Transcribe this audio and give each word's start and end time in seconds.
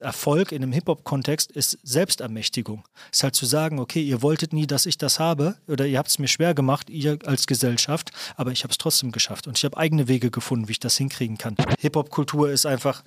Erfolg 0.00 0.52
in 0.52 0.62
einem 0.62 0.72
Hip-Hop-Kontext 0.72 1.52
ist 1.52 1.78
Selbstermächtigung. 1.82 2.84
Ist 3.12 3.22
halt 3.22 3.34
zu 3.34 3.44
sagen, 3.46 3.78
okay, 3.78 4.02
ihr 4.02 4.22
wolltet 4.22 4.52
nie, 4.52 4.66
dass 4.66 4.86
ich 4.86 4.96
das 4.96 5.18
habe 5.18 5.56
oder 5.68 5.86
ihr 5.86 5.98
habt 5.98 6.08
es 6.08 6.18
mir 6.18 6.28
schwer 6.28 6.54
gemacht, 6.54 6.88
ihr 6.88 7.18
als 7.26 7.46
Gesellschaft, 7.46 8.10
aber 8.36 8.50
ich 8.50 8.62
habe 8.64 8.72
es 8.72 8.78
trotzdem 8.78 9.12
geschafft 9.12 9.46
und 9.46 9.58
ich 9.58 9.64
habe 9.64 9.76
eigene 9.76 10.08
Wege 10.08 10.30
gefunden, 10.30 10.68
wie 10.68 10.72
ich 10.72 10.80
das 10.80 10.96
hinkriegen 10.96 11.36
kann. 11.36 11.54
Hip-Hop-Kultur 11.78 12.50
ist 12.50 12.66
einfach 12.66 13.04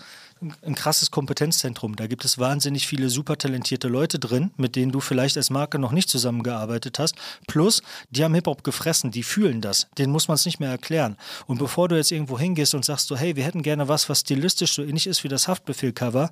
ein, 0.62 0.76
krasses 0.76 1.10
Kompetenzzentrum. 1.10 1.96
Da 1.96 2.08
gibt 2.08 2.26
es 2.26 2.38
wahnsinnig 2.38 2.86
viele 2.88 3.10
super 3.10 3.38
talentierte 3.38 3.88
Leute 3.88 4.20
drin, 4.20 4.52
mit 4.58 4.76
denen 4.76 4.92
du 4.92 5.00
vielleicht 5.00 5.38
als 5.38 5.50
Marke 5.50 5.80
noch 5.80 5.92
nicht 5.92 6.10
zusammengearbeitet 6.10 7.00
hast. 7.00 7.16
Plus, 7.48 7.82
die 8.10 8.24
haben 8.24 8.36
Hip-Hop 8.36 8.64
gefressen, 8.64 9.12
die 9.12 9.24
fühlen 9.24 9.62
das. 9.62 9.88
Denen 9.98 10.12
muss 10.12 10.28
man 10.28 10.36
es 10.36 10.46
nicht 10.46 10.60
mehr 10.60 10.70
erklären. 10.70 11.18
Und 11.48 11.60
bevor 11.60 11.88
du 11.88 11.96
jetzt 11.96 12.12
irgendwo 12.12 12.38
hingehst 12.38 12.76
und 12.76 12.86
sagst 12.86 13.08
so, 13.08 13.16
hey, 13.16 13.36
wir 13.36 13.44
hätten 13.44 13.64
gerne 13.64 13.88
was, 13.88 14.10
was 14.10 14.22
stilistisch 14.22 14.74
so 14.74 14.84
ähnlich 14.84 15.08
ist 15.08 15.24
wie 15.24 15.30
das 15.30 15.48
Haftbefehl-Cover, 15.48 16.30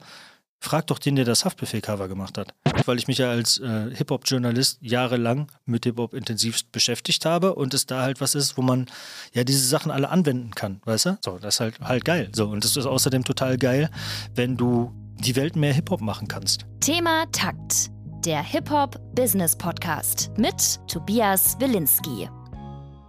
Frag 0.64 0.86
doch 0.88 1.00
den, 1.00 1.16
der 1.16 1.26
das 1.26 1.44
Haftbefehl-Cover 1.44 2.08
gemacht 2.08 2.38
hat. 2.38 2.54
Weil 2.86 3.00
ich 3.00 3.08
mich 3.08 3.18
ja 3.18 3.32
als 3.32 3.58
äh, 3.58 3.90
Hip-Hop-Journalist 3.96 4.78
jahrelang 4.80 5.48
mit 5.66 5.86
Hip-Hop 5.86 6.14
intensivst 6.14 6.72
beschäftigt 6.72 7.26
habe 7.26 7.56
und 7.56 7.74
es 7.74 7.88
da 7.88 8.04
halt 8.04 8.22
was 8.22 8.36
ist, 8.36 8.58
wo 8.58 8.62
man 8.62 8.86
ja 9.34 9.44
diese 9.44 9.68
Sachen 9.68 9.90
alle 9.90 10.10
anwenden 10.10 10.52
kann, 10.52 10.80
weißt 10.86 11.06
du? 11.08 11.18
So, 11.26 11.40
das 11.40 11.56
ist 11.56 11.60
halt, 11.62 11.80
halt 11.82 12.06
geil. 12.06 12.30
So, 12.34 12.48
und 12.48 12.64
das 12.64 12.78
ist 12.78 12.86
außerdem 12.86 13.24
total 13.24 13.58
geil, 13.58 13.90
wenn 14.36 14.56
du 14.56 14.94
die 15.18 15.36
Welt 15.36 15.56
mehr 15.56 15.74
Hip-Hop 15.74 16.00
machen 16.00 16.28
kannst. 16.28 16.68
Thema 16.80 17.26
Takt. 17.32 17.90
Der 18.24 18.44
Hip-Hop-Business-Podcast 18.44 20.30
mit 20.38 20.80
Tobias 20.88 21.60
Wilinski. 21.60 22.30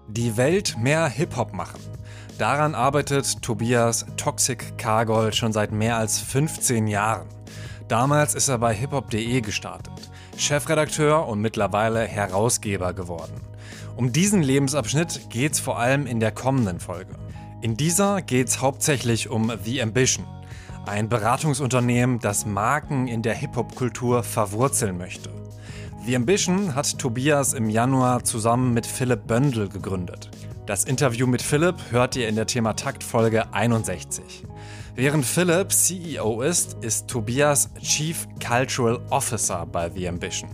Die 0.09 0.37
Welt 0.39 0.79
mehr 0.79 1.07
Hip-Hop 1.07 1.53
machen. 1.53 1.81
Daran 2.39 2.75
arbeitet 2.75 3.43
Tobias 3.43 4.07
Toxic 4.17 4.79
Cargol 4.79 5.35
schon 5.35 5.53
seit 5.53 5.71
mehr 5.71 5.99
als 5.99 6.19
15 6.19 6.87
Jahren. 6.87 7.29
Damals 7.93 8.35
ist 8.35 8.49
er 8.49 8.57
bei 8.57 8.73
hiphop.de 8.73 9.43
gestartet, 9.43 10.11
Chefredakteur 10.39 11.29
und 11.29 11.43
mittlerweile 11.43 12.07
Herausgeber 12.07 12.95
geworden. 12.95 13.39
Um 13.97 14.15
diesen 14.15 14.43
Lebensabschnitt 14.43 15.29
geht's 15.29 15.61
vor 15.61 15.79
allem 15.79 16.07
in 16.07 16.19
der 16.19 16.31
kommenden 16.31 16.81
Folge. 16.81 17.17
In 17.61 17.77
dieser 17.77 18.23
geht's 18.23 18.63
hauptsächlich 18.63 19.29
um 19.29 19.53
The 19.63 19.83
Ambition, 19.83 20.25
ein 20.87 21.11
Beratungsunternehmen, 21.11 22.19
das 22.19 22.47
Marken 22.47 23.09
in 23.09 23.21
der 23.21 23.35
Hip-Hop-Kultur 23.35 24.23
verwurzeln 24.23 24.97
möchte. 24.97 25.29
The 26.07 26.17
Ambition 26.17 26.75
hat 26.75 26.99
Tobias 26.99 27.53
im 27.53 27.69
Januar 27.69 28.25
zusammen 28.25 28.73
mit 28.73 28.87
Philipp 28.87 29.27
Böndel 29.27 29.69
gegründet. 29.69 30.31
Das 30.65 30.85
Interview 30.85 31.27
mit 31.27 31.43
Philipp 31.43 31.77
hört 31.91 32.17
ihr 32.17 32.27
in 32.31 32.37
der 32.37 32.47
Thema 32.47 32.73
Takt 32.73 33.05
Folge 33.05 33.53
61. 33.53 34.45
Während 34.95 35.25
Philipp 35.25 35.73
CEO 35.73 36.43
ist, 36.43 36.77
ist 36.83 37.09
Tobias 37.09 37.71
Chief 37.81 38.29
Cultural 38.47 39.01
Officer 39.09 39.65
bei 39.65 39.89
The 39.89 40.07
Ambition. 40.07 40.51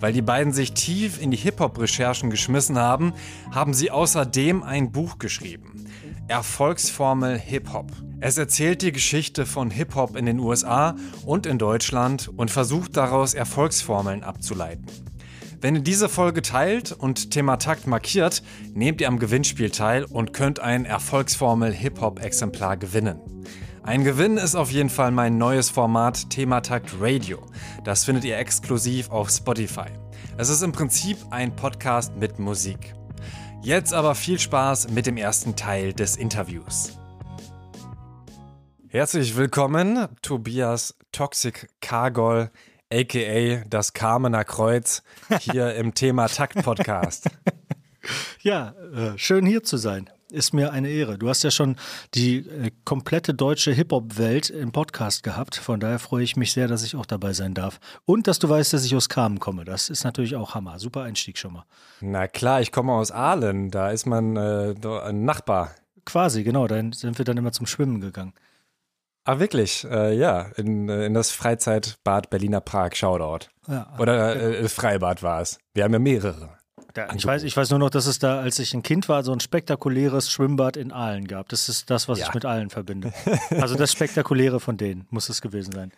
Weil 0.00 0.14
die 0.14 0.22
beiden 0.22 0.54
sich 0.54 0.72
tief 0.72 1.20
in 1.20 1.30
die 1.30 1.36
Hip-Hop-Recherchen 1.36 2.30
geschmissen 2.30 2.78
haben, 2.78 3.12
haben 3.50 3.74
sie 3.74 3.90
außerdem 3.90 4.62
ein 4.62 4.92
Buch 4.92 5.18
geschrieben. 5.18 5.84
Erfolgsformel 6.26 7.38
Hip-Hop. 7.38 7.92
Es 8.18 8.38
erzählt 8.38 8.80
die 8.80 8.92
Geschichte 8.92 9.44
von 9.44 9.70
Hip-Hop 9.70 10.16
in 10.16 10.24
den 10.24 10.38
USA 10.38 10.96
und 11.26 11.44
in 11.44 11.58
Deutschland 11.58 12.28
und 12.34 12.50
versucht 12.50 12.96
daraus 12.96 13.34
Erfolgsformeln 13.34 14.24
abzuleiten. 14.24 14.86
Wenn 15.60 15.74
ihr 15.74 15.82
diese 15.82 16.08
Folge 16.08 16.40
teilt 16.40 16.92
und 16.92 17.30
Thema 17.30 17.56
Takt 17.58 17.86
markiert, 17.86 18.42
nehmt 18.72 19.02
ihr 19.02 19.08
am 19.08 19.18
Gewinnspiel 19.18 19.70
teil 19.70 20.04
und 20.04 20.32
könnt 20.32 20.60
ein 20.60 20.86
Erfolgsformel 20.86 21.72
Hip-Hop-Exemplar 21.72 22.78
gewinnen. 22.78 23.20
Ein 23.86 24.02
Gewinn 24.02 24.36
ist 24.36 24.56
auf 24.56 24.72
jeden 24.72 24.90
Fall 24.90 25.12
mein 25.12 25.38
neues 25.38 25.70
Format 25.70 26.28
Thematakt 26.28 26.96
Radio. 26.98 27.46
Das 27.84 28.04
findet 28.04 28.24
ihr 28.24 28.36
exklusiv 28.36 29.10
auf 29.10 29.30
Spotify. 29.30 29.86
Es 30.36 30.48
ist 30.48 30.62
im 30.62 30.72
Prinzip 30.72 31.16
ein 31.30 31.54
Podcast 31.54 32.16
mit 32.16 32.40
Musik. 32.40 32.94
Jetzt 33.62 33.94
aber 33.94 34.16
viel 34.16 34.40
Spaß 34.40 34.90
mit 34.90 35.06
dem 35.06 35.16
ersten 35.16 35.54
Teil 35.54 35.92
des 35.92 36.16
Interviews. 36.16 36.98
Herzlich 38.88 39.36
willkommen, 39.36 40.08
Tobias 40.20 40.96
Toxic 41.12 41.68
Cargol, 41.80 42.50
aka 42.92 43.62
das 43.68 43.92
Carmener 43.92 44.44
Kreuz, 44.44 45.04
hier 45.38 45.74
im 45.76 45.94
Thema 45.94 46.26
Takt 46.26 46.60
Podcast. 46.64 47.30
Ja, 48.42 48.74
äh, 48.92 49.16
schön 49.16 49.46
hier 49.46 49.62
zu 49.62 49.76
sein 49.76 50.10
ist 50.30 50.52
mir 50.52 50.72
eine 50.72 50.88
Ehre. 50.88 51.18
Du 51.18 51.28
hast 51.28 51.42
ja 51.42 51.50
schon 51.50 51.76
die 52.14 52.38
äh, 52.38 52.70
komplette 52.84 53.34
deutsche 53.34 53.72
Hip-Hop-Welt 53.72 54.50
im 54.50 54.72
Podcast 54.72 55.22
gehabt. 55.22 55.56
Von 55.56 55.80
daher 55.80 55.98
freue 55.98 56.24
ich 56.24 56.36
mich 56.36 56.52
sehr, 56.52 56.68
dass 56.68 56.82
ich 56.82 56.96
auch 56.96 57.06
dabei 57.06 57.32
sein 57.32 57.54
darf. 57.54 57.78
Und 58.04 58.26
dass 58.26 58.38
du 58.38 58.48
weißt, 58.48 58.72
dass 58.72 58.84
ich 58.84 58.94
aus 58.94 59.08
Kamen 59.08 59.38
komme. 59.38 59.64
Das 59.64 59.88
ist 59.88 60.04
natürlich 60.04 60.36
auch 60.36 60.54
Hammer. 60.54 60.78
Super 60.78 61.02
Einstieg 61.02 61.38
schon 61.38 61.52
mal. 61.52 61.64
Na 62.00 62.26
klar, 62.28 62.60
ich 62.60 62.72
komme 62.72 62.92
aus 62.92 63.10
Aalen. 63.10 63.70
Da 63.70 63.90
ist 63.90 64.06
man 64.06 64.36
äh, 64.36 64.74
ein 65.04 65.24
Nachbar. 65.24 65.74
Quasi, 66.04 66.44
genau. 66.44 66.66
Da 66.66 66.76
sind 66.92 67.18
wir 67.18 67.24
dann 67.24 67.36
immer 67.36 67.52
zum 67.52 67.66
Schwimmen 67.66 68.00
gegangen. 68.00 68.32
Ah, 69.24 69.40
wirklich? 69.40 69.84
Äh, 69.90 70.16
ja, 70.16 70.42
in, 70.56 70.88
äh, 70.88 71.06
in 71.06 71.14
das 71.14 71.32
Freizeitbad 71.32 72.30
Berliner 72.30 72.60
Prag, 72.60 72.94
Shoutout. 72.94 73.48
Ja, 73.66 73.92
Oder 73.98 74.36
äh, 74.36 74.68
Freibad 74.68 75.24
war 75.24 75.40
es. 75.40 75.58
Wir 75.74 75.82
haben 75.82 75.92
ja 75.92 75.98
mehrere. 75.98 76.56
Ja, 76.96 77.14
ich, 77.14 77.26
weiß, 77.26 77.42
ich 77.42 77.56
weiß 77.56 77.70
nur 77.70 77.78
noch, 77.78 77.90
dass 77.90 78.06
es 78.06 78.18
da, 78.18 78.40
als 78.40 78.58
ich 78.58 78.72
ein 78.74 78.82
Kind 78.82 79.08
war, 79.08 79.22
so 79.22 79.32
ein 79.32 79.40
spektakuläres 79.40 80.30
Schwimmbad 80.30 80.76
in 80.76 80.92
Aalen 80.92 81.26
gab. 81.28 81.48
Das 81.50 81.68
ist 81.68 81.90
das, 81.90 82.08
was 82.08 82.18
ja. 82.18 82.28
ich 82.28 82.34
mit 82.34 82.44
Aalen 82.44 82.70
verbinde. 82.70 83.12
Also 83.50 83.74
das 83.74 83.92
Spektakuläre 83.92 84.60
von 84.60 84.76
denen 84.76 85.06
muss 85.10 85.28
es 85.28 85.40
gewesen 85.40 85.72
sein. 85.72 85.92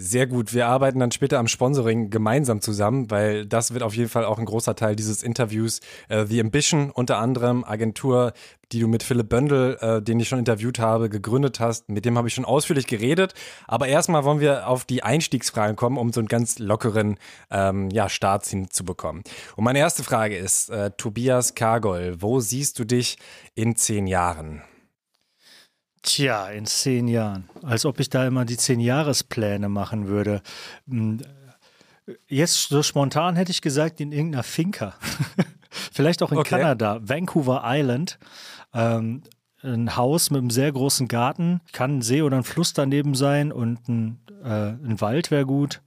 Sehr 0.00 0.28
gut. 0.28 0.54
Wir 0.54 0.68
arbeiten 0.68 1.00
dann 1.00 1.10
später 1.10 1.40
am 1.40 1.48
Sponsoring 1.48 2.08
gemeinsam 2.08 2.60
zusammen, 2.60 3.10
weil 3.10 3.46
das 3.46 3.72
wird 3.72 3.82
auf 3.82 3.96
jeden 3.96 4.08
Fall 4.08 4.24
auch 4.24 4.38
ein 4.38 4.44
großer 4.44 4.76
Teil 4.76 4.94
dieses 4.94 5.24
Interviews. 5.24 5.80
Äh, 6.08 6.24
The 6.24 6.40
Ambition, 6.40 6.92
unter 6.92 7.18
anderem 7.18 7.64
Agentur, 7.64 8.32
die 8.70 8.78
du 8.78 8.86
mit 8.86 9.02
Philipp 9.02 9.28
Böndel, 9.28 9.76
äh, 9.80 10.00
den 10.00 10.20
ich 10.20 10.28
schon 10.28 10.38
interviewt 10.38 10.78
habe, 10.78 11.08
gegründet 11.08 11.58
hast. 11.58 11.88
Mit 11.88 12.04
dem 12.04 12.16
habe 12.16 12.28
ich 12.28 12.34
schon 12.34 12.44
ausführlich 12.44 12.86
geredet. 12.86 13.34
Aber 13.66 13.88
erstmal 13.88 14.22
wollen 14.22 14.38
wir 14.38 14.68
auf 14.68 14.84
die 14.84 15.02
Einstiegsfragen 15.02 15.74
kommen, 15.74 15.98
um 15.98 16.12
so 16.12 16.20
einen 16.20 16.28
ganz 16.28 16.60
lockeren 16.60 17.18
ähm, 17.50 17.90
ja, 17.90 18.08
Start 18.08 18.46
hinzubekommen. 18.46 19.24
Und 19.56 19.64
meine 19.64 19.80
erste 19.80 20.04
Frage 20.04 20.36
ist, 20.36 20.70
äh, 20.70 20.92
Tobias 20.92 21.56
Kargol, 21.56 22.14
wo 22.20 22.38
siehst 22.38 22.78
du 22.78 22.84
dich 22.84 23.18
in 23.56 23.74
zehn 23.74 24.06
Jahren? 24.06 24.62
Tja, 26.02 26.48
in 26.48 26.66
zehn 26.66 27.08
Jahren. 27.08 27.48
Als 27.62 27.84
ob 27.84 28.00
ich 28.00 28.08
da 28.08 28.26
immer 28.26 28.44
die 28.44 28.56
zehn 28.56 28.80
Jahrespläne 28.80 29.68
machen 29.68 30.08
würde. 30.08 30.42
Hm, 30.88 31.20
jetzt 32.28 32.68
so 32.68 32.82
spontan 32.82 33.36
hätte 33.36 33.50
ich 33.50 33.60
gesagt, 33.60 34.00
in 34.00 34.12
irgendeiner 34.12 34.42
Finca. 34.42 34.94
Vielleicht 35.70 36.22
auch 36.22 36.32
in 36.32 36.38
okay. 36.38 36.56
Kanada, 36.56 37.00
Vancouver 37.02 37.62
Island. 37.64 38.18
Ähm, 38.72 39.22
ein 39.62 39.96
Haus 39.96 40.30
mit 40.30 40.38
einem 40.38 40.50
sehr 40.50 40.70
großen 40.70 41.08
Garten, 41.08 41.60
kann 41.72 41.98
ein 41.98 42.02
See 42.02 42.22
oder 42.22 42.36
ein 42.36 42.44
Fluss 42.44 42.72
daneben 42.72 43.14
sein 43.14 43.50
und 43.50 43.88
ein, 43.88 44.20
äh, 44.44 44.70
ein 44.70 45.00
Wald 45.00 45.30
wäre 45.30 45.46
gut. 45.46 45.82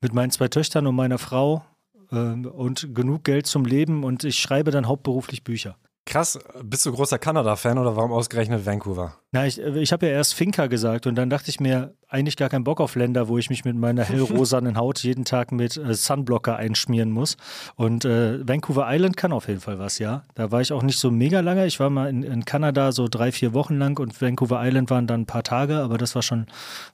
Mit 0.00 0.14
meinen 0.14 0.30
zwei 0.30 0.48
Töchtern 0.48 0.86
und 0.86 0.94
meiner 0.94 1.18
Frau 1.18 1.64
äh, 2.10 2.16
und 2.16 2.94
genug 2.94 3.24
Geld 3.24 3.46
zum 3.46 3.64
Leben 3.64 4.04
und 4.04 4.24
ich 4.24 4.38
schreibe 4.38 4.70
dann 4.70 4.88
hauptberuflich 4.88 5.44
Bücher. 5.44 5.76
Krass, 6.04 6.36
bist 6.64 6.84
du 6.84 6.92
großer 6.92 7.18
Kanada-Fan 7.18 7.78
oder 7.78 7.94
warum 7.94 8.10
ausgerechnet 8.10 8.66
Vancouver? 8.66 9.14
Na, 9.30 9.46
ich, 9.46 9.58
ich 9.58 9.92
habe 9.92 10.06
ja 10.06 10.12
erst 10.12 10.34
Finca 10.34 10.66
gesagt 10.66 11.06
und 11.06 11.14
dann 11.14 11.30
dachte 11.30 11.48
ich 11.48 11.60
mir, 11.60 11.94
eigentlich 12.08 12.36
gar 12.36 12.48
keinen 12.48 12.64
Bock 12.64 12.80
auf 12.80 12.96
Länder, 12.96 13.28
wo 13.28 13.38
ich 13.38 13.48
mich 13.48 13.64
mit 13.64 13.76
meiner 13.76 14.02
hellrosanen 14.04 14.76
Haut 14.76 14.98
jeden 15.04 15.24
Tag 15.24 15.52
mit 15.52 15.76
äh, 15.76 15.94
Sunblocker 15.94 16.56
einschmieren 16.56 17.10
muss. 17.10 17.36
Und 17.76 18.04
äh, 18.04 18.46
Vancouver 18.46 18.86
Island 18.88 19.16
kann 19.16 19.32
auf 19.32 19.46
jeden 19.46 19.60
Fall 19.60 19.78
was, 19.78 20.00
ja. 20.00 20.24
Da 20.34 20.50
war 20.50 20.60
ich 20.60 20.72
auch 20.72 20.82
nicht 20.82 20.98
so 20.98 21.10
mega 21.10 21.38
lange. 21.38 21.66
Ich 21.66 21.78
war 21.78 21.88
mal 21.88 22.10
in, 22.10 22.24
in 22.24 22.44
Kanada 22.44 22.90
so 22.90 23.06
drei, 23.08 23.30
vier 23.30 23.54
Wochen 23.54 23.78
lang 23.78 23.98
und 23.98 24.20
Vancouver 24.20 24.60
Island 24.62 24.90
waren 24.90 25.06
dann 25.06 25.22
ein 25.22 25.26
paar 25.26 25.44
Tage, 25.44 25.76
aber 25.76 25.98
das 25.98 26.16
war 26.16 26.22
schon, 26.22 26.46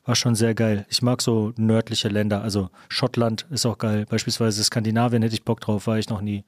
war 0.04 0.16
schon 0.16 0.34
sehr 0.34 0.54
geil. 0.54 0.86
Ich 0.90 1.00
mag 1.00 1.22
so 1.22 1.52
nördliche 1.56 2.08
Länder, 2.08 2.42
also 2.42 2.68
Schottland 2.88 3.46
ist 3.50 3.64
auch 3.64 3.78
geil. 3.78 4.04
Beispielsweise 4.08 4.62
Skandinavien 4.62 5.22
hätte 5.22 5.34
ich 5.34 5.44
Bock 5.44 5.60
drauf, 5.60 5.86
war 5.86 5.98
ich 5.98 6.10
noch 6.10 6.20
nie. 6.20 6.44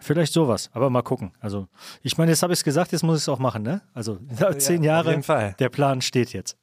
Vielleicht 0.00 0.32
sowas, 0.32 0.70
aber 0.72 0.90
mal 0.90 1.02
gucken. 1.02 1.32
Also, 1.40 1.66
ich 2.02 2.16
meine, 2.18 2.30
jetzt 2.30 2.42
habe 2.42 2.52
ich 2.52 2.60
es 2.60 2.64
gesagt, 2.64 2.92
jetzt 2.92 3.02
muss 3.02 3.18
ich 3.18 3.24
es 3.24 3.28
auch 3.28 3.40
machen, 3.40 3.62
ne? 3.62 3.82
Also, 3.94 4.18
ja, 4.38 4.56
zehn 4.56 4.84
Jahre, 4.84 5.20
der 5.58 5.68
Plan 5.68 6.00
steht 6.00 6.32
jetzt. 6.32 6.56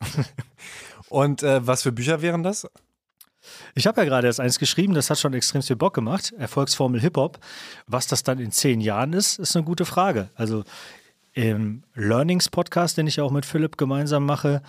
Und 1.10 1.44
äh, 1.44 1.66
was 1.66 1.84
für 1.84 1.92
Bücher 1.92 2.22
wären 2.22 2.44
das? 2.44 2.68
Ich 3.76 3.86
habe 3.88 4.02
ja 4.02 4.06
gerade 4.06 4.28
erst 4.28 4.40
eins 4.40 4.58
geschrieben, 4.58 4.94
das 4.94 5.10
hat 5.10 5.20
schon 5.20 5.34
extrem 5.34 5.62
viel 5.62 5.76
Bock 5.76 5.94
gemacht. 5.94 6.34
Erfolgsformel 6.38 7.00
Hip-Hop. 7.02 7.40
Was 7.88 8.08
das 8.08 8.24
dann 8.24 8.40
in 8.40 8.52
zehn 8.52 8.82
Jahren 8.82 9.14
ist, 9.14 9.38
ist 9.38 9.56
eine 9.56 9.66
gute 9.66 9.86
Frage. 9.86 10.30
Also, 10.36 10.64
im 11.34 11.84
Learnings-Podcast, 11.94 12.98
den 12.98 13.08
ich 13.08 13.20
auch 13.20 13.32
mit 13.32 13.46
Philipp 13.46 13.78
gemeinsam 13.78 14.26
mache, 14.26 14.62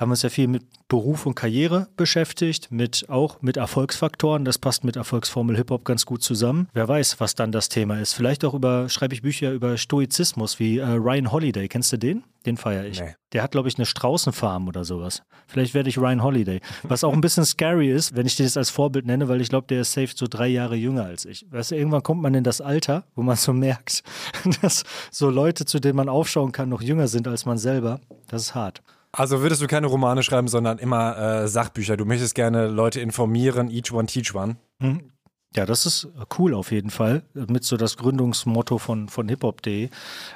haben 0.00 0.10
uns 0.10 0.22
ja 0.22 0.30
viel 0.30 0.48
mit 0.48 0.64
Beruf 0.88 1.26
und 1.26 1.34
Karriere 1.34 1.88
beschäftigt, 1.96 2.72
mit 2.72 3.08
auch 3.10 3.42
mit 3.42 3.58
Erfolgsfaktoren. 3.58 4.46
Das 4.46 4.58
passt 4.58 4.82
mit 4.82 4.96
Erfolgsformel 4.96 5.56
Hip-Hop 5.56 5.84
ganz 5.84 6.06
gut 6.06 6.22
zusammen. 6.22 6.68
Wer 6.72 6.88
weiß, 6.88 7.20
was 7.20 7.34
dann 7.34 7.52
das 7.52 7.68
Thema 7.68 8.00
ist. 8.00 8.14
Vielleicht 8.14 8.44
auch 8.44 8.54
über, 8.54 8.88
schreibe 8.88 9.14
ich 9.14 9.20
Bücher 9.20 9.52
über 9.52 9.76
Stoizismus 9.76 10.58
wie 10.58 10.78
äh, 10.78 10.86
Ryan 10.86 11.30
Holiday. 11.30 11.68
Kennst 11.68 11.92
du 11.92 11.98
den? 11.98 12.24
Den 12.46 12.56
feiere 12.56 12.86
ich. 12.86 12.98
Nee. 12.98 13.14
Der 13.32 13.42
hat, 13.42 13.50
glaube 13.50 13.68
ich, 13.68 13.76
eine 13.76 13.84
Straußenfarm 13.84 14.66
oder 14.68 14.84
sowas. 14.84 15.22
Vielleicht 15.46 15.74
werde 15.74 15.90
ich 15.90 15.98
Ryan 15.98 16.22
Holiday. 16.22 16.60
Was 16.82 17.04
auch 17.04 17.12
ein 17.12 17.20
bisschen 17.20 17.44
scary 17.44 17.92
ist, 17.92 18.16
wenn 18.16 18.24
ich 18.24 18.36
den 18.36 18.46
jetzt 18.46 18.56
als 18.56 18.70
Vorbild 18.70 19.04
nenne, 19.04 19.28
weil 19.28 19.42
ich 19.42 19.50
glaube, 19.50 19.66
der 19.66 19.82
ist 19.82 19.92
safe 19.92 20.12
so 20.14 20.26
drei 20.26 20.48
Jahre 20.48 20.76
jünger 20.76 21.04
als 21.04 21.26
ich. 21.26 21.44
Weißt 21.50 21.72
du, 21.72 21.76
irgendwann 21.76 22.02
kommt 22.02 22.22
man 22.22 22.32
in 22.32 22.42
das 22.42 22.62
Alter, 22.62 23.04
wo 23.14 23.22
man 23.22 23.36
so 23.36 23.52
merkt, 23.52 24.02
dass 24.62 24.84
so 25.10 25.28
Leute, 25.28 25.66
zu 25.66 25.78
denen 25.78 25.96
man 25.96 26.08
aufschauen 26.08 26.52
kann, 26.52 26.70
noch 26.70 26.80
jünger 26.80 27.08
sind 27.08 27.28
als 27.28 27.44
man 27.44 27.58
selber. 27.58 28.00
Das 28.28 28.42
ist 28.42 28.54
hart. 28.54 28.82
Also 29.12 29.40
würdest 29.42 29.60
du 29.60 29.66
keine 29.66 29.88
Romane 29.88 30.22
schreiben, 30.22 30.48
sondern 30.48 30.78
immer 30.78 31.18
äh, 31.18 31.48
Sachbücher. 31.48 31.96
Du 31.96 32.04
möchtest 32.04 32.34
gerne 32.34 32.68
Leute 32.68 33.00
informieren, 33.00 33.70
each 33.70 33.92
one 33.92 34.06
teach 34.06 34.34
one. 34.34 34.56
Mhm. 34.78 35.10
Ja, 35.56 35.66
das 35.66 35.84
ist 35.84 36.06
cool 36.38 36.54
auf 36.54 36.70
jeden 36.70 36.90
Fall. 36.90 37.24
Mit 37.34 37.64
so 37.64 37.76
das 37.76 37.96
Gründungsmotto 37.96 38.78
von, 38.78 39.08
von 39.08 39.28
hiphop.de. 39.28 39.88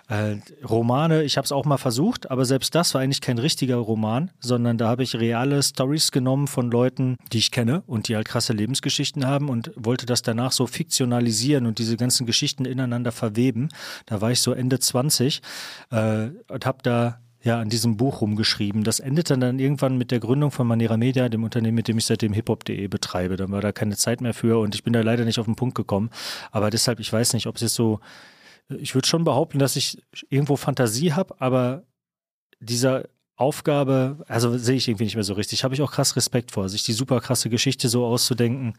Äh, 0.09 0.37
Romane, 0.69 1.23
ich 1.23 1.37
habe 1.37 1.45
es 1.45 1.53
auch 1.53 1.65
mal 1.67 1.77
versucht, 1.77 2.33
aber 2.33 2.45
selbst 2.45 2.75
das 2.75 2.95
war 2.95 3.01
eigentlich 3.01 3.21
kein 3.21 3.39
richtiger 3.39 3.77
Roman, 3.77 4.33
sondern 4.41 4.77
da 4.77 4.89
habe 4.89 5.05
ich 5.05 5.15
reale 5.15 5.63
Stories 5.63 6.11
genommen 6.11 6.49
von 6.49 6.69
Leuten, 6.69 7.17
die 7.33 7.39
ich 7.39 7.53
kenne 7.53 7.85
und 7.87 8.09
die 8.09 8.17
halt 8.17 8.27
krasse 8.27 8.55
Lebensgeschichten 8.55 9.25
haben 9.25 9.51
und 9.51 9.71
wollte 9.77 10.05
das 10.05 10.23
danach 10.23 10.51
so 10.51 10.67
fiktionalisieren 10.67 11.67
und 11.67 11.79
diese 11.79 11.97
ganzen 11.97 12.27
Geschichten 12.27 12.65
ineinander 12.65 13.13
verweben. 13.13 13.69
Da 14.07 14.21
war 14.21 14.33
ich 14.33 14.43
so 14.43 14.51
Ende 14.51 14.81
20 14.81 15.43
äh, 15.93 16.31
und 16.49 16.67
habe 16.67 16.79
da 16.83 17.21
ja, 17.45 17.61
an 17.61 17.69
diesem 17.69 17.99
Buch 17.99 18.23
rumgeschrieben. 18.23 18.85
Das 18.85 19.01
endete 19.01 19.37
dann 19.37 19.59
irgendwann 19.59 19.99
mit 19.99 20.11
der 20.11 20.19
Gründung 20.19 20.51
von 20.51 20.67
Manera 20.67 20.97
Media, 20.97 21.29
dem 21.29 21.45
Unternehmen, 21.45 21.75
mit 21.75 21.89
dem 21.89 21.99
ich 21.99 22.07
seitdem 22.07 22.33
hiphop.de 22.33 22.89
betreibe. 22.89 23.37
Dann 23.37 23.53
war 23.53 23.61
da 23.61 23.71
keine 23.71 23.97
Zeit 23.99 24.23
mehr 24.23 24.33
für 24.33 24.59
und 24.59 24.75
ich 24.75 24.83
bin 24.83 24.95
da 24.95 25.03
leider 25.03 25.27
nicht 25.27 25.39
auf 25.39 25.45
den 25.45 25.55
Punkt 25.55 25.75
gekommen. 25.75 26.09
Aber 26.53 26.71
deshalb, 26.71 27.01
ich 27.01 27.13
weiß 27.13 27.35
nicht, 27.35 27.47
ob 27.47 27.57
es 27.57 27.63
jetzt 27.63 27.75
so, 27.75 28.01
ich 28.71 28.95
würde 28.95 29.07
schon 29.07 29.25
behaupten, 29.25 29.59
dass 29.59 29.77
ich 29.77 30.03
irgendwo 30.31 30.57
Fantasie 30.57 31.13
habe, 31.13 31.35
aber 31.39 31.85
dieser 32.61 33.05
Aufgabe, 33.37 34.25
also 34.27 34.57
sehe 34.57 34.77
ich 34.77 34.89
irgendwie 34.89 35.05
nicht 35.05 35.17
mehr 35.17 35.25
so 35.25 35.35
richtig. 35.35 35.65
Habe 35.65 35.75
ich 35.75 35.83
auch 35.83 35.93
krass 35.93 36.17
Respekt 36.17 36.51
vor, 36.51 36.71
sich 36.71 36.83
die 36.83 36.95
super 36.95 37.21
krasse 37.21 37.51
Geschichte 37.51 37.91
so 37.91 38.07
auszudenken, 38.07 38.73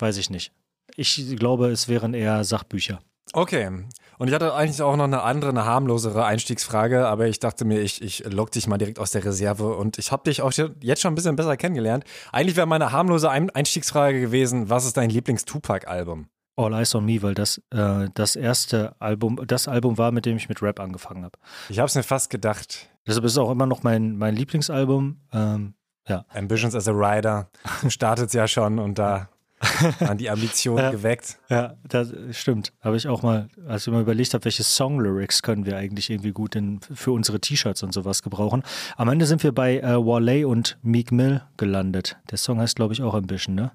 weiß 0.00 0.16
ich 0.16 0.28
nicht. 0.28 0.50
Ich 0.96 1.36
glaube, 1.36 1.70
es 1.70 1.86
wären 1.86 2.14
eher 2.14 2.42
Sachbücher. 2.42 3.00
Okay. 3.32 3.70
Und 4.18 4.28
ich 4.28 4.34
hatte 4.34 4.54
eigentlich 4.54 4.80
auch 4.82 4.96
noch 4.96 5.04
eine 5.04 5.22
andere, 5.22 5.50
eine 5.50 5.64
harmlosere 5.64 6.24
Einstiegsfrage, 6.24 7.08
aber 7.08 7.26
ich 7.26 7.40
dachte 7.40 7.64
mir, 7.64 7.80
ich, 7.80 8.02
ich 8.02 8.24
lock 8.30 8.52
dich 8.52 8.66
mal 8.66 8.78
direkt 8.78 8.98
aus 8.98 9.10
der 9.10 9.24
Reserve 9.24 9.74
und 9.76 9.98
ich 9.98 10.12
habe 10.12 10.24
dich 10.24 10.42
auch 10.42 10.52
jetzt 10.80 11.00
schon 11.00 11.12
ein 11.12 11.14
bisschen 11.16 11.34
besser 11.34 11.56
kennengelernt. 11.56 12.04
Eigentlich 12.30 12.56
wäre 12.56 12.66
meine 12.66 12.92
harmlose 12.92 13.30
Einstiegsfrage 13.30 14.20
gewesen, 14.20 14.70
was 14.70 14.84
ist 14.84 14.96
dein 14.96 15.10
Lieblings-Tupac-Album? 15.10 16.28
All 16.56 16.74
Eyes 16.74 16.94
on 16.94 17.06
Me, 17.06 17.22
weil 17.22 17.34
das 17.34 17.62
äh, 17.70 18.08
das 18.14 18.36
erste 18.36 18.94
Album, 19.00 19.40
das 19.46 19.68
Album 19.68 19.96
war, 19.96 20.12
mit 20.12 20.26
dem 20.26 20.36
ich 20.36 20.48
mit 20.48 20.60
Rap 20.60 20.80
angefangen 20.80 21.24
habe. 21.24 21.38
Ich 21.70 21.78
habe 21.78 21.86
es 21.86 21.94
mir 21.94 22.02
fast 22.02 22.28
gedacht. 22.28 22.90
Deshalb 23.06 23.24
ist 23.24 23.32
es 23.32 23.38
auch 23.38 23.50
immer 23.50 23.66
noch 23.66 23.82
mein, 23.82 24.18
mein 24.18 24.36
Lieblingsalbum. 24.36 25.20
Ähm, 25.32 25.74
ja. 26.06 26.26
Ambitions 26.28 26.74
as 26.74 26.88
a 26.88 26.92
Rider 26.92 27.50
startet 27.88 28.26
es 28.26 28.32
ja 28.34 28.46
schon 28.46 28.78
und 28.78 28.98
da 28.98 29.30
an 30.00 30.18
die 30.18 30.28
Ambition 30.28 30.78
ja, 30.78 30.90
geweckt. 30.90 31.38
Ja, 31.48 31.74
das 31.88 32.12
stimmt. 32.32 32.72
Habe 32.80 32.96
ich 32.96 33.06
auch 33.06 33.22
mal, 33.22 33.48
als 33.66 33.86
ich 33.86 33.92
mal 33.92 34.02
überlegt 34.02 34.34
habe, 34.34 34.44
welche 34.44 34.62
Song-Lyrics 34.62 35.42
können 35.42 35.66
wir 35.66 35.76
eigentlich 35.76 36.10
irgendwie 36.10 36.32
gut 36.32 36.56
in, 36.56 36.80
für 36.80 37.12
unsere 37.12 37.40
T-Shirts 37.40 37.82
und 37.82 37.92
sowas 37.92 38.22
gebrauchen. 38.22 38.62
Am 38.96 39.08
Ende 39.08 39.26
sind 39.26 39.42
wir 39.42 39.52
bei 39.52 39.78
äh, 39.78 39.96
Wale 39.96 40.48
und 40.48 40.78
Meek 40.82 41.12
Mill 41.12 41.42
gelandet. 41.56 42.16
Der 42.30 42.38
Song 42.38 42.58
heißt, 42.58 42.76
glaube 42.76 42.94
ich, 42.94 43.02
auch 43.02 43.14
Ambition, 43.14 43.54
ne? 43.54 43.72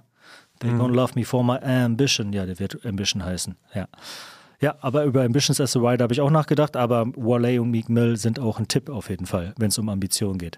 They 0.60 0.72
mhm. 0.72 0.80
gonna 0.80 0.94
love 0.94 1.14
me 1.16 1.24
for 1.24 1.44
my 1.44 1.58
ambition. 1.58 2.34
Ja, 2.34 2.46
der 2.46 2.60
wird 2.60 2.86
Ambition 2.86 3.24
heißen. 3.24 3.56
Ja. 3.74 3.88
Ja, 4.60 4.76
aber 4.82 5.04
über 5.04 5.24
Ambitions 5.24 5.62
as 5.62 5.78
a 5.78 5.80
Rider 5.80 6.04
habe 6.04 6.14
ich 6.14 6.22
auch 6.22 6.32
nachgedacht, 6.32 6.76
aber 6.76 7.06
Wale 7.16 7.62
und 7.62 7.70
Meek 7.70 7.90
Mill 7.90 8.18
sind 8.18 8.40
auch 8.40 8.58
ein 8.58 8.68
Tipp 8.68 8.90
auf 8.90 9.10
jeden 9.10 9.28
Fall, 9.28 9.54
wenn 9.58 9.68
es 9.68 9.78
um 9.78 9.88
Ambition 9.88 10.40
geht. 10.40 10.58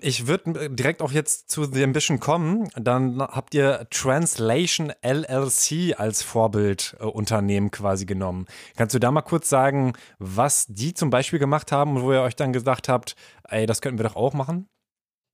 Ich 0.00 0.26
würde 0.26 0.70
direkt 0.70 1.02
auch 1.02 1.12
jetzt 1.12 1.50
zu 1.50 1.64
The 1.64 1.84
Ambition 1.84 2.20
kommen. 2.20 2.68
Dann 2.74 3.20
habt 3.20 3.54
ihr 3.54 3.86
Translation 3.90 4.92
LLC 5.02 5.98
als 5.98 6.22
Vorbildunternehmen 6.22 7.68
äh, 7.68 7.70
quasi 7.70 8.06
genommen. 8.06 8.46
Kannst 8.76 8.94
du 8.94 8.98
da 8.98 9.10
mal 9.10 9.22
kurz 9.22 9.50
sagen, 9.50 9.92
was 10.18 10.66
die 10.68 10.94
zum 10.94 11.10
Beispiel 11.10 11.38
gemacht 11.38 11.70
haben 11.70 11.96
und 11.96 12.02
wo 12.02 12.12
ihr 12.12 12.22
euch 12.22 12.36
dann 12.36 12.54
gesagt 12.54 12.88
habt, 12.88 13.14
ey, 13.48 13.66
das 13.66 13.82
könnten 13.82 13.98
wir 13.98 14.08
doch 14.08 14.16
auch 14.16 14.32
machen? 14.32 14.68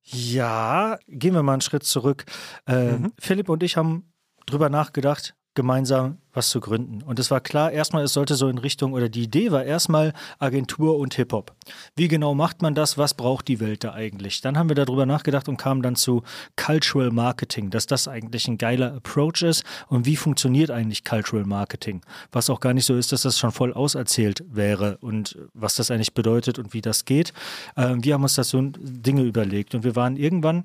Ja, 0.02 0.98
gehen 1.06 1.34
wir 1.34 1.44
mal 1.44 1.52
einen 1.52 1.60
Schritt 1.60 1.84
zurück. 1.84 2.24
Äh, 2.66 2.92
mhm. 2.92 3.12
Philipp 3.20 3.48
und 3.48 3.62
ich 3.62 3.76
haben 3.76 4.12
drüber 4.46 4.68
nachgedacht, 4.68 5.36
gemeinsam 5.54 6.18
was 6.32 6.48
zu 6.48 6.60
gründen. 6.60 7.02
Und 7.02 7.18
es 7.18 7.30
war 7.30 7.40
klar, 7.40 7.72
erstmal, 7.72 8.04
es 8.04 8.12
sollte 8.12 8.36
so 8.36 8.48
in 8.48 8.58
Richtung, 8.58 8.92
oder 8.92 9.08
die 9.08 9.24
Idee 9.24 9.50
war 9.50 9.64
erstmal 9.64 10.12
Agentur 10.38 10.96
und 10.96 11.14
Hip-Hop. 11.14 11.54
Wie 11.96 12.06
genau 12.06 12.34
macht 12.34 12.62
man 12.62 12.74
das? 12.74 12.96
Was 12.98 13.14
braucht 13.14 13.48
die 13.48 13.58
Welt 13.58 13.82
da 13.82 13.92
eigentlich? 13.92 14.40
Dann 14.40 14.56
haben 14.56 14.68
wir 14.68 14.76
darüber 14.76 15.06
nachgedacht 15.06 15.48
und 15.48 15.56
kamen 15.56 15.82
dann 15.82 15.96
zu 15.96 16.22
Cultural 16.56 17.10
Marketing, 17.10 17.70
dass 17.70 17.86
das 17.86 18.06
eigentlich 18.06 18.46
ein 18.46 18.58
geiler 18.58 18.94
Approach 18.94 19.42
ist. 19.42 19.64
Und 19.88 20.06
wie 20.06 20.16
funktioniert 20.16 20.70
eigentlich 20.70 21.04
Cultural 21.04 21.44
Marketing? 21.44 22.00
Was 22.30 22.48
auch 22.48 22.60
gar 22.60 22.72
nicht 22.72 22.86
so 22.86 22.96
ist, 22.96 23.10
dass 23.10 23.22
das 23.22 23.38
schon 23.38 23.50
voll 23.50 23.72
auserzählt 23.72 24.44
wäre 24.48 24.98
und 24.98 25.36
was 25.52 25.74
das 25.74 25.90
eigentlich 25.90 26.14
bedeutet 26.14 26.60
und 26.60 26.72
wie 26.74 26.80
das 26.80 27.04
geht. 27.04 27.32
Ähm, 27.76 28.04
wir 28.04 28.14
haben 28.14 28.22
uns 28.22 28.34
das 28.36 28.50
so 28.50 28.60
Dinge 28.62 29.22
überlegt 29.22 29.74
und 29.74 29.82
wir 29.82 29.96
waren 29.96 30.16
irgendwann 30.16 30.64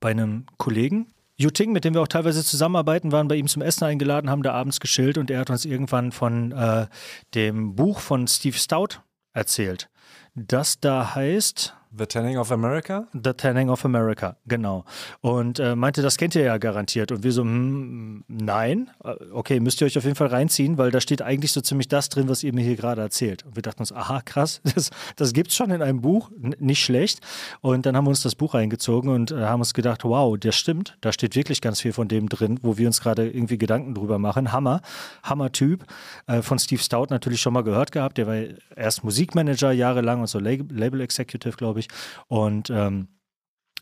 bei 0.00 0.10
einem 0.10 0.46
Kollegen, 0.56 1.08
Yuting, 1.38 1.72
mit 1.72 1.84
dem 1.84 1.94
wir 1.94 2.00
auch 2.00 2.08
teilweise 2.08 2.42
zusammenarbeiten, 2.42 3.12
waren 3.12 3.28
bei 3.28 3.36
ihm 3.36 3.46
zum 3.46 3.62
Essen 3.62 3.84
eingeladen, 3.84 4.30
haben 4.30 4.42
da 4.42 4.52
abends 4.52 4.80
geschillt 4.80 5.18
und 5.18 5.30
er 5.30 5.40
hat 5.40 5.50
uns 5.50 5.64
irgendwann 5.64 6.12
von 6.12 6.52
äh, 6.52 6.86
dem 7.34 7.74
Buch 7.74 8.00
von 8.00 8.26
Steve 8.26 8.56
Stout 8.56 9.00
erzählt. 9.34 9.90
Das 10.34 10.80
da 10.80 11.14
heißt, 11.14 11.74
The 11.98 12.06
Tanning 12.06 12.36
of 12.36 12.52
America? 12.52 13.06
The 13.12 13.32
Tanning 13.32 13.70
of 13.70 13.84
America, 13.84 14.36
genau. 14.46 14.84
Und 15.22 15.58
äh, 15.58 15.74
meinte, 15.74 16.02
das 16.02 16.18
kennt 16.18 16.34
ihr 16.34 16.42
ja 16.42 16.58
garantiert. 16.58 17.10
Und 17.10 17.22
wir 17.22 17.32
so, 17.32 17.42
hm, 17.42 18.24
nein. 18.28 18.90
Äh, 19.02 19.14
okay, 19.32 19.60
müsst 19.60 19.80
ihr 19.80 19.86
euch 19.86 19.96
auf 19.96 20.04
jeden 20.04 20.16
Fall 20.16 20.26
reinziehen, 20.26 20.76
weil 20.76 20.90
da 20.90 21.00
steht 21.00 21.22
eigentlich 21.22 21.52
so 21.52 21.60
ziemlich 21.62 21.88
das 21.88 22.08
drin, 22.10 22.28
was 22.28 22.42
ihr 22.42 22.52
mir 22.52 22.62
hier 22.62 22.76
gerade 22.76 23.00
erzählt. 23.00 23.44
Und 23.46 23.56
wir 23.56 23.62
dachten 23.62 23.80
uns, 23.80 23.92
aha, 23.92 24.20
krass, 24.22 24.60
das, 24.74 24.90
das 25.16 25.32
es 25.32 25.54
schon 25.54 25.70
in 25.70 25.80
einem 25.80 26.02
Buch, 26.02 26.30
nicht 26.36 26.84
schlecht. 26.84 27.20
Und 27.62 27.86
dann 27.86 27.96
haben 27.96 28.04
wir 28.04 28.10
uns 28.10 28.22
das 28.22 28.34
Buch 28.34 28.54
reingezogen 28.54 29.10
und 29.10 29.30
äh, 29.30 29.36
haben 29.36 29.60
uns 29.60 29.72
gedacht, 29.72 30.04
wow, 30.04 30.36
das 30.38 30.54
stimmt. 30.54 30.98
Da 31.00 31.12
steht 31.12 31.34
wirklich 31.34 31.62
ganz 31.62 31.80
viel 31.80 31.94
von 31.94 32.08
dem 32.08 32.28
drin, 32.28 32.58
wo 32.62 32.76
wir 32.76 32.86
uns 32.86 33.00
gerade 33.00 33.26
irgendwie 33.28 33.58
Gedanken 33.58 33.94
drüber 33.94 34.18
machen. 34.18 34.52
Hammer, 34.52 34.82
Hammer-Typ. 35.22 35.84
Äh, 36.26 36.42
von 36.42 36.58
Steve 36.58 36.82
Stout 36.82 37.06
natürlich 37.08 37.40
schon 37.40 37.54
mal 37.54 37.62
gehört 37.62 37.92
gehabt. 37.92 38.18
Der 38.18 38.26
war 38.26 38.36
erst 38.76 39.02
Musikmanager 39.02 39.72
jahrelang 39.72 40.20
und 40.20 40.26
so 40.26 40.38
Label 40.38 41.00
Executive, 41.00 41.56
glaube 41.56 41.80
ich 41.80 41.85
ich. 41.88 42.24
Und 42.28 42.70
ähm, 42.70 43.08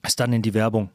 ist 0.05 0.21
dann 0.21 0.33
in 0.33 0.43
die 0.43 0.55
Werbung 0.55 0.91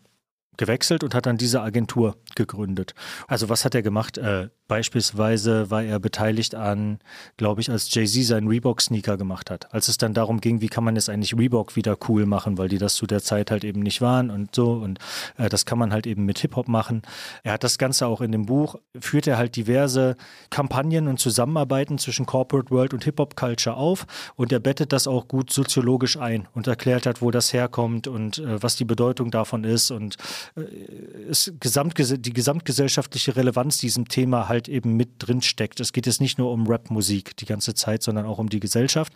gewechselt 0.60 1.04
und 1.04 1.16
hat 1.16 1.26
dann 1.26 1.38
diese 1.38 1.62
Agentur 1.62 2.18
gegründet. 2.36 2.94
Also 3.28 3.50
was 3.50 3.66
hat 3.66 3.74
er 3.74 3.82
gemacht? 3.82 4.18
Äh, 4.20 4.50
beispielsweise 4.68 5.72
war 5.72 5.84
er 5.84 6.00
beteiligt 6.00 6.54
an, 6.54 7.00
glaube 7.38 7.62
ich, 7.62 7.72
als 7.72 7.94
Jay-Z 7.94 8.26
seinen 8.26 8.48
Reebok-Sneaker 8.48 9.18
gemacht 9.18 9.50
hat. 9.50 9.74
Als 9.74 9.88
es 9.88 9.98
dann 9.98 10.14
darum 10.14 10.42
ging, 10.42 10.62
wie 10.62 10.68
kann 10.68 10.84
man 10.84 10.96
jetzt 10.96 11.10
eigentlich 11.10 11.36
Reebok 11.36 11.76
wieder 11.76 11.98
cool 12.08 12.26
machen, 12.26 12.58
weil 12.58 12.68
die 12.68 12.78
das 12.78 12.94
zu 12.94 13.08
der 13.08 13.24
Zeit 13.24 13.52
halt 13.52 13.64
eben 13.64 13.82
nicht 13.82 14.02
waren 14.02 14.30
und 14.30 14.54
so. 14.54 14.74
Und 14.74 15.00
äh, 15.38 15.50
das 15.50 15.66
kann 15.66 15.80
man 15.80 15.92
halt 15.92 16.06
eben 16.06 16.26
mit 16.26 16.40
Hip-Hop 16.40 16.68
machen. 16.68 17.02
Er 17.44 17.54
hat 17.54 17.64
das 17.64 17.78
Ganze 17.78 18.06
auch 18.06 18.22
in 18.22 18.32
dem 18.32 18.46
Buch, 18.46 18.76
führt 19.00 19.28
er 19.28 19.38
halt 19.38 19.56
diverse 19.56 20.18
Kampagnen 20.50 21.08
und 21.08 21.20
Zusammenarbeiten 21.20 21.98
zwischen 21.98 22.26
Corporate 22.26 22.70
World 22.70 22.94
und 22.94 23.06
Hip-Hop-Culture 23.06 23.78
auf 23.78 24.06
und 24.36 24.52
er 24.52 24.60
bettet 24.60 24.92
das 24.92 25.08
auch 25.08 25.28
gut 25.30 25.52
soziologisch 25.52 26.18
ein 26.18 26.48
und 26.54 26.68
erklärt 26.68 27.06
hat, 27.06 27.22
wo 27.22 27.32
das 27.32 27.54
herkommt 27.54 28.08
und 28.08 28.40
äh, 28.40 28.62
was 28.62 28.76
die 28.76 28.86
Bedeutung 28.86 29.32
davon 29.32 29.64
ist 29.64 29.90
und 29.90 30.18
äh, 30.56 31.34
Gesamtges 31.60 32.16
die 32.18 32.34
gesamtgesellschaftliche 32.34 33.36
Relevanz 33.36 33.78
diesem 33.78 34.08
Thema 34.08 34.50
halt 34.50 34.68
eben 34.68 34.96
mit 34.96 35.10
drin 35.20 35.42
steckt. 35.42 35.80
Es 35.80 35.94
geht 35.94 36.06
jetzt 36.06 36.22
nicht 36.22 36.38
nur 36.38 36.52
um 36.52 36.68
Rap-Musik 36.68 37.36
die 37.38 37.46
ganze 37.46 37.74
Zeit, 37.74 38.04
sondern 38.04 38.26
auch 38.26 38.40
um 38.40 38.50
die 38.50 38.60
Gesellschaft. 38.60 39.14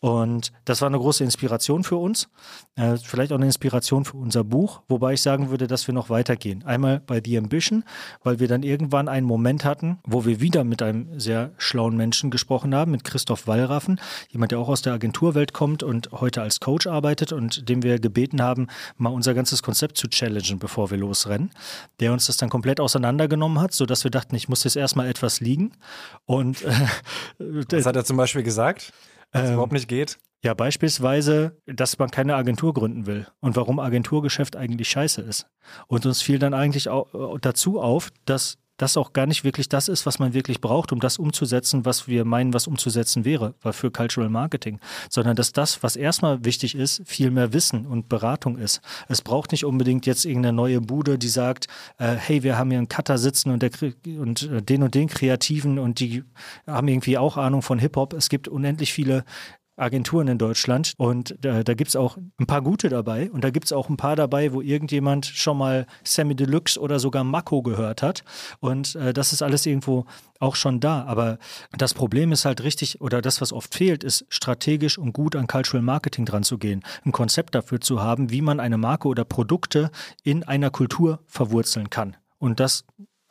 Und 0.00 0.52
das 0.64 0.80
war 0.80 0.88
eine 0.88 0.98
große 0.98 1.24
Inspiration 1.24 1.84
für 1.84 1.96
uns. 1.96 2.28
Äh, 2.76 2.96
vielleicht 2.96 3.32
auch 3.32 3.36
eine 3.36 3.46
Inspiration 3.46 4.04
für 4.04 4.16
unser 4.16 4.44
Buch, 4.44 4.82
wobei 4.88 5.14
ich 5.14 5.22
sagen 5.22 5.50
würde, 5.50 5.66
dass 5.66 5.86
wir 5.86 5.94
noch 5.94 6.10
weitergehen. 6.10 6.64
Einmal 6.64 7.00
bei 7.00 7.22
The 7.24 7.38
Ambition, 7.38 7.84
weil 8.22 8.40
wir 8.40 8.48
dann 8.48 8.62
irgendwann 8.62 9.08
einen 9.08 9.26
Moment 9.26 9.64
hatten, 9.64 9.98
wo 10.04 10.24
wir 10.24 10.40
wieder 10.40 10.64
mit 10.64 10.82
einem 10.82 11.18
sehr 11.18 11.52
schlauen 11.58 11.96
Menschen 11.96 12.30
gesprochen 12.30 12.74
haben, 12.74 12.90
mit 12.90 13.04
Christoph 13.04 13.46
Wallraffen, 13.46 14.00
jemand, 14.30 14.52
der 14.52 14.58
auch 14.58 14.68
aus 14.68 14.82
der 14.82 14.92
Agenturwelt 14.94 15.52
kommt 15.52 15.82
und 15.82 16.10
heute 16.12 16.42
als 16.42 16.60
Coach 16.60 16.86
arbeitet 16.86 17.32
und 17.32 17.68
dem 17.68 17.82
wir 17.82 17.98
gebeten 17.98 18.42
haben, 18.42 18.66
mal 18.96 19.10
unser 19.10 19.34
ganzes 19.34 19.62
Konzept 19.62 19.96
zu 19.96 20.08
challengen, 20.08 20.58
bevor 20.58 20.73
bevor 20.74 20.90
wir 20.90 20.98
losrennen, 20.98 21.50
der 22.00 22.12
uns 22.12 22.26
das 22.26 22.36
dann 22.36 22.48
komplett 22.50 22.80
auseinandergenommen 22.80 23.60
hat, 23.60 23.72
sodass 23.72 24.02
wir 24.02 24.10
dachten, 24.10 24.34
ich 24.34 24.48
muss 24.48 24.64
jetzt 24.64 24.74
erstmal 24.74 25.06
etwas 25.06 25.38
liegen. 25.38 25.70
Und 26.24 26.62
äh, 26.62 26.72
was 27.70 27.86
hat 27.86 27.94
er 27.94 28.04
zum 28.04 28.16
Beispiel 28.16 28.42
gesagt? 28.42 28.92
Was 29.30 29.44
ähm, 29.44 29.52
überhaupt 29.52 29.72
nicht 29.72 29.86
geht? 29.86 30.18
Ja, 30.42 30.52
beispielsweise, 30.52 31.56
dass 31.66 31.96
man 31.98 32.10
keine 32.10 32.34
Agentur 32.34 32.74
gründen 32.74 33.06
will 33.06 33.28
und 33.38 33.54
warum 33.54 33.78
Agenturgeschäft 33.78 34.56
eigentlich 34.56 34.88
scheiße 34.88 35.22
ist. 35.22 35.46
Und 35.86 36.06
uns 36.06 36.22
fiel 36.22 36.40
dann 36.40 36.54
eigentlich 36.54 36.88
auch 36.88 37.38
dazu 37.40 37.80
auf, 37.80 38.10
dass 38.24 38.58
das 38.76 38.96
auch 38.96 39.12
gar 39.12 39.26
nicht 39.26 39.44
wirklich 39.44 39.68
das 39.68 39.88
ist, 39.88 40.06
was 40.06 40.18
man 40.18 40.34
wirklich 40.34 40.60
braucht, 40.60 40.92
um 40.92 41.00
das 41.00 41.18
umzusetzen, 41.18 41.84
was 41.84 42.08
wir 42.08 42.24
meinen, 42.24 42.52
was 42.52 42.66
umzusetzen 42.66 43.24
wäre, 43.24 43.54
war 43.62 43.72
für 43.72 43.90
Cultural 43.90 44.30
Marketing, 44.30 44.80
sondern 45.08 45.36
dass 45.36 45.52
das, 45.52 45.82
was 45.82 45.96
erstmal 45.96 46.44
wichtig 46.44 46.74
ist, 46.74 47.02
viel 47.06 47.30
mehr 47.30 47.52
Wissen 47.52 47.86
und 47.86 48.08
Beratung 48.08 48.58
ist. 48.58 48.80
Es 49.08 49.22
braucht 49.22 49.52
nicht 49.52 49.64
unbedingt 49.64 50.06
jetzt 50.06 50.24
irgendeine 50.24 50.56
neue 50.56 50.80
Bude, 50.80 51.18
die 51.18 51.28
sagt, 51.28 51.68
äh, 51.98 52.14
hey, 52.14 52.42
wir 52.42 52.58
haben 52.58 52.70
hier 52.70 52.78
einen 52.78 52.88
Cutter 52.88 53.18
sitzen 53.18 53.50
und, 53.50 53.62
der, 53.62 53.70
und 54.18 54.42
äh, 54.42 54.62
den 54.62 54.82
und 54.82 54.94
den 54.94 55.08
Kreativen 55.08 55.78
und 55.78 56.00
die 56.00 56.24
haben 56.66 56.88
irgendwie 56.88 57.18
auch 57.18 57.36
Ahnung 57.36 57.62
von 57.62 57.78
Hip-Hop. 57.78 58.12
Es 58.12 58.28
gibt 58.28 58.48
unendlich 58.48 58.92
viele 58.92 59.24
Agenturen 59.76 60.28
in 60.28 60.38
Deutschland. 60.38 60.94
Und 60.96 61.34
da, 61.40 61.62
da 61.62 61.74
gibt 61.74 61.88
es 61.88 61.96
auch 61.96 62.16
ein 62.38 62.46
paar 62.46 62.62
gute 62.62 62.88
dabei. 62.88 63.30
Und 63.30 63.44
da 63.44 63.50
gibt 63.50 63.66
es 63.66 63.72
auch 63.72 63.88
ein 63.88 63.96
paar 63.96 64.16
dabei, 64.16 64.52
wo 64.52 64.60
irgendjemand 64.60 65.26
schon 65.26 65.58
mal 65.58 65.86
Sammy 66.04 66.34
Deluxe 66.34 66.80
oder 66.80 66.98
sogar 66.98 67.24
Mako 67.24 67.62
gehört 67.62 68.02
hat. 68.02 68.24
Und 68.60 68.94
äh, 68.96 69.12
das 69.12 69.32
ist 69.32 69.42
alles 69.42 69.66
irgendwo 69.66 70.06
auch 70.40 70.56
schon 70.56 70.80
da, 70.80 71.04
aber 71.04 71.38
das 71.76 71.94
Problem 71.94 72.30
ist 72.30 72.44
halt 72.44 72.62
richtig 72.62 73.00
oder 73.00 73.22
das, 73.22 73.40
was 73.40 73.52
oft 73.52 73.74
fehlt, 73.74 74.04
ist 74.04 74.26
strategisch 74.28 74.98
und 74.98 75.12
gut 75.12 75.36
an 75.36 75.46
Cultural 75.46 75.82
Marketing 75.82 76.26
dran 76.26 76.42
zu 76.42 76.58
gehen, 76.58 76.82
ein 77.04 77.12
Konzept 77.12 77.54
dafür 77.54 77.80
zu 77.80 78.02
haben, 78.02 78.30
wie 78.30 78.42
man 78.42 78.60
eine 78.60 78.76
Marke 78.76 79.08
oder 79.08 79.24
Produkte 79.24 79.90
in 80.22 80.42
einer 80.42 80.70
Kultur 80.70 81.20
verwurzeln 81.26 81.88
kann. 81.90 82.16
Und 82.38 82.60
das 82.60 82.84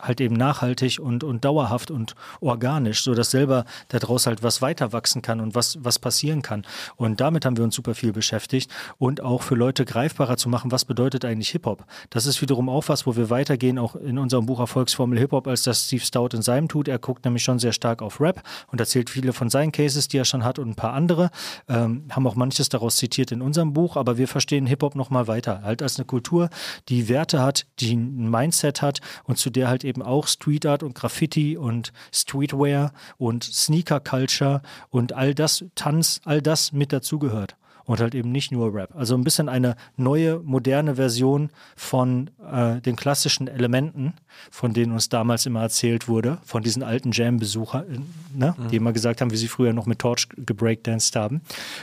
halt 0.04 0.22
eben 0.22 0.36
nachhaltig 0.36 1.00
und, 1.00 1.24
und 1.24 1.46
dauerhaft 1.46 1.92
und 1.92 2.16
organisch, 2.42 3.04
sodass 3.04 3.32
selber 3.32 3.66
daraus 3.88 4.28
halt 4.28 4.44
was 4.44 4.62
weiter 4.62 4.94
wachsen 4.94 5.22
kann 5.22 5.40
und 5.40 5.56
was, 5.56 5.78
was 5.84 6.00
passieren 6.00 6.42
kann. 6.42 6.66
Und 6.96 7.22
damit 7.22 7.46
haben 7.46 7.58
wir 7.58 7.64
uns 7.64 7.76
super 7.76 7.96
viel 7.96 8.12
beschäftigt 8.12 8.72
und 8.98 9.22
auch 9.22 9.42
für 9.42 9.56
Leute 9.56 9.86
greifbarer 9.86 10.38
zu 10.38 10.50
machen, 10.50 10.72
was 10.72 10.86
bedeutet 10.86 11.26
eigentlich 11.26 11.50
Hip-Hop. 11.50 11.86
Das 12.10 12.26
ist 12.26 12.42
wiederum 12.42 12.70
auch 12.70 12.88
was, 12.88 13.06
wo 13.08 13.16
wir 13.16 13.30
weitergehen, 13.30 13.80
auch 13.80 13.96
in 13.96 14.18
unserem 14.18 14.46
Buch 14.46 14.60
Erfolgsformel 14.60 15.18
Hip-Hop, 15.20 15.48
als 15.48 15.64
das 15.64 15.86
Steve 15.86 16.04
Stout 16.04 16.30
in 16.34 16.42
seinem 16.42 16.68
tut. 16.68 16.88
Er 16.88 17.00
guckt 17.00 17.26
nämlich 17.26 17.44
schon 17.44 17.60
sehr 17.60 17.74
stark 17.74 18.02
auf 18.02 18.20
Rap 18.20 18.42
und 18.72 18.80
erzählt 18.80 19.10
viele 19.10 19.34
von 19.34 19.50
seinen 19.50 19.72
Cases, 19.72 20.08
die 20.08 20.18
er 20.18 20.26
schon 20.26 20.44
hat 20.44 20.60
und 20.60 20.70
ein 20.70 20.76
paar 20.76 20.94
andere. 20.94 21.30
Ähm, 21.68 22.06
haben 22.10 22.28
auch 22.28 22.36
manches 22.36 22.70
daraus 22.70 22.98
zitiert 22.98 23.32
in 23.32 23.42
unserem 23.42 23.74
Buch, 23.74 23.96
aber 23.96 24.18
wir 24.18 24.28
verstehen 24.28 24.66
Hip-Hop 24.66 24.96
nochmal 24.96 25.28
weiter. 25.28 25.62
Halt 25.64 25.82
als 25.82 25.98
eine 25.98 26.06
Kultur, 26.06 26.50
die 26.90 27.10
Werte 27.10 27.42
hat, 27.42 27.66
die 27.80 27.96
ein 27.96 28.30
Mindset 28.30 28.82
hat 28.82 29.00
und 29.24 29.38
zu 29.38 29.50
der 29.50 29.68
halt 29.68 29.84
eben 29.84 29.93
auch 30.02 30.28
Street 30.28 30.66
Art 30.66 30.84
und 30.84 30.96
Graffiti 30.96 31.58
und 31.58 31.94
Streetwear 32.12 32.94
und 33.18 33.44
Sneaker 33.44 34.00
Culture 34.00 34.62
und 34.90 35.14
all 35.14 35.36
das, 35.36 35.66
Tanz, 35.76 36.22
all 36.26 36.42
das 36.42 36.72
mit 36.72 36.92
dazugehört 36.94 37.56
und 37.86 38.00
halt 38.00 38.16
eben 38.16 38.32
nicht 38.32 38.52
nur 38.52 38.74
Rap. 38.74 38.96
Also 38.96 39.16
ein 39.16 39.24
bisschen 39.24 39.50
eine 39.50 39.76
neue, 39.98 40.40
moderne 40.40 40.96
Version 40.96 41.50
von 41.76 42.30
äh, 42.52 42.82
den 42.82 42.96
klassischen 42.96 43.48
Elementen, 43.48 44.14
von 44.52 44.74
denen 44.74 44.92
uns 44.92 45.10
damals 45.10 45.46
immer 45.46 45.62
erzählt 45.62 46.08
wurde, 46.08 46.40
von 46.44 46.64
diesen 46.64 46.84
alten 46.84 47.12
Jam-Besuchern, 47.12 48.06
ne? 48.34 48.56
mhm. 48.58 48.68
die 48.70 48.76
immer 48.76 48.94
gesagt 48.94 49.22
haben, 49.22 49.32
wie 49.32 49.38
sie 49.38 49.48
früher 49.48 49.74
noch 49.74 49.86
mit 49.86 50.00
Torch 50.00 50.28
gebreakdanced 50.36 51.16
haben. 51.16 51.42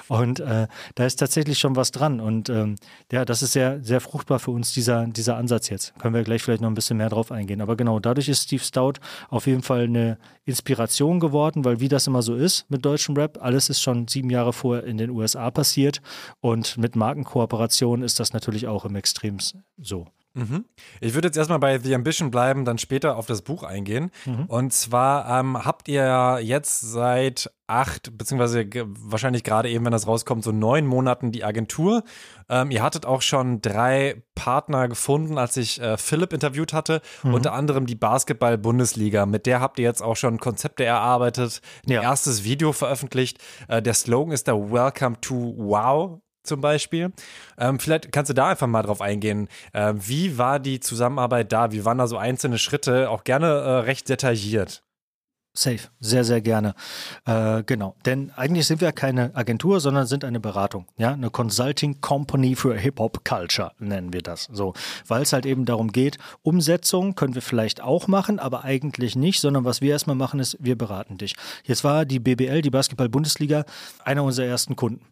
Und 0.09 0.40
äh, 0.40 0.66
da 0.95 1.07
ist 1.07 1.16
tatsächlich 1.16 1.59
schon 1.59 1.76
was 1.76 1.90
dran. 1.90 2.21
Und 2.21 2.49
ähm, 2.49 2.76
ja, 3.12 3.25
das 3.25 3.42
ist 3.42 3.52
sehr, 3.52 3.83
sehr 3.83 4.00
fruchtbar 4.00 4.38
für 4.38 4.50
uns, 4.50 4.73
dieser, 4.73 5.07
dieser 5.07 5.37
Ansatz 5.37 5.69
jetzt. 5.69 5.99
Können 5.99 6.14
wir 6.14 6.23
gleich 6.23 6.42
vielleicht 6.42 6.62
noch 6.62 6.71
ein 6.71 6.75
bisschen 6.75 6.97
mehr 6.97 7.09
drauf 7.09 7.33
eingehen. 7.33 7.61
Aber 7.61 7.76
genau, 7.76 7.99
dadurch 8.00 8.28
ist 8.28 8.42
Steve 8.42 8.62
Stout 8.62 8.95
auf 9.28 9.47
jeden 9.47 9.62
Fall 9.62 9.85
eine 9.85 10.19
Inspiration 10.45 11.21
geworden, 11.21 11.64
weil 11.64 11.80
wie 11.80 11.88
das 11.88 12.07
immer 12.07 12.23
so 12.23 12.35
ist 12.35 12.69
mit 12.69 12.85
deutschem 12.85 13.16
Rap, 13.16 13.38
alles 13.40 13.71
ist 13.71 13.80
schon 13.80 14.09
sieben 14.09 14.30
Jahre 14.30 14.52
vorher 14.52 14.85
in 14.85 14.99
den 14.99 15.11
USA 15.11 15.50
passiert 15.50 16.02
und 16.40 16.76
mit 16.76 16.97
Markenkooperationen 16.97 18.04
ist 18.04 18.21
das 18.21 18.33
natürlich 18.33 18.66
auch 18.66 18.85
im 18.85 18.97
Extrem 18.97 19.38
so. 19.78 20.07
Mhm. 20.35 20.65
Ich 21.01 21.15
würde 21.15 21.29
jetzt 21.29 21.37
erstmal 21.37 21.59
bei 21.59 21.79
The 21.79 21.95
Ambition 21.95 22.31
bleiben, 22.31 22.65
dann 22.65 22.79
später 22.79 23.17
auf 23.17 23.27
das 23.27 23.43
Buch 23.43 23.65
eingehen. 23.65 24.11
Mhm. 24.27 24.45
Und 24.47 24.73
zwar 24.73 25.41
ähm, 25.41 25.65
habt 25.65 25.89
ihr 25.89 26.05
ja 26.05 26.39
jetzt 26.39 26.81
seit 26.81 27.51
acht, 27.67 28.17
beziehungsweise 28.17 28.67
wahrscheinlich 28.85 29.45
gerade 29.45 29.69
eben, 29.71 29.85
wenn 29.85 29.93
das 29.93 30.07
rauskommt, 30.07 30.45
so 30.45 30.53
neun 30.53 30.87
Monaten 30.87 31.33
die 31.33 31.45
Agentur. 31.45 32.05
Ähm, 32.49 32.71
ihr 32.71 32.83
hattet 32.83 33.07
auch 33.07 33.23
schon 33.23 33.61
drei 33.61 34.23
Partner 34.35 34.89
gefunden, 34.89 35.39
als 35.39 35.57
ich 35.57 35.81
äh, 35.81 35.97
Philipp 35.97 36.33
interviewt 36.33 36.73
hatte, 36.73 37.01
mhm. 37.23 37.35
unter 37.35 37.53
anderem 37.53 37.87
die 37.87 37.95
Basketball-Bundesliga. 37.95 39.27
Mit 39.27 39.47
der 39.47 39.61
habt 39.61 39.79
ihr 39.79 39.85
jetzt 39.85 40.03
auch 40.03 40.17
schon 40.17 40.39
Konzepte 40.39 40.85
erarbeitet, 40.85 41.61
ein 41.87 41.93
ja. 41.93 42.03
erstes 42.03 42.45
Video 42.45 42.73
veröffentlicht. 42.73 43.39
Äh, 43.69 43.83
der 43.83 43.95
Slogan 43.95 44.33
ist 44.33 44.47
da 44.49 44.55
Welcome 44.55 45.21
to 45.21 45.55
Wow 45.57 46.21
zum 46.50 46.61
Beispiel. 46.61 47.12
Ähm, 47.59 47.78
vielleicht 47.78 48.11
kannst 48.11 48.28
du 48.28 48.35
da 48.35 48.49
einfach 48.49 48.66
mal 48.66 48.83
drauf 48.83 49.00
eingehen. 49.00 49.49
Äh, 49.73 49.95
wie 49.97 50.37
war 50.37 50.59
die 50.59 50.80
Zusammenarbeit 50.80 51.52
da? 51.52 51.71
Wie 51.71 51.85
waren 51.85 51.99
da 51.99 52.09
so 52.09 52.19
einzelne 52.19 52.59
Schritte? 52.59 53.09
Auch 53.09 53.23
gerne 53.23 53.47
äh, 53.47 53.71
recht 53.80 54.09
detailliert. 54.09 54.83
Safe, 55.52 55.88
sehr, 55.99 56.23
sehr 56.23 56.40
gerne. 56.40 56.75
Äh, 57.26 57.64
genau, 57.64 57.97
denn 58.07 58.30
eigentlich 58.37 58.69
sind 58.69 58.80
wir 58.80 58.92
keine 58.92 59.35
Agentur, 59.35 59.80
sondern 59.80 60.07
sind 60.07 60.25
eine 60.25 60.38
Beratung, 60.38 60.87
ja, 60.97 61.12
eine 61.12 61.28
Consulting 61.28 62.00
Company 62.00 62.54
für 62.54 62.76
Hip-Hop 62.76 63.25
Culture 63.25 63.73
nennen 63.80 64.12
wir 64.12 64.23
das. 64.23 64.49
So, 64.52 64.75
weil 65.09 65.23
es 65.23 65.33
halt 65.33 65.47
eben 65.47 65.64
darum 65.64 65.90
geht, 65.90 66.19
Umsetzung 66.42 67.16
können 67.16 67.35
wir 67.35 67.42
vielleicht 67.42 67.80
auch 67.80 68.07
machen, 68.07 68.38
aber 68.38 68.62
eigentlich 68.62 69.16
nicht, 69.16 69.40
sondern 69.40 69.64
was 69.64 69.80
wir 69.80 69.90
erstmal 69.90 70.14
machen 70.14 70.38
ist, 70.38 70.57
wir 70.61 70.78
beraten 70.78 71.19
dich. 71.19 71.35
Jetzt 71.64 71.83
war 71.83 72.04
die 72.04 72.21
BBL, 72.21 72.62
die 72.62 72.71
Basketball-Bundesliga, 72.71 73.64
einer 74.04 74.23
unserer 74.23 74.47
ersten 74.47 74.76
Kunden 74.76 75.04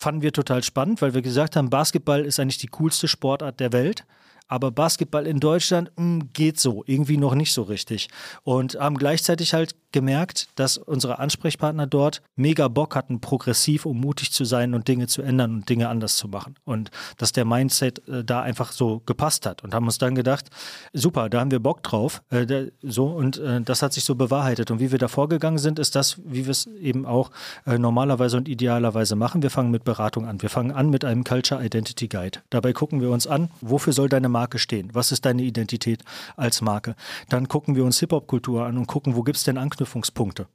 fanden 0.00 0.22
wir 0.22 0.32
total 0.32 0.62
spannend, 0.62 1.02
weil 1.02 1.14
wir 1.14 1.22
gesagt 1.22 1.54
haben, 1.54 1.70
Basketball 1.70 2.24
ist 2.24 2.40
eigentlich 2.40 2.58
die 2.58 2.68
coolste 2.68 3.06
Sportart 3.06 3.60
der 3.60 3.72
Welt 3.72 4.04
aber 4.50 4.72
Basketball 4.72 5.28
in 5.28 5.38
Deutschland 5.38 5.92
mh, 5.96 6.02
hm, 6.02 6.32
geht 6.32 6.58
so, 6.58 6.82
irgendwie 6.86 7.16
noch 7.16 7.36
nicht 7.36 7.52
so 7.52 7.62
richtig. 7.62 8.08
Und 8.42 8.74
haben 8.74 8.98
gleichzeitig 8.98 9.54
halt 9.54 9.76
gemerkt, 9.92 10.48
dass 10.54 10.78
unsere 10.78 11.18
Ansprechpartner 11.18 11.86
dort 11.86 12.22
mega 12.36 12.68
Bock 12.68 12.94
hatten, 12.96 13.20
progressiv 13.20 13.86
und 13.86 13.98
mutig 13.98 14.32
zu 14.32 14.44
sein 14.44 14.74
und 14.74 14.88
Dinge 14.88 15.06
zu 15.06 15.22
ändern 15.22 15.54
und 15.54 15.68
Dinge 15.68 15.88
anders 15.88 16.16
zu 16.16 16.28
machen. 16.28 16.54
Und 16.64 16.90
dass 17.16 17.32
der 17.32 17.44
Mindset 17.44 18.06
äh, 18.08 18.24
da 18.24 18.42
einfach 18.42 18.72
so 18.72 19.02
gepasst 19.06 19.46
hat 19.46 19.64
und 19.64 19.74
haben 19.74 19.86
uns 19.86 19.98
dann 19.98 20.14
gedacht, 20.14 20.48
super, 20.92 21.28
da 21.28 21.40
haben 21.40 21.50
wir 21.50 21.60
Bock 21.60 21.82
drauf. 21.82 22.22
Äh, 22.30 22.46
der, 22.46 22.68
so 22.82 23.06
und 23.06 23.38
äh, 23.38 23.60
das 23.60 23.82
hat 23.82 23.92
sich 23.92 24.04
so 24.04 24.14
bewahrheitet. 24.14 24.70
Und 24.70 24.80
wie 24.80 24.92
wir 24.92 24.98
da 24.98 25.08
vorgegangen 25.08 25.58
sind, 25.58 25.78
ist 25.78 25.96
das, 25.96 26.20
wie 26.24 26.46
wir 26.46 26.52
es 26.52 26.66
eben 26.66 27.04
auch 27.06 27.30
äh, 27.66 27.78
normalerweise 27.78 28.36
und 28.36 28.48
idealerweise 28.48 29.16
machen. 29.16 29.42
Wir 29.42 29.50
fangen 29.50 29.70
mit 29.70 29.84
Beratung 29.84 30.26
an. 30.26 30.40
Wir 30.40 30.50
fangen 30.50 30.70
an 30.72 30.90
mit 30.90 31.04
einem 31.04 31.24
Culture 31.24 31.64
Identity 31.64 32.08
Guide. 32.08 32.40
Dabei 32.50 32.72
gucken 32.72 33.00
wir 33.00 33.10
uns 33.10 33.26
an, 33.26 33.50
wofür 33.60 33.92
soll 33.92 34.08
deine 34.08 34.28
Marke 34.28 34.58
stehen? 34.58 34.90
Was 34.92 35.12
ist 35.12 35.24
deine 35.24 35.42
Identität 35.42 36.04
als 36.36 36.60
Marke? 36.60 36.94
Dann 37.28 37.48
gucken 37.48 37.74
wir 37.74 37.84
uns 37.84 37.98
Hip-Hop-Kultur 38.00 38.64
an 38.64 38.78
und 38.78 38.86
gucken, 38.86 39.16
wo 39.16 39.22
gibt 39.22 39.36
es 39.36 39.44
denn 39.44 39.58
Anknüpfungspunkte 39.58 39.79
Anknüpfungspunkte. 39.80 40.46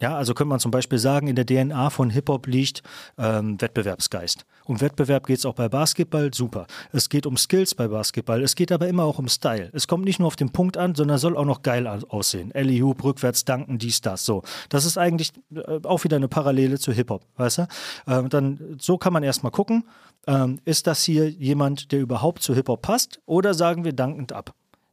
Ja, 0.00 0.16
also 0.16 0.34
könnte 0.34 0.48
man 0.48 0.58
zum 0.58 0.72
Beispiel 0.72 0.98
sagen, 0.98 1.28
in 1.28 1.36
der 1.36 1.46
DNA 1.46 1.90
von 1.90 2.10
Hip-Hop 2.10 2.48
liegt 2.48 2.82
ähm, 3.18 3.60
Wettbewerbsgeist. 3.60 4.46
Um 4.64 4.80
Wettbewerb 4.80 5.26
geht 5.26 5.38
es 5.38 5.46
auch 5.46 5.54
bei 5.54 5.68
Basketball, 5.68 6.34
super. 6.34 6.66
Es 6.92 7.08
geht 7.08 7.24
um 7.24 7.36
Skills 7.36 7.74
bei 7.74 7.86
Basketball, 7.86 8.42
es 8.42 8.56
geht 8.56 8.72
aber 8.72 8.88
immer 8.88 9.04
auch 9.04 9.20
um 9.20 9.28
Style. 9.28 9.70
Es 9.72 9.86
kommt 9.86 10.04
nicht 10.04 10.18
nur 10.18 10.26
auf 10.26 10.34
den 10.34 10.50
Punkt 10.50 10.76
an, 10.76 10.96
sondern 10.96 11.18
soll 11.18 11.36
auch 11.36 11.44
noch 11.44 11.62
geil 11.62 11.86
aussehen. 11.86 12.50
Ellie 12.52 12.82
Hoop, 12.82 13.04
rückwärts 13.04 13.44
danken, 13.44 13.78
dies, 13.78 14.00
das, 14.00 14.24
so. 14.24 14.42
Das 14.70 14.86
ist 14.86 14.98
eigentlich 14.98 15.32
äh, 15.54 15.80
auch 15.84 16.02
wieder 16.02 16.16
eine 16.16 16.28
Parallele 16.28 16.80
zu 16.80 16.90
Hip-Hop, 16.90 17.24
weißt 17.36 17.58
du? 17.58 17.68
Ähm, 18.08 18.28
dann, 18.28 18.76
so 18.80 18.98
kann 18.98 19.12
man 19.12 19.22
erstmal 19.22 19.52
gucken, 19.52 19.84
ähm, 20.26 20.58
ist 20.64 20.88
das 20.88 21.04
hier 21.04 21.28
jemand, 21.28 21.92
der 21.92 22.00
überhaupt 22.00 22.42
zu 22.42 22.54
Hip-Hop 22.54 22.82
passt 22.82 23.20
oder 23.26 23.54
sagen 23.54 23.84
wir 23.84 23.92
dankend 23.92 24.32
ab? 24.32 24.52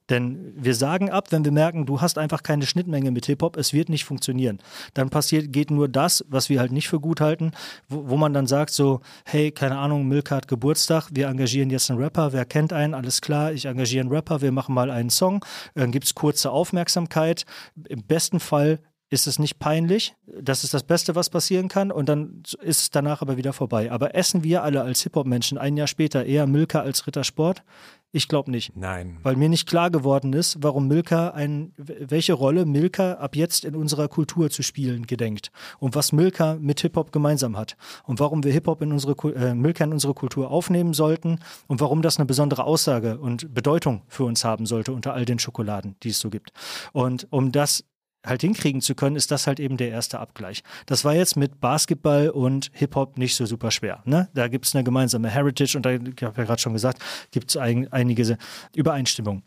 Denn 0.09 0.53
wir 0.55 0.75
sagen 0.75 1.09
ab, 1.09 1.31
wenn 1.31 1.45
wir 1.45 1.51
merken, 1.51 1.85
du 1.85 2.01
hast 2.01 2.17
einfach 2.17 2.43
keine 2.43 2.65
Schnittmenge 2.65 3.11
mit 3.11 3.25
Hip-Hop, 3.27 3.57
es 3.57 3.73
wird 3.73 3.89
nicht 3.89 4.05
funktionieren. 4.05 4.59
Dann 4.93 5.09
passiert, 5.09 5.53
geht 5.53 5.71
nur 5.71 5.87
das, 5.87 6.25
was 6.29 6.49
wir 6.49 6.59
halt 6.59 6.71
nicht 6.71 6.89
für 6.89 6.99
gut 6.99 7.21
halten, 7.21 7.51
wo, 7.87 8.09
wo 8.09 8.17
man 8.17 8.33
dann 8.33 8.47
sagt 8.47 8.71
so, 8.71 9.01
hey, 9.25 9.51
keine 9.51 9.77
Ahnung, 9.77 10.07
Milka 10.07 10.35
hat 10.35 10.47
Geburtstag, 10.47 11.09
wir 11.11 11.27
engagieren 11.27 11.69
jetzt 11.69 11.89
einen 11.89 12.01
Rapper, 12.01 12.33
wer 12.33 12.45
kennt 12.45 12.73
einen, 12.73 12.93
alles 12.93 13.21
klar, 13.21 13.51
ich 13.51 13.65
engagiere 13.65 14.01
einen 14.01 14.11
Rapper, 14.11 14.41
wir 14.41 14.51
machen 14.51 14.73
mal 14.73 14.89
einen 14.89 15.09
Song, 15.09 15.45
dann 15.75 15.91
gibt 15.91 16.05
es 16.05 16.15
kurze 16.15 16.51
Aufmerksamkeit. 16.51 17.45
Im 17.87 18.03
besten 18.03 18.39
Fall 18.39 18.79
ist 19.09 19.27
es 19.27 19.39
nicht 19.39 19.59
peinlich. 19.59 20.15
Das 20.27 20.63
ist 20.63 20.73
das 20.73 20.83
Beste, 20.83 21.15
was 21.15 21.29
passieren 21.29 21.67
kann. 21.67 21.91
Und 21.91 22.09
dann 22.09 22.43
ist 22.61 22.81
es 22.81 22.89
danach 22.91 23.21
aber 23.21 23.37
wieder 23.37 23.53
vorbei. 23.53 23.91
Aber 23.91 24.15
essen 24.15 24.43
wir 24.43 24.63
alle 24.63 24.81
als 24.81 25.01
Hip-Hop-Menschen 25.01 25.57
ein 25.57 25.77
Jahr 25.77 25.87
später 25.87 26.25
eher 26.25 26.45
Milka 26.45 26.81
als 26.81 27.07
Rittersport? 27.07 27.63
Ich 28.11 28.27
glaube 28.27 28.49
nicht. 28.49 28.75
Nein. 28.75 29.19
Weil 29.21 29.35
mir 29.35 29.49
nicht 29.49 29.67
klar 29.67 29.91
geworden 29.91 30.33
ist, 30.33 30.57
warum 30.61 30.87
Milka 30.87 31.29
ein, 31.29 31.73
welche 31.77 32.33
Rolle 32.33 32.65
Milka 32.65 33.13
ab 33.13 33.35
jetzt 33.35 33.65
in 33.65 33.75
unserer 33.75 34.07
Kultur 34.07 34.49
zu 34.49 34.63
spielen 34.63 35.05
gedenkt 35.05 35.51
und 35.77 35.93
was 35.93 36.11
Milka 36.11 36.57
mit 36.59 36.79
Hip-Hop 36.81 37.11
gemeinsam 37.11 37.55
hat 37.55 37.77
und 38.05 38.19
warum 38.19 38.43
wir 38.43 38.51
Hip-Hop 38.51 38.81
in 38.81 38.91
unsere, 38.91 39.13
äh, 39.35 39.53
Milka 39.53 39.83
in 39.83 39.93
unsere 39.93 40.15
Kultur 40.15 40.49
aufnehmen 40.49 40.95
sollten 40.95 41.39
und 41.67 41.81
warum 41.81 42.01
das 42.01 42.17
eine 42.17 42.25
besondere 42.25 42.63
Aussage 42.63 43.19
und 43.19 43.53
Bedeutung 43.53 44.01
für 44.07 44.23
uns 44.23 44.43
haben 44.43 44.65
sollte 44.65 44.91
unter 44.91 45.13
all 45.13 45.25
den 45.25 45.37
Schokoladen, 45.37 45.95
die 46.01 46.09
es 46.09 46.19
so 46.19 46.31
gibt. 46.31 46.51
Und 46.93 47.27
um 47.29 47.51
das 47.51 47.83
halt 48.25 48.41
hinkriegen 48.41 48.81
zu 48.81 48.95
können, 48.95 49.15
ist 49.15 49.31
das 49.31 49.47
halt 49.47 49.59
eben 49.59 49.77
der 49.77 49.89
erste 49.89 50.19
Abgleich. 50.19 50.63
Das 50.85 51.05
war 51.05 51.15
jetzt 51.15 51.35
mit 51.37 51.59
Basketball 51.59 52.29
und 52.29 52.69
Hip-Hop 52.73 53.17
nicht 53.17 53.35
so 53.35 53.45
super 53.45 53.71
schwer. 53.71 54.01
Ne? 54.05 54.29
Da 54.33 54.47
gibt 54.47 54.65
es 54.65 54.75
eine 54.75 54.83
gemeinsame 54.83 55.29
Heritage 55.29 55.77
und 55.77 55.85
da, 55.85 55.91
ich 55.91 55.99
habe 56.23 56.37
ja 56.37 56.43
gerade 56.43 56.59
schon 56.59 56.73
gesagt, 56.73 57.01
gibt 57.31 57.49
es 57.49 57.57
ein, 57.57 57.91
einige 57.91 58.37
Übereinstimmungen. 58.75 59.43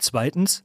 Zweitens, 0.00 0.62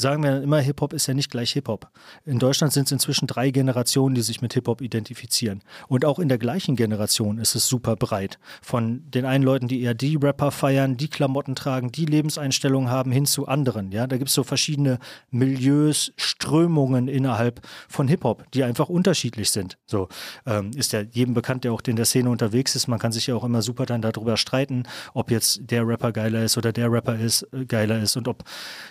sagen 0.00 0.22
wir 0.22 0.42
immer, 0.42 0.58
Hip-Hop 0.60 0.92
ist 0.92 1.06
ja 1.06 1.14
nicht 1.14 1.30
gleich 1.30 1.52
Hip-Hop. 1.52 1.88
In 2.24 2.38
Deutschland 2.38 2.72
sind 2.72 2.86
es 2.86 2.92
inzwischen 2.92 3.26
drei 3.26 3.50
Generationen, 3.50 4.14
die 4.14 4.22
sich 4.22 4.42
mit 4.42 4.54
Hip-Hop 4.54 4.80
identifizieren. 4.80 5.62
Und 5.88 6.04
auch 6.04 6.18
in 6.18 6.28
der 6.28 6.38
gleichen 6.38 6.76
Generation 6.76 7.38
ist 7.38 7.54
es 7.54 7.68
super 7.68 7.96
breit. 7.96 8.38
Von 8.62 9.08
den 9.10 9.24
einen 9.24 9.44
Leuten, 9.44 9.68
die 9.68 9.82
eher 9.82 9.94
die 9.94 10.16
Rapper 10.16 10.50
feiern, 10.50 10.96
die 10.96 11.08
Klamotten 11.08 11.54
tragen, 11.54 11.92
die 11.92 12.06
Lebenseinstellungen 12.06 12.90
haben, 12.90 13.12
hin 13.12 13.26
zu 13.26 13.46
anderen. 13.46 13.92
Ja, 13.92 14.06
da 14.06 14.16
gibt 14.16 14.28
es 14.28 14.34
so 14.34 14.42
verschiedene 14.42 14.98
Milieus, 15.30 16.12
Strömungen 16.16 17.08
innerhalb 17.08 17.60
von 17.88 18.08
Hip-Hop, 18.08 18.50
die 18.52 18.64
einfach 18.64 18.88
unterschiedlich 18.88 19.50
sind. 19.50 19.78
So 19.86 20.08
ähm, 20.46 20.70
ist 20.74 20.92
ja 20.92 21.02
jedem 21.02 21.34
bekannt, 21.34 21.64
der 21.64 21.72
auch 21.72 21.82
in 21.86 21.96
der 21.96 22.04
Szene 22.06 22.30
unterwegs 22.30 22.74
ist. 22.74 22.88
Man 22.88 22.98
kann 22.98 23.12
sich 23.12 23.26
ja 23.26 23.34
auch 23.34 23.44
immer 23.44 23.62
super 23.62 23.86
dann 23.86 24.02
darüber 24.02 24.36
streiten, 24.36 24.84
ob 25.14 25.30
jetzt 25.30 25.70
der 25.70 25.86
Rapper 25.86 26.12
geiler 26.12 26.42
ist 26.42 26.56
oder 26.56 26.72
der 26.72 26.90
Rapper 26.90 27.18
ist 27.18 27.46
äh, 27.52 27.64
geiler 27.66 28.00
ist 28.00 28.16
und 28.16 28.28
ob 28.28 28.44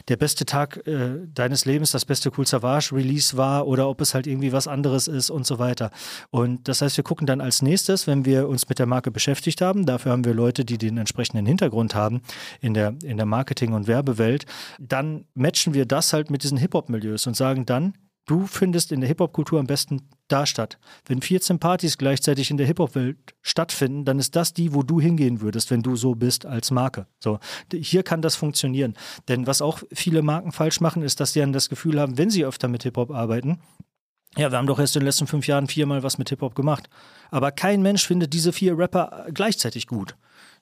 der 0.07 0.17
beste 0.17 0.45
Tag 0.45 0.85
äh, 0.85 0.98
äh, 0.99 1.27
deines 1.33 1.65
Lebens 1.65 1.91
das 1.91 2.05
beste 2.05 2.31
Cool 2.35 2.45
Savage 2.45 2.89
Release 2.93 3.37
war 3.37 3.67
oder 3.67 3.87
ob 3.89 4.01
es 4.01 4.13
halt 4.13 4.27
irgendwie 4.27 4.51
was 4.51 4.67
anderes 4.67 5.07
ist 5.07 5.29
und 5.29 5.45
so 5.45 5.57
weiter. 5.57 5.91
Und 6.29 6.67
das 6.67 6.81
heißt, 6.81 6.97
wir 6.97 7.03
gucken 7.03 7.25
dann 7.25 7.41
als 7.41 7.61
nächstes, 7.61 8.05
wenn 8.05 8.25
wir 8.25 8.47
uns 8.47 8.67
mit 8.67 8.79
der 8.79 8.85
Marke 8.85 9.11
beschäftigt 9.11 9.61
haben, 9.61 9.85
dafür 9.85 10.11
haben 10.11 10.25
wir 10.25 10.33
Leute, 10.33 10.65
die 10.65 10.77
den 10.77 10.97
entsprechenden 10.97 11.45
Hintergrund 11.45 11.95
haben 11.95 12.21
in 12.59 12.73
der, 12.73 12.95
in 13.03 13.17
der 13.17 13.25
Marketing- 13.25 13.73
und 13.73 13.87
Werbewelt, 13.87 14.45
dann 14.79 15.25
matchen 15.33 15.73
wir 15.73 15.85
das 15.85 16.13
halt 16.13 16.29
mit 16.29 16.43
diesen 16.43 16.57
Hip-Hop-Milieus 16.57 17.25
und 17.27 17.35
sagen 17.35 17.65
dann, 17.65 17.93
du 18.29 18.45
findest 18.45 18.91
in 18.91 19.01
der 19.01 19.07
Hip-Hop-Kultur 19.07 19.59
am 19.59 19.67
besten 19.67 20.01
da 20.27 20.45
statt. 20.45 20.77
Wenn 21.05 21.21
14 21.21 21.59
Partys 21.59 21.97
gleichzeitig 21.97 22.51
in 22.51 22.57
der 22.57 22.67
Hip-Hop-Welt 22.67 23.17
stattfinden, 23.41 24.05
dann 24.05 24.19
ist 24.19 24.35
das 24.35 24.53
die, 24.53 24.73
wo 24.73 24.83
du 24.83 25.01
hingehen 25.01 25.41
würdest, 25.41 25.71
wenn 25.71 25.81
du 25.81 25.95
so 25.95 26.13
bist 26.15 26.45
als 26.45 26.69
Marke. 26.69 27.07
So, 27.19 27.39
hier 27.73 28.03
kann 28.03 28.21
das 28.21 28.35
funktionieren. 28.35 28.93
Denn 29.27 29.47
was 29.47 29.61
auch 29.61 29.81
viele 29.91 30.21
Marken 30.21 30.51
falsch 30.51 30.79
machen, 30.79 31.01
ist, 31.01 31.19
dass 31.19 31.33
sie 31.33 31.39
dann 31.39 31.53
das 31.53 31.69
Gefühl 31.69 31.99
haben, 31.99 32.17
wenn 32.17 32.29
sie 32.29 32.45
öfter 32.45 32.67
mit 32.67 32.83
Hip-Hop 32.83 33.11
arbeiten, 33.11 33.59
ja, 34.37 34.51
wir 34.51 34.59
haben 34.59 34.67
doch 34.67 34.79
erst 34.79 34.95
in 34.95 34.99
den 34.99 35.07
letzten 35.07 35.25
fünf 35.25 35.47
Jahren 35.47 35.67
viermal 35.67 36.03
was 36.03 36.19
mit 36.19 36.29
Hip-Hop 36.29 36.53
gemacht. 36.53 36.87
Aber 37.31 37.51
kein 37.51 37.81
Mensch 37.81 38.05
findet 38.05 38.33
diese 38.33 38.53
vier 38.53 38.77
Rapper 38.77 39.25
gleichzeitig 39.33 39.87
gut. 39.87 40.15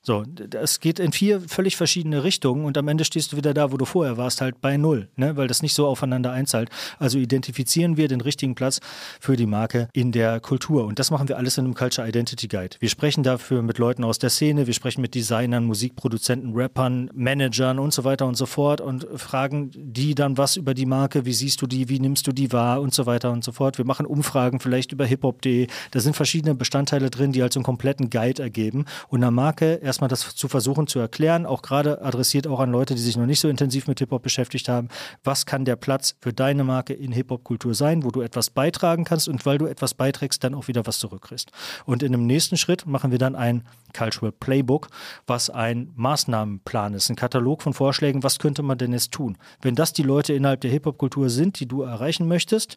So, 0.08 0.24
es 0.58 0.80
geht 0.80 1.00
in 1.00 1.12
vier 1.12 1.38
völlig 1.38 1.76
verschiedene 1.76 2.24
Richtungen 2.24 2.64
und 2.64 2.78
am 2.78 2.88
Ende 2.88 3.04
stehst 3.04 3.30
du 3.30 3.36
wieder 3.36 3.52
da, 3.52 3.72
wo 3.72 3.76
du 3.76 3.84
vorher 3.84 4.16
warst, 4.16 4.40
halt 4.40 4.58
bei 4.62 4.78
Null, 4.78 5.10
ne? 5.16 5.36
weil 5.36 5.48
das 5.48 5.60
nicht 5.60 5.74
so 5.74 5.86
aufeinander 5.86 6.32
einzahlt. 6.32 6.70
Also 6.98 7.18
identifizieren 7.18 7.98
wir 7.98 8.08
den 8.08 8.22
richtigen 8.22 8.54
Platz 8.54 8.80
für 9.20 9.36
die 9.36 9.44
Marke 9.44 9.90
in 9.92 10.10
der 10.10 10.40
Kultur. 10.40 10.86
Und 10.86 10.98
das 10.98 11.10
machen 11.10 11.28
wir 11.28 11.36
alles 11.36 11.58
in 11.58 11.66
einem 11.66 11.74
Culture 11.74 12.08
Identity 12.08 12.48
Guide. 12.48 12.76
Wir 12.80 12.88
sprechen 12.88 13.22
dafür 13.22 13.60
mit 13.60 13.76
Leuten 13.76 14.02
aus 14.02 14.18
der 14.18 14.30
Szene, 14.30 14.66
wir 14.66 14.72
sprechen 14.72 15.02
mit 15.02 15.14
Designern, 15.14 15.66
Musikproduzenten, 15.66 16.54
Rappern, 16.54 17.10
Managern 17.12 17.78
und 17.78 17.92
so 17.92 18.04
weiter 18.04 18.24
und 18.26 18.38
so 18.38 18.46
fort 18.46 18.80
und 18.80 19.06
fragen 19.14 19.72
die 19.74 20.14
dann 20.14 20.38
was 20.38 20.56
über 20.56 20.72
die 20.72 20.86
Marke, 20.86 21.26
wie 21.26 21.34
siehst 21.34 21.60
du 21.60 21.66
die, 21.66 21.90
wie 21.90 22.00
nimmst 22.00 22.26
du 22.26 22.32
die 22.32 22.50
wahr 22.50 22.80
und 22.80 22.94
so 22.94 23.04
weiter 23.04 23.30
und 23.30 23.44
so 23.44 23.52
fort. 23.52 23.76
Wir 23.76 23.84
machen 23.84 24.06
Umfragen 24.06 24.58
vielleicht 24.58 24.92
über 24.92 25.04
hiphop.de. 25.04 25.66
Da 25.90 26.00
sind 26.00 26.16
verschiedene 26.16 26.54
Bestandteile 26.54 27.10
drin, 27.10 27.32
die 27.32 27.42
halt 27.42 27.52
so 27.52 27.60
einen 27.60 27.64
kompletten 27.64 28.08
Guide 28.08 28.42
ergeben 28.42 28.86
und 29.08 29.22
eine 29.22 29.30
Marke 29.30 29.82
erstmal 29.98 30.08
das 30.08 30.36
zu 30.36 30.46
versuchen 30.46 30.86
zu 30.86 31.00
erklären, 31.00 31.44
auch 31.44 31.60
gerade 31.60 32.02
adressiert 32.02 32.46
auch 32.46 32.60
an 32.60 32.70
Leute, 32.70 32.94
die 32.94 33.00
sich 33.00 33.16
noch 33.16 33.26
nicht 33.26 33.40
so 33.40 33.48
intensiv 33.48 33.88
mit 33.88 33.98
Hip-Hop 33.98 34.22
beschäftigt 34.22 34.68
haben. 34.68 34.88
Was 35.24 35.44
kann 35.44 35.64
der 35.64 35.74
Platz 35.74 36.14
für 36.20 36.32
deine 36.32 36.62
Marke 36.62 36.92
in 36.94 37.10
Hip-Hop-Kultur 37.10 37.74
sein, 37.74 38.04
wo 38.04 38.10
du 38.12 38.20
etwas 38.20 38.50
beitragen 38.50 39.02
kannst 39.02 39.28
und 39.28 39.44
weil 39.44 39.58
du 39.58 39.66
etwas 39.66 39.94
beiträgst, 39.94 40.44
dann 40.44 40.54
auch 40.54 40.68
wieder 40.68 40.86
was 40.86 41.00
zurückkriegst. 41.00 41.50
Und 41.84 42.04
in 42.04 42.14
einem 42.14 42.26
nächsten 42.26 42.56
Schritt 42.56 42.86
machen 42.86 43.10
wir 43.10 43.18
dann 43.18 43.34
ein 43.34 43.64
Cultural 43.92 44.30
Playbook, 44.30 44.86
was 45.26 45.50
ein 45.50 45.90
Maßnahmenplan 45.96 46.94
ist, 46.94 47.10
ein 47.10 47.16
Katalog 47.16 47.62
von 47.62 47.74
Vorschlägen, 47.74 48.22
was 48.22 48.38
könnte 48.38 48.62
man 48.62 48.78
denn 48.78 48.92
jetzt 48.92 49.10
tun. 49.10 49.36
Wenn 49.62 49.74
das 49.74 49.92
die 49.92 50.04
Leute 50.04 50.32
innerhalb 50.32 50.60
der 50.60 50.70
Hip-Hop-Kultur 50.70 51.28
sind, 51.28 51.58
die 51.58 51.66
du 51.66 51.82
erreichen 51.82 52.28
möchtest, 52.28 52.76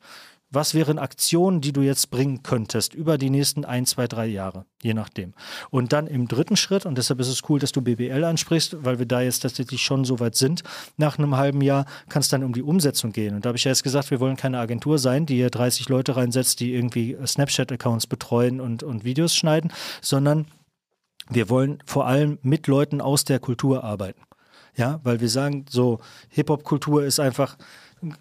was 0.52 0.74
wären 0.74 1.00
Aktionen, 1.00 1.62
die 1.62 1.72
du 1.72 1.82
jetzt 1.82 2.12
bringen 2.12 2.44
könntest 2.44 2.94
über 2.94 3.18
die 3.18 3.30
nächsten 3.30 3.64
ein, 3.64 3.86
zwei, 3.86 4.08
drei 4.08 4.28
Jahre, 4.28 4.66
je 4.84 4.94
nachdem. 4.94 5.34
Und 5.70 5.94
dann 5.94 6.08
im 6.08 6.28
dritten 6.28 6.58
Schritt, 6.58 6.86
und 6.86 6.98
deshalb 6.98 7.22
ist 7.22 7.30
es 7.30 7.42
cool, 7.50 7.60
dass 7.60 7.72
du 7.72 7.82
BBL 7.82 8.24
ansprichst, 8.24 8.84
weil 8.84 9.00
wir 9.00 9.06
da 9.06 9.22
jetzt 9.22 9.40
tatsächlich 9.40 9.82
schon 9.82 10.04
so 10.04 10.20
weit 10.20 10.36
sind, 10.36 10.64
nach 10.98 11.18
einem 11.18 11.38
halben 11.38 11.62
Jahr 11.62 11.86
kann 12.10 12.20
es 12.20 12.28
dann 12.28 12.44
um 12.44 12.54
die 12.54 12.64
Umsetzung 12.64 13.14
gehen. 13.14 13.36
Und 13.36 13.46
da 13.46 13.50
habe 13.50 13.58
ich 13.58 13.64
ja 13.64 13.72
jetzt 13.72 13.84
gesagt, 13.84 14.12
wir 14.12 14.20
wollen 14.20 14.36
keine 14.36 14.60
Agentur 14.60 15.00
sein, 15.00 15.26
die 15.26 15.36
hier 15.36 15.50
30 15.50 15.88
Leute 15.88 16.18
reinsetzt, 16.18 16.60
die 16.60 16.74
irgendwie 16.74 17.18
Snapchat-Accounts 17.26 18.08
betreuen 18.08 18.60
und, 18.60 18.84
und 18.84 19.06
Videos 19.06 19.34
schneiden, 19.34 19.72
sondern 20.02 20.48
wir 21.30 21.50
wollen 21.50 21.82
vor 21.86 22.08
allem 22.08 22.40
mit 22.42 22.68
Leuten 22.68 23.00
aus 23.00 23.24
der 23.24 23.40
Kultur 23.40 23.86
arbeiten. 23.86 24.22
Ja, 24.76 25.02
weil 25.04 25.20
wir 25.20 25.30
sagen, 25.30 25.66
so 25.70 26.00
Hip-Hop-Kultur 26.30 27.04
ist 27.04 27.20
einfach, 27.20 27.58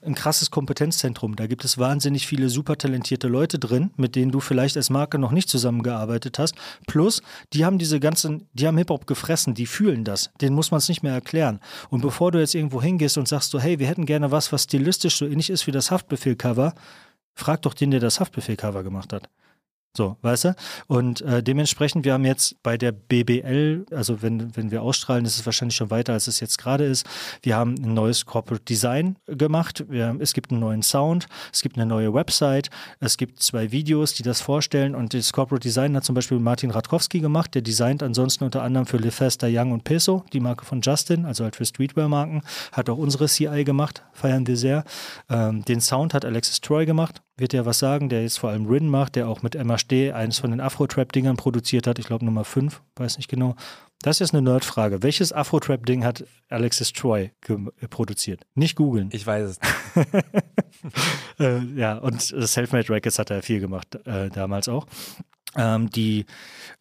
ein 0.03 0.15
krasses 0.15 0.51
Kompetenzzentrum. 0.51 1.37
Da 1.37 1.47
gibt 1.47 1.65
es 1.65 1.79
wahnsinnig 1.79 2.27
viele 2.27 2.49
super 2.49 2.77
talentierte 2.77 3.29
Leute 3.29 3.59
drin, 3.59 3.91
mit 3.97 4.15
denen 4.15 4.31
du 4.31 4.41
vielleicht 4.41 4.77
als 4.77 4.91
Marke 4.91 5.19
noch 5.19 5.33
nicht 5.33 5.49
zusammengearbeitet 5.49 6.39
hast. 6.39 6.55
Plus, 6.87 7.23
die 7.53 7.65
haben 7.65 7.79
diese 7.79 8.01
ganzen, 8.01 8.49
die 8.53 8.67
haben 8.67 8.77
Hip-Hop 8.79 9.07
gefressen, 9.07 9.55
die 9.55 9.67
fühlen 9.67 10.05
das. 10.05 10.31
Den 10.41 10.55
muss 10.55 10.71
man 10.71 10.79
es 10.79 10.89
nicht 10.89 11.03
mehr 11.03 11.15
erklären. 11.15 11.61
Und 11.89 12.03
bevor 12.03 12.31
du 12.31 12.39
jetzt 12.39 12.55
irgendwo 12.55 12.83
hingehst 12.83 13.17
und 13.19 13.29
sagst 13.29 13.51
so, 13.51 13.61
hey, 13.61 13.79
wir 13.79 13.87
hätten 13.87 14.07
gerne 14.07 14.31
was, 14.31 14.53
was 14.53 14.65
stilistisch 14.65 15.17
so 15.17 15.27
ähnlich 15.27 15.51
ist 15.51 15.67
wie 15.67 15.73
das 15.73 15.91
Haftbefehl-Cover, 15.91 16.75
frag 17.35 17.63
doch 17.63 17.75
den, 17.75 17.91
der 17.91 18.01
das 18.01 18.21
Haftbefehl-Cover 18.21 18.83
gemacht 18.83 19.13
hat. 19.13 19.29
So, 19.97 20.17
weißt 20.23 20.45
du? 20.45 20.55
Und 20.87 21.21
äh, 21.23 21.43
dementsprechend, 21.43 22.05
wir 22.05 22.13
haben 22.13 22.25
jetzt 22.25 22.63
bei 22.63 22.79
der 22.79 22.93
BBL, 22.93 23.87
also 23.91 24.23
wenn, 24.23 24.57
wenn 24.57 24.71
wir 24.71 24.83
ausstrahlen, 24.83 25.25
ist 25.25 25.37
es 25.37 25.47
wahrscheinlich 25.47 25.75
schon 25.75 25.91
weiter, 25.91 26.13
als 26.13 26.29
es 26.29 26.39
jetzt 26.39 26.59
gerade 26.59 26.85
ist. 26.85 27.05
Wir 27.43 27.57
haben 27.57 27.75
ein 27.75 27.95
neues 27.95 28.25
Corporate 28.25 28.65
Design 28.65 29.17
gemacht. 29.27 29.85
Wir, 29.89 30.17
es 30.21 30.33
gibt 30.33 30.53
einen 30.53 30.61
neuen 30.61 30.83
Sound, 30.83 31.27
es 31.53 31.63
gibt 31.63 31.77
eine 31.77 31.87
neue 31.87 32.15
Website, 32.15 32.71
es 33.01 33.17
gibt 33.17 33.43
zwei 33.43 33.73
Videos, 33.73 34.15
die 34.15 34.23
das 34.23 34.41
vorstellen. 34.41 34.95
Und 34.95 35.13
das 35.13 35.33
Corporate 35.33 35.63
Design 35.63 35.97
hat 35.97 36.05
zum 36.05 36.15
Beispiel 36.15 36.39
Martin 36.39 36.71
Radkowski 36.71 37.19
gemacht, 37.19 37.57
der 37.57 37.63
designt 37.63 38.05
ansonsten 38.05 38.45
unter 38.45 38.63
anderem 38.63 38.87
für 38.87 38.99
LeFesta 38.99 39.49
Young 39.51 39.73
und 39.73 39.83
Peso, 39.83 40.25
die 40.33 40.41
Marke 40.41 40.65
von 40.65 40.83
Justin, 40.83 41.25
also 41.25 41.43
halt 41.43 41.57
für 41.57 41.65
Streetwear-Marken. 41.65 42.43
Hat 42.71 42.89
auch 42.89 42.99
unsere 42.99 43.27
CI 43.27 43.65
gemacht, 43.65 44.05
feiern 44.13 44.47
wir 44.47 44.57
sehr. 44.57 44.85
Ähm, 45.29 45.65
den 45.65 45.81
Sound 45.81 46.15
hat 46.15 46.25
Alexis 46.25 46.61
Troy 46.61 46.87
gemacht 46.87 47.23
wird 47.41 47.53
ja 47.53 47.67
was 47.67 47.79
sagen, 47.79 48.09
der 48.09 48.23
jetzt 48.23 48.39
vor 48.39 48.51
allem 48.51 48.67
Rin 48.67 48.89
macht, 48.89 49.17
der 49.17 49.29
auch 49.29 49.43
mit 49.43 49.57
Steh 49.77 50.13
eines 50.13 50.39
von 50.39 50.51
den 50.51 50.61
Afro-Trap-Dingern 50.61 51.37
produziert 51.37 51.87
hat, 51.87 51.99
ich 51.99 52.07
glaube 52.07 52.25
Nummer 52.25 52.45
5, 52.45 52.83
weiß 52.97 53.17
nicht 53.17 53.29
genau. 53.29 53.57
Das 54.03 54.17
ist 54.17 54.21
jetzt 54.21 54.35
eine 54.35 54.43
Nerdfrage. 54.43 55.03
Welches 55.03 55.33
Afro-Trap-Ding 55.33 56.05
hat 56.05 56.25
Alexis 56.49 56.93
Troy 56.93 57.33
äh, 57.49 57.89
produziert? 57.89 58.47
Nicht 58.55 58.77
googeln. 58.77 59.11
Ich 59.13 59.27
weiß 59.27 59.51
es. 59.51 59.59
äh, 61.39 61.59
ja, 61.77 61.99
und 61.99 62.21
Selfmade 62.23 62.89
Records 62.89 63.19
hat 63.19 63.31
er 63.31 63.43
viel 63.43 63.61
gemacht, 63.61 63.97
äh, 64.07 64.31
damals 64.31 64.69
auch. 64.69 64.87
Ähm, 65.57 65.91
die 65.91 66.27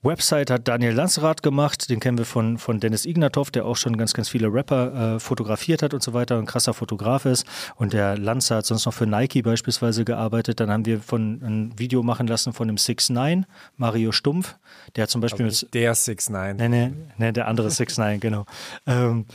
Website 0.04 0.52
hat 0.52 0.68
Daniel 0.68 0.94
Lanzerath 0.94 1.42
gemacht, 1.42 1.90
den 1.90 2.00
kennen 2.00 2.18
wir 2.18 2.26
von, 2.26 2.58
von 2.60 2.80
Dennis 2.80 3.06
Ignatov, 3.06 3.50
der 3.50 3.66
auch 3.66 3.76
schon 3.76 3.98
ganz, 3.98 4.14
ganz 4.14 4.30
viele 4.30 4.54
Rapper 4.54 5.16
äh, 5.16 5.20
fotografiert 5.20 5.82
hat 5.82 5.94
und 5.94 6.04
so 6.04 6.14
weiter, 6.14 6.38
ein 6.38 6.46
krasser 6.46 6.74
Fotograf 6.74 7.26
ist. 7.26 7.46
Und 7.76 7.94
der 7.94 8.18
Lanzer 8.18 8.58
hat 8.58 8.66
sonst 8.66 8.86
noch 8.86 8.94
für 8.94 9.08
Nike 9.08 9.42
beispielsweise 9.42 10.06
gearbeitet. 10.06 10.60
Dann 10.60 10.70
haben 10.70 10.86
wir 10.86 11.02
von 11.02 11.42
ein 11.42 11.80
Video 11.80 12.04
machen 12.04 12.28
lassen 12.28 12.54
von 12.54 12.68
dem 12.68 12.78
6 12.78 13.10
9 13.10 13.46
Mario 13.78 14.12
Stumpf, 14.12 14.56
der 14.96 15.08
zum 15.08 15.22
Beispiel 15.22 15.46
also 15.46 15.68
der 15.68 15.96
6 15.96 16.30
9 16.30 16.56
Nee, 16.58 16.70
nee, 16.70 16.92
nee, 17.18 17.32
der 17.32 17.48
andere 17.48 17.72
6 17.72 17.98
9 17.98 18.20
genau. 18.20 18.46
Ähm, 18.86 19.26
äh, 19.28 19.34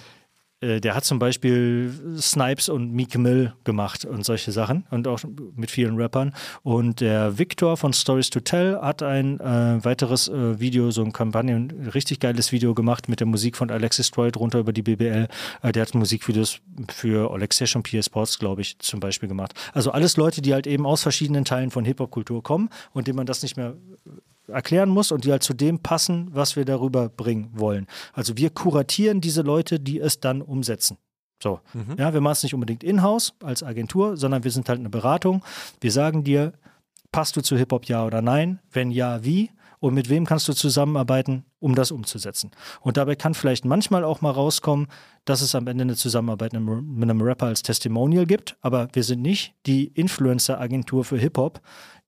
der 0.64 0.94
hat 0.94 1.04
zum 1.04 1.18
Beispiel 1.18 1.92
Snipes 2.18 2.68
und 2.68 2.92
Meek 2.92 3.16
Mill 3.18 3.52
gemacht 3.64 4.04
und 4.04 4.24
solche 4.24 4.52
Sachen 4.52 4.86
und 4.90 5.06
auch 5.08 5.20
mit 5.56 5.70
vielen 5.70 5.96
Rappern. 5.96 6.32
Und 6.62 7.00
der 7.00 7.38
Victor 7.38 7.76
von 7.76 7.92
Stories 7.92 8.30
to 8.30 8.40
Tell 8.40 8.78
hat 8.80 9.02
ein 9.02 9.40
äh, 9.40 9.84
weiteres 9.84 10.28
äh, 10.28 10.58
Video, 10.58 10.90
so 10.90 11.02
ein 11.02 11.12
Kampagne, 11.12 11.54
ein 11.54 11.90
richtig 11.94 12.20
geiles 12.20 12.52
Video 12.52 12.74
gemacht 12.74 13.08
mit 13.08 13.20
der 13.20 13.26
Musik 13.26 13.56
von 13.56 13.70
Alexis 13.70 14.10
Troy 14.10 14.30
drunter 14.30 14.60
über 14.60 14.72
die 14.72 14.82
BBL. 14.82 15.28
Äh, 15.62 15.72
der 15.72 15.82
hat 15.82 15.94
Musikvideos 15.94 16.60
für 16.88 17.32
Alexis 17.32 17.74
und 17.74 17.82
PS 17.82 18.06
Sports, 18.06 18.38
glaube 18.38 18.62
ich, 18.62 18.78
zum 18.78 19.00
Beispiel 19.00 19.28
gemacht. 19.28 19.54
Also 19.72 19.90
alles 19.90 20.16
Leute, 20.16 20.42
die 20.42 20.54
halt 20.54 20.66
eben 20.66 20.86
aus 20.86 21.02
verschiedenen 21.02 21.44
Teilen 21.44 21.70
von 21.70 21.84
Hip-Hop-Kultur 21.84 22.42
kommen 22.42 22.70
und 22.92 23.06
denen 23.06 23.16
man 23.16 23.26
das 23.26 23.42
nicht 23.42 23.56
mehr 23.56 23.74
erklären 24.48 24.90
muss 24.90 25.12
und 25.12 25.24
die 25.24 25.30
halt 25.30 25.42
zu 25.42 25.54
dem 25.54 25.80
passen, 25.80 26.28
was 26.32 26.56
wir 26.56 26.64
darüber 26.64 27.08
bringen 27.08 27.50
wollen. 27.54 27.86
Also 28.12 28.36
wir 28.36 28.50
kuratieren 28.50 29.20
diese 29.20 29.42
Leute, 29.42 29.80
die 29.80 30.00
es 30.00 30.20
dann 30.20 30.42
umsetzen. 30.42 30.98
So, 31.42 31.60
mhm. 31.72 31.96
ja, 31.98 32.12
wir 32.14 32.20
machen 32.20 32.32
es 32.34 32.42
nicht 32.42 32.54
unbedingt 32.54 32.84
in-house 32.84 33.34
als 33.42 33.62
Agentur, 33.62 34.16
sondern 34.16 34.44
wir 34.44 34.50
sind 34.50 34.68
halt 34.68 34.78
eine 34.78 34.90
Beratung. 34.90 35.44
Wir 35.80 35.92
sagen 35.92 36.24
dir, 36.24 36.52
passt 37.12 37.36
du 37.36 37.42
zu 37.42 37.56
Hip-Hop 37.56 37.86
ja 37.86 38.04
oder 38.04 38.22
nein? 38.22 38.60
Wenn 38.70 38.90
ja, 38.90 39.24
wie? 39.24 39.50
und 39.84 39.92
mit 39.92 40.08
wem 40.08 40.24
kannst 40.24 40.48
du 40.48 40.54
zusammenarbeiten, 40.54 41.44
um 41.60 41.74
das 41.74 41.90
umzusetzen. 41.90 42.52
Und 42.80 42.96
dabei 42.96 43.16
kann 43.16 43.34
vielleicht 43.34 43.66
manchmal 43.66 44.02
auch 44.02 44.22
mal 44.22 44.30
rauskommen, 44.30 44.86
dass 45.26 45.42
es 45.42 45.54
am 45.54 45.66
Ende 45.66 45.82
eine 45.82 45.94
Zusammenarbeit 45.94 46.54
mit 46.54 46.62
einem 46.62 47.20
Rapper 47.20 47.48
als 47.48 47.62
Testimonial 47.62 48.24
gibt, 48.24 48.56
aber 48.62 48.88
wir 48.94 49.04
sind 49.04 49.20
nicht 49.20 49.52
die 49.66 49.88
Influencer-Agentur 49.88 51.04
für 51.04 51.18
Hip-Hop, 51.18 51.60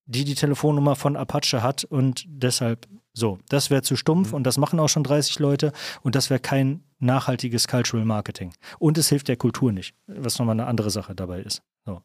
die 0.07 0.25
die 0.25 0.35
Telefonnummer 0.35 0.97
von 0.97 1.17
Apache 1.17 1.63
hat 1.63 1.85
und 1.85 2.25
deshalb 2.29 2.87
so. 3.13 3.39
Das 3.49 3.71
wäre 3.71 3.83
zu 3.83 3.97
stumpf 3.97 4.29
mhm. 4.31 4.37
und 4.37 4.45
das 4.45 4.59
machen 4.59 4.79
auch 4.81 4.89
schon 4.89 5.05
30 5.05 5.39
Leute 5.39 5.73
und 6.03 6.15
das 6.15 6.31
wäre 6.31 6.41
kein 6.41 6.83
nachhaltiges 6.99 7.69
Cultural 7.69 8.05
Marketing. 8.05 8.53
Und 8.79 8.99
es 8.99 9.09
hilft 9.09 9.29
der 9.29 9.37
Kultur 9.37 9.73
nicht, 9.73 9.95
was 10.07 10.39
nochmal 10.39 10.55
eine 10.55 10.67
andere 10.67 10.91
Sache 10.91 11.15
dabei 11.15 11.41
ist. 11.41 11.63
So. 11.85 12.03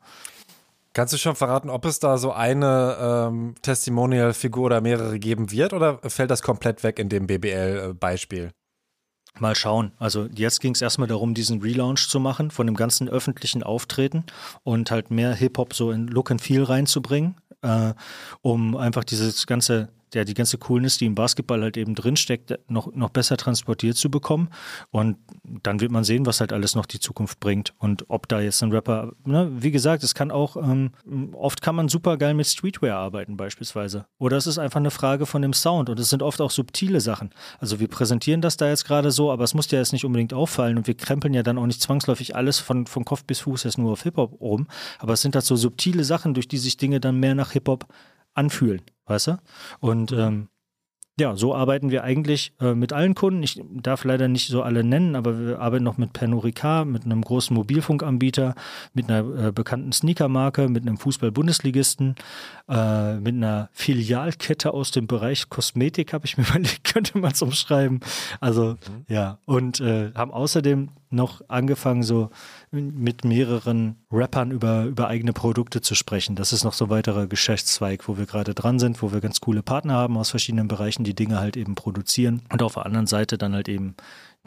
Kannst 0.94 1.14
du 1.14 1.18
schon 1.18 1.36
verraten, 1.36 1.70
ob 1.70 1.86
es 1.86 2.00
da 2.00 2.18
so 2.18 2.34
eine 2.34 2.98
ähm, 3.00 3.56
Testimonial-Figur 3.62 4.66
oder 4.66 4.82
mehrere 4.82 5.20
geben 5.20 5.50
wird 5.52 5.72
oder 5.72 6.00
fällt 6.10 6.32
das 6.32 6.42
komplett 6.42 6.84
weg 6.84 7.00
in 7.00 7.08
dem 7.08 7.28
BBL-Beispiel? 7.28 8.52
Mal 9.40 9.56
schauen. 9.56 9.94
Also 9.98 10.28
jetzt 10.34 10.60
ging 10.60 10.74
es 10.74 10.82
erstmal 10.82 11.08
darum, 11.08 11.34
diesen 11.34 11.62
Relaunch 11.62 12.10
zu 12.10 12.20
machen 12.20 12.52
von 12.52 12.68
dem 12.68 12.76
ganzen 12.76 13.08
öffentlichen 13.08 13.64
Auftreten 13.64 14.26
und 14.64 14.92
halt 14.92 15.12
mehr 15.12 15.34
Hip-Hop 15.34 15.74
so 15.74 15.92
in 15.92 16.08
Look 16.08 16.30
and 16.32 16.42
Feel 16.42 16.64
reinzubringen, 16.64 17.36
äh, 17.62 17.93
um 18.41 18.76
einfach 18.76 19.04
dieses 19.04 19.45
ganze 19.47 19.89
der 20.13 20.26
die 20.26 20.34
ganze 20.34 20.58
Coolness, 20.58 20.97
die 20.97 21.06
im 21.06 21.15
Basketball 21.15 21.62
halt 21.62 21.78
eben 21.78 21.95
drinsteckt, 21.95 22.58
noch, 22.69 22.93
noch 22.93 23.10
besser 23.10 23.38
transportiert 23.38 23.97
zu 23.97 24.10
bekommen. 24.10 24.50
Und 24.89 25.17
dann 25.43 25.80
wird 25.80 25.91
man 25.91 26.04
sehen, 26.04 26.26
was 26.26 26.39
halt 26.39 26.54
alles 26.54 26.76
noch 26.76 26.86
die 26.86 27.00
Zukunft 27.00 27.39
bringt. 27.39 27.74
Und 27.78 28.06
ob 28.10 28.28
da 28.28 28.41
jetzt 28.41 28.62
ein 28.63 28.71
Rapper, 28.71 29.13
ne, 29.26 29.50
wie 29.52 29.71
gesagt, 29.71 30.04
es 30.04 30.13
kann 30.13 30.32
auch, 30.32 30.56
ähm, 30.58 30.91
oft 31.34 31.62
kann 31.62 31.76
man 31.76 31.88
super 31.89 32.17
geil 32.17 32.34
mit 32.34 32.47
Streetwear 32.47 32.97
arbeiten 32.97 33.38
beispielsweise. 33.38 34.06
Oder 34.17 34.38
es 34.38 34.47
ist 34.47 34.58
einfach 34.58 34.80
eine 34.80 34.91
Frage 34.91 35.26
von 35.26 35.41
dem 35.41 35.54
Sound 35.54 35.89
und 35.89 36.00
es 36.00 36.10
sind 36.10 36.24
oft 36.24 36.41
auch 36.41 36.52
subtile 36.52 37.02
Sachen. 37.02 37.32
Also 37.60 37.80
wir 37.80 37.88
präsentieren 37.88 38.41
das 38.41 38.58
da 38.58 38.67
jetzt 38.67 38.86
gerade 38.86 39.12
so, 39.12 39.32
aber 39.32 39.43
es 39.43 39.54
muss 39.54 39.67
dir 39.67 39.80
jetzt 39.80 39.93
nicht 39.93 40.06
unbedingt 40.06 40.34
auffallen 40.34 40.78
und 40.78 40.88
wir 40.88 40.95
krempeln 40.95 41.34
ja 41.34 41.43
dann 41.43 41.58
auch 41.58 41.65
nicht 41.65 41.82
zwangsläufig 41.82 42.36
alles 42.36 42.60
von, 42.60 42.88
von 42.88 43.06
Kopf 43.06 43.24
bis 43.24 43.41
Fuß 43.41 43.63
jetzt 43.63 43.78
nur 43.78 43.91
auf 43.91 44.04
Hip-Hop 44.04 44.39
rum. 44.41 44.67
Aber 45.00 45.13
es 45.13 45.21
sind 45.21 45.36
halt 45.36 45.45
so 45.45 45.56
subtile 45.56 46.04
Sachen, 46.04 46.34
durch 46.34 46.47
die 46.47 46.58
sich 46.58 46.78
Dinge 46.78 47.00
dann 47.00 47.19
mehr 47.19 47.36
nach 47.36 47.52
Hip-Hop 47.52 47.88
anfühlen 48.34 48.82
weißt 49.12 49.28
du? 49.28 49.38
Und 49.80 50.12
ähm, 50.12 50.48
ja, 51.20 51.36
so 51.36 51.54
arbeiten 51.54 51.91
wir 51.91 52.04
eigentlich 52.04 52.54
äh, 52.60 52.74
mit 52.74 52.94
allen 52.94 53.13
Kunden. 53.13 53.44
Ich 53.44 53.62
darf 53.74 54.06
leider 54.06 54.28
nicht 54.28 54.48
so 54.48 54.63
alle 54.63 54.84
nennen, 54.84 55.15
aber 55.15 55.39
wir 55.39 55.60
arbeiten 55.60 55.84
noch 55.84 55.98
mit 55.98 56.13
Pernod 56.13 56.46
Ricard, 56.46 56.88
mit 56.88 57.06
einem 57.06 57.22
großen 57.22 57.56
Mobilfunkanbieter, 57.56 58.56
mit 58.94 59.10
einer 59.10 59.48
äh, 59.48 59.52
bekannten 59.52 59.91
Sneakermarke, 59.91 60.67
mit 60.70 60.84
einem 60.84 60.98
Fußball-Bundesligisten, 60.98 62.15
äh, 62.70 63.15
mit 63.15 63.36
einer 63.36 63.70
Filialkette 63.74 64.74
aus 64.74 64.91
dem 64.91 65.06
Bereich 65.06 65.50
Kosmetik, 65.50 66.13
habe 66.13 66.26
ich 66.26 66.38
mir 66.38 66.46
überlegt, 66.50 66.86
könnte 66.86 67.17
man 67.20 67.34
es 67.34 67.41
umschreiben. 67.41 68.00
Also 68.39 68.72
mhm. 68.72 69.06
ja, 69.08 69.38
und 69.46 69.80
äh, 69.82 70.12
haben 70.15 70.32
außerdem 70.32 70.89
noch 71.12 71.41
angefangen, 71.47 72.04
so 72.04 72.30
mit 72.71 73.26
mehreren 73.26 73.95
Rappern 74.12 74.52
über, 74.52 74.86
über 74.86 75.08
eigene 75.08 75.34
Produkte 75.34 75.82
zu 75.82 75.95
sprechen. 75.95 76.36
Das 76.36 76.54
ist 76.54 76.63
noch 76.63 76.74
so 76.74 76.86
ein 76.86 76.89
weiterer 76.89 77.28
Geschäftszweig, 77.28 78.08
wo 78.08 78.17
wir 78.17 78.26
gerade 78.26 78.54
dran 78.54 78.80
sind, 78.80 79.02
wo 79.02 79.12
wir 79.12 79.21
ganz 79.21 79.41
coole 79.41 79.62
Partner 79.62 79.93
haben 79.93 80.17
aus 80.17 80.30
verschiedenen 80.30 80.67
Bereichen, 80.67 81.04
die 81.04 81.15
Dinge 81.15 81.39
halt 81.39 81.58
eben 81.58 81.76
produzieren 81.76 82.41
und 82.52 82.63
auf 82.63 82.76
der 82.76 82.86
anderen 82.86 83.08
Seite 83.08 83.38
dann 83.38 83.54
halt 83.54 83.67
eben 83.67 83.95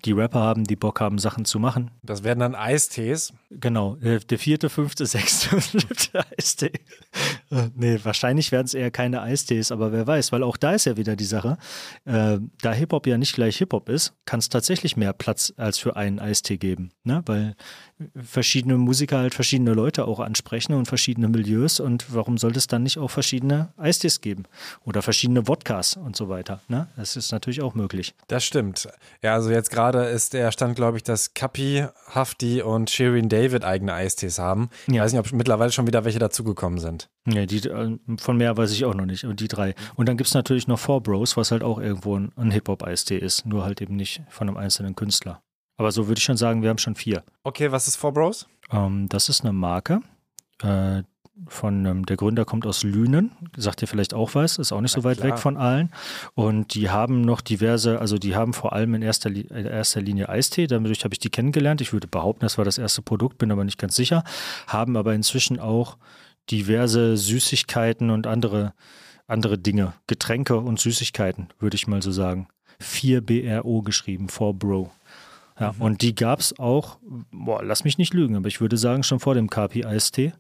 die 0.05 0.13
Rapper 0.13 0.41
haben, 0.41 0.65
die 0.65 0.77
Bock 0.77 1.01
haben, 1.01 1.19
Sachen 1.19 1.45
zu 1.45 1.59
machen. 1.59 1.91
Das 2.03 2.25
werden 2.25 2.41
dann 2.41 2.55
Eistees. 2.55 3.33
Genau, 3.51 3.97
der 3.97 4.39
vierte, 4.39 4.69
fünfte, 4.69 5.07
sechste 5.07 5.57
und 5.57 5.63
siebte 5.63 6.25
Eistee. 6.37 6.73
Äh, 7.51 7.69
nee, 7.75 7.99
wahrscheinlich 8.03 8.53
werden 8.53 8.67
es 8.67 8.75
eher 8.75 8.91
keine 8.91 9.23
Eistees, 9.23 9.73
aber 9.73 9.93
wer 9.93 10.07
weiß, 10.07 10.33
weil 10.33 10.43
auch 10.43 10.57
da 10.57 10.73
ist 10.73 10.87
ja 10.87 10.97
wieder 10.97 11.17
die 11.17 11.25
Sache, 11.25 11.57
äh, 12.05 12.39
da 12.61 12.73
Hip-Hop 12.73 13.07
ja 13.07 13.19
nicht 13.19 13.35
gleich 13.35 13.57
Hip-Hop 13.59 13.89
ist, 13.89 14.15
kann 14.25 14.41
es 14.41 14.49
tatsächlich 14.49 14.97
mehr 14.97 15.13
Platz 15.13 15.53
als 15.57 15.79
für 15.79 15.97
einen 15.97 16.19
Eistee 16.19 16.59
geben, 16.59 16.91
ne? 17.05 17.23
weil 17.27 17.55
verschiedene 18.17 18.77
Musiker 18.77 19.19
halt 19.19 19.35
verschiedene 19.35 19.73
Leute 19.73 20.07
auch 20.07 20.21
ansprechen 20.21 20.75
und 20.75 20.87
verschiedene 20.87 21.29
Milieus 21.29 21.81
und 21.81 22.13
warum 22.13 22.39
sollte 22.39 22.59
es 22.59 22.67
dann 22.67 22.83
nicht 22.83 22.99
auch 22.99 23.11
verschiedene 23.11 23.73
Eistees 23.77 24.21
geben 24.21 24.45
oder 24.85 25.03
verschiedene 25.03 25.47
Wodkas 25.47 25.97
und 25.97 26.17
so 26.17 26.29
weiter, 26.29 26.61
ne? 26.69 26.89
Das 26.97 27.17
ist 27.17 27.33
natürlich 27.33 27.63
auch 27.63 27.75
möglich. 27.75 28.15
Das 28.29 28.45
stimmt. 28.45 28.89
Ja, 29.23 29.35
also 29.35 29.51
jetzt 29.51 29.71
gerade 29.71 30.05
ist 30.05 30.33
der 30.33 30.51
Stand, 30.51 30.77
glaube 30.77 30.97
ich, 30.97 31.03
dass 31.03 31.35
Kapi, 31.35 31.87
Hafti 32.11 32.63
und 32.63 32.91
Shirin 32.91 33.29
David 33.29 33.65
eigene 33.65 33.95
Eistees 33.95 34.39
haben. 34.39 34.71
Ich 34.87 34.99
weiß 34.99 35.13
nicht, 35.13 35.21
ob 35.21 35.33
mittlerweile 35.33 35.73
schon 35.73 35.87
wieder 35.87 36.05
welche 36.05 36.19
dazugekommen 36.19 36.79
sind. 36.79 37.09
Nee, 37.27 37.47
die, 37.47 37.69
äh, 37.69 37.97
von 38.19 38.37
mehr 38.37 38.57
weiß 38.57 38.73
ich 38.73 38.85
auch 38.85 38.95
noch 38.95 39.07
nicht. 39.07 39.25
Und 39.25 39.41
die 39.41 39.49
drei. 39.49 39.75
Und 39.95 40.09
dann 40.09 40.17
gibt 40.17 40.29
es 40.29 40.35
natürlich 40.35 40.67
noch 40.67 40.79
Four 40.79 41.03
Bros, 41.03 41.37
was 41.37 41.51
halt 41.51 41.63
auch 41.63 41.79
irgendwo 41.79 42.19
ein, 42.19 42.33
ein 42.37 42.51
Hip-Hop-Eistee 42.51 43.19
ist, 43.19 43.47
nur 43.47 43.65
halt 43.65 43.81
eben 43.81 43.97
nicht 43.97 44.23
von 44.29 44.49
einem 44.49 44.57
einzelnen 44.57 44.95
Künstler. 44.95 45.44
Aber 45.77 45.93
so 45.93 46.07
würde 46.09 46.19
ich 46.19 46.25
schon 46.25 46.37
sagen, 46.37 46.63
wir 46.63 46.71
haben 46.71 46.79
schon 46.79 46.95
vier. 46.95 47.23
Okay, 47.43 47.73
was 47.73 47.89
ist 47.89 47.97
Four 47.97 48.13
Bros? 48.13 48.47
Ähm, 48.71 49.09
das 49.09 49.29
ist 49.29 49.43
eine 49.43 49.53
Marke, 49.53 50.01
äh, 50.63 51.03
von 51.49 51.85
ähm, 51.85 52.07
der 52.07 52.17
Gründer 52.17 52.45
kommt 52.45 52.67
aus 52.67 52.85
Lünen, 52.85 53.33
sagt 53.57 53.83
ihr 53.83 53.89
vielleicht 53.89 54.15
auch 54.15 54.35
was, 54.35 54.59
ist 54.59 54.73
auch 54.73 54.81
nicht 54.81 54.93
so 54.93 55.03
weit 55.03 55.19
klar. 55.19 55.33
weg 55.33 55.39
von 55.39 55.57
allen. 55.57 55.91
Und 56.35 56.75
die 56.75 56.91
haben 56.91 57.23
noch 57.23 57.41
diverse, 57.41 58.01
also 58.01 58.19
die 58.19 58.37
haben 58.37 58.53
vor 58.53 58.73
allem 58.73 58.95
in 58.95 59.03
erster, 59.03 59.31
in 59.31 59.67
erster 59.67 60.01
Linie 60.01 60.29
Eistee, 60.29 60.69
dadurch 60.69 61.03
habe 61.05 61.15
ich 61.15 61.19
die 61.19 61.31
kennengelernt. 61.31 61.81
Ich 61.81 61.93
würde 61.93 62.07
behaupten, 62.07 62.45
das 62.45 62.57
war 62.57 62.65
das 62.65 62.79
erste 62.79 63.03
Produkt, 63.03 63.39
bin 63.39 63.51
aber 63.51 63.65
nicht 63.65 63.79
ganz 63.79 63.97
sicher. 63.97 64.23
Haben 64.69 64.97
aber 64.97 65.13
inzwischen 65.15 65.59
auch 65.59 65.99
diverse 66.51 67.17
Süßigkeiten 67.17 68.11
und 68.11 68.27
andere, 68.29 68.73
andere 69.27 69.59
Dinge, 69.59 69.95
Getränke 70.07 70.57
und 70.57 70.79
Süßigkeiten, 70.79 71.49
würde 71.59 71.75
ich 71.75 71.89
mal 71.89 72.01
so 72.01 72.13
sagen. 72.13 72.49
4 72.79 73.21
BRO 73.23 73.83
geschrieben, 73.83 74.29
4 74.29 74.53
Bro. 74.53 74.91
Ja, 75.59 75.73
mhm. 75.73 75.83
und 75.83 76.03
die 76.03 76.15
gab 76.15 76.41
es 76.41 76.59
auch, 76.59 76.99
boah, 77.31 77.63
lass 77.63 77.85
mich 77.85 77.99
nicht 77.99 78.15
lügen, 78.15 78.37
aber 78.37 78.49
ich 78.49 78.61
würde 78.61 78.77
sagen, 78.77 79.03
schon 79.03 79.21
vor 79.21 79.35
dem 79.35 79.49
KP-Eistee 79.49 80.33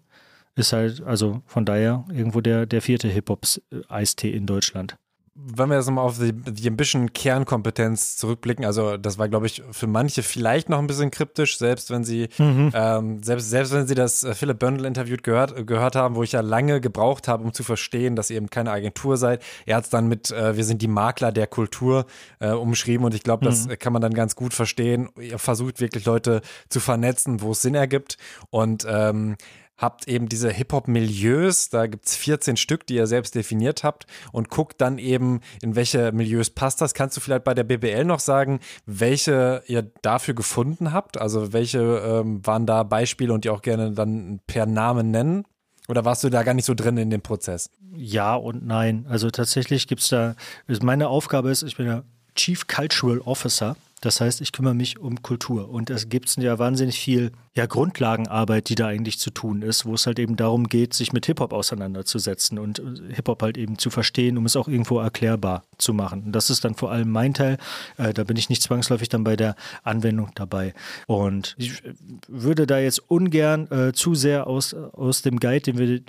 ist 0.56 0.72
halt, 0.72 1.02
also 1.02 1.42
von 1.46 1.64
daher 1.64 2.04
irgendwo 2.12 2.40
der, 2.40 2.66
der 2.66 2.82
vierte 2.82 3.08
Hip-Hop-Eistee 3.08 4.30
in 4.30 4.46
Deutschland 4.46 4.96
wenn 5.36 5.68
wir 5.68 5.76
jetzt 5.76 5.86
nochmal 5.86 6.04
auf 6.04 6.18
die, 6.18 6.32
die 6.32 6.68
Ambition 6.68 7.12
Kernkompetenz 7.12 8.16
zurückblicken, 8.16 8.64
also 8.64 8.96
das 8.96 9.18
war, 9.18 9.28
glaube 9.28 9.46
ich, 9.46 9.64
für 9.72 9.88
manche 9.88 10.22
vielleicht 10.22 10.68
noch 10.68 10.78
ein 10.78 10.86
bisschen 10.86 11.10
kryptisch, 11.10 11.58
selbst 11.58 11.90
wenn 11.90 12.04
sie, 12.04 12.28
mhm. 12.38 12.70
ähm, 12.72 13.22
selbst, 13.22 13.50
selbst 13.50 13.72
wenn 13.72 13.88
sie 13.88 13.96
das 13.96 14.22
äh, 14.22 14.34
Philip 14.34 14.60
Bundle 14.60 14.86
Interview 14.86 15.16
gehört, 15.20 15.66
gehört 15.66 15.96
haben, 15.96 16.14
wo 16.14 16.22
ich 16.22 16.32
ja 16.32 16.40
lange 16.40 16.80
gebraucht 16.80 17.26
habe, 17.26 17.42
um 17.42 17.52
zu 17.52 17.64
verstehen, 17.64 18.14
dass 18.14 18.30
ihr 18.30 18.36
eben 18.36 18.48
keine 18.48 18.70
Agentur 18.70 19.16
seid. 19.16 19.42
Er 19.66 19.76
hat 19.76 19.84
es 19.84 19.90
dann 19.90 20.06
mit, 20.06 20.30
äh, 20.30 20.56
wir 20.56 20.64
sind 20.64 20.82
die 20.82 20.88
Makler 20.88 21.32
der 21.32 21.48
Kultur 21.48 22.06
äh, 22.38 22.50
umschrieben 22.50 23.04
und 23.04 23.14
ich 23.14 23.24
glaube, 23.24 23.44
das 23.44 23.66
mhm. 23.66 23.78
kann 23.80 23.92
man 23.92 24.02
dann 24.02 24.14
ganz 24.14 24.36
gut 24.36 24.54
verstehen. 24.54 25.08
Ihr 25.18 25.40
versucht 25.40 25.80
wirklich 25.80 26.04
Leute 26.04 26.42
zu 26.68 26.78
vernetzen, 26.78 27.40
wo 27.40 27.50
es 27.52 27.62
Sinn 27.62 27.74
ergibt 27.74 28.18
und 28.50 28.86
ähm, 28.88 29.36
habt 29.76 30.08
eben 30.08 30.28
diese 30.28 30.50
Hip-Hop-Milieus, 30.50 31.68
da 31.68 31.86
gibt 31.86 32.06
es 32.06 32.16
14 32.16 32.56
Stück, 32.56 32.86
die 32.86 32.94
ihr 32.94 33.06
selbst 33.06 33.34
definiert 33.34 33.82
habt 33.82 34.06
und 34.32 34.48
guckt 34.48 34.80
dann 34.80 34.98
eben, 34.98 35.40
in 35.62 35.74
welche 35.74 36.12
Milieus 36.12 36.50
passt 36.50 36.80
das. 36.80 36.94
Kannst 36.94 37.16
du 37.16 37.20
vielleicht 37.20 37.44
bei 37.44 37.54
der 37.54 37.64
BBL 37.64 38.04
noch 38.04 38.20
sagen, 38.20 38.60
welche 38.86 39.62
ihr 39.66 39.90
dafür 40.02 40.34
gefunden 40.34 40.92
habt? 40.92 41.18
Also 41.18 41.52
welche 41.52 41.80
ähm, 41.80 42.46
waren 42.46 42.66
da 42.66 42.82
Beispiele 42.82 43.32
und 43.32 43.44
die 43.44 43.50
auch 43.50 43.62
gerne 43.62 43.92
dann 43.92 44.40
per 44.46 44.66
Namen 44.66 45.10
nennen? 45.10 45.44
Oder 45.88 46.04
warst 46.04 46.24
du 46.24 46.30
da 46.30 46.42
gar 46.42 46.54
nicht 46.54 46.64
so 46.64 46.74
drin 46.74 46.96
in 46.96 47.10
dem 47.10 47.20
Prozess? 47.20 47.70
Ja 47.94 48.34
und 48.34 48.66
nein. 48.66 49.06
Also 49.08 49.30
tatsächlich 49.30 49.86
gibt 49.86 50.02
es 50.02 50.08
da, 50.08 50.34
meine 50.82 51.08
Aufgabe 51.08 51.50
ist, 51.50 51.62
ich 51.62 51.76
bin 51.76 51.86
ja 51.86 52.02
Chief 52.34 52.66
Cultural 52.66 53.18
Officer. 53.20 53.76
Das 54.00 54.20
heißt, 54.20 54.40
ich 54.40 54.52
kümmere 54.52 54.74
mich 54.74 54.98
um 54.98 55.22
Kultur. 55.22 55.68
Und 55.70 55.90
es 55.90 56.08
gibt 56.08 56.36
ja 56.36 56.58
wahnsinnig 56.58 56.98
viel 56.98 57.32
ja, 57.56 57.66
Grundlagenarbeit, 57.66 58.68
die 58.68 58.74
da 58.74 58.88
eigentlich 58.88 59.20
zu 59.20 59.30
tun 59.30 59.62
ist, 59.62 59.86
wo 59.86 59.94
es 59.94 60.06
halt 60.06 60.18
eben 60.18 60.34
darum 60.34 60.68
geht, 60.68 60.92
sich 60.92 61.12
mit 61.12 61.26
Hip-Hop 61.26 61.52
auseinanderzusetzen 61.52 62.58
und 62.58 62.80
äh, 62.80 63.14
Hip-Hop 63.14 63.42
halt 63.42 63.56
eben 63.56 63.78
zu 63.78 63.90
verstehen, 63.90 64.36
um 64.38 64.44
es 64.44 64.56
auch 64.56 64.66
irgendwo 64.66 64.98
erklärbar 64.98 65.62
zu 65.78 65.94
machen. 65.94 66.24
Und 66.24 66.32
das 66.32 66.50
ist 66.50 66.64
dann 66.64 66.74
vor 66.74 66.90
allem 66.90 67.10
mein 67.10 67.32
Teil. 67.32 67.58
Äh, 67.96 68.12
da 68.12 68.24
bin 68.24 68.36
ich 68.36 68.48
nicht 68.48 68.60
zwangsläufig 68.60 69.08
dann 69.08 69.22
bei 69.22 69.36
der 69.36 69.54
Anwendung 69.84 70.30
dabei. 70.34 70.74
Und 71.06 71.54
ich 71.56 71.84
äh, 71.84 71.94
würde 72.26 72.66
da 72.66 72.80
jetzt 72.80 72.98
ungern 73.08 73.70
äh, 73.70 73.92
zu 73.92 74.16
sehr 74.16 74.48
aus, 74.48 74.74
aus 74.74 75.22
dem 75.22 75.38
Guide, 75.38 75.72
den 75.72 75.78
wir 75.78 76.00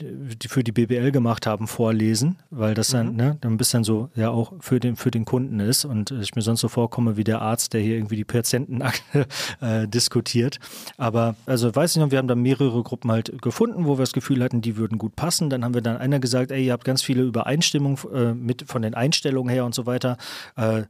für 0.48 0.64
die 0.64 0.72
BBL 0.72 1.12
gemacht 1.12 1.46
haben, 1.46 1.68
vorlesen, 1.68 2.38
weil 2.50 2.74
das 2.74 2.88
dann, 2.88 3.12
mhm. 3.12 3.18
ne, 3.18 3.38
dann 3.42 3.54
ein 3.54 3.58
bisschen 3.58 3.84
so 3.84 4.10
ja 4.16 4.32
auch 4.32 4.54
für 4.62 4.80
den, 4.80 4.96
für 4.96 5.12
den 5.12 5.26
Kunden 5.26 5.60
ist 5.60 5.86
und 5.86 6.10
ich 6.10 6.34
mir 6.34 6.42
sonst 6.42 6.62
so 6.62 6.70
vorkomme 6.70 7.18
wie 7.18 7.24
der 7.24 7.44
Arzt, 7.44 7.74
der 7.74 7.82
hier 7.82 7.98
irgendwie 7.98 8.16
die 8.16 8.26
Patientenakte 8.26 9.28
äh, 9.62 9.88
diskutiert. 9.88 10.58
Aber 10.98 11.35
also 11.46 11.76
weiß 11.76 11.96
ich 11.96 12.02
noch, 12.02 12.12
wir 12.12 12.18
haben 12.18 12.28
da 12.28 12.36
mehrere 12.36 12.84
Gruppen 12.84 13.12
halt 13.12 13.42
gefunden, 13.42 13.86
wo 13.86 13.98
wir 13.98 14.04
das 14.04 14.14
Gefühl 14.14 14.44
hatten, 14.44 14.62
die 14.62 14.78
würden 14.78 14.98
gut 14.98 15.16
passen. 15.16 15.50
Dann 15.50 15.64
haben 15.64 15.74
wir 15.74 15.82
dann 15.82 15.98
einer 15.98 16.20
gesagt, 16.20 16.52
ey, 16.52 16.66
ihr 16.66 16.74
habt 16.74 16.86
ganz 16.86 17.02
viele 17.02 17.24
Übereinstimmungen 17.24 17.98
äh, 18.14 18.34
mit 18.34 18.64
von 18.68 18.82
den 18.82 18.94
Einstellungen 18.94 19.54
her 19.54 19.66
und 19.66 19.76
so 19.76 19.86
weiter. 19.86 20.18
Äh, 20.56 20.84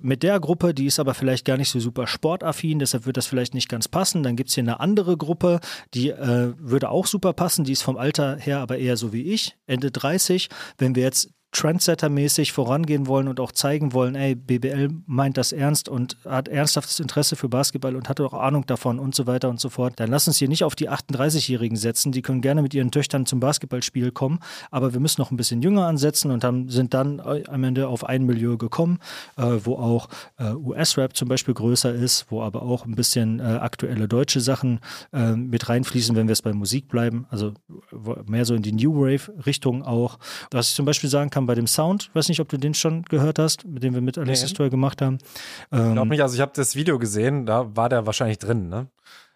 mit 0.00 0.22
der 0.22 0.40
Gruppe, 0.40 0.74
die 0.74 0.86
ist 0.86 0.98
aber 0.98 1.14
vielleicht 1.14 1.44
gar 1.44 1.56
nicht 1.56 1.70
so 1.70 1.80
super 1.80 2.06
sportaffin, 2.06 2.78
deshalb 2.78 3.06
wird 3.06 3.16
das 3.16 3.26
vielleicht 3.26 3.54
nicht 3.54 3.68
ganz 3.68 3.88
passen. 3.88 4.22
Dann 4.22 4.36
gibt 4.36 4.48
es 4.48 4.54
hier 4.54 4.64
eine 4.64 4.80
andere 4.80 5.16
Gruppe, 5.16 5.60
die 5.94 6.10
äh, 6.10 6.52
würde 6.58 6.90
auch 6.90 7.06
super 7.06 7.32
passen, 7.32 7.64
die 7.64 7.72
ist 7.72 7.82
vom 7.82 7.96
Alter 7.96 8.36
her 8.36 8.60
aber 8.60 8.78
eher 8.78 8.96
so 8.96 9.12
wie 9.12 9.22
ich, 9.22 9.56
Ende 9.66 9.90
30. 9.90 10.48
Wenn 10.78 10.94
wir 10.94 11.02
jetzt 11.02 11.30
Trendsetter-mäßig 11.52 12.52
vorangehen 12.52 13.06
wollen 13.06 13.28
und 13.28 13.38
auch 13.38 13.52
zeigen 13.52 13.92
wollen, 13.92 14.14
ey, 14.14 14.34
BBL 14.34 14.88
meint 15.06 15.36
das 15.36 15.52
ernst 15.52 15.88
und 15.88 16.16
hat 16.24 16.48
ernsthaftes 16.48 16.98
Interesse 16.98 17.36
für 17.36 17.48
Basketball 17.48 17.94
und 17.94 18.08
hat 18.08 18.20
auch 18.20 18.32
Ahnung 18.32 18.64
davon 18.66 18.98
und 18.98 19.14
so 19.14 19.26
weiter 19.26 19.50
und 19.50 19.60
so 19.60 19.68
fort, 19.68 19.94
dann 19.96 20.10
lass 20.10 20.26
uns 20.26 20.38
hier 20.38 20.48
nicht 20.48 20.64
auf 20.64 20.74
die 20.74 20.88
38-Jährigen 20.88 21.76
setzen. 21.76 22.10
Die 22.10 22.22
können 22.22 22.40
gerne 22.40 22.62
mit 22.62 22.72
ihren 22.72 22.90
Töchtern 22.90 23.26
zum 23.26 23.38
Basketballspiel 23.38 24.12
kommen, 24.12 24.40
aber 24.70 24.94
wir 24.94 25.00
müssen 25.00 25.20
noch 25.20 25.30
ein 25.30 25.36
bisschen 25.36 25.60
jünger 25.60 25.86
ansetzen 25.86 26.30
und 26.30 26.42
haben, 26.42 26.70
sind 26.70 26.94
dann 26.94 27.20
am 27.20 27.64
Ende 27.64 27.88
auf 27.88 28.04
ein 28.04 28.24
Milieu 28.24 28.56
gekommen, 28.56 28.98
äh, 29.36 29.42
wo 29.62 29.74
auch 29.76 30.08
äh, 30.38 30.52
US-Rap 30.54 31.14
zum 31.14 31.28
Beispiel 31.28 31.54
größer 31.54 31.92
ist, 31.94 32.26
wo 32.30 32.42
aber 32.42 32.62
auch 32.62 32.86
ein 32.86 32.94
bisschen 32.94 33.40
äh, 33.40 33.42
aktuelle 33.42 34.08
deutsche 34.08 34.40
Sachen 34.40 34.80
äh, 35.12 35.32
mit 35.32 35.68
reinfließen, 35.68 36.16
wenn 36.16 36.28
wir 36.28 36.32
es 36.32 36.42
bei 36.42 36.54
Musik 36.54 36.88
bleiben. 36.88 37.26
Also 37.28 37.52
mehr 38.26 38.46
so 38.46 38.54
in 38.54 38.62
die 38.62 38.72
New 38.72 38.94
Wave-Richtung 38.94 39.82
auch. 39.82 40.18
Was 40.50 40.70
ich 40.70 40.74
zum 40.74 40.86
Beispiel 40.86 41.10
sagen 41.10 41.28
kann, 41.28 41.41
kam 41.42 41.46
bei 41.46 41.54
dem 41.54 41.66
Sound. 41.66 42.08
Ich 42.10 42.14
weiß 42.14 42.28
nicht, 42.28 42.40
ob 42.40 42.48
du 42.48 42.56
den 42.56 42.74
schon 42.74 43.02
gehört 43.02 43.38
hast, 43.38 43.64
mit 43.64 43.82
dem 43.82 43.94
wir 43.94 44.00
mit 44.00 44.16
Alexis 44.18 44.50
nee. 44.50 44.56
Tour 44.56 44.70
gemacht 44.70 45.02
haben. 45.02 45.18
Ähm, 45.70 45.88
ich 45.88 45.92
glaube 45.94 46.08
nicht, 46.08 46.22
also 46.22 46.34
ich 46.34 46.40
habe 46.40 46.52
das 46.54 46.76
Video 46.76 46.98
gesehen, 46.98 47.46
da 47.46 47.74
war 47.76 47.88
der 47.88 48.06
wahrscheinlich 48.06 48.38
drin, 48.38 48.68
ne? 48.68 48.88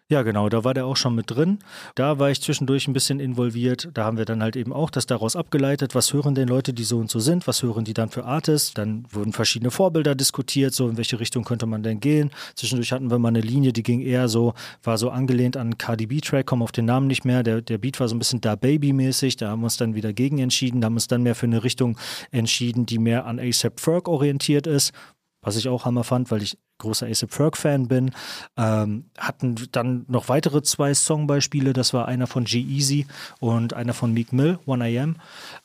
Ja, 0.09 0.21
genau, 0.21 0.47
da 0.47 0.63
war 0.63 0.73
der 0.73 0.85
auch 0.85 0.95
schon 0.95 1.15
mit 1.15 1.29
drin. 1.29 1.59
Da 1.95 2.17
war 2.17 2.31
ich 2.31 2.41
zwischendurch 2.41 2.87
ein 2.87 2.93
bisschen 2.93 3.19
involviert. 3.19 3.89
Da 3.93 4.05
haben 4.05 4.17
wir 4.17 4.23
dann 4.23 4.41
halt 4.41 4.55
eben 4.55 4.71
auch 4.71 4.89
das 4.89 5.05
daraus 5.05 5.35
abgeleitet, 5.35 5.95
was 5.95 6.13
hören 6.13 6.33
denn 6.33 6.47
Leute, 6.47 6.71
die 6.71 6.85
so 6.85 6.97
und 6.97 7.11
so 7.11 7.19
sind, 7.19 7.45
was 7.45 7.61
hören 7.61 7.83
die 7.83 7.93
dann 7.93 8.07
für 8.07 8.23
Artists. 8.23 8.73
Dann 8.73 9.05
wurden 9.11 9.33
verschiedene 9.33 9.69
Vorbilder 9.69 10.15
diskutiert, 10.15 10.73
so 10.73 10.87
in 10.87 10.95
welche 10.95 11.19
Richtung 11.19 11.43
könnte 11.43 11.65
man 11.65 11.83
denn 11.83 11.99
gehen. 11.99 12.31
Zwischendurch 12.55 12.93
hatten 12.93 13.11
wir 13.11 13.19
mal 13.19 13.27
eine 13.27 13.41
Linie, 13.41 13.73
die 13.73 13.83
ging 13.83 13.99
eher 13.99 14.29
so, 14.29 14.53
war 14.81 14.97
so 14.97 15.09
angelehnt 15.09 15.57
an 15.57 15.77
KDB-Track, 15.77 16.45
komme 16.45 16.63
auf 16.63 16.71
den 16.71 16.85
Namen 16.85 17.07
nicht 17.07 17.25
mehr. 17.25 17.43
Der, 17.43 17.61
der 17.61 17.77
Beat 17.77 17.99
war 17.99 18.07
so 18.07 18.15
ein 18.15 18.19
bisschen 18.19 18.39
Da 18.39 18.55
Baby-mäßig, 18.55 19.35
da 19.35 19.49
haben 19.49 19.59
wir 19.59 19.65
uns 19.65 19.75
dann 19.75 19.93
wieder 19.93 20.13
gegen 20.13 20.37
entschieden, 20.37 20.79
da 20.79 20.85
haben 20.85 20.93
wir 20.93 20.97
uns 20.97 21.07
dann 21.07 21.23
mehr 21.23 21.35
für 21.35 21.47
eine 21.47 21.65
Richtung 21.65 21.97
entschieden, 22.31 22.85
die 22.85 22.97
mehr 22.97 23.25
an 23.25 23.41
ASAP 23.41 23.81
Ferg 23.81 24.07
orientiert 24.07 24.67
ist, 24.67 24.93
was 25.41 25.57
ich 25.57 25.67
auch 25.67 25.83
Hammer 25.83 26.05
fand, 26.05 26.31
weil 26.31 26.43
ich 26.43 26.57
großer 26.77 27.07
ASAP 27.07 27.33
Ferg-Fan 27.33 27.87
bin. 27.87 28.11
Ähm, 28.57 29.05
hatten 29.17 29.55
dann 29.71 30.05
noch 30.07 30.29
weitere 30.29 30.61
zwei 30.61 30.93
Songbeispiele. 30.93 31.73
Das 31.73 31.93
war 31.93 32.07
einer 32.07 32.27
von 32.27 32.45
G-Eazy 32.45 33.07
und 33.39 33.73
einer 33.73 33.93
von 33.93 34.13
Meek 34.13 34.33
Mill, 34.33 34.59
1am. 34.65 35.15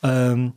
Ähm, 0.02 0.52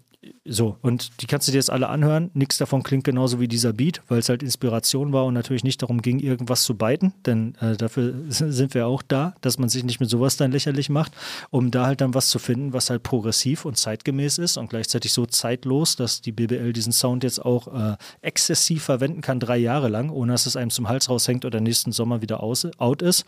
so, 0.48 0.78
und 0.82 1.22
die 1.22 1.28
kannst 1.28 1.48
du 1.48 1.52
dir 1.52 1.58
jetzt 1.58 1.70
alle 1.70 1.90
anhören. 1.90 2.32
Nichts 2.34 2.58
davon 2.58 2.84
klingt 2.84 3.04
genauso 3.04 3.40
wie 3.40 3.48
dieser 3.48 3.74
Beat, 3.74 4.02
weil 4.08 4.20
es 4.20 4.30
halt 4.30 4.42
Inspiration 4.42 5.14
war 5.14 5.26
und 5.26 5.34
natürlich 5.34 5.64
nicht 5.64 5.82
darum 5.82 6.02
ging, 6.02 6.20
irgendwas 6.20 6.64
zu 6.64 6.76
beiten, 6.76 7.14
denn 7.26 7.56
äh, 7.62 7.76
dafür 7.76 8.14
sind 8.30 8.74
wir 8.74 8.88
auch 8.88 9.02
da, 9.02 9.36
dass 9.42 9.60
man 9.60 9.70
sich 9.70 9.84
nicht 9.84 10.00
mit 10.00 10.10
sowas 10.10 10.38
dann 10.38 10.52
lächerlich 10.52 10.90
macht, 10.90 11.14
um 11.52 11.72
da 11.72 11.86
halt 11.86 12.02
dann 12.02 12.14
was 12.14 12.30
zu 12.30 12.40
finden, 12.40 12.74
was 12.74 12.90
halt 12.90 13.04
progressiv 13.04 13.66
und 13.66 13.78
zeitgemäß 13.78 14.38
ist 14.40 14.58
und 14.58 14.70
gleichzeitig 14.70 15.14
so 15.14 15.26
zeitlos, 15.28 15.96
dass 15.96 16.22
die 16.22 16.32
BBL 16.32 16.74
diesen 16.74 16.92
Sound 16.94 17.24
jetzt 17.24 17.44
auch 17.44 17.68
äh, 17.74 17.98
exzessiv 18.22 18.84
verwenden 18.84 19.22
kann, 19.22 19.40
drei 19.40 19.58
Jahre 19.58 19.90
lang, 19.90 20.10
ohne 20.10 20.32
dass 20.32 20.46
es 20.46 20.56
einem 20.56 20.70
zum 20.70 20.90
Hals 20.90 21.10
raushängt 21.10 21.46
oder 21.46 21.60
nächsten 21.60 21.92
Sommer 21.92 22.22
wieder 22.22 22.42
aus, 22.42 22.68
out 22.78 23.02
ist. 23.02 23.26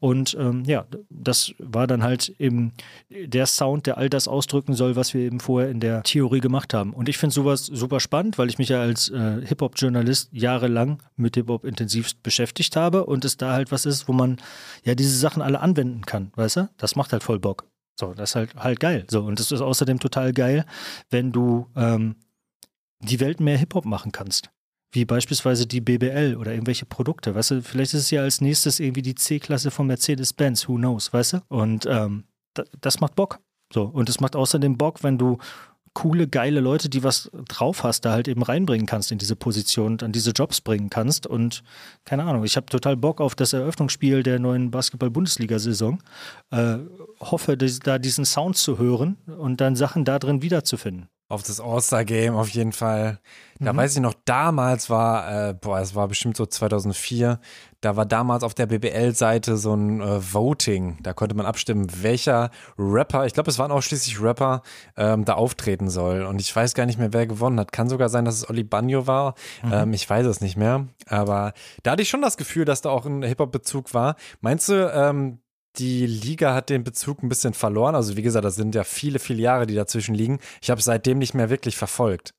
Und 0.00 0.36
ähm, 0.38 0.64
ja, 0.66 0.86
das 1.10 1.52
war 1.58 1.86
dann 1.86 2.02
halt 2.02 2.34
eben 2.38 2.72
der 3.10 3.46
Sound, 3.46 3.86
der 3.86 3.98
all 3.98 4.08
das 4.08 4.28
ausdrücken 4.28 4.74
soll, 4.74 4.96
was 4.96 5.14
wir 5.14 5.22
eben 5.22 5.40
vorher 5.40 5.70
in 5.70 5.80
der 5.80 6.02
Theorie 6.02 6.38
Story 6.38 6.40
gemacht 6.58 6.74
haben. 6.74 6.92
Und 6.92 7.08
ich 7.08 7.18
finde 7.18 7.34
sowas 7.34 7.66
super 7.66 8.00
spannend, 8.00 8.38
weil 8.38 8.48
ich 8.48 8.58
mich 8.58 8.70
ja 8.70 8.80
als 8.80 9.08
äh, 9.10 9.46
Hip-Hop-Journalist 9.46 10.30
jahrelang 10.32 11.02
mit 11.16 11.36
Hip-Hop 11.36 11.64
intensivst 11.64 12.22
beschäftigt 12.22 12.74
habe 12.74 13.06
und 13.06 13.24
es 13.24 13.36
da 13.36 13.52
halt 13.52 13.70
was 13.70 13.86
ist, 13.86 14.08
wo 14.08 14.12
man 14.12 14.38
ja 14.84 14.94
diese 14.94 15.16
Sachen 15.16 15.42
alle 15.42 15.60
anwenden 15.60 16.02
kann, 16.02 16.32
weißt 16.34 16.56
du? 16.56 16.68
Das 16.76 16.96
macht 16.96 17.12
halt 17.12 17.22
voll 17.22 17.38
Bock. 17.38 17.66
So, 17.98 18.14
das 18.14 18.30
ist 18.30 18.36
halt, 18.36 18.54
halt 18.56 18.80
geil. 18.80 19.04
So, 19.08 19.24
und 19.24 19.38
es 19.40 19.52
ist 19.52 19.60
außerdem 19.60 20.00
total 20.00 20.32
geil, 20.32 20.64
wenn 21.10 21.32
du 21.32 21.68
ähm, 21.76 22.16
die 23.00 23.20
Welt 23.20 23.40
mehr 23.40 23.58
Hip-Hop 23.58 23.84
machen 23.84 24.12
kannst 24.12 24.50
wie 24.90 25.04
beispielsweise 25.04 25.66
die 25.66 25.82
BBL 25.82 26.34
oder 26.38 26.52
irgendwelche 26.52 26.86
Produkte. 26.86 27.34
Weißt 27.34 27.50
du, 27.50 27.62
vielleicht 27.62 27.92
ist 27.92 28.04
es 28.04 28.10
ja 28.10 28.22
als 28.22 28.40
nächstes 28.40 28.80
irgendwie 28.80 29.02
die 29.02 29.14
C-Klasse 29.14 29.70
von 29.70 29.86
Mercedes-Benz, 29.86 30.66
who 30.66 30.76
knows, 30.76 31.12
weißt 31.12 31.34
du? 31.34 31.38
Und 31.48 31.84
ähm, 31.84 32.24
das 32.80 32.98
macht 32.98 33.14
Bock. 33.14 33.38
So, 33.72 33.82
und 33.82 34.08
es 34.08 34.20
macht 34.20 34.34
außerdem 34.34 34.78
Bock, 34.78 35.02
wenn 35.02 35.18
du 35.18 35.38
coole, 35.98 36.28
geile 36.28 36.60
Leute, 36.60 36.88
die 36.88 37.02
was 37.02 37.28
drauf 37.48 37.82
hast, 37.82 38.04
da 38.04 38.12
halt 38.12 38.28
eben 38.28 38.44
reinbringen 38.44 38.86
kannst 38.86 39.10
in 39.10 39.18
diese 39.18 39.34
Position 39.34 39.92
und 39.94 40.04
an 40.04 40.12
diese 40.12 40.30
Jobs 40.30 40.60
bringen 40.60 40.90
kannst. 40.90 41.26
Und 41.26 41.64
keine 42.04 42.22
Ahnung, 42.22 42.44
ich 42.44 42.54
habe 42.54 42.66
total 42.66 42.96
Bock 42.96 43.20
auf 43.20 43.34
das 43.34 43.52
Eröffnungsspiel 43.52 44.22
der 44.22 44.38
neuen 44.38 44.70
Basketball-Bundesliga-Saison. 44.70 46.00
Äh, 46.52 46.78
hoffe, 47.18 47.56
da 47.56 47.98
diesen 47.98 48.24
Sound 48.24 48.56
zu 48.56 48.78
hören 48.78 49.16
und 49.26 49.60
dann 49.60 49.74
Sachen 49.74 50.04
da 50.04 50.20
drin 50.20 50.40
wiederzufinden 50.40 51.08
auf 51.28 51.42
das 51.42 51.60
All-Star-Game 51.60 52.34
auf 52.34 52.48
jeden 52.48 52.72
Fall. 52.72 53.20
Da 53.60 53.72
mhm. 53.72 53.78
weiß 53.78 53.96
ich 53.96 54.00
noch, 54.00 54.14
damals 54.24 54.88
war, 54.88 55.50
äh, 55.50 55.54
boah, 55.54 55.78
es 55.80 55.94
war 55.94 56.08
bestimmt 56.08 56.36
so 56.36 56.46
2004, 56.46 57.38
da 57.80 57.96
war 57.96 58.06
damals 58.06 58.42
auf 58.42 58.54
der 58.54 58.66
BBL-Seite 58.66 59.56
so 59.56 59.74
ein 59.74 60.00
äh, 60.00 60.32
Voting. 60.32 60.98
Da 61.02 61.12
konnte 61.12 61.34
man 61.36 61.44
abstimmen, 61.44 61.86
welcher 62.02 62.50
Rapper, 62.78 63.26
ich 63.26 63.34
glaube, 63.34 63.50
es 63.50 63.58
waren 63.58 63.70
auch 63.70 63.82
schließlich 63.82 64.20
Rapper, 64.20 64.62
ähm, 64.96 65.24
da 65.24 65.34
auftreten 65.34 65.90
soll. 65.90 66.22
Und 66.22 66.40
ich 66.40 66.54
weiß 66.54 66.74
gar 66.74 66.86
nicht 66.86 66.98
mehr, 66.98 67.12
wer 67.12 67.26
gewonnen 67.26 67.60
hat. 67.60 67.72
Kann 67.72 67.88
sogar 67.88 68.08
sein, 68.08 68.24
dass 68.24 68.36
es 68.36 68.48
Oli 68.48 68.64
Banjo 68.64 69.06
war. 69.06 69.34
Mhm. 69.62 69.72
Ähm, 69.72 69.92
ich 69.92 70.08
weiß 70.08 70.26
es 70.26 70.40
nicht 70.40 70.56
mehr. 70.56 70.88
Aber 71.06 71.52
da 71.82 71.92
hatte 71.92 72.02
ich 72.02 72.08
schon 72.08 72.22
das 72.22 72.36
Gefühl, 72.36 72.64
dass 72.64 72.80
da 72.80 72.90
auch 72.90 73.06
ein 73.06 73.22
Hip-Hop-Bezug 73.22 73.92
war. 73.92 74.16
Meinst 74.40 74.68
du, 74.70 74.90
ähm, 74.92 75.38
die 75.76 76.06
Liga 76.06 76.54
hat 76.54 76.70
den 76.70 76.84
Bezug 76.84 77.22
ein 77.22 77.28
bisschen 77.28 77.54
verloren. 77.54 77.94
Also 77.94 78.16
wie 78.16 78.22
gesagt, 78.22 78.44
das 78.44 78.56
sind 78.56 78.74
ja 78.74 78.84
viele, 78.84 79.18
viele 79.18 79.42
Jahre, 79.42 79.66
die 79.66 79.74
dazwischen 79.74 80.14
liegen. 80.14 80.38
Ich 80.60 80.70
habe 80.70 80.78
es 80.78 80.84
seitdem 80.84 81.18
nicht 81.18 81.34
mehr 81.34 81.50
wirklich 81.50 81.76
verfolgt. 81.76 82.34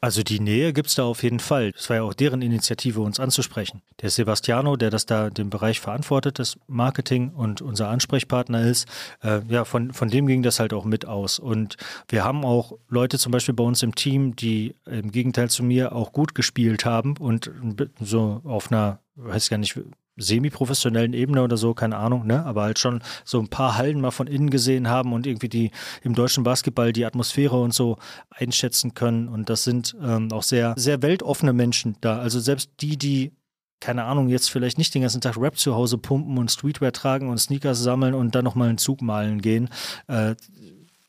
Also 0.00 0.22
die 0.22 0.38
Nähe 0.38 0.72
gibt 0.72 0.88
es 0.88 0.94
da 0.94 1.02
auf 1.02 1.24
jeden 1.24 1.40
Fall. 1.40 1.72
Es 1.76 1.90
war 1.90 1.96
ja 1.96 2.02
auch 2.04 2.14
deren 2.14 2.40
Initiative, 2.40 3.00
uns 3.00 3.18
anzusprechen. 3.18 3.82
Der 4.00 4.10
Sebastiano, 4.10 4.76
der 4.76 4.90
das 4.90 5.06
da 5.06 5.28
den 5.28 5.50
Bereich 5.50 5.80
verantwortet, 5.80 6.38
das 6.38 6.56
Marketing 6.68 7.30
und 7.30 7.62
unser 7.62 7.88
Ansprechpartner 7.88 8.62
ist, 8.62 8.86
äh, 9.24 9.40
ja, 9.48 9.64
von, 9.64 9.92
von 9.92 10.08
dem 10.08 10.28
ging 10.28 10.44
das 10.44 10.60
halt 10.60 10.72
auch 10.72 10.84
mit 10.84 11.06
aus. 11.06 11.40
Und 11.40 11.76
wir 12.08 12.22
haben 12.22 12.44
auch 12.44 12.78
Leute 12.88 13.18
zum 13.18 13.32
Beispiel 13.32 13.54
bei 13.54 13.64
uns 13.64 13.82
im 13.82 13.96
Team, 13.96 14.36
die 14.36 14.76
im 14.86 15.10
Gegenteil 15.10 15.50
zu 15.50 15.64
mir 15.64 15.92
auch 15.92 16.12
gut 16.12 16.32
gespielt 16.36 16.84
haben 16.84 17.16
und 17.16 17.50
so 17.98 18.40
auf 18.44 18.70
einer, 18.70 19.00
weiß 19.16 19.44
ich 19.44 19.50
gar 19.50 19.58
nicht, 19.58 19.80
semi-professionellen 20.18 21.12
Ebene 21.12 21.42
oder 21.42 21.56
so, 21.56 21.74
keine 21.74 21.96
Ahnung, 21.96 22.26
ne? 22.26 22.44
aber 22.44 22.62
halt 22.62 22.78
schon 22.78 23.02
so 23.24 23.38
ein 23.40 23.48
paar 23.48 23.76
Hallen 23.76 24.00
mal 24.00 24.10
von 24.10 24.26
innen 24.26 24.50
gesehen 24.50 24.88
haben 24.88 25.12
und 25.12 25.26
irgendwie 25.26 25.48
die 25.48 25.70
im 26.02 26.14
deutschen 26.14 26.44
Basketball 26.44 26.92
die 26.92 27.06
Atmosphäre 27.06 27.60
und 27.60 27.72
so 27.72 27.96
einschätzen 28.30 28.94
können. 28.94 29.28
Und 29.28 29.48
das 29.48 29.64
sind 29.64 29.96
ähm, 30.02 30.30
auch 30.32 30.42
sehr, 30.42 30.74
sehr 30.76 31.02
weltoffene 31.02 31.52
Menschen 31.52 31.96
da. 32.00 32.18
Also 32.18 32.40
selbst 32.40 32.70
die, 32.80 32.96
die 32.96 33.32
keine 33.80 34.04
Ahnung, 34.04 34.28
jetzt 34.28 34.50
vielleicht 34.50 34.76
nicht 34.76 34.94
den 34.94 35.02
ganzen 35.02 35.20
Tag 35.20 35.36
Rap 35.36 35.56
zu 35.56 35.74
Hause 35.74 35.98
pumpen 35.98 36.36
und 36.36 36.50
Streetwear 36.50 36.92
tragen 36.92 37.28
und 37.28 37.38
Sneakers 37.38 37.78
sammeln 37.80 38.14
und 38.14 38.34
dann 38.34 38.44
nochmal 38.44 38.68
einen 38.68 38.78
Zug 38.78 39.02
malen 39.02 39.40
gehen. 39.40 39.68
Äh, 40.08 40.34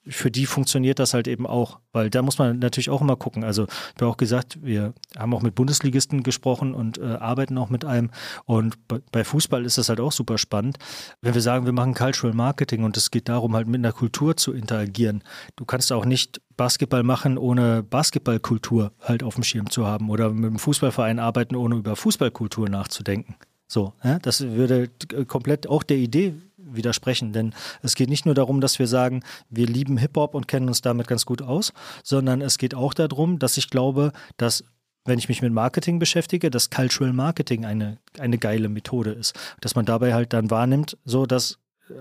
für 0.09 0.31
die 0.31 0.45
funktioniert 0.45 0.99
das 0.99 1.13
halt 1.13 1.27
eben 1.27 1.47
auch, 1.47 1.79
weil 1.91 2.09
da 2.09 2.21
muss 2.21 2.37
man 2.37 2.59
natürlich 2.59 2.89
auch 2.89 3.01
immer 3.01 3.15
gucken. 3.15 3.43
Also, 3.43 3.65
du 3.97 4.05
hast 4.05 4.13
auch 4.13 4.17
gesagt, 4.17 4.59
wir 4.61 4.93
haben 5.17 5.33
auch 5.33 5.41
mit 5.41 5.55
Bundesligisten 5.55 6.23
gesprochen 6.23 6.73
und 6.73 6.97
äh, 6.97 7.03
arbeiten 7.03 7.57
auch 7.57 7.69
mit 7.69 7.85
einem. 7.85 8.09
Und 8.45 8.77
bei 9.11 9.23
Fußball 9.23 9.65
ist 9.65 9.77
das 9.77 9.89
halt 9.89 9.99
auch 9.99 10.11
super 10.11 10.37
spannend. 10.37 10.77
Wenn 11.21 11.33
wir 11.33 11.41
sagen, 11.41 11.65
wir 11.65 11.73
machen 11.73 11.93
Cultural 11.93 12.35
Marketing 12.35 12.83
und 12.83 12.97
es 12.97 13.11
geht 13.11 13.29
darum, 13.29 13.55
halt 13.55 13.67
mit 13.67 13.79
einer 13.79 13.93
Kultur 13.93 14.35
zu 14.35 14.53
interagieren. 14.53 15.23
Du 15.55 15.65
kannst 15.65 15.91
auch 15.91 16.05
nicht 16.05 16.41
Basketball 16.57 17.03
machen, 17.03 17.37
ohne 17.37 17.83
Basketballkultur 17.83 18.91
halt 19.01 19.23
auf 19.23 19.35
dem 19.35 19.43
Schirm 19.43 19.69
zu 19.69 19.85
haben 19.85 20.09
oder 20.09 20.29
mit 20.31 20.49
einem 20.49 20.59
Fußballverein 20.59 21.19
arbeiten, 21.19 21.55
ohne 21.55 21.75
über 21.75 21.95
Fußballkultur 21.95 22.69
nachzudenken. 22.69 23.35
So, 23.67 23.93
ja, 24.03 24.17
das 24.19 24.41
würde 24.41 24.89
komplett 25.27 25.67
auch 25.67 25.83
der 25.83 25.97
Idee 25.97 26.33
widersprechen, 26.75 27.33
denn 27.33 27.53
es 27.81 27.95
geht 27.95 28.09
nicht 28.09 28.25
nur 28.25 28.35
darum, 28.35 28.61
dass 28.61 28.79
wir 28.79 28.87
sagen, 28.87 29.23
wir 29.49 29.67
lieben 29.67 29.97
Hip-Hop 29.97 30.35
und 30.35 30.47
kennen 30.47 30.67
uns 30.67 30.81
damit 30.81 31.07
ganz 31.07 31.25
gut 31.25 31.41
aus, 31.41 31.73
sondern 32.03 32.41
es 32.41 32.57
geht 32.57 32.75
auch 32.75 32.93
darum, 32.93 33.39
dass 33.39 33.57
ich 33.57 33.69
glaube, 33.69 34.11
dass 34.37 34.63
wenn 35.05 35.19
ich 35.19 35.29
mich 35.29 35.41
mit 35.41 35.53
Marketing 35.53 35.99
beschäftige, 35.99 36.49
dass 36.49 36.69
Cultural 36.69 37.13
Marketing 37.13 37.65
eine, 37.65 37.97
eine 38.19 38.37
geile 38.37 38.69
Methode 38.69 39.11
ist. 39.11 39.33
Dass 39.61 39.75
man 39.75 39.85
dabei 39.85 40.13
halt 40.13 40.33
dann 40.33 40.51
wahrnimmt, 40.51 40.97
so 41.05 41.25
dass 41.25 41.57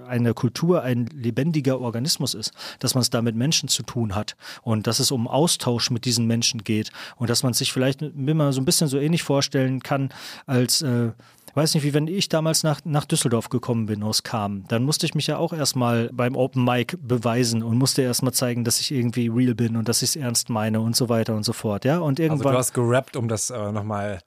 eine 0.07 0.35
Kultur 0.35 0.83
ein 0.83 1.07
lebendiger 1.07 1.81
Organismus 1.81 2.35
ist, 2.35 2.53
dass 2.79 2.95
man 2.95 3.03
es 3.03 3.11
da 3.11 3.23
mit 3.23 3.37
Menschen 3.37 3.69
zu 3.69 3.83
tun 3.83 4.15
hat. 4.15 4.37
Und 4.63 4.87
dass 4.87 5.01
es 5.01 5.11
um 5.11 5.27
Austausch 5.29 5.91
mit 5.91 6.05
diesen 6.05 6.27
Menschen 6.27 6.65
geht. 6.65 6.91
Und 7.17 7.31
dass 7.31 7.43
man 7.43 7.55
sich 7.55 7.73
vielleicht 7.73 8.03
immer 8.03 8.53
so 8.53 8.61
ein 8.61 8.65
bisschen 8.65 8.89
so 8.89 8.99
ähnlich 8.99 9.23
vorstellen 9.23 9.81
kann, 9.81 10.11
als 10.47 10.83
äh, 10.83 11.13
weiß 11.55 11.75
nicht, 11.75 11.85
wie 11.85 11.95
wenn 11.95 12.07
ich 12.07 12.29
damals 12.29 12.63
nach, 12.63 12.81
nach 12.85 13.05
Düsseldorf 13.05 13.49
gekommen 13.49 13.87
bin 13.87 14.03
aus 14.03 14.23
Kam, 14.23 14.65
dann 14.69 14.85
musste 14.85 15.07
ich 15.07 15.15
mich 15.15 15.27
ja 15.27 15.39
auch 15.39 15.53
erstmal 15.53 16.11
beim 16.13 16.37
Open 16.37 16.65
Mic 16.65 16.97
beweisen 17.01 17.63
und 17.63 17.79
musste 17.79 18.03
erstmal 18.03 18.33
zeigen, 18.33 18.65
dass 18.65 18.81
ich 18.81 18.93
irgendwie 18.93 19.29
real 19.29 19.55
bin 19.55 19.77
und 19.77 19.89
dass 19.89 20.03
ich 20.03 20.11
es 20.11 20.17
ernst 20.17 20.51
meine 20.51 20.81
und 20.81 20.97
so 20.97 21.09
weiter 21.09 21.35
und 21.35 21.45
so 21.45 21.53
fort, 21.53 21.85
ja. 21.85 21.99
Und 21.99 22.21
irgendwann. 22.21 22.47
Also 22.47 22.53
du 22.53 22.59
hast 22.59 22.75
gerappt, 22.75 23.17
um 23.17 23.29
das 23.29 23.51
äh, 23.51 23.73
nochmal 23.73 24.21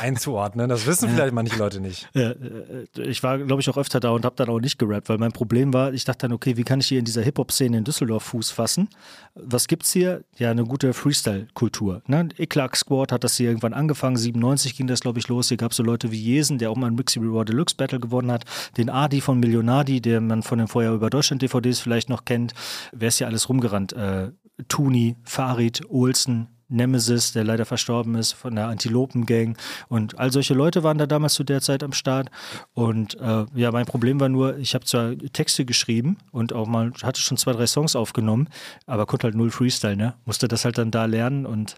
einzuordnen. 0.00 0.68
Das 0.68 0.86
wissen 0.86 1.08
ja. 1.08 1.14
vielleicht 1.14 1.34
manche 1.34 1.56
Leute 1.56 1.80
nicht. 1.80 2.08
Ja, 2.14 2.30
äh, 2.30 2.86
ich 2.96 3.22
war, 3.22 3.38
glaube 3.38 3.62
ich, 3.62 3.68
auch 3.68 3.76
öfter 3.76 4.00
da 4.00 4.10
und 4.10 4.24
habe 4.24 4.36
dann 4.36 4.48
auch 4.48 4.60
nicht 4.60 4.78
gerappt, 4.78 5.08
weil 5.08 5.18
mein 5.18 5.32
Problem 5.32 5.72
war, 5.72 5.92
ich 5.92 6.04
dachte 6.04 6.26
dann, 6.26 6.32
okay, 6.32 6.56
wie 6.56 6.64
kann 6.64 6.80
ich 6.80 6.86
hier 6.86 6.98
in 6.98 7.04
dieser 7.04 7.22
Hip-Hop-Szene 7.22 7.78
in 7.78 7.84
Düsseldorf 7.84 8.24
Fuß 8.24 8.50
fassen? 8.50 8.88
Was 9.34 9.68
gibt's 9.68 9.92
hier? 9.92 10.24
Ja, 10.36 10.50
eine 10.50 10.64
gute 10.64 10.92
Freestyle-Kultur. 10.92 12.02
Ne? 12.06 12.28
Eclac 12.36 12.76
Squad 12.76 13.12
hat 13.12 13.24
das 13.24 13.36
hier 13.36 13.48
irgendwann 13.48 13.74
angefangen, 13.74 14.16
97 14.16 14.76
ging 14.76 14.86
das, 14.86 15.00
glaube 15.00 15.18
ich, 15.18 15.28
los. 15.28 15.48
Hier 15.48 15.56
gab 15.56 15.70
es 15.70 15.76
so 15.76 15.82
Leute 15.82 16.10
wie 16.10 16.20
Jesen, 16.20 16.58
der 16.58 16.70
auch 16.70 16.76
mal 16.76 16.88
ein 16.88 16.94
Mixi 16.94 17.18
Reward 17.18 17.48
Deluxe 17.48 17.76
Battle 17.76 18.00
gewonnen 18.00 18.30
hat, 18.30 18.44
den 18.76 18.90
Adi 18.90 19.20
von 19.20 19.40
Millionadi, 19.40 20.00
der 20.00 20.20
man 20.20 20.42
von 20.42 20.58
den 20.58 20.68
Vorher 20.68 20.92
über 20.92 21.10
Deutschland 21.10 21.42
DVDs 21.42 21.80
vielleicht 21.80 22.08
noch 22.08 22.24
kennt. 22.24 22.54
Wer 22.92 23.08
ist 23.08 23.18
hier 23.18 23.26
alles 23.26 23.48
rumgerannt? 23.48 23.92
Äh, 23.92 24.32
Tuni, 24.68 25.16
Farid, 25.24 25.82
Olsen, 25.88 26.48
Nemesis, 26.70 27.32
der 27.32 27.44
leider 27.44 27.66
verstorben 27.66 28.14
ist, 28.14 28.32
von 28.32 28.54
der 28.54 28.68
Antilopen-Gang. 28.68 29.56
Und 29.88 30.18
all 30.18 30.32
solche 30.32 30.54
Leute 30.54 30.82
waren 30.82 30.98
da 30.98 31.06
damals 31.06 31.34
zu 31.34 31.44
der 31.44 31.60
Zeit 31.60 31.82
am 31.82 31.92
Start. 31.92 32.30
Und 32.72 33.18
äh, 33.20 33.46
ja, 33.54 33.72
mein 33.72 33.86
Problem 33.86 34.20
war 34.20 34.28
nur, 34.28 34.56
ich 34.58 34.74
habe 34.74 34.84
zwar 34.84 35.16
Texte 35.32 35.64
geschrieben 35.64 36.18
und 36.32 36.52
auch 36.52 36.66
mal, 36.66 36.92
hatte 37.02 37.20
schon 37.20 37.36
zwei, 37.36 37.52
drei 37.52 37.66
Songs 37.66 37.96
aufgenommen, 37.96 38.48
aber 38.86 39.06
konnte 39.06 39.24
halt 39.24 39.34
null 39.34 39.50
Freestyle, 39.50 39.96
ne? 39.96 40.14
Musste 40.24 40.48
das 40.48 40.64
halt 40.64 40.78
dann 40.78 40.90
da 40.90 41.04
lernen 41.04 41.46
und 41.46 41.76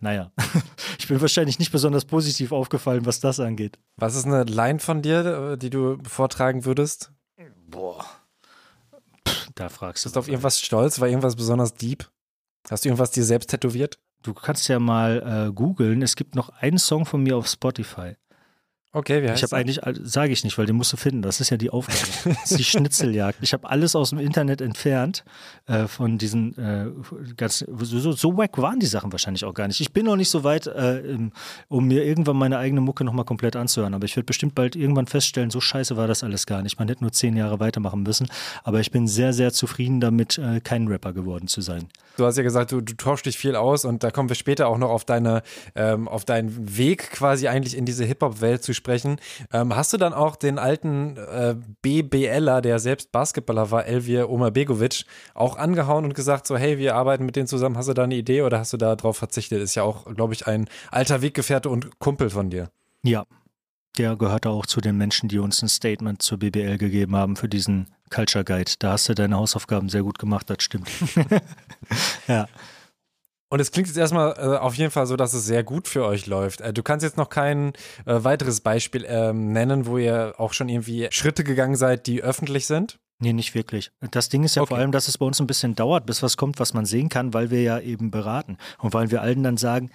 naja, 0.00 0.32
ich 0.98 1.06
bin 1.06 1.20
wahrscheinlich 1.20 1.60
nicht 1.60 1.70
besonders 1.70 2.04
positiv 2.04 2.50
aufgefallen, 2.50 3.06
was 3.06 3.20
das 3.20 3.38
angeht. 3.38 3.78
Was 3.96 4.16
ist 4.16 4.26
eine 4.26 4.42
Line 4.42 4.80
von 4.80 5.00
dir, 5.00 5.56
die 5.56 5.70
du 5.70 5.98
vortragen 6.02 6.64
würdest? 6.64 7.12
Boah. 7.68 8.04
da 9.54 9.68
fragst 9.68 10.04
du. 10.04 10.08
Bist 10.08 10.16
du 10.16 10.20
auf 10.20 10.28
irgendwas 10.28 10.60
stolz? 10.60 11.00
War 11.00 11.08
irgendwas 11.08 11.36
besonders 11.36 11.74
deep? 11.74 12.10
Hast 12.68 12.84
du 12.84 12.88
irgendwas 12.88 13.12
dir 13.12 13.24
selbst 13.24 13.50
tätowiert? 13.50 13.98
Du 14.22 14.34
kannst 14.34 14.68
ja 14.68 14.78
mal 14.78 15.48
äh, 15.48 15.52
googeln. 15.52 16.02
Es 16.02 16.16
gibt 16.16 16.34
noch 16.36 16.50
einen 16.50 16.78
Song 16.78 17.04
von 17.06 17.22
mir 17.22 17.36
auf 17.36 17.48
Spotify. 17.48 18.16
Okay, 18.94 19.22
wie 19.22 19.28
heißt 19.30 19.38
Ich 19.38 19.42
habe 19.42 19.56
eigentlich, 19.56 19.80
sage 20.02 20.34
ich 20.34 20.44
nicht, 20.44 20.58
weil 20.58 20.66
den 20.66 20.76
musst 20.76 20.92
du 20.92 20.98
finden. 20.98 21.22
Das 21.22 21.40
ist 21.40 21.48
ja 21.48 21.56
die 21.56 21.70
Aufgabe. 21.70 21.98
das 22.24 22.50
ist 22.50 22.58
die 22.58 22.64
Schnitzeljagd. 22.64 23.38
Ich 23.40 23.54
habe 23.54 23.68
alles 23.70 23.96
aus 23.96 24.10
dem 24.10 24.18
Internet 24.18 24.60
entfernt 24.60 25.24
äh, 25.66 25.86
von 25.86 26.18
diesen 26.18 26.58
äh, 26.58 26.90
ganz 27.38 27.64
so, 27.80 28.12
so 28.12 28.36
wack 28.36 28.58
waren 28.58 28.80
die 28.80 28.86
Sachen 28.86 29.10
wahrscheinlich 29.10 29.46
auch 29.46 29.54
gar 29.54 29.66
nicht. 29.66 29.80
Ich 29.80 29.94
bin 29.94 30.04
noch 30.04 30.16
nicht 30.16 30.28
so 30.28 30.44
weit, 30.44 30.66
äh, 30.66 31.16
um 31.68 31.88
mir 31.88 32.04
irgendwann 32.04 32.36
meine 32.36 32.58
eigene 32.58 32.82
Mucke 32.82 33.02
nochmal 33.02 33.24
komplett 33.24 33.56
anzuhören. 33.56 33.94
Aber 33.94 34.04
ich 34.04 34.14
werde 34.14 34.26
bestimmt 34.26 34.54
bald 34.54 34.76
irgendwann 34.76 35.06
feststellen, 35.06 35.48
so 35.48 35.60
scheiße 35.62 35.96
war 35.96 36.06
das 36.06 36.22
alles 36.22 36.44
gar 36.44 36.60
nicht. 36.60 36.78
Man 36.78 36.88
hätte 36.88 37.02
nur 37.02 37.12
zehn 37.12 37.34
Jahre 37.34 37.60
weitermachen 37.60 38.02
müssen. 38.02 38.28
Aber 38.62 38.80
ich 38.80 38.90
bin 38.90 39.08
sehr, 39.08 39.32
sehr 39.32 39.54
zufrieden 39.54 40.00
damit, 40.00 40.36
äh, 40.36 40.60
kein 40.60 40.86
Rapper 40.86 41.14
geworden 41.14 41.48
zu 41.48 41.62
sein. 41.62 41.88
Du 42.18 42.26
hast 42.26 42.36
ja 42.36 42.42
gesagt, 42.42 42.72
du, 42.72 42.82
du 42.82 42.92
tauschst 42.92 43.24
dich 43.24 43.38
viel 43.38 43.56
aus 43.56 43.86
und 43.86 44.04
da 44.04 44.10
kommen 44.10 44.28
wir 44.28 44.36
später 44.36 44.68
auch 44.68 44.76
noch 44.76 44.90
auf 44.90 45.06
deine, 45.06 45.42
ähm, 45.74 46.08
auf 46.08 46.26
deinen 46.26 46.76
Weg 46.76 47.10
quasi 47.10 47.48
eigentlich 47.48 47.74
in 47.74 47.86
diese 47.86 48.04
Hip-Hop-Welt 48.04 48.62
zu 48.62 48.74
sprechen. 48.74 48.81
Ähm, 49.52 49.76
hast 49.76 49.92
du 49.92 49.96
dann 49.96 50.12
auch 50.12 50.36
den 50.36 50.58
alten 50.58 51.16
äh, 51.16 51.56
BBLer, 51.82 52.60
der 52.60 52.78
selbst 52.78 53.12
Basketballer 53.12 53.70
war, 53.70 53.86
Elvir 53.86 54.30
Omerbegovic, 54.30 55.04
auch 55.34 55.56
angehauen 55.56 56.04
und 56.04 56.14
gesagt 56.14 56.46
so, 56.46 56.56
hey, 56.56 56.78
wir 56.78 56.94
arbeiten 56.94 57.24
mit 57.24 57.36
denen 57.36 57.46
zusammen, 57.46 57.76
hast 57.76 57.88
du 57.88 57.94
da 57.94 58.04
eine 58.04 58.14
Idee 58.14 58.42
oder 58.42 58.58
hast 58.58 58.72
du 58.72 58.76
da 58.76 58.96
drauf 58.96 59.16
verzichtet? 59.16 59.62
Ist 59.62 59.74
ja 59.74 59.82
auch, 59.82 60.06
glaube 60.14 60.34
ich, 60.34 60.46
ein 60.46 60.68
alter 60.90 61.22
Weggefährte 61.22 61.68
und 61.68 61.98
Kumpel 61.98 62.30
von 62.30 62.50
dir. 62.50 62.70
Ja, 63.02 63.24
der 63.98 64.16
gehörte 64.16 64.48
auch 64.48 64.66
zu 64.66 64.80
den 64.80 64.96
Menschen, 64.96 65.28
die 65.28 65.38
uns 65.38 65.62
ein 65.62 65.68
Statement 65.68 66.22
zur 66.22 66.38
BBL 66.38 66.78
gegeben 66.78 67.14
haben 67.14 67.36
für 67.36 67.48
diesen 67.48 67.88
Culture 68.10 68.44
Guide. 68.44 68.72
Da 68.78 68.92
hast 68.92 69.08
du 69.08 69.14
deine 69.14 69.36
Hausaufgaben 69.36 69.88
sehr 69.88 70.02
gut 70.02 70.18
gemacht, 70.18 70.48
das 70.48 70.62
stimmt. 70.62 70.88
ja. 72.28 72.48
Und 73.52 73.60
es 73.60 73.70
klingt 73.70 73.86
jetzt 73.86 73.98
erstmal 73.98 74.32
äh, 74.38 74.56
auf 74.56 74.76
jeden 74.76 74.90
Fall 74.90 75.04
so, 75.04 75.14
dass 75.14 75.34
es 75.34 75.44
sehr 75.44 75.62
gut 75.62 75.86
für 75.86 76.06
euch 76.06 76.26
läuft. 76.26 76.62
Äh, 76.62 76.72
du 76.72 76.82
kannst 76.82 77.04
jetzt 77.04 77.18
noch 77.18 77.28
kein 77.28 77.74
äh, 78.06 78.24
weiteres 78.24 78.62
Beispiel 78.62 79.04
ähm, 79.06 79.52
nennen, 79.52 79.84
wo 79.84 79.98
ihr 79.98 80.36
auch 80.38 80.54
schon 80.54 80.70
irgendwie 80.70 81.08
Schritte 81.10 81.44
gegangen 81.44 81.76
seid, 81.76 82.06
die 82.06 82.22
öffentlich 82.22 82.66
sind? 82.66 82.98
Nee, 83.18 83.34
nicht 83.34 83.54
wirklich. 83.54 83.90
Das 84.10 84.30
Ding 84.30 84.42
ist 84.42 84.54
ja 84.54 84.62
okay. 84.62 84.70
vor 84.70 84.78
allem, 84.78 84.90
dass 84.90 85.06
es 85.06 85.18
bei 85.18 85.26
uns 85.26 85.38
ein 85.38 85.46
bisschen 85.46 85.74
dauert, 85.74 86.06
bis 86.06 86.22
was 86.22 86.38
kommt, 86.38 86.60
was 86.60 86.72
man 86.72 86.86
sehen 86.86 87.10
kann, 87.10 87.34
weil 87.34 87.50
wir 87.50 87.60
ja 87.60 87.78
eben 87.78 88.10
beraten. 88.10 88.56
Und 88.78 88.94
weil 88.94 89.10
wir 89.10 89.20
allen 89.20 89.42
dann 89.42 89.58
sagen, 89.58 89.90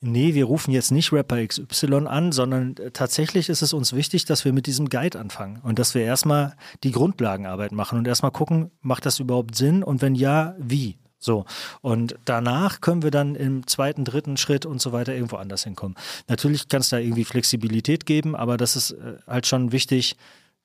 nee, 0.00 0.34
wir 0.34 0.44
rufen 0.44 0.70
jetzt 0.70 0.92
nicht 0.92 1.12
Rapper 1.12 1.44
XY 1.44 2.06
an, 2.06 2.30
sondern 2.30 2.76
äh, 2.76 2.92
tatsächlich 2.92 3.48
ist 3.48 3.62
es 3.62 3.72
uns 3.72 3.92
wichtig, 3.92 4.24
dass 4.24 4.44
wir 4.44 4.52
mit 4.52 4.66
diesem 4.66 4.88
Guide 4.88 5.18
anfangen 5.18 5.58
und 5.64 5.80
dass 5.80 5.96
wir 5.96 6.02
erstmal 6.02 6.54
die 6.84 6.92
Grundlagenarbeit 6.92 7.72
machen 7.72 7.98
und 7.98 8.06
erstmal 8.06 8.30
gucken, 8.30 8.70
macht 8.82 9.04
das 9.04 9.18
überhaupt 9.18 9.56
Sinn 9.56 9.82
und 9.82 10.00
wenn 10.00 10.14
ja, 10.14 10.54
wie? 10.60 10.96
So. 11.20 11.44
Und 11.82 12.16
danach 12.24 12.80
können 12.80 13.02
wir 13.02 13.10
dann 13.10 13.36
im 13.36 13.66
zweiten, 13.66 14.04
dritten 14.04 14.36
Schritt 14.36 14.66
und 14.66 14.80
so 14.80 14.92
weiter 14.92 15.14
irgendwo 15.14 15.36
anders 15.36 15.64
hinkommen. 15.64 15.96
Natürlich 16.26 16.68
kann 16.68 16.80
es 16.80 16.88
da 16.88 16.98
irgendwie 16.98 17.24
Flexibilität 17.24 18.06
geben, 18.06 18.34
aber 18.34 18.56
das 18.56 18.74
ist 18.74 18.92
äh, 18.92 19.18
halt 19.26 19.46
schon 19.46 19.70
wichtig, 19.70 20.16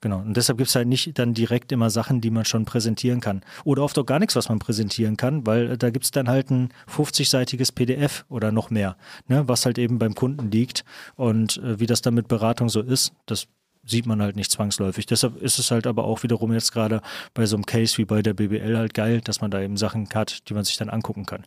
Genau. 0.02 0.20
Und 0.20 0.38
deshalb 0.38 0.58
gibt 0.58 0.70
es 0.70 0.76
halt 0.76 0.88
nicht 0.88 1.18
dann 1.18 1.34
direkt 1.34 1.72
immer 1.72 1.90
Sachen, 1.90 2.22
die 2.22 2.30
man 2.30 2.46
schon 2.46 2.66
präsentieren 2.66 3.22
kann. 3.22 3.42
Oder 3.64 3.82
oft 3.82 3.98
auch 3.98 4.06
gar 4.06 4.20
nichts, 4.20 4.36
was 4.36 4.50
man 4.50 4.60
präsentieren 4.60 5.18
kann, 5.18 5.48
weil 5.48 5.72
äh, 5.72 5.78
da 5.78 5.90
gibt 5.90 6.06
es 6.06 6.12
dann 6.12 6.28
halt 6.28 6.52
ein 6.52 6.70
50-seitiges 6.88 7.72
PDF 7.72 8.24
oder 8.30 8.52
noch 8.52 8.70
mehr, 8.70 8.98
ne, 9.28 9.48
was 9.48 9.66
halt 9.66 9.80
eben 9.80 9.98
beim 9.98 10.14
Kunden 10.14 10.52
liegt. 10.52 10.86
Und 11.16 11.58
äh, 11.58 11.80
wie 11.80 11.88
das 11.88 12.02
dann 12.02 12.14
mit 12.14 12.28
Beratung 12.28 12.70
so 12.70 12.82
ist, 12.82 13.14
das 13.26 13.48
sieht 13.86 14.06
man 14.06 14.22
halt 14.22 14.36
nicht 14.36 14.52
zwangsläufig. 14.52 15.06
Deshalb 15.06 15.38
ist 15.38 15.60
es 15.60 15.72
halt 15.72 15.88
aber 15.88 16.04
auch 16.06 16.24
wiederum 16.24 16.54
jetzt 16.54 16.72
gerade 16.72 17.02
bei 17.34 17.46
so 17.46 17.56
einem 17.56 17.66
Case 17.66 17.98
wie 17.98 18.06
bei 18.06 18.22
der 18.22 18.34
BBL 18.34 18.78
halt 18.78 18.94
geil, 18.94 19.22
dass 19.22 19.42
man 19.42 19.52
da 19.52 19.62
eben 19.62 19.78
Sachen 19.78 20.10
hat, 20.14 20.50
die 20.50 20.54
man 20.54 20.64
sich 20.64 20.78
dann 20.78 20.90
angucken 20.90 21.26
kann. 21.26 21.46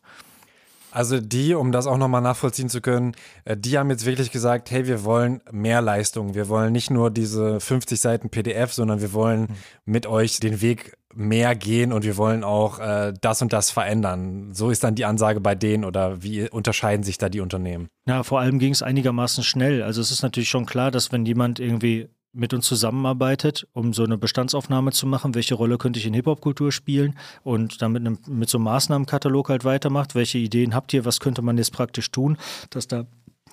Also 0.90 1.20
die, 1.20 1.54
um 1.54 1.70
das 1.70 1.86
auch 1.86 1.98
nochmal 1.98 2.22
nachvollziehen 2.22 2.68
zu 2.68 2.80
können, 2.80 3.14
äh, 3.44 3.56
die 3.56 3.78
haben 3.78 3.90
jetzt 3.90 4.06
wirklich 4.06 4.30
gesagt, 4.30 4.70
hey, 4.70 4.86
wir 4.86 5.04
wollen 5.04 5.42
mehr 5.50 5.82
Leistung. 5.82 6.34
Wir 6.34 6.48
wollen 6.48 6.72
nicht 6.72 6.90
nur 6.90 7.10
diese 7.10 7.60
50 7.60 8.00
Seiten 8.00 8.30
PDF, 8.30 8.72
sondern 8.72 9.00
wir 9.00 9.12
wollen 9.12 9.42
mhm. 9.42 9.54
mit 9.84 10.06
euch 10.06 10.40
den 10.40 10.60
Weg 10.62 10.96
mehr 11.14 11.54
gehen 11.56 11.92
und 11.92 12.04
wir 12.04 12.16
wollen 12.16 12.44
auch 12.44 12.78
äh, 12.78 13.12
das 13.20 13.42
und 13.42 13.52
das 13.52 13.70
verändern. 13.70 14.52
So 14.52 14.70
ist 14.70 14.84
dann 14.84 14.94
die 14.94 15.04
Ansage 15.04 15.40
bei 15.40 15.54
denen 15.54 15.84
oder 15.84 16.22
wie 16.22 16.48
unterscheiden 16.48 17.02
sich 17.02 17.18
da 17.18 17.28
die 17.28 17.40
Unternehmen? 17.40 17.88
Ja, 18.06 18.22
vor 18.22 18.40
allem 18.40 18.58
ging 18.58 18.72
es 18.72 18.82
einigermaßen 18.82 19.42
schnell. 19.42 19.82
Also 19.82 20.00
es 20.00 20.10
ist 20.10 20.22
natürlich 20.22 20.48
schon 20.48 20.66
klar, 20.66 20.90
dass 20.90 21.10
wenn 21.10 21.26
jemand 21.26 21.60
irgendwie 21.60 22.08
mit 22.32 22.52
uns 22.52 22.66
zusammenarbeitet, 22.66 23.66
um 23.72 23.92
so 23.92 24.04
eine 24.04 24.18
Bestandsaufnahme 24.18 24.92
zu 24.92 25.06
machen, 25.06 25.34
welche 25.34 25.54
Rolle 25.54 25.78
könnte 25.78 25.98
ich 25.98 26.06
in 26.06 26.14
Hip-Hop-Kultur 26.14 26.72
spielen 26.72 27.18
und 27.42 27.80
dann 27.82 27.92
mit, 27.92 28.06
einem, 28.06 28.18
mit 28.26 28.48
so 28.48 28.58
einem 28.58 28.64
Maßnahmenkatalog 28.64 29.48
halt 29.48 29.64
weitermacht, 29.64 30.14
welche 30.14 30.38
Ideen 30.38 30.74
habt 30.74 30.92
ihr, 30.92 31.04
was 31.04 31.20
könnte 31.20 31.42
man 31.42 31.56
jetzt 31.56 31.72
praktisch 31.72 32.10
tun, 32.10 32.36
dass 32.70 32.86
da 32.86 33.06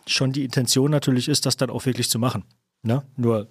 schon 0.07 0.31
die 0.31 0.43
Intention 0.43 0.91
natürlich 0.91 1.27
ist, 1.27 1.45
das 1.45 1.57
dann 1.57 1.69
auch 1.69 1.85
wirklich 1.85 2.09
zu 2.09 2.19
machen. 2.19 2.43
Ne? 2.83 3.03
Nur 3.15 3.47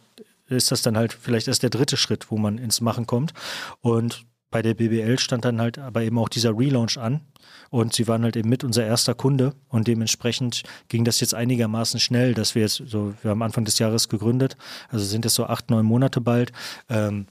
ist 0.47 0.71
das 0.71 0.83
dann 0.83 0.97
halt 0.97 1.13
vielleicht 1.13 1.49
erst 1.49 1.63
der 1.63 1.71
dritte 1.71 1.97
Schritt, 1.97 2.31
wo 2.31 2.37
man 2.37 2.59
ins 2.59 2.81
Machen 2.81 3.07
kommt. 3.07 3.33
Und 3.81 4.27
bei 4.55 4.63
der 4.63 4.75
BBL 4.75 5.19
stand 5.19 5.45
dann 5.45 5.61
halt 5.61 5.81
aber 5.81 6.03
eben 6.03 6.17
auch 6.17 6.29
dieser 6.29 6.57
Relaunch 6.57 6.97
an 6.97 7.23
und 7.71 7.93
sie 7.93 8.07
waren 8.07 8.23
halt 8.23 8.37
eben 8.37 8.49
mit 8.49 8.63
unser 8.63 8.87
erster 8.87 9.17
Kunde 9.17 9.53
und 9.69 9.89
dementsprechend 9.89 10.63
ging 10.87 11.05
das 11.05 11.19
jetzt 11.19 11.35
einigermaßen 11.35 11.99
schnell, 11.99 12.35
dass 12.35 12.55
wir 12.55 12.63
jetzt 12.63 12.81
so, 12.87 13.15
wir 13.23 13.33
haben 13.33 13.43
Anfang 13.43 13.65
des 13.65 13.81
Jahres 13.81 14.09
gegründet, 14.09 14.57
also 14.91 15.05
sind 15.05 15.27
es 15.27 15.35
so 15.35 15.47
acht, 15.47 15.71
neun 15.71 15.85
Monate 15.85 16.21
bald. 16.21 16.53
Ähm, 16.89 17.27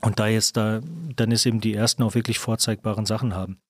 und 0.00 0.18
da 0.18 0.26
jetzt 0.26 0.56
da, 0.56 0.80
dann 1.14 1.30
ist 1.30 1.46
eben 1.46 1.60
die 1.60 1.74
ersten 1.74 2.02
auch 2.02 2.16
wirklich 2.16 2.40
vorzeigbaren 2.40 3.06
Sachen 3.06 3.36
haben. 3.36 3.60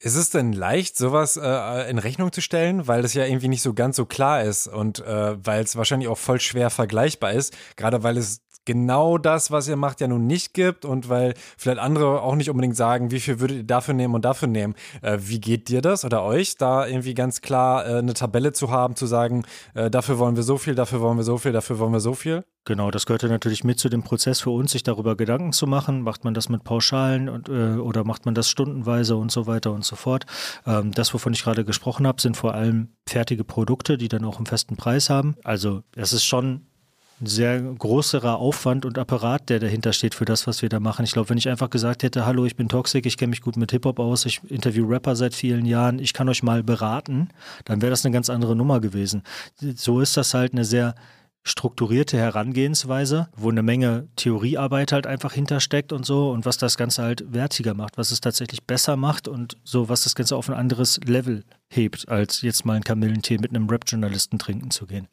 Ist 0.00 0.16
es 0.16 0.30
denn 0.30 0.52
leicht, 0.52 0.98
sowas 0.98 1.36
äh, 1.40 1.88
in 1.88 1.98
Rechnung 1.98 2.32
zu 2.32 2.40
stellen, 2.40 2.88
weil 2.88 3.02
das 3.02 3.14
ja 3.14 3.24
irgendwie 3.24 3.46
nicht 3.46 3.62
so 3.62 3.72
ganz 3.72 3.94
so 3.94 4.04
klar 4.04 4.42
ist 4.42 4.66
und 4.66 4.98
äh, 4.98 5.46
weil 5.46 5.62
es 5.62 5.76
wahrscheinlich 5.76 6.08
auch 6.08 6.18
voll 6.18 6.40
schwer 6.40 6.70
vergleichbar 6.70 7.34
ist, 7.34 7.56
gerade 7.76 8.02
weil 8.02 8.16
es 8.16 8.40
genau 8.66 9.16
das, 9.16 9.50
was 9.50 9.66
ihr 9.68 9.76
macht, 9.76 10.02
ja 10.02 10.08
nun 10.08 10.26
nicht 10.26 10.52
gibt 10.52 10.84
und 10.84 11.08
weil 11.08 11.34
vielleicht 11.56 11.78
andere 11.78 12.20
auch 12.20 12.34
nicht 12.34 12.50
unbedingt 12.50 12.76
sagen, 12.76 13.10
wie 13.10 13.20
viel 13.20 13.40
würdet 13.40 13.56
ihr 13.56 13.64
dafür 13.64 13.94
nehmen 13.94 14.14
und 14.14 14.24
dafür 14.24 14.48
nehmen. 14.48 14.74
Äh, 15.00 15.18
wie 15.22 15.40
geht 15.40 15.68
dir 15.68 15.80
das 15.80 16.04
oder 16.04 16.22
euch, 16.22 16.58
da 16.58 16.86
irgendwie 16.86 17.14
ganz 17.14 17.40
klar 17.40 17.86
äh, 17.86 17.98
eine 17.98 18.12
Tabelle 18.12 18.52
zu 18.52 18.70
haben, 18.70 18.96
zu 18.96 19.06
sagen, 19.06 19.44
äh, 19.74 19.90
dafür 19.90 20.18
wollen 20.18 20.36
wir 20.36 20.42
so 20.42 20.58
viel, 20.58 20.74
dafür 20.74 21.00
wollen 21.00 21.16
wir 21.16 21.24
so 21.24 21.38
viel, 21.38 21.52
dafür 21.52 21.78
wollen 21.78 21.92
wir 21.92 22.00
so 22.00 22.14
viel? 22.14 22.44
Genau, 22.66 22.90
das 22.90 23.06
gehört 23.06 23.22
ja 23.22 23.28
natürlich 23.28 23.62
mit 23.62 23.78
zu 23.78 23.88
dem 23.88 24.02
Prozess 24.02 24.40
für 24.40 24.50
uns, 24.50 24.72
sich 24.72 24.82
darüber 24.82 25.16
Gedanken 25.16 25.52
zu 25.52 25.68
machen. 25.68 26.02
Macht 26.02 26.24
man 26.24 26.34
das 26.34 26.48
mit 26.48 26.64
Pauschalen 26.64 27.28
und, 27.28 27.48
äh, 27.48 27.76
oder 27.76 28.02
macht 28.02 28.26
man 28.26 28.34
das 28.34 28.50
stundenweise 28.50 29.16
und 29.16 29.30
so 29.30 29.46
weiter 29.46 29.70
und 29.70 29.84
so 29.84 29.94
fort. 29.94 30.26
Ähm, 30.66 30.90
das, 30.90 31.14
wovon 31.14 31.32
ich 31.32 31.44
gerade 31.44 31.64
gesprochen 31.64 32.08
habe, 32.08 32.20
sind 32.20 32.36
vor 32.36 32.54
allem 32.54 32.88
fertige 33.08 33.44
Produkte, 33.44 33.96
die 33.96 34.08
dann 34.08 34.24
auch 34.24 34.38
einen 34.38 34.46
festen 34.46 34.76
Preis 34.76 35.10
haben. 35.10 35.36
Also 35.44 35.84
es 35.94 36.12
ist 36.12 36.24
schon 36.24 36.66
ein 37.20 37.26
sehr 37.26 37.60
größerer 37.60 38.36
Aufwand 38.36 38.84
und 38.84 38.98
Apparat, 38.98 39.48
der 39.48 39.58
dahinter 39.58 39.94
steht 39.94 40.14
für 40.14 40.26
das, 40.26 40.46
was 40.46 40.60
wir 40.60 40.68
da 40.68 40.80
machen. 40.80 41.04
Ich 41.04 41.12
glaube, 41.12 41.30
wenn 41.30 41.38
ich 41.38 41.48
einfach 41.48 41.70
gesagt 41.70 42.02
hätte, 42.02 42.26
hallo, 42.26 42.44
ich 42.44 42.56
bin 42.56 42.68
Toxic, 42.68 43.06
ich 43.06 43.16
kenne 43.16 43.30
mich 43.30 43.40
gut 43.40 43.56
mit 43.56 43.70
Hip-Hop 43.70 43.98
aus, 43.98 44.26
ich 44.26 44.42
interview 44.50 44.86
Rapper 44.86 45.16
seit 45.16 45.34
vielen 45.34 45.64
Jahren, 45.64 45.98
ich 45.98 46.12
kann 46.12 46.28
euch 46.28 46.42
mal 46.42 46.62
beraten, 46.62 47.28
dann 47.64 47.80
wäre 47.80 47.90
das 47.90 48.04
eine 48.04 48.12
ganz 48.12 48.28
andere 48.28 48.54
Nummer 48.54 48.80
gewesen. 48.80 49.22
So 49.76 50.00
ist 50.00 50.16
das 50.16 50.34
halt 50.34 50.52
eine 50.52 50.66
sehr 50.66 50.94
strukturierte 51.42 52.18
Herangehensweise, 52.18 53.28
wo 53.36 53.50
eine 53.50 53.62
Menge 53.62 54.08
Theoriearbeit 54.16 54.92
halt 54.92 55.06
einfach 55.06 55.32
hintersteckt 55.32 55.92
und 55.92 56.04
so 56.04 56.30
und 56.32 56.44
was 56.44 56.58
das 56.58 56.76
Ganze 56.76 57.02
halt 57.02 57.32
wertiger 57.32 57.72
macht, 57.72 57.96
was 57.96 58.10
es 58.10 58.20
tatsächlich 58.20 58.64
besser 58.64 58.96
macht 58.96 59.28
und 59.28 59.56
so, 59.62 59.88
was 59.88 60.02
das 60.02 60.16
Ganze 60.16 60.36
auf 60.36 60.48
ein 60.48 60.56
anderes 60.56 60.98
Level 61.04 61.44
hebt, 61.68 62.08
als 62.08 62.42
jetzt 62.42 62.66
mal 62.66 62.74
einen 62.74 62.84
Kamillentee 62.84 63.38
mit 63.38 63.54
einem 63.54 63.70
Rap-Journalisten 63.70 64.38
trinken 64.38 64.70
zu 64.70 64.86
gehen. 64.86 65.08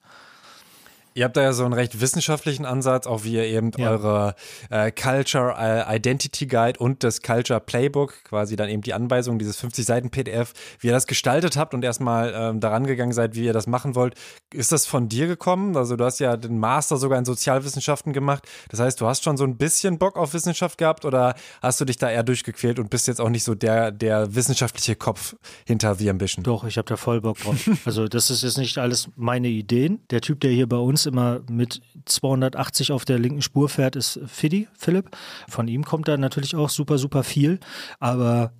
Ihr 1.16 1.26
habt 1.26 1.38
da 1.38 1.41
ja 1.41 1.53
so 1.53 1.64
einen 1.64 1.74
recht 1.74 2.01
wissenschaftlichen 2.01 2.66
Ansatz, 2.66 3.05
auch 3.07 3.24
wie 3.24 3.34
ihr 3.34 3.45
eben 3.45 3.72
ja. 3.78 3.91
eure 3.91 4.36
äh, 4.70 4.91
Culture 4.91 5.55
äh, 5.57 5.95
Identity 5.95 6.47
Guide 6.47 6.80
und 6.80 7.03
das 7.03 7.22
Culture 7.22 7.59
Playbook, 7.59 8.24
quasi 8.24 8.55
dann 8.55 8.70
eben 8.70 8.82
die 8.82 8.93
Anweisung, 8.93 9.38
dieses 9.38 9.57
50 9.57 9.86
Seiten 9.86 10.09
PDF, 10.09 10.53
wie 10.80 10.88
ihr 10.88 10.93
das 10.93 11.07
gestaltet 11.07 11.57
habt 11.57 11.74
und 11.74 11.84
erstmal 11.84 12.34
ähm, 12.36 12.59
daran 12.59 12.88
gegangen 12.88 13.14
seid, 13.14 13.36
wie 13.36 13.45
ihr 13.45 13.53
das 13.53 13.68
machen 13.68 13.95
wollt. 13.95 14.16
Ist 14.51 14.72
das 14.72 14.86
von 14.86 15.09
dir 15.09 15.28
gekommen? 15.28 15.78
Also 15.78 15.95
du 15.95 16.03
hast 16.03 16.20
ja 16.20 16.38
den 16.38 16.57
Master 16.57 16.97
sogar 16.97 17.20
in 17.20 17.26
Sozialwissenschaften 17.26 18.14
gemacht. 18.14 18.47
Das 18.70 18.80
heißt, 18.80 18.99
du 18.99 19.05
hast 19.05 19.24
schon 19.24 19.38
so 19.38 19.43
ein 19.43 19.57
bisschen 19.57 19.99
Bock 19.99 20.18
auf 20.18 20.34
Wissenschaft 20.34 20.78
gehabt 20.78 21.05
oder 21.05 21.36
hast 21.61 21.80
du 21.80 21.86
dich 21.86 21.97
da 21.97 22.09
eher 22.09 22.24
durchgequält 22.24 22.80
und 22.80 22.89
bist 22.89 23.07
jetzt 23.07 23.22
auch 23.22 23.30
nicht 23.30 23.43
so 23.43 23.55
der, 23.55 23.91
der 23.91 24.36
wissenschaftliche 24.36 24.95
Kopf 24.95 25.36
hinter 25.66 25.95
The 25.95 26.09
Ambition? 26.09 26.43
Doch, 26.43 26.64
ich 26.64 26.78
habe 26.78 26.88
da 26.88 26.97
voll 26.97 27.22
Bock 27.22 27.38
drauf. 27.38 27.70
also 27.86 28.07
das 28.07 28.30
ist 28.30 28.43
jetzt 28.43 28.57
nicht 28.57 28.78
alles 28.78 29.09
meine 29.16 29.47
Ideen. 29.47 29.99
Der 30.09 30.22
Typ, 30.22 30.39
der 30.41 30.51
hier 30.51 30.68
bei 30.68 30.78
uns 30.78 31.03
immer 31.06 31.41
mit 31.49 31.82
280 32.06 32.91
auf 32.91 33.06
der 33.06 33.20
linken 33.20 33.41
Spur 33.41 33.70
fährt, 33.70 33.95
ist 33.95 34.20
Fiddy, 34.26 34.68
Philipp. 34.78 35.16
Von 35.47 35.68
ihm 35.68 35.84
kommt 35.84 36.08
da 36.08 36.18
natürlich 36.18 36.56
auch 36.56 36.70
super, 36.70 36.97
super 36.97 37.24
viel. 37.24 37.60
Aber 37.99 38.51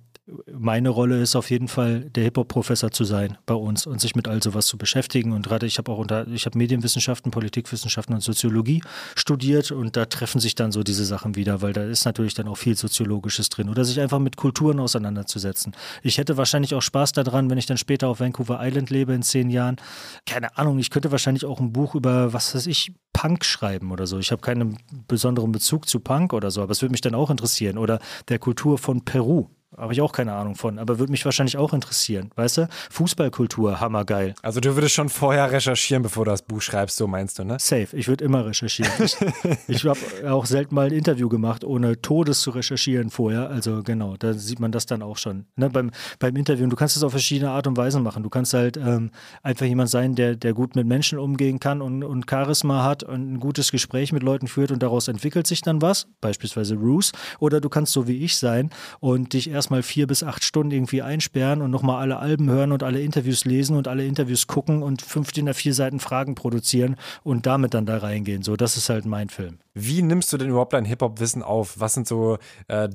meine 0.50 0.88
Rolle 0.88 1.20
ist 1.20 1.36
auf 1.36 1.50
jeden 1.50 1.68
Fall, 1.68 2.08
der 2.10 2.24
Hip-Hop-Professor 2.24 2.90
zu 2.90 3.04
sein 3.04 3.36
bei 3.44 3.54
uns 3.54 3.86
und 3.86 4.00
sich 4.00 4.16
mit 4.16 4.26
all 4.26 4.42
sowas 4.42 4.66
zu 4.66 4.78
beschäftigen. 4.78 5.32
Und 5.32 5.46
gerade 5.46 5.66
ich 5.66 5.76
habe 5.76 5.92
auch 5.92 5.98
unter, 5.98 6.26
ich 6.28 6.46
habe 6.46 6.56
Medienwissenschaften, 6.56 7.30
Politikwissenschaften 7.30 8.14
und 8.14 8.22
Soziologie 8.22 8.82
studiert 9.16 9.70
und 9.70 9.96
da 9.96 10.06
treffen 10.06 10.40
sich 10.40 10.54
dann 10.54 10.72
so 10.72 10.82
diese 10.82 11.04
Sachen 11.04 11.36
wieder, 11.36 11.60
weil 11.60 11.74
da 11.74 11.84
ist 11.84 12.06
natürlich 12.06 12.32
dann 12.32 12.48
auch 12.48 12.56
viel 12.56 12.74
Soziologisches 12.74 13.50
drin. 13.50 13.68
Oder 13.68 13.84
sich 13.84 14.00
einfach 14.00 14.18
mit 14.18 14.36
Kulturen 14.36 14.80
auseinanderzusetzen. 14.80 15.76
Ich 16.02 16.16
hätte 16.16 16.38
wahrscheinlich 16.38 16.74
auch 16.74 16.82
Spaß 16.82 17.12
daran, 17.12 17.50
wenn 17.50 17.58
ich 17.58 17.66
dann 17.66 17.76
später 17.76 18.08
auf 18.08 18.20
Vancouver 18.20 18.60
Island 18.62 18.88
lebe 18.88 19.12
in 19.12 19.22
zehn 19.22 19.50
Jahren. 19.50 19.76
Keine 20.24 20.56
Ahnung, 20.56 20.78
ich 20.78 20.88
könnte 20.88 21.10
wahrscheinlich 21.10 21.44
auch 21.44 21.60
ein 21.60 21.72
Buch 21.72 21.94
über, 21.94 22.32
was 22.32 22.54
weiß 22.54 22.66
ich, 22.66 22.92
Punk 23.12 23.44
schreiben 23.44 23.92
oder 23.92 24.06
so. 24.06 24.18
Ich 24.18 24.32
habe 24.32 24.40
keinen 24.40 24.78
besonderen 25.06 25.52
Bezug 25.52 25.88
zu 25.88 26.00
Punk 26.00 26.32
oder 26.32 26.50
so, 26.50 26.62
aber 26.62 26.72
es 26.72 26.80
würde 26.80 26.92
mich 26.92 27.02
dann 27.02 27.14
auch 27.14 27.30
interessieren. 27.30 27.76
Oder 27.76 27.98
der 28.28 28.38
Kultur 28.38 28.78
von 28.78 29.04
Peru. 29.04 29.48
Habe 29.76 29.92
ich 29.92 30.00
auch 30.00 30.12
keine 30.12 30.34
Ahnung 30.34 30.54
von, 30.54 30.78
aber 30.78 30.98
würde 30.98 31.10
mich 31.10 31.24
wahrscheinlich 31.24 31.56
auch 31.56 31.72
interessieren. 31.72 32.30
Weißt 32.36 32.58
du? 32.58 32.68
Fußballkultur, 32.90 33.80
hammergeil. 33.80 34.34
Also 34.42 34.60
du 34.60 34.74
würdest 34.74 34.94
schon 34.94 35.08
vorher 35.08 35.50
recherchieren, 35.50 36.02
bevor 36.02 36.24
du 36.24 36.30
das 36.30 36.42
Buch 36.42 36.62
schreibst, 36.62 36.96
so 36.96 37.06
meinst 37.06 37.38
du, 37.38 37.44
ne? 37.44 37.56
Safe. 37.60 37.88
Ich 37.92 38.08
würde 38.08 38.24
immer 38.24 38.46
recherchieren. 38.46 38.92
ich, 38.98 39.16
ich 39.68 39.84
habe 39.84 39.98
auch 40.28 40.46
selten 40.46 40.74
mal 40.74 40.86
ein 40.86 40.92
Interview 40.92 41.28
gemacht, 41.28 41.64
ohne 41.64 42.00
Todes 42.00 42.40
zu 42.40 42.50
recherchieren 42.50 43.10
vorher. 43.10 43.50
Also 43.50 43.82
genau, 43.82 44.16
da 44.16 44.32
sieht 44.32 44.60
man 44.60 44.72
das 44.72 44.86
dann 44.86 45.02
auch 45.02 45.16
schon. 45.16 45.46
Ne? 45.56 45.70
Beim, 45.70 45.90
beim 46.18 46.36
Interview, 46.36 46.66
du 46.66 46.76
kannst 46.76 46.96
es 46.96 47.02
auf 47.02 47.12
verschiedene 47.12 47.50
Art 47.50 47.66
und 47.66 47.76
Weisen 47.76 48.02
machen. 48.02 48.22
Du 48.22 48.30
kannst 48.30 48.54
halt 48.54 48.76
ähm, 48.76 49.10
einfach 49.42 49.66
jemand 49.66 49.90
sein, 49.90 50.14
der, 50.14 50.36
der 50.36 50.52
gut 50.54 50.76
mit 50.76 50.86
Menschen 50.86 51.18
umgehen 51.18 51.60
kann 51.60 51.82
und, 51.82 52.04
und 52.04 52.30
Charisma 52.30 52.84
hat 52.84 53.02
und 53.02 53.34
ein 53.34 53.40
gutes 53.40 53.70
Gespräch 53.70 54.12
mit 54.12 54.22
Leuten 54.22 54.48
führt 54.48 54.70
und 54.70 54.82
daraus 54.82 55.08
entwickelt 55.08 55.46
sich 55.46 55.62
dann 55.62 55.82
was, 55.82 56.06
beispielsweise 56.20 56.76
Roos. 56.76 57.12
Oder 57.38 57.60
du 57.60 57.68
kannst 57.68 57.92
so 57.92 58.06
wie 58.06 58.24
ich 58.24 58.36
sein 58.36 58.70
und 59.00 59.32
dich 59.32 59.50
erst 59.50 59.63
erstmal 59.64 59.82
vier 59.82 60.06
bis 60.06 60.22
acht 60.22 60.44
Stunden 60.44 60.72
irgendwie 60.72 61.00
einsperren 61.00 61.62
und 61.62 61.70
nochmal 61.70 61.98
alle 62.02 62.18
Alben 62.18 62.50
hören 62.50 62.70
und 62.70 62.82
alle 62.82 63.00
Interviews 63.00 63.46
lesen 63.46 63.76
und 63.76 63.88
alle 63.88 64.04
Interviews 64.04 64.46
gucken 64.46 64.82
und 64.82 65.00
fünf 65.00 65.32
DIN 65.32 65.48
A4 65.48 65.72
Seiten 65.72 66.00
Fragen 66.00 66.34
produzieren 66.34 66.96
und 67.22 67.46
damit 67.46 67.72
dann 67.72 67.86
da 67.86 67.96
reingehen. 67.96 68.42
So, 68.42 68.56
das 68.56 68.76
ist 68.76 68.90
halt 68.90 69.06
mein 69.06 69.30
Film. 69.30 69.60
Wie 69.72 70.02
nimmst 70.02 70.30
du 70.34 70.36
denn 70.36 70.50
überhaupt 70.50 70.74
dein 70.74 70.84
Hip-Hop-Wissen 70.84 71.42
auf? 71.42 71.80
Was 71.80 71.94
sind 71.94 72.06
so 72.06 72.36
äh, 72.68 72.90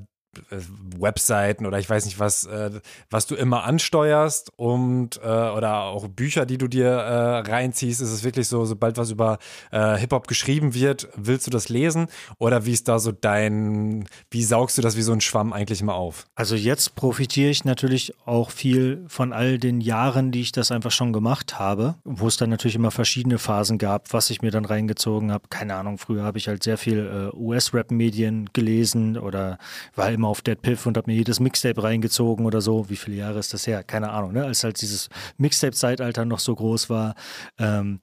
Webseiten 0.99 1.65
oder 1.65 1.79
ich 1.79 1.89
weiß 1.89 2.05
nicht 2.05 2.19
was, 2.19 2.45
äh, 2.45 2.81
was 3.09 3.25
du 3.25 3.35
immer 3.35 3.63
ansteuerst 3.63 4.51
und 4.57 5.17
äh, 5.23 5.27
oder 5.27 5.81
auch 5.83 6.07
Bücher, 6.07 6.45
die 6.45 6.57
du 6.57 6.67
dir 6.67 6.87
äh, 6.87 7.39
reinziehst, 7.39 8.01
ist 8.01 8.11
es 8.11 8.23
wirklich 8.23 8.47
so, 8.47 8.63
sobald 8.65 8.97
was 8.97 9.09
über 9.09 9.39
äh, 9.71 9.97
Hip-Hop 9.97 10.27
geschrieben 10.27 10.73
wird, 10.73 11.09
willst 11.15 11.47
du 11.47 11.51
das 11.51 11.69
lesen 11.69 12.07
oder 12.37 12.65
wie 12.65 12.73
ist 12.73 12.87
da 12.87 12.99
so 12.99 13.11
dein, 13.11 14.05
wie 14.29 14.43
saugst 14.43 14.77
du 14.77 14.81
das 14.81 14.95
wie 14.97 15.01
so 15.01 15.13
ein 15.13 15.21
Schwamm 15.21 15.51
eigentlich 15.51 15.81
immer 15.81 15.95
auf? 15.95 16.27
Also 16.35 16.55
jetzt 16.55 16.95
profitiere 16.95 17.49
ich 17.49 17.65
natürlich 17.65 18.13
auch 18.25 18.51
viel 18.51 19.03
von 19.07 19.33
all 19.33 19.57
den 19.57 19.81
Jahren, 19.81 20.31
die 20.31 20.41
ich 20.41 20.51
das 20.51 20.71
einfach 20.71 20.91
schon 20.91 21.11
gemacht 21.11 21.59
habe, 21.59 21.95
wo 22.03 22.27
es 22.27 22.37
dann 22.37 22.49
natürlich 22.49 22.75
immer 22.75 22.91
verschiedene 22.91 23.39
Phasen 23.39 23.77
gab, 23.77 24.13
was 24.13 24.29
ich 24.29 24.41
mir 24.41 24.51
dann 24.51 24.65
reingezogen 24.65 25.31
habe. 25.31 25.49
Keine 25.49 25.75
Ahnung, 25.75 25.97
früher 25.97 26.23
habe 26.23 26.37
ich 26.37 26.47
halt 26.47 26.63
sehr 26.63 26.77
viel 26.77 27.31
äh, 27.33 27.35
US-Rap-Medien 27.35 28.49
gelesen 28.53 29.17
oder 29.17 29.57
war 29.95 30.11
immer 30.11 30.28
auf 30.29 30.41
Dead 30.41 30.61
Piff 30.61 30.85
und 30.85 30.97
habe 30.97 31.11
mir 31.11 31.17
jedes 31.17 31.39
Mixtape 31.39 31.83
reingezogen 31.83 32.45
oder 32.45 32.61
so. 32.61 32.89
Wie 32.89 32.95
viele 32.95 33.17
Jahre 33.17 33.39
ist 33.39 33.53
das 33.53 33.67
her? 33.67 33.83
Keine 33.83 34.11
Ahnung, 34.11 34.33
ne? 34.33 34.45
Als 34.45 34.63
halt 34.63 34.81
dieses 34.81 35.09
Mixtape-Zeitalter 35.37 36.25
noch 36.25 36.39
so 36.39 36.55
groß 36.55 36.89
war. 36.89 37.15
Ähm, 37.57 37.99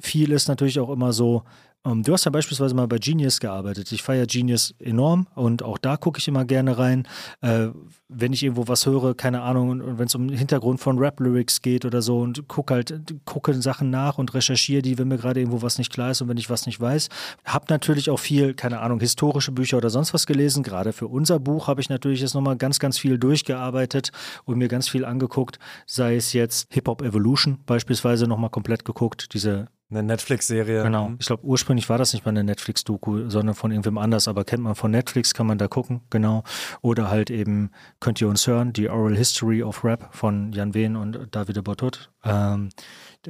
viel 0.00 0.32
ist 0.32 0.48
natürlich 0.48 0.80
auch 0.80 0.90
immer 0.90 1.12
so, 1.12 1.42
um, 1.82 1.92
ähm, 1.92 2.02
du 2.02 2.12
hast 2.12 2.24
ja 2.24 2.30
beispielsweise 2.30 2.74
mal 2.74 2.86
bei 2.86 2.98
Genius 2.98 3.40
gearbeitet. 3.40 3.90
Ich 3.92 4.02
feiere 4.02 4.26
Genius 4.26 4.74
enorm 4.78 5.26
und 5.34 5.62
auch 5.62 5.78
da 5.78 5.96
gucke 5.96 6.18
ich 6.18 6.28
immer 6.28 6.44
gerne 6.44 6.76
rein. 6.76 7.08
Äh, 7.40 7.68
wenn 8.08 8.32
ich 8.32 8.42
irgendwo 8.42 8.68
was 8.68 8.84
höre, 8.84 9.14
keine 9.14 9.42
Ahnung, 9.42 9.70
und, 9.70 9.98
wenn 9.98 10.06
es 10.06 10.14
um 10.14 10.28
den 10.28 10.36
Hintergrund 10.36 10.80
von 10.80 10.98
Rap-Lyrics 10.98 11.62
geht 11.62 11.84
oder 11.86 12.02
so 12.02 12.20
und 12.20 12.48
gucke 12.48 12.74
halt, 12.74 13.14
gucke 13.24 13.54
Sachen 13.62 13.88
nach 13.88 14.18
und 14.18 14.34
recherchiere 14.34 14.82
die, 14.82 14.98
wenn 14.98 15.08
mir 15.08 15.16
gerade 15.16 15.40
irgendwo 15.40 15.62
was 15.62 15.78
nicht 15.78 15.90
klar 15.90 16.10
ist 16.10 16.20
und 16.20 16.28
wenn 16.28 16.36
ich 16.36 16.50
was 16.50 16.66
nicht 16.66 16.80
weiß. 16.80 17.08
Hab 17.44 17.70
natürlich 17.70 18.10
auch 18.10 18.18
viel, 18.18 18.52
keine 18.52 18.80
Ahnung, 18.80 19.00
historische 19.00 19.52
Bücher 19.52 19.78
oder 19.78 19.90
sonst 19.90 20.12
was 20.12 20.26
gelesen. 20.26 20.62
Gerade 20.62 20.92
für 20.92 21.08
unser 21.08 21.40
Buch 21.40 21.66
habe 21.66 21.80
ich 21.80 21.88
natürlich 21.88 22.20
jetzt 22.20 22.34
nochmal 22.34 22.56
ganz, 22.56 22.78
ganz 22.78 22.98
viel 22.98 23.16
durchgearbeitet 23.18 24.10
und 24.44 24.58
mir 24.58 24.68
ganz 24.68 24.88
viel 24.88 25.04
angeguckt. 25.04 25.58
Sei 25.86 26.16
es 26.16 26.34
jetzt 26.34 26.66
Hip-Hop 26.72 27.00
Evolution 27.02 27.58
beispielsweise 27.64 28.26
nochmal 28.26 28.50
komplett 28.50 28.84
geguckt, 28.84 29.32
diese 29.32 29.68
eine 29.90 30.02
Netflix-Serie. 30.02 30.82
Genau. 30.82 31.10
Mhm. 31.10 31.16
Ich 31.20 31.26
glaube, 31.26 31.44
ursprünglich 31.44 31.88
war 31.88 31.98
das 31.98 32.12
nicht 32.12 32.24
mal 32.24 32.30
eine 32.30 32.44
Netflix-Doku, 32.44 33.28
sondern 33.28 33.54
von 33.54 33.70
irgendwem 33.70 33.98
anders, 33.98 34.28
aber 34.28 34.44
kennt 34.44 34.62
man 34.62 34.74
von 34.74 34.90
Netflix, 34.90 35.34
kann 35.34 35.46
man 35.46 35.58
da 35.58 35.68
gucken, 35.68 36.00
genau. 36.10 36.44
Oder 36.80 37.10
halt 37.10 37.30
eben, 37.30 37.70
könnt 37.98 38.20
ihr 38.20 38.28
uns 38.28 38.46
hören, 38.46 38.72
die 38.72 38.88
Oral 38.88 39.16
History 39.16 39.62
of 39.62 39.84
Rap 39.84 40.08
von 40.12 40.52
Jan 40.52 40.74
Wehn 40.74 40.96
und 40.96 41.28
Davide 41.32 41.62
Bortot. 41.62 42.10
Ähm, 42.24 42.70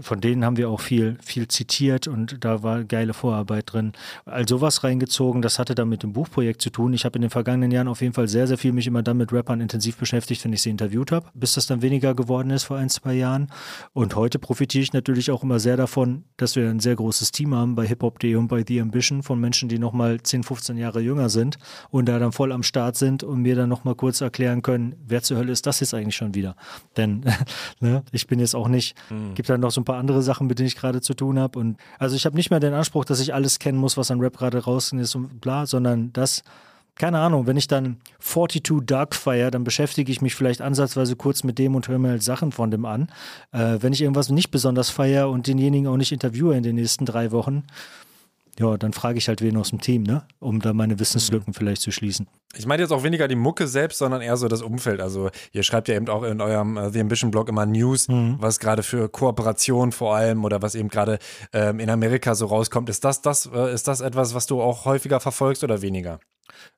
von 0.01 0.21
denen 0.21 0.45
haben 0.45 0.57
wir 0.57 0.71
auch 0.71 0.81
viel, 0.81 1.19
viel 1.21 1.49
zitiert 1.49 2.07
und 2.07 2.45
da 2.45 2.63
war 2.63 2.85
geile 2.85 3.13
Vorarbeit 3.13 3.73
drin. 3.73 3.93
All 4.25 4.49
sowas 4.49 4.85
reingezogen, 4.85 5.43
das 5.43 5.59
hatte 5.59 5.75
dann 5.75 5.89
mit 5.89 6.05
dem 6.05 6.13
Buchprojekt 6.13 6.63
zu 6.63 6.71
tun. 6.71 6.93
Ich 6.93 7.05
habe 7.05 7.17
in 7.17 7.23
den 7.23 7.31
vergangenen 7.31 7.73
Jahren 7.73 7.89
auf 7.89 8.01
jeden 8.01 8.15
Fall 8.15 8.29
sehr, 8.29 8.47
sehr 8.47 8.57
viel 8.57 8.73
mich 8.73 8.87
immer 8.87 9.03
dann 9.03 9.17
mit 9.17 9.33
Rappern 9.33 9.61
intensiv 9.61 9.97
beschäftigt, 9.97 10.45
wenn 10.45 10.53
ich 10.53 10.63
sie 10.63 10.71
interviewt 10.71 11.11
habe, 11.11 11.27
bis 11.35 11.55
das 11.55 11.67
dann 11.67 11.83
weniger 11.83 12.15
geworden 12.15 12.51
ist 12.51 12.65
vor 12.65 12.77
ein, 12.77 12.89
zwei 12.89 13.15
Jahren. 13.15 13.51
Und 13.93 14.15
heute 14.15 14.39
profitiere 14.39 14.85
ich 14.85 14.93
natürlich 14.93 15.33
auch 15.33 15.43
immer 15.43 15.59
sehr 15.59 15.77
davon, 15.77 16.23
dass 16.37 16.55
wir 16.55 16.71
ein 16.71 16.79
sehr 16.79 16.95
großes 16.95 17.33
Team 17.33 17.53
haben 17.53 17.75
bei 17.75 17.85
Hip-Hop.de 17.85 18.37
und 18.37 18.47
bei 18.47 18.65
The 18.67 18.81
Ambition 18.81 19.25
von 19.25 19.41
Menschen, 19.41 19.69
die 19.69 19.81
nochmal 19.81 20.23
10, 20.23 20.45
15 20.45 20.77
Jahre 20.77 21.01
jünger 21.01 21.31
sind 21.31 21.59
und 21.91 22.09
da 22.09 22.21
dann 22.21 22.31
voll 22.31 22.53
am 22.53 22.63
Start 22.63 22.97
sind 22.97 23.25
und 23.25 23.43
mir 23.43 23.57
dann 23.57 23.69
nochmal 23.69 23.97
kurz 23.97 24.21
erklären 24.21 24.63
können, 24.63 24.95
wer 25.05 25.21
zur 25.21 25.39
Hölle 25.39 25.51
ist 25.51 25.67
das 25.67 25.81
jetzt 25.81 25.95
eigentlich 25.95 26.17
schon 26.17 26.37
wieder? 26.37 26.55
Denn 26.97 27.25
ne, 27.81 28.05
ich 28.13 28.29
bin 28.29 28.39
jetzt 28.39 28.55
auch 28.55 28.69
nicht, 28.69 28.80
mhm. 29.09 29.35
gibt 29.35 29.49
dann 29.49 29.61
noch 29.61 29.71
so 29.71 29.81
ein 29.81 29.85
paar 29.85 29.99
andere 29.99 30.23
Sachen, 30.23 30.47
mit 30.47 30.59
denen 30.59 30.69
ich 30.69 30.77
gerade 30.77 31.01
zu 31.01 31.15
tun 31.15 31.39
habe. 31.39 31.59
Und 31.59 31.77
also 31.99 32.17
ich 32.17 32.27
habe 32.27 32.37
nicht 32.37 32.51
mehr 32.51 32.61
den 32.61 32.75
Anspruch, 32.75 33.05
dass 33.05 33.21
ich 33.21 33.35
alles 33.35 33.59
kennen 33.59 33.79
muss, 33.79 33.97
was 33.97 34.11
an 34.11 34.21
Rap 34.21 34.37
gerade 34.37 34.59
raus 34.59 34.93
ist 34.93 35.15
und 35.15 35.41
bla, 35.41 35.67
sondern 35.67 36.13
das, 36.13 36.43
keine 36.95 37.19
Ahnung, 37.19 37.47
wenn 37.47 37.57
ich 37.57 37.69
dann 37.69 37.97
42 38.21 38.87
Dark 38.87 39.15
feiere, 39.15 39.51
dann 39.51 39.65
beschäftige 39.65 40.11
ich 40.11 40.21
mich 40.21 40.35
vielleicht 40.35 40.61
ansatzweise 40.61 41.17
kurz 41.17 41.45
mit 41.45 41.59
dem 41.59 41.75
und 41.75 41.89
höre 41.89 41.99
mir 41.99 42.11
halt 42.11 42.23
Sachen 42.23 42.53
von 42.53 42.71
dem 42.71 42.85
an. 42.85 43.11
Äh, 43.53 43.79
wenn 43.81 43.93
ich 43.93 44.03
irgendwas 44.03 44.31
nicht 44.31 44.51
besonders 44.51 44.91
feiere 44.91 45.31
und 45.31 45.47
denjenigen 45.47 45.87
auch 45.87 45.97
nicht 45.97 46.13
interviewe 46.13 46.57
in 46.57 46.63
den 46.63 46.77
nächsten 46.77 47.07
drei 47.07 47.31
Wochen, 47.33 47.65
ja, 48.61 48.77
dann 48.77 48.93
frage 48.93 49.17
ich 49.17 49.27
halt 49.29 49.41
wen 49.41 49.57
aus 49.57 49.71
dem 49.71 49.81
Team, 49.81 50.03
ne? 50.03 50.23
Um 50.39 50.61
da 50.61 50.75
meine 50.75 50.99
Wissenslücken 51.01 51.49
mhm. 51.49 51.55
vielleicht 51.55 51.81
zu 51.81 51.91
schließen. 51.91 52.27
Ich 52.55 52.67
meine 52.67 52.83
jetzt 52.83 52.91
auch 52.91 53.03
weniger 53.03 53.27
die 53.27 53.37
Mucke 53.37 53.67
selbst, 53.67 53.99
sondern 53.99 54.21
eher 54.21 54.37
so 54.37 54.49
das 54.49 54.61
Umfeld. 54.61 55.01
Also 55.01 55.31
ihr 55.53 55.63
schreibt 55.63 55.89
ja 55.89 55.95
eben 55.95 56.09
auch 56.09 56.23
in 56.25 56.43
eurem 56.43 56.77
äh, 56.77 56.91
The 56.91 57.01
Ambition 57.01 57.31
Blog 57.31 57.49
immer 57.49 57.65
News, 57.65 58.09
mhm. 58.09 58.37
was 58.39 58.59
gerade 58.59 58.83
für 58.83 59.09
Kooperation 59.09 59.93
vor 59.93 60.15
allem 60.15 60.45
oder 60.45 60.61
was 60.61 60.75
eben 60.75 60.91
gerade 60.91 61.19
ähm, 61.55 61.81
in 61.81 61.89
Amerika 61.89 62.35
so 62.35 62.47
rauskommt. 62.47 62.91
Ist 62.91 63.03
das, 63.05 63.23
das, 63.23 63.47
äh, 63.47 63.73
ist 63.73 63.89
das 63.89 64.03
etwas, 64.03 64.35
was 64.35 64.47
du 64.47 64.61
auch 64.61 64.85
häufiger 64.85 65.21
verfolgst 65.21 65.65
oder 65.65 65.81
weniger? 65.81 66.21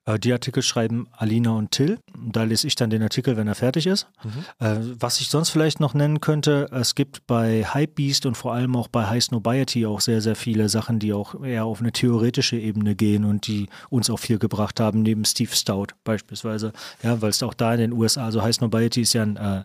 Äh, 0.05 0.19
die 0.19 0.31
Artikel 0.33 0.63
schreiben 0.63 1.07
Alina 1.11 1.51
und 1.51 1.71
Till. 1.71 1.99
Da 2.15 2.43
lese 2.43 2.67
ich 2.67 2.75
dann 2.75 2.89
den 2.89 3.01
Artikel, 3.01 3.37
wenn 3.37 3.47
er 3.47 3.55
fertig 3.55 3.87
ist. 3.87 4.07
Mhm. 4.23 4.65
Äh, 4.65 4.77
was 4.99 5.19
ich 5.19 5.29
sonst 5.29 5.49
vielleicht 5.49 5.79
noch 5.79 5.93
nennen 5.93 6.21
könnte, 6.21 6.67
es 6.71 6.95
gibt 6.95 7.25
bei 7.27 7.65
Hypebeast 7.73 8.25
und 8.25 8.35
vor 8.35 8.53
allem 8.53 8.75
auch 8.75 8.87
bei 8.87 9.07
High 9.07 9.23
Snobiety 9.23 9.85
auch 9.85 10.01
sehr, 10.01 10.21
sehr 10.21 10.35
viele 10.35 10.69
Sachen, 10.69 10.99
die 10.99 11.13
auch 11.13 11.43
eher 11.43 11.65
auf 11.65 11.79
eine 11.79 11.91
theoretische 11.91 12.57
Ebene 12.57 12.95
gehen 12.95 13.25
und 13.25 13.47
die 13.47 13.69
uns 13.89 14.09
auch 14.09 14.19
viel 14.19 14.39
gebracht 14.39 14.79
haben, 14.79 15.01
neben 15.01 15.25
Steve 15.25 15.55
Stout 15.55 15.87
beispielsweise. 16.03 16.73
Ja, 17.01 17.21
weil 17.21 17.29
es 17.29 17.43
auch 17.43 17.53
da 17.53 17.73
in 17.73 17.79
den 17.79 17.93
USA, 17.93 18.25
also 18.25 18.41
High 18.41 18.55
Snobiety 18.55 19.01
ist 19.01 19.13
ja 19.13 19.23
ein, 19.23 19.37
äh, 19.37 19.63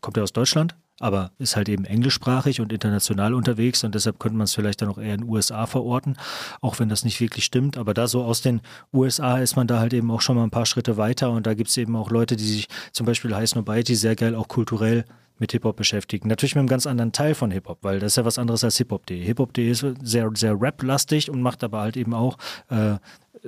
kommt 0.00 0.16
ja 0.16 0.22
aus 0.22 0.32
Deutschland, 0.32 0.74
aber 1.00 1.32
ist 1.38 1.56
halt 1.56 1.68
eben 1.68 1.84
englischsprachig 1.84 2.60
und 2.60 2.72
international 2.72 3.34
unterwegs 3.34 3.84
und 3.84 3.94
deshalb 3.94 4.18
könnte 4.18 4.38
man 4.38 4.44
es 4.44 4.54
vielleicht 4.54 4.80
dann 4.82 4.88
auch 4.88 4.98
eher 4.98 5.14
in 5.14 5.22
den 5.22 5.30
USA 5.30 5.66
verorten, 5.66 6.16
auch 6.60 6.78
wenn 6.78 6.88
das 6.88 7.04
nicht 7.04 7.20
wirklich 7.20 7.44
stimmt. 7.44 7.76
Aber 7.76 7.92
da 7.92 8.06
so 8.06 8.24
aus 8.24 8.40
den 8.40 8.60
USA 8.92 9.38
ist 9.38 9.56
man 9.56 9.66
da 9.66 9.78
halt 9.78 9.92
eben 9.92 10.10
auch 10.10 10.20
schon 10.20 10.36
mal 10.36 10.44
ein 10.44 10.50
paar 10.50 10.66
Schritte 10.66 10.96
weiter 10.96 11.30
und 11.30 11.46
da 11.46 11.54
gibt 11.54 11.70
es 11.70 11.76
eben 11.76 11.96
auch 11.96 12.10
Leute, 12.10 12.36
die 12.36 12.44
sich 12.44 12.68
zum 12.92 13.06
Beispiel 13.06 13.34
High 13.34 13.48
Snobiety 13.48 13.94
sehr 13.94 14.16
geil 14.16 14.34
auch 14.34 14.48
kulturell 14.48 15.04
mit 15.38 15.52
Hip-Hop 15.52 15.76
beschäftigen. 15.76 16.28
Natürlich 16.28 16.54
mit 16.54 16.60
einem 16.60 16.68
ganz 16.68 16.86
anderen 16.86 17.12
Teil 17.12 17.34
von 17.34 17.50
Hip-Hop, 17.50 17.80
weil 17.82 17.98
das 18.00 18.12
ist 18.12 18.16
ja 18.16 18.24
was 18.24 18.38
anderes 18.38 18.64
als 18.64 18.78
Hip-Hop.de. 18.78 19.22
Hip-Hop.de 19.22 19.70
ist 19.70 19.84
sehr, 20.02 20.30
sehr 20.34 20.58
rap-lastig 20.58 21.30
und 21.30 21.42
macht 21.42 21.62
aber 21.62 21.80
halt 21.80 21.98
eben 21.98 22.14
auch 22.14 22.38
äh, 22.70 22.94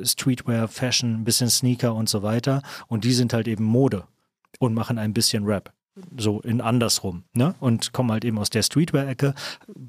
Streetwear, 0.03 0.69
Fashion, 0.69 1.15
ein 1.15 1.25
bisschen 1.25 1.49
Sneaker 1.49 1.95
und 1.95 2.11
so 2.11 2.23
weiter. 2.23 2.63
Und 2.89 3.05
die 3.05 3.15
sind 3.15 3.33
halt 3.33 3.49
eben 3.49 3.65
Mode 3.65 4.05
und 4.59 4.75
machen 4.75 4.99
ein 4.99 5.15
bisschen 5.15 5.47
Rap 5.47 5.73
so 6.17 6.41
in 6.41 6.61
andersrum, 6.61 7.25
ne? 7.33 7.55
Und 7.61 7.93
kommen 7.93 8.11
halt 8.11 8.25
eben 8.25 8.39
aus 8.39 8.51
der 8.51 8.63
Streetwear-Ecke, 8.63 9.35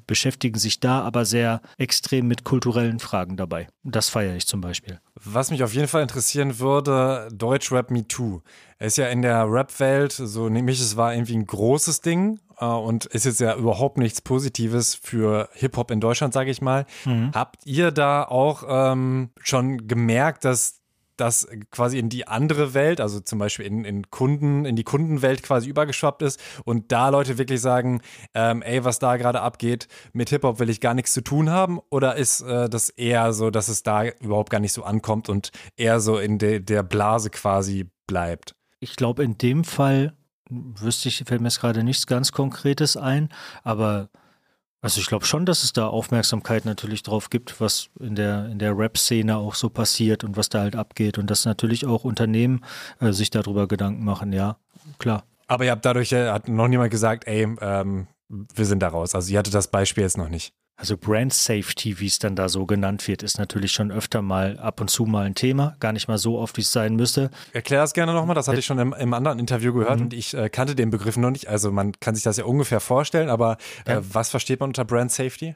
beschäftigen 0.06 0.58
sich 0.58 0.80
da 0.80 1.02
aber 1.02 1.24
sehr 1.24 1.60
extrem 1.78 2.26
mit 2.28 2.44
kulturellen 2.44 2.98
Fragen 2.98 3.36
dabei. 3.36 3.68
Das 3.82 4.08
feiere 4.08 4.36
ich 4.36 4.46
zum 4.46 4.60
Beispiel. 4.60 5.00
Was 5.14 5.50
mich 5.50 5.62
auf 5.62 5.74
jeden 5.74 5.88
Fall 5.88 6.02
interessieren 6.02 6.58
würde, 6.58 7.28
Deutschrap 7.32 7.90
Me 7.90 8.06
Too. 8.06 8.40
Ist 8.78 8.96
ja 8.96 9.08
in 9.08 9.22
der 9.22 9.50
Rap-Welt, 9.50 10.12
so 10.12 10.48
nehme 10.48 10.70
ich 10.70 10.80
es 10.80 10.96
war, 10.96 11.12
irgendwie 11.12 11.36
ein 11.36 11.46
großes 11.46 12.00
Ding 12.00 12.40
äh, 12.58 12.64
und 12.64 13.06
ist 13.06 13.24
jetzt 13.24 13.40
ja 13.40 13.56
überhaupt 13.56 13.98
nichts 13.98 14.20
Positives 14.20 14.94
für 14.94 15.48
Hip-Hop 15.52 15.90
in 15.90 16.00
Deutschland, 16.00 16.32
sage 16.32 16.50
ich 16.50 16.62
mal. 16.62 16.86
Mhm. 17.04 17.32
Habt 17.34 17.66
ihr 17.66 17.90
da 17.90 18.24
auch 18.24 18.64
ähm, 18.68 19.30
schon 19.42 19.88
gemerkt, 19.88 20.44
dass 20.44 20.79
das 21.20 21.46
quasi 21.70 21.98
in 21.98 22.08
die 22.08 22.26
andere 22.26 22.74
Welt, 22.74 23.00
also 23.00 23.20
zum 23.20 23.38
Beispiel 23.38 23.66
in, 23.66 23.84
in 23.84 24.10
Kunden, 24.10 24.64
in 24.64 24.76
die 24.76 24.84
Kundenwelt 24.84 25.42
quasi 25.42 25.68
übergeschwappt 25.68 26.22
ist 26.22 26.40
und 26.64 26.92
da 26.92 27.10
Leute 27.10 27.38
wirklich 27.38 27.60
sagen, 27.60 28.00
ähm, 28.34 28.62
ey, 28.62 28.84
was 28.84 28.98
da 28.98 29.16
gerade 29.16 29.40
abgeht, 29.40 29.88
mit 30.12 30.30
Hip-Hop 30.30 30.58
will 30.58 30.70
ich 30.70 30.80
gar 30.80 30.94
nichts 30.94 31.12
zu 31.12 31.22
tun 31.22 31.50
haben? 31.50 31.80
Oder 31.90 32.16
ist 32.16 32.40
äh, 32.40 32.68
das 32.68 32.88
eher 32.88 33.32
so, 33.32 33.50
dass 33.50 33.68
es 33.68 33.82
da 33.82 34.04
überhaupt 34.04 34.50
gar 34.50 34.60
nicht 34.60 34.72
so 34.72 34.82
ankommt 34.82 35.28
und 35.28 35.50
eher 35.76 36.00
so 36.00 36.18
in 36.18 36.38
de, 36.38 36.60
der 36.60 36.82
Blase 36.82 37.30
quasi 37.30 37.90
bleibt? 38.06 38.54
Ich 38.80 38.96
glaube, 38.96 39.22
in 39.22 39.36
dem 39.36 39.64
Fall 39.64 40.16
wüsste 40.48 41.08
ich, 41.08 41.22
fällt 41.26 41.40
mir 41.40 41.48
jetzt 41.48 41.60
gerade 41.60 41.84
nichts 41.84 42.06
ganz 42.06 42.32
Konkretes 42.32 42.96
ein, 42.96 43.28
aber 43.62 44.08
also 44.82 45.00
ich 45.00 45.06
glaube 45.06 45.26
schon, 45.26 45.44
dass 45.44 45.62
es 45.62 45.72
da 45.72 45.88
Aufmerksamkeit 45.88 46.64
natürlich 46.64 47.02
drauf 47.02 47.28
gibt, 47.28 47.60
was 47.60 47.90
in 47.98 48.14
der, 48.14 48.46
in 48.46 48.58
der 48.58 48.76
Rap-Szene 48.76 49.36
auch 49.36 49.54
so 49.54 49.68
passiert 49.68 50.24
und 50.24 50.36
was 50.36 50.48
da 50.48 50.60
halt 50.60 50.74
abgeht 50.74 51.18
und 51.18 51.30
dass 51.30 51.44
natürlich 51.44 51.86
auch 51.86 52.04
Unternehmen 52.04 52.64
äh, 53.00 53.12
sich 53.12 53.30
darüber 53.30 53.68
Gedanken 53.68 54.04
machen, 54.04 54.32
ja, 54.32 54.56
klar. 54.98 55.24
Aber 55.46 55.64
ihr 55.64 55.72
habt 55.72 55.84
dadurch, 55.84 56.12
äh, 56.12 56.30
hat 56.30 56.48
noch 56.48 56.68
niemand 56.68 56.90
gesagt, 56.90 57.26
ey, 57.26 57.46
ähm, 57.60 58.06
wir 58.28 58.64
sind 58.64 58.80
da 58.80 58.88
raus. 58.88 59.14
Also 59.14 59.32
ihr 59.32 59.38
hattet 59.38 59.54
das 59.54 59.68
Beispiel 59.68 60.04
jetzt 60.04 60.16
noch 60.16 60.28
nicht. 60.28 60.54
Also 60.80 60.96
Brand 60.96 61.34
Safety, 61.34 62.00
wie 62.00 62.06
es 62.06 62.18
dann 62.18 62.36
da 62.36 62.48
so 62.48 62.64
genannt 62.64 63.06
wird, 63.06 63.22
ist 63.22 63.38
natürlich 63.38 63.72
schon 63.72 63.92
öfter 63.92 64.22
mal 64.22 64.58
ab 64.58 64.80
und 64.80 64.88
zu 64.88 65.04
mal 65.04 65.26
ein 65.26 65.34
Thema. 65.34 65.76
Gar 65.78 65.92
nicht 65.92 66.08
mal 66.08 66.16
so 66.16 66.38
oft, 66.38 66.56
wie 66.56 66.62
es 66.62 66.72
sein 66.72 66.96
müsste. 66.96 67.30
Erklär 67.52 67.82
das 67.82 67.92
gerne 67.92 68.14
nochmal. 68.14 68.34
Das 68.34 68.48
hatte 68.48 68.60
ich 68.60 68.64
schon 68.64 68.78
im, 68.78 68.94
im 68.94 69.12
anderen 69.12 69.38
Interview 69.38 69.74
gehört 69.74 69.98
mhm. 69.98 70.06
und 70.06 70.14
ich 70.14 70.32
äh, 70.32 70.48
kannte 70.48 70.74
den 70.74 70.88
Begriff 70.88 71.18
noch 71.18 71.30
nicht. 71.30 71.48
Also 71.48 71.70
man 71.70 71.92
kann 72.00 72.14
sich 72.14 72.24
das 72.24 72.38
ja 72.38 72.44
ungefähr 72.44 72.80
vorstellen, 72.80 73.28
aber 73.28 73.58
äh, 73.84 73.92
ja. 73.92 74.00
was 74.10 74.30
versteht 74.30 74.60
man 74.60 74.70
unter 74.70 74.86
Brand 74.86 75.12
Safety? 75.12 75.54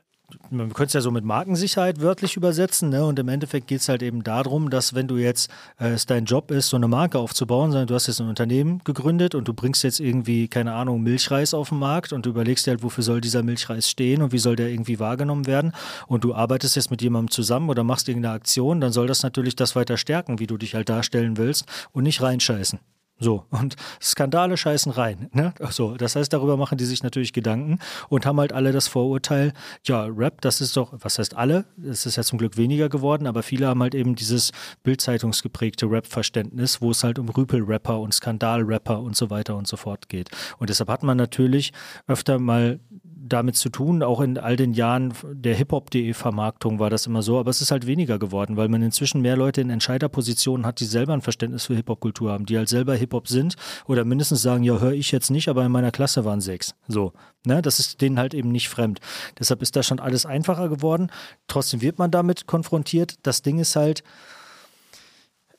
Man 0.50 0.72
könnte 0.72 0.88
es 0.88 0.92
ja 0.94 1.00
so 1.00 1.10
mit 1.10 1.24
Markensicherheit 1.24 2.00
wörtlich 2.00 2.36
übersetzen, 2.36 2.88
ne? 2.88 3.04
Und 3.04 3.18
im 3.18 3.28
Endeffekt 3.28 3.66
geht 3.66 3.80
es 3.80 3.88
halt 3.88 4.02
eben 4.02 4.22
darum, 4.24 4.70
dass 4.70 4.94
wenn 4.94 5.06
du 5.06 5.16
jetzt 5.16 5.50
äh, 5.78 5.90
es 5.90 6.06
dein 6.06 6.24
Job 6.24 6.50
ist, 6.50 6.68
so 6.70 6.76
eine 6.76 6.88
Marke 6.88 7.18
aufzubauen, 7.18 7.70
sondern 7.70 7.86
du 7.86 7.94
hast 7.94 8.06
jetzt 8.06 8.20
ein 8.20 8.28
Unternehmen 8.28 8.80
gegründet 8.84 9.34
und 9.34 9.48
du 9.48 9.54
bringst 9.54 9.84
jetzt 9.84 10.00
irgendwie, 10.00 10.48
keine 10.48 10.74
Ahnung, 10.74 11.02
Milchreis 11.02 11.54
auf 11.54 11.68
den 11.68 11.78
Markt 11.78 12.12
und 12.12 12.26
du 12.26 12.30
überlegst 12.30 12.66
dir 12.66 12.72
halt, 12.72 12.82
wofür 12.82 13.04
soll 13.04 13.20
dieser 13.20 13.42
Milchreis 13.42 13.88
stehen 13.88 14.22
und 14.22 14.32
wie 14.32 14.38
soll 14.38 14.56
der 14.56 14.68
irgendwie 14.68 14.98
wahrgenommen 14.98 15.46
werden 15.46 15.72
und 16.06 16.24
du 16.24 16.34
arbeitest 16.34 16.76
jetzt 16.76 16.90
mit 16.90 17.02
jemandem 17.02 17.30
zusammen 17.30 17.68
oder 17.68 17.84
machst 17.84 18.08
irgendeine 18.08 18.34
Aktion, 18.34 18.80
dann 18.80 18.92
soll 18.92 19.06
das 19.06 19.22
natürlich 19.22 19.56
das 19.56 19.76
weiter 19.76 19.96
stärken, 19.96 20.38
wie 20.38 20.46
du 20.46 20.56
dich 20.56 20.74
halt 20.74 20.88
darstellen 20.88 21.36
willst 21.36 21.66
und 21.92 22.04
nicht 22.04 22.22
reinscheißen. 22.22 22.78
So, 23.24 23.46
und 23.48 23.76
Skandale 24.02 24.58
scheißen 24.58 24.92
rein. 24.92 25.30
Ne? 25.32 25.54
So, 25.70 25.96
das 25.96 26.14
heißt, 26.14 26.30
darüber 26.30 26.58
machen 26.58 26.76
die 26.76 26.84
sich 26.84 27.02
natürlich 27.02 27.32
Gedanken 27.32 27.78
und 28.10 28.26
haben 28.26 28.38
halt 28.38 28.52
alle 28.52 28.70
das 28.70 28.86
Vorurteil, 28.86 29.54
ja, 29.86 30.04
Rap, 30.04 30.42
das 30.42 30.60
ist 30.60 30.76
doch, 30.76 30.92
was 31.00 31.18
heißt 31.18 31.34
alle? 31.34 31.64
Es 31.82 32.04
ist 32.04 32.16
ja 32.16 32.22
zum 32.22 32.38
Glück 32.38 32.58
weniger 32.58 32.90
geworden, 32.90 33.26
aber 33.26 33.42
viele 33.42 33.66
haben 33.66 33.80
halt 33.80 33.94
eben 33.94 34.14
dieses 34.14 34.52
bildzeitungsgeprägte 34.82 35.86
Rap-Verständnis, 35.86 36.82
wo 36.82 36.90
es 36.90 37.02
halt 37.02 37.18
um 37.18 37.30
Rüpel-Rapper 37.30 37.98
und 37.98 38.12
Skandal-Rapper 38.12 39.00
und 39.00 39.16
so 39.16 39.30
weiter 39.30 39.56
und 39.56 39.66
so 39.66 39.78
fort 39.78 40.10
geht. 40.10 40.28
Und 40.58 40.68
deshalb 40.68 40.90
hat 40.90 41.02
man 41.02 41.16
natürlich 41.16 41.72
öfter 42.06 42.38
mal 42.38 42.78
damit 43.26 43.56
zu 43.56 43.70
tun. 43.70 44.02
Auch 44.02 44.20
in 44.20 44.38
all 44.38 44.56
den 44.56 44.72
Jahren 44.72 45.14
der 45.32 45.54
Hip-Hop.de 45.54 46.12
Vermarktung 46.12 46.78
war 46.78 46.90
das 46.90 47.06
immer 47.06 47.22
so, 47.22 47.38
aber 47.38 47.50
es 47.50 47.60
ist 47.60 47.70
halt 47.70 47.86
weniger 47.86 48.18
geworden, 48.18 48.56
weil 48.56 48.68
man 48.68 48.82
inzwischen 48.82 49.22
mehr 49.22 49.36
Leute 49.36 49.60
in 49.60 49.70
Entscheiderpositionen 49.70 50.66
hat, 50.66 50.80
die 50.80 50.84
selber 50.84 51.14
ein 51.14 51.22
Verständnis 51.22 51.64
für 51.66 51.74
Hip-Hop-Kultur 51.74 52.32
haben, 52.32 52.46
die 52.46 52.56
halt 52.56 52.68
selber 52.68 52.94
Hip-Hop 52.94 53.13
sind 53.26 53.56
oder 53.86 54.04
mindestens 54.04 54.42
sagen, 54.42 54.64
ja, 54.64 54.78
höre 54.78 54.92
ich 54.92 55.12
jetzt 55.12 55.30
nicht, 55.30 55.48
aber 55.48 55.64
in 55.64 55.72
meiner 55.72 55.90
Klasse 55.90 56.24
waren 56.24 56.40
sechs. 56.40 56.74
So, 56.88 57.12
ne, 57.44 57.62
das 57.62 57.78
ist 57.78 58.00
denen 58.00 58.18
halt 58.18 58.34
eben 58.34 58.50
nicht 58.50 58.68
fremd. 58.68 59.00
Deshalb 59.38 59.62
ist 59.62 59.76
da 59.76 59.82
schon 59.82 60.00
alles 60.00 60.26
einfacher 60.26 60.68
geworden. 60.68 61.10
Trotzdem 61.48 61.80
wird 61.80 61.98
man 61.98 62.10
damit 62.10 62.46
konfrontiert. 62.46 63.14
Das 63.22 63.42
Ding 63.42 63.58
ist 63.58 63.76
halt, 63.76 64.02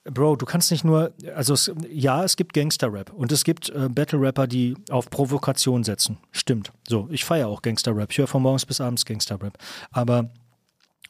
Bro, 0.08 0.36
du 0.36 0.46
kannst 0.46 0.70
nicht 0.70 0.84
nur, 0.84 1.14
also 1.36 1.56
es, 1.56 1.72
ja, 1.90 2.24
es 2.24 2.36
gibt 2.36 2.54
Gangster-Rap 2.54 3.12
und 3.12 3.32
es 3.32 3.44
gibt 3.44 3.70
äh, 3.70 3.90
Battle-Rapper, 3.90 4.46
die 4.46 4.76
auf 4.92 5.10
Provokation 5.10 5.84
setzen. 5.84 6.20
Stimmt. 6.32 6.72
So, 6.88 7.08
ich 7.10 7.26
feiere 7.26 7.48
auch 7.48 7.64
Gangster-Rap. 7.64 8.12
Ich 8.12 8.20
höre 8.20 8.28
von 8.28 8.44
morgens 8.44 8.68
bis 8.68 8.80
abends 8.80 9.04
Gangster-Rap. 9.06 9.58
Aber 9.92 10.30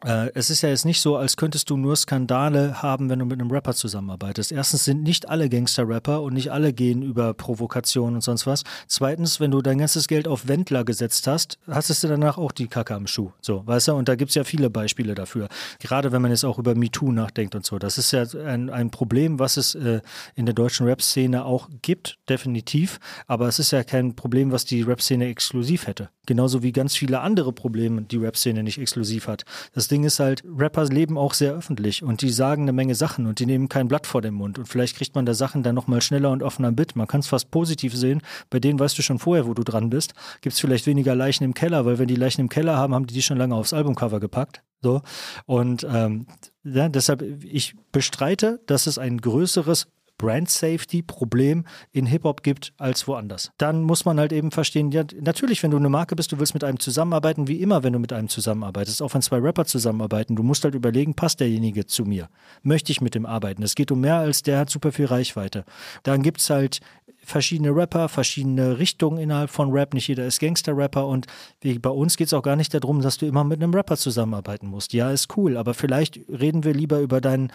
es 0.06 0.50
ist 0.50 0.62
ja 0.62 0.70
jetzt 0.70 0.86
nicht 0.86 1.02
so, 1.02 1.18
als 1.18 1.36
könntest 1.36 1.70
du 1.70 1.78
nur 1.78 1.96
Skandale 1.96 2.82
haben, 2.82 3.10
wenn 3.10 3.20
du 3.20 3.26
mit 3.26 3.40
einem 3.40 3.50
Rapper 3.52 3.74
zusammenarbeitest. 3.74 4.52
Erstens 4.52 4.86
sind 4.86 5.04
nicht 5.04 5.30
alle 5.30 5.50
Gangster-Rapper 5.50 6.22
und 6.22 6.34
nicht 6.34 6.52
alle 6.52 6.74
gehen 6.74 7.02
über 7.02 7.34
Provokation 7.34 8.16
und 8.16 8.22
sonst 8.22 8.46
was. 8.46 8.64
Zweitens, 8.88 9.40
wenn 9.40 9.52
du 9.52 9.62
dein 9.62 9.80
ganzes 9.80 10.08
Geld 10.08 10.28
auf 10.28 10.48
Wendler 10.48 10.84
gesetzt 10.84 11.28
hast, 11.28 11.58
hast 11.68 12.04
du 12.04 12.08
danach 12.08 12.38
auch 12.38 12.52
die 12.52 12.68
Kacke 12.68 12.94
am 12.94 13.08
Schuh. 13.08 13.32
So, 13.42 13.66
weißt 13.66 13.88
du? 13.88 13.94
Und 13.94 14.08
da 14.08 14.16
gibt 14.16 14.30
es 14.30 14.36
ja 14.36 14.44
viele 14.44 14.70
Beispiele 14.70 15.16
dafür. 15.16 15.48
Gerade 15.80 16.12
wenn 16.12 16.22
man 16.22 16.32
jetzt 16.32 16.46
auch 16.46 16.60
über 16.60 16.76
MeToo 16.76 17.12
nachdenkt 17.12 17.56
und 17.56 17.66
so. 17.66 17.80
Das 17.80 17.98
ist 17.98 18.12
ja 18.12 18.26
ein, 18.46 18.70
ein 18.70 18.92
Problem, 18.92 19.40
was 19.40 19.58
es 19.58 19.76
äh, 19.76 20.02
in 20.36 20.46
der 20.46 20.54
deutschen 20.54 20.86
Rap-Szene 20.86 21.46
auch 21.46 21.70
gibt, 21.82 22.20
definitiv. 22.30 23.00
Aber 23.28 23.48
es 23.48 23.60
ist 23.60 23.72
ja 23.72 23.84
kein 23.84 24.16
Problem, 24.16 24.52
was 24.52 24.66
die 24.66 24.82
Rap-Szene 24.82 25.28
exklusiv 25.28 25.88
hätte. 25.88 26.10
Genauso 26.26 26.64
wie 26.64 26.72
ganz 26.72 26.96
viele 26.96 27.22
andere 27.22 27.54
Probleme 27.54 28.02
die 28.04 28.18
Rap-Szene 28.18 28.64
nicht 28.64 28.80
exklusiv 28.80 29.28
hat. 29.28 29.46
Das 29.74 29.88
Ding 29.88 29.95
ist 30.04 30.20
halt, 30.20 30.44
Rapper 30.46 30.86
leben 30.86 31.18
auch 31.18 31.34
sehr 31.34 31.54
öffentlich 31.54 32.04
und 32.04 32.22
die 32.22 32.30
sagen 32.30 32.64
eine 32.64 32.74
Menge 32.74 32.96
Sachen 32.96 33.26
und 33.26 33.40
die 33.40 33.46
nehmen 33.46 33.70
kein 33.70 33.88
Blatt 33.88 34.08
vor 34.08 34.22
den 34.22 34.34
Mund. 34.34 34.60
Und 34.60 34.68
vielleicht 34.68 34.98
kriegt 34.98 35.16
man 35.16 35.26
da 35.26 35.34
Sachen 35.34 35.64
dann 35.64 35.76
nochmal 35.76 36.02
schneller 36.02 36.32
und 36.32 36.44
offener 36.44 36.72
mit. 36.72 36.96
Man 36.96 37.08
kann 37.08 37.22
es 37.22 37.28
fast 37.28 37.52
positiv 37.52 37.96
sehen. 37.96 38.22
Bei 38.50 38.60
denen 38.60 38.80
weißt 38.80 38.98
du 38.98 39.02
schon 39.02 39.20
vorher, 39.20 39.48
wo 39.48 39.54
du 39.54 39.64
dran 39.64 39.90
bist. 39.90 40.14
Gibt 40.42 40.54
es 40.54 40.60
vielleicht 40.60 40.88
weniger 40.88 41.16
Leichen 41.16 41.44
im 41.44 41.54
Keller, 41.54 41.86
weil 41.86 42.00
wenn 42.00 42.08
die 42.08 42.16
Leichen 42.16 42.42
im 42.42 42.50
Keller 42.50 42.78
haben, 42.78 42.94
haben 42.94 43.08
die 43.08 43.14
die 43.14 43.22
schon 43.22 43.38
lange 43.38 43.56
aufs 43.56 43.74
Albumcover 43.74 44.20
gepackt. 44.20 44.62
So. 44.82 45.02
Und 45.46 45.86
ähm, 45.90 46.28
ja, 46.64 46.90
deshalb, 46.90 47.22
ich 47.44 47.76
bestreite, 47.92 48.60
dass 48.66 48.88
es 48.88 48.98
ein 48.98 49.20
größeres 49.20 49.88
Brand 50.18 50.50
Safety 50.50 51.02
Problem 51.02 51.66
in 51.92 52.06
Hip-Hop 52.06 52.44
gibt 52.44 52.74
als 52.78 53.08
woanders. 53.08 53.52
Dann 53.58 53.82
muss 53.84 54.06
man 54.06 54.20
halt 54.20 54.32
eben 54.32 54.52
verstehen, 54.52 54.92
ja, 54.92 55.04
natürlich, 55.20 55.62
wenn 55.64 55.72
du 55.72 55.78
eine 55.78 55.90
Marke 55.90 56.16
bist, 56.16 56.32
du 56.32 56.40
willst 56.40 56.54
mit 56.54 56.64
einem 56.64 56.80
zusammenarbeiten, 56.80 57.48
wie 57.48 57.62
immer, 57.62 57.84
wenn 57.84 57.94
du 57.94 58.00
mit 58.00 58.14
einem 58.14 58.30
zusammenarbeitest, 58.30 59.02
auch 59.02 59.14
wenn 59.14 59.22
zwei 59.22 59.38
Rapper 59.38 59.66
zusammenarbeiten, 59.66 60.36
du 60.36 60.44
musst 60.44 60.64
halt 60.64 60.76
überlegen, 60.76 61.16
passt 61.16 61.40
derjenige 61.40 61.86
zu 61.86 62.06
mir? 62.06 62.30
Möchte 62.64 62.92
ich 62.92 63.02
mit 63.02 63.16
dem 63.16 63.26
arbeiten? 63.26 63.64
Es 63.64 63.76
geht 63.76 63.92
um 63.92 64.00
mehr 64.02 64.18
als 64.18 64.42
der 64.44 64.60
hat 64.60 64.70
super 64.70 64.92
viel 64.92 65.06
Reichweite. 65.06 65.66
Dann 66.04 66.22
gibt 66.22 66.40
es 66.40 66.50
halt 66.50 66.80
verschiedene 67.26 67.76
Rapper, 67.76 68.10
verschiedene 68.10 68.78
Richtungen 68.80 69.18
innerhalb 69.18 69.50
von 69.50 69.72
Rap. 69.72 69.94
Nicht 69.94 70.08
jeder 70.08 70.26
ist 70.26 70.40
Gangster-Rapper 70.40 71.08
und 71.08 71.28
wie 71.62 71.78
bei 71.80 71.90
uns 71.90 72.18
geht 72.18 72.28
es 72.28 72.34
auch 72.34 72.44
gar 72.44 72.56
nicht 72.56 72.74
darum, 72.74 73.02
dass 73.02 73.18
du 73.18 73.26
immer 73.26 73.44
mit 73.44 73.62
einem 73.62 73.74
Rapper 73.74 73.98
zusammenarbeiten 73.98 74.68
musst. 74.68 74.94
Ja, 74.94 75.12
ist 75.12 75.36
cool, 75.38 75.58
aber 75.58 75.74
vielleicht 75.74 76.20
reden 76.30 76.64
wir 76.64 76.74
lieber 76.74 77.00
über 77.00 77.22
dein, 77.22 77.52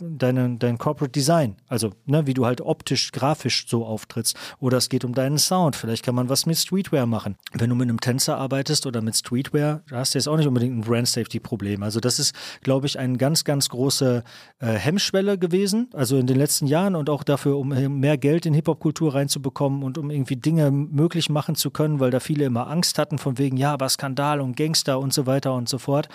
deine, 0.00 0.56
dein 0.58 0.78
Corporate 0.78 1.12
Design, 1.12 1.56
also 1.68 1.92
ne, 2.06 2.26
wie 2.26 2.34
du 2.34 2.46
halt 2.46 2.60
optisch, 2.60 3.12
grafisch 3.12 3.66
so 3.68 3.84
auftrittst. 3.84 4.36
Oder 4.58 4.78
es 4.78 4.88
geht 4.88 5.04
um 5.04 5.14
deinen 5.14 5.38
Sound. 5.38 5.76
Vielleicht 5.76 6.04
kann 6.04 6.14
man 6.14 6.28
was 6.28 6.46
mit 6.46 6.56
Streetwear 6.56 7.06
machen. 7.06 7.36
Wenn 7.52 7.70
du 7.70 7.76
mit 7.76 7.88
einem 7.88 8.00
Tänzer 8.00 8.38
arbeitest 8.38 8.86
oder 8.86 9.02
mit 9.02 9.16
Streetwear, 9.16 9.82
hast 9.90 10.14
du 10.14 10.18
jetzt 10.18 10.28
auch 10.28 10.36
nicht 10.36 10.46
unbedingt 10.46 10.76
ein 10.76 10.80
Brand 10.80 11.08
Safety-Problem. 11.08 11.82
Also 11.82 12.00
das 12.00 12.18
ist, 12.18 12.34
glaube 12.62 12.86
ich, 12.86 12.98
eine 12.98 13.18
ganz, 13.18 13.44
ganz 13.44 13.68
große 13.68 14.24
äh, 14.58 14.66
Hemmschwelle 14.66 15.38
gewesen, 15.38 15.90
also 15.92 16.16
in 16.16 16.26
den 16.26 16.36
letzten 16.36 16.66
Jahren 16.66 16.94
und 16.94 17.10
auch 17.10 17.22
dafür, 17.22 17.58
um 17.58 17.68
mehr 17.68 18.18
Geld 18.18 18.46
in 18.46 18.54
Hip-Hop 18.54 18.80
Subkultur 18.86 19.14
reinzubekommen 19.14 19.82
und 19.82 19.98
um 19.98 20.10
irgendwie 20.10 20.36
Dinge 20.36 20.70
möglich 20.70 21.28
machen 21.28 21.56
zu 21.56 21.70
können, 21.70 21.98
weil 21.98 22.10
da 22.12 22.20
viele 22.20 22.44
immer 22.44 22.68
Angst 22.68 22.98
hatten 22.98 23.18
von 23.18 23.36
wegen, 23.36 23.56
ja, 23.56 23.72
aber 23.72 23.88
Skandal 23.88 24.40
und 24.40 24.56
Gangster 24.56 25.00
und 25.00 25.12
so 25.12 25.26
weiter 25.26 25.54
und 25.54 25.68
so 25.68 25.78
fort. 25.78 26.08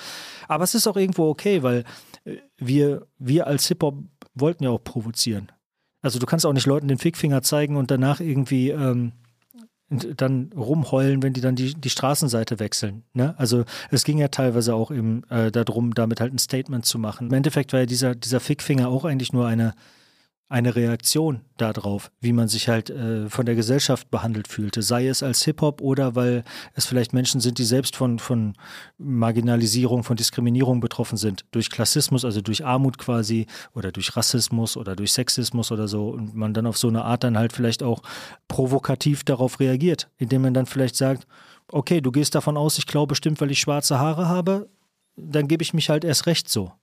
Aber 0.48 0.64
es 0.64 0.74
ist 0.74 0.88
auch 0.88 0.96
irgendwo 0.96 1.28
okay, 1.28 1.64
weil 1.64 1.84
äh, 2.24 2.38
wir, 2.58 3.08
wir 3.20 3.48
als 3.48 3.68
Hip-Hop 3.68 4.00
wollten 4.36 4.64
ja 4.64 4.70
auch 4.70 4.84
provozieren. 4.84 5.52
Also 6.02 6.18
du 6.18 6.26
kannst 6.26 6.46
auch 6.46 6.54
nicht 6.54 6.66
Leuten 6.66 6.88
den 6.88 6.98
Fickfinger 6.98 7.42
zeigen 7.42 7.76
und 7.76 7.92
danach 7.92 8.22
irgendwie 8.22 8.70
ähm, 8.70 9.12
dann 9.90 10.52
rumheulen, 10.56 11.22
wenn 11.22 11.34
die 11.34 11.42
dann 11.42 11.58
die, 11.58 11.74
die 11.74 11.90
Straßenseite 11.90 12.60
wechseln. 12.60 13.04
Ne? 13.14 13.36
Also 13.38 13.66
es 13.90 14.06
ging 14.06 14.18
ja 14.18 14.30
teilweise 14.30 14.74
auch 14.74 14.92
eben 14.92 15.24
äh, 15.30 15.52
darum, 15.52 15.94
damit 15.94 16.22
halt 16.22 16.34
ein 16.34 16.40
Statement 16.40 16.86
zu 16.86 16.98
machen. 16.98 17.28
Im 17.28 17.34
Endeffekt 17.34 17.74
war 17.74 17.82
ja 17.82 17.86
dieser, 17.86 18.16
dieser 18.16 18.40
Fickfinger 18.40 18.88
auch 18.88 19.04
eigentlich 19.04 19.34
nur 19.34 19.46
eine, 19.46 19.74
eine 20.52 20.76
Reaktion 20.76 21.40
darauf, 21.56 22.12
wie 22.20 22.34
man 22.34 22.50
sich 22.50 22.68
halt 22.68 22.90
äh, 22.90 23.30
von 23.30 23.46
der 23.46 23.56
Gesellschaft 23.56 24.12
behandelt 24.12 24.50
fühlte, 24.50 24.82
sei 24.82 25.08
es 25.08 25.24
als 25.24 25.44
Hip-Hop 25.44 25.80
oder 25.80 26.14
weil 26.16 26.44
es 26.74 26.86
vielleicht 26.86 27.14
Menschen 27.14 27.40
sind, 27.40 27.58
die 27.58 27.64
selbst 27.64 27.96
von, 27.96 28.20
von 28.20 28.56
Marginalisierung, 28.98 30.04
von 30.04 30.18
Diskriminierung 30.18 30.82
betroffen 30.82 31.18
sind, 31.18 31.46
durch 31.52 31.70
Klassismus, 31.70 32.26
also 32.26 32.42
durch 32.42 32.66
Armut 32.66 32.98
quasi 32.98 33.48
oder 33.74 33.94
durch 33.94 34.18
Rassismus 34.18 34.76
oder 34.76 34.98
durch 34.98 35.14
Sexismus 35.14 35.72
oder 35.72 35.88
so. 35.88 36.10
Und 36.10 36.36
man 36.36 36.54
dann 36.54 36.68
auf 36.68 36.78
so 36.78 36.90
eine 36.90 37.06
Art 37.06 37.24
dann 37.24 37.38
halt 37.38 37.54
vielleicht 37.54 37.82
auch 37.82 38.02
provokativ 38.50 39.24
darauf 39.24 39.62
reagiert, 39.62 40.10
indem 40.18 40.42
man 40.42 40.54
dann 40.54 40.66
vielleicht 40.66 40.98
sagt, 40.98 41.28
okay, 41.70 42.02
du 42.02 42.12
gehst 42.12 42.36
davon 42.36 42.58
aus, 42.58 42.78
ich 42.78 42.88
glaube 42.88 43.12
bestimmt, 43.12 43.40
weil 43.40 43.52
ich 43.52 43.62
schwarze 43.62 44.00
Haare 44.00 44.28
habe, 44.28 44.68
dann 45.16 45.48
gebe 45.48 45.64
ich 45.64 45.74
mich 45.74 45.90
halt 45.90 46.04
erst 46.04 46.26
recht 46.26 46.50
so. 46.50 46.74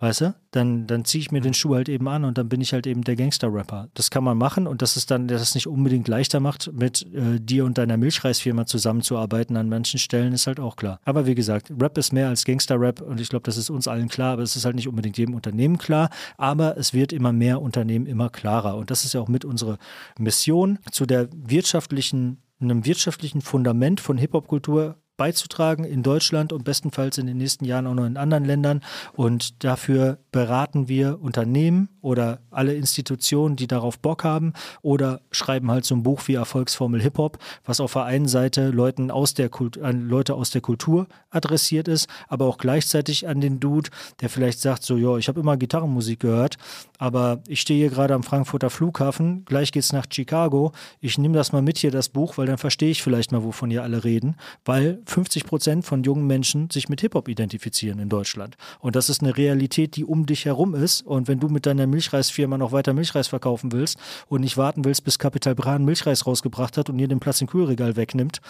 Weißt 0.00 0.22
du? 0.22 0.34
Dann, 0.50 0.86
dann 0.86 1.04
ziehe 1.04 1.20
ich 1.20 1.30
mir 1.30 1.42
den 1.42 1.52
Schuh 1.52 1.74
halt 1.74 1.90
eben 1.90 2.08
an 2.08 2.24
und 2.24 2.38
dann 2.38 2.48
bin 2.48 2.62
ich 2.62 2.72
halt 2.72 2.86
eben 2.86 3.04
der 3.04 3.16
Gangster-Rapper. 3.16 3.90
Das 3.92 4.10
kann 4.10 4.24
man 4.24 4.38
machen 4.38 4.66
und 4.66 4.80
dass 4.80 4.96
es 4.96 5.04
dann 5.04 5.28
das 5.28 5.54
nicht 5.54 5.66
unbedingt 5.66 6.08
leichter 6.08 6.40
macht, 6.40 6.72
mit 6.72 7.06
äh, 7.12 7.38
dir 7.38 7.66
und 7.66 7.76
deiner 7.76 7.98
Milchreisfirma 7.98 8.64
zusammenzuarbeiten 8.64 9.58
an 9.58 9.68
manchen 9.68 9.98
Stellen, 9.98 10.32
ist 10.32 10.46
halt 10.46 10.58
auch 10.58 10.76
klar. 10.76 11.00
Aber 11.04 11.26
wie 11.26 11.34
gesagt, 11.34 11.70
Rap 11.78 11.98
ist 11.98 12.14
mehr 12.14 12.28
als 12.28 12.46
Gangster-Rap 12.46 13.02
und 13.02 13.20
ich 13.20 13.28
glaube, 13.28 13.42
das 13.42 13.58
ist 13.58 13.68
uns 13.68 13.86
allen 13.88 14.08
klar, 14.08 14.32
aber 14.32 14.42
es 14.42 14.56
ist 14.56 14.64
halt 14.64 14.74
nicht 14.74 14.88
unbedingt 14.88 15.18
jedem 15.18 15.34
Unternehmen 15.34 15.76
klar. 15.76 16.08
Aber 16.38 16.78
es 16.78 16.94
wird 16.94 17.12
immer 17.12 17.34
mehr 17.34 17.60
Unternehmen 17.60 18.06
immer 18.06 18.30
klarer 18.30 18.76
und 18.78 18.90
das 18.90 19.04
ist 19.04 19.12
ja 19.12 19.20
auch 19.20 19.28
mit 19.28 19.44
unserer 19.44 19.76
Mission 20.18 20.78
zu 20.90 21.04
der 21.04 21.28
wirtschaftlichen 21.34 22.38
einem 22.60 22.84
wirtschaftlichen 22.84 23.40
Fundament 23.40 24.00
von 24.00 24.18
Hip-Hop-Kultur 24.18 24.96
beizutragen 25.20 25.84
in 25.84 26.02
Deutschland 26.02 26.50
und 26.50 26.64
bestenfalls 26.64 27.18
in 27.18 27.26
den 27.26 27.36
nächsten 27.36 27.66
Jahren 27.66 27.86
auch 27.86 27.92
noch 27.92 28.06
in 28.06 28.16
anderen 28.16 28.46
Ländern. 28.46 28.80
Und 29.12 29.62
dafür 29.64 30.16
beraten 30.32 30.88
wir 30.88 31.20
Unternehmen 31.20 31.90
oder 32.02 32.40
alle 32.50 32.74
Institutionen, 32.74 33.56
die 33.56 33.66
darauf 33.66 33.98
Bock 33.98 34.24
haben 34.24 34.52
oder 34.82 35.20
schreiben 35.30 35.70
halt 35.70 35.84
so 35.84 35.94
ein 35.94 36.02
Buch 36.02 36.22
wie 36.26 36.34
Erfolgsformel 36.34 37.00
Hip-Hop, 37.00 37.38
was 37.64 37.80
auf 37.80 37.92
der 37.92 38.04
einen 38.04 38.28
Seite 38.28 38.70
Leuten 38.70 39.10
aus 39.10 39.34
der 39.34 39.48
Kult 39.48 39.80
an 39.80 40.08
Leute 40.08 40.34
aus 40.34 40.50
der 40.50 40.60
Kultur 40.60 41.06
adressiert 41.30 41.88
ist, 41.88 42.08
aber 42.28 42.46
auch 42.46 42.58
gleichzeitig 42.58 43.28
an 43.28 43.40
den 43.40 43.60
Dude, 43.60 43.90
der 44.20 44.28
vielleicht 44.28 44.60
sagt 44.60 44.82
so, 44.82 44.96
ja, 44.96 45.16
ich 45.16 45.28
habe 45.28 45.40
immer 45.40 45.56
Gitarrenmusik 45.56 46.20
gehört, 46.20 46.56
aber 46.98 47.42
ich 47.46 47.60
stehe 47.60 47.78
hier 47.78 47.90
gerade 47.90 48.14
am 48.14 48.22
Frankfurter 48.22 48.70
Flughafen, 48.70 49.44
gleich 49.44 49.72
geht's 49.72 49.92
nach 49.92 50.06
Chicago, 50.10 50.72
ich 51.00 51.18
nehme 51.18 51.34
das 51.34 51.52
mal 51.52 51.62
mit 51.62 51.78
hier, 51.78 51.90
das 51.90 52.08
Buch, 52.08 52.38
weil 52.38 52.46
dann 52.46 52.58
verstehe 52.58 52.90
ich 52.90 53.02
vielleicht 53.02 53.32
mal, 53.32 53.44
wovon 53.44 53.70
ihr 53.70 53.82
alle 53.82 54.04
reden, 54.04 54.36
weil 54.64 55.00
50 55.06 55.44
Prozent 55.44 55.84
von 55.84 56.02
jungen 56.02 56.26
Menschen 56.26 56.70
sich 56.70 56.88
mit 56.88 57.00
Hip-Hop 57.00 57.28
identifizieren 57.28 57.98
in 57.98 58.08
Deutschland. 58.08 58.56
Und 58.80 58.96
das 58.96 59.08
ist 59.08 59.22
eine 59.22 59.36
Realität, 59.36 59.96
die 59.96 60.04
um 60.04 60.26
dich 60.26 60.44
herum 60.44 60.74
ist. 60.74 61.02
Und 61.06 61.28
wenn 61.28 61.40
du 61.40 61.48
mit 61.48 61.66
deiner 61.66 61.86
Milchreisfirma 61.90 62.58
noch 62.58 62.72
weiter 62.72 62.92
Milchreis 62.92 63.28
verkaufen 63.28 63.72
willst 63.72 63.98
und 64.28 64.40
nicht 64.40 64.56
warten 64.56 64.84
willst, 64.84 65.04
bis 65.04 65.18
Capital 65.18 65.54
Bran 65.54 65.84
Milchreis 65.84 66.26
rausgebracht 66.26 66.76
hat 66.76 66.88
und 66.88 66.98
dir 66.98 67.08
den 67.08 67.20
Platz 67.20 67.40
im 67.40 67.46
Kühlregal 67.46 67.96
wegnimmt, 67.96 68.40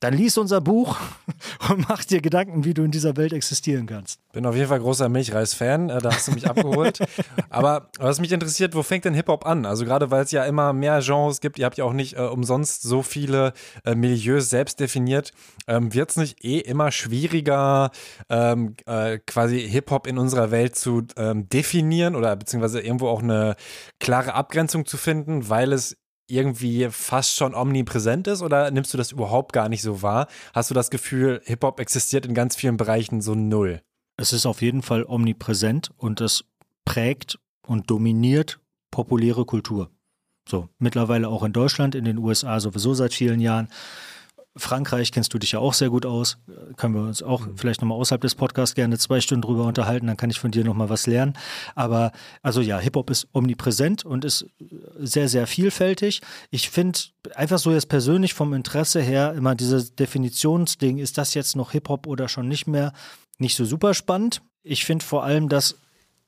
dann 0.00 0.14
lies 0.14 0.38
unser 0.38 0.60
Buch 0.60 0.98
und 1.68 1.88
mach 1.88 2.04
dir 2.04 2.20
Gedanken, 2.20 2.64
wie 2.64 2.74
du 2.74 2.82
in 2.82 2.90
dieser 2.90 3.16
Welt 3.16 3.32
existieren 3.32 3.86
kannst. 3.86 4.18
Bin 4.32 4.46
auf 4.46 4.56
jeden 4.56 4.68
Fall 4.68 4.80
großer 4.80 5.08
Milchreis-Fan, 5.08 5.90
äh, 5.90 5.98
da 5.98 6.12
hast 6.12 6.28
du 6.28 6.32
mich 6.32 6.48
abgeholt. 6.48 6.98
Aber 7.50 7.90
was 7.98 8.20
mich 8.20 8.32
interessiert, 8.32 8.74
wo 8.74 8.82
fängt 8.82 9.04
denn 9.04 9.14
Hip-Hop 9.14 9.46
an? 9.46 9.66
Also 9.66 9.84
gerade 9.84 10.10
weil 10.10 10.24
es 10.24 10.30
ja 10.30 10.44
immer 10.44 10.72
mehr 10.72 11.00
Genres 11.00 11.40
gibt, 11.40 11.58
ihr 11.58 11.66
habt 11.66 11.76
ja 11.76 11.84
auch 11.84 11.92
nicht 11.92 12.16
äh, 12.16 12.22
umsonst 12.22 12.82
so 12.82 13.02
viele 13.02 13.52
äh, 13.84 13.94
Milieus 13.94 14.48
selbst 14.48 14.80
definiert. 14.80 15.32
Ähm, 15.66 15.92
Wird 15.92 16.10
es 16.10 16.16
nicht 16.16 16.44
eh 16.44 16.58
immer 16.58 16.90
schwieriger, 16.90 17.90
ähm, 18.28 18.76
äh, 18.86 19.18
quasi 19.18 19.68
Hip-Hop 19.68 20.06
in 20.06 20.18
unserer 20.18 20.50
Welt 20.50 20.76
zu 20.76 21.02
ähm, 21.16 21.48
definieren 21.48 22.16
oder 22.16 22.34
beziehungsweise 22.36 22.80
irgendwo 22.80 23.08
auch 23.08 23.22
eine 23.22 23.54
klare 23.98 24.34
Abgrenzung 24.34 24.86
zu 24.86 24.96
finden, 24.96 25.48
weil 25.48 25.72
es 25.72 25.96
irgendwie 26.30 26.88
fast 26.90 27.36
schon 27.36 27.54
omnipräsent 27.54 28.26
ist 28.26 28.42
oder 28.42 28.70
nimmst 28.70 28.92
du 28.92 28.98
das 28.98 29.12
überhaupt 29.12 29.52
gar 29.52 29.68
nicht 29.68 29.82
so 29.82 30.02
wahr? 30.02 30.26
Hast 30.54 30.70
du 30.70 30.74
das 30.74 30.90
Gefühl, 30.90 31.40
Hip-Hop 31.44 31.80
existiert 31.80 32.26
in 32.26 32.34
ganz 32.34 32.56
vielen 32.56 32.76
Bereichen 32.76 33.20
so 33.20 33.34
null? 33.34 33.82
Es 34.16 34.32
ist 34.32 34.46
auf 34.46 34.62
jeden 34.62 34.82
Fall 34.82 35.04
omnipräsent 35.04 35.90
und 35.96 36.20
es 36.20 36.44
prägt 36.84 37.38
und 37.66 37.90
dominiert 37.90 38.60
populäre 38.90 39.44
Kultur. 39.44 39.90
So, 40.48 40.68
mittlerweile 40.78 41.28
auch 41.28 41.44
in 41.44 41.52
Deutschland, 41.52 41.94
in 41.94 42.04
den 42.04 42.18
USA 42.18 42.58
sowieso 42.60 42.94
seit 42.94 43.14
vielen 43.14 43.40
Jahren. 43.40 43.68
Frankreich 44.56 45.12
kennst 45.12 45.32
du 45.32 45.38
dich 45.38 45.52
ja 45.52 45.60
auch 45.60 45.74
sehr 45.74 45.90
gut 45.90 46.04
aus. 46.04 46.38
Können 46.76 46.94
wir 46.94 47.02
uns 47.02 47.22
auch 47.22 47.46
mhm. 47.46 47.56
vielleicht 47.56 47.80
nochmal 47.80 47.98
außerhalb 47.98 48.20
des 48.20 48.34
Podcasts 48.34 48.74
gerne 48.74 48.98
zwei 48.98 49.20
Stunden 49.20 49.42
drüber 49.42 49.64
unterhalten, 49.64 50.08
dann 50.08 50.16
kann 50.16 50.30
ich 50.30 50.40
von 50.40 50.50
dir 50.50 50.64
nochmal 50.64 50.88
was 50.88 51.06
lernen. 51.06 51.34
Aber 51.74 52.12
also 52.42 52.60
ja, 52.60 52.78
Hip-Hop 52.78 53.10
ist 53.10 53.28
omnipräsent 53.32 54.04
und 54.04 54.24
ist 54.24 54.46
sehr, 54.98 55.28
sehr 55.28 55.46
vielfältig. 55.46 56.20
Ich 56.50 56.70
finde 56.70 56.98
einfach 57.34 57.58
so 57.58 57.72
jetzt 57.72 57.88
persönlich 57.88 58.34
vom 58.34 58.52
Interesse 58.52 59.00
her 59.00 59.34
immer 59.34 59.54
dieses 59.54 59.94
Definitionsding, 59.94 60.98
ist 60.98 61.16
das 61.16 61.34
jetzt 61.34 61.54
noch 61.54 61.70
Hip-Hop 61.72 62.06
oder 62.06 62.28
schon 62.28 62.48
nicht 62.48 62.66
mehr, 62.66 62.92
nicht 63.38 63.56
so 63.56 63.64
super 63.64 63.94
spannend. 63.94 64.42
Ich 64.62 64.84
finde 64.84 65.04
vor 65.04 65.24
allem, 65.24 65.48
dass 65.48 65.76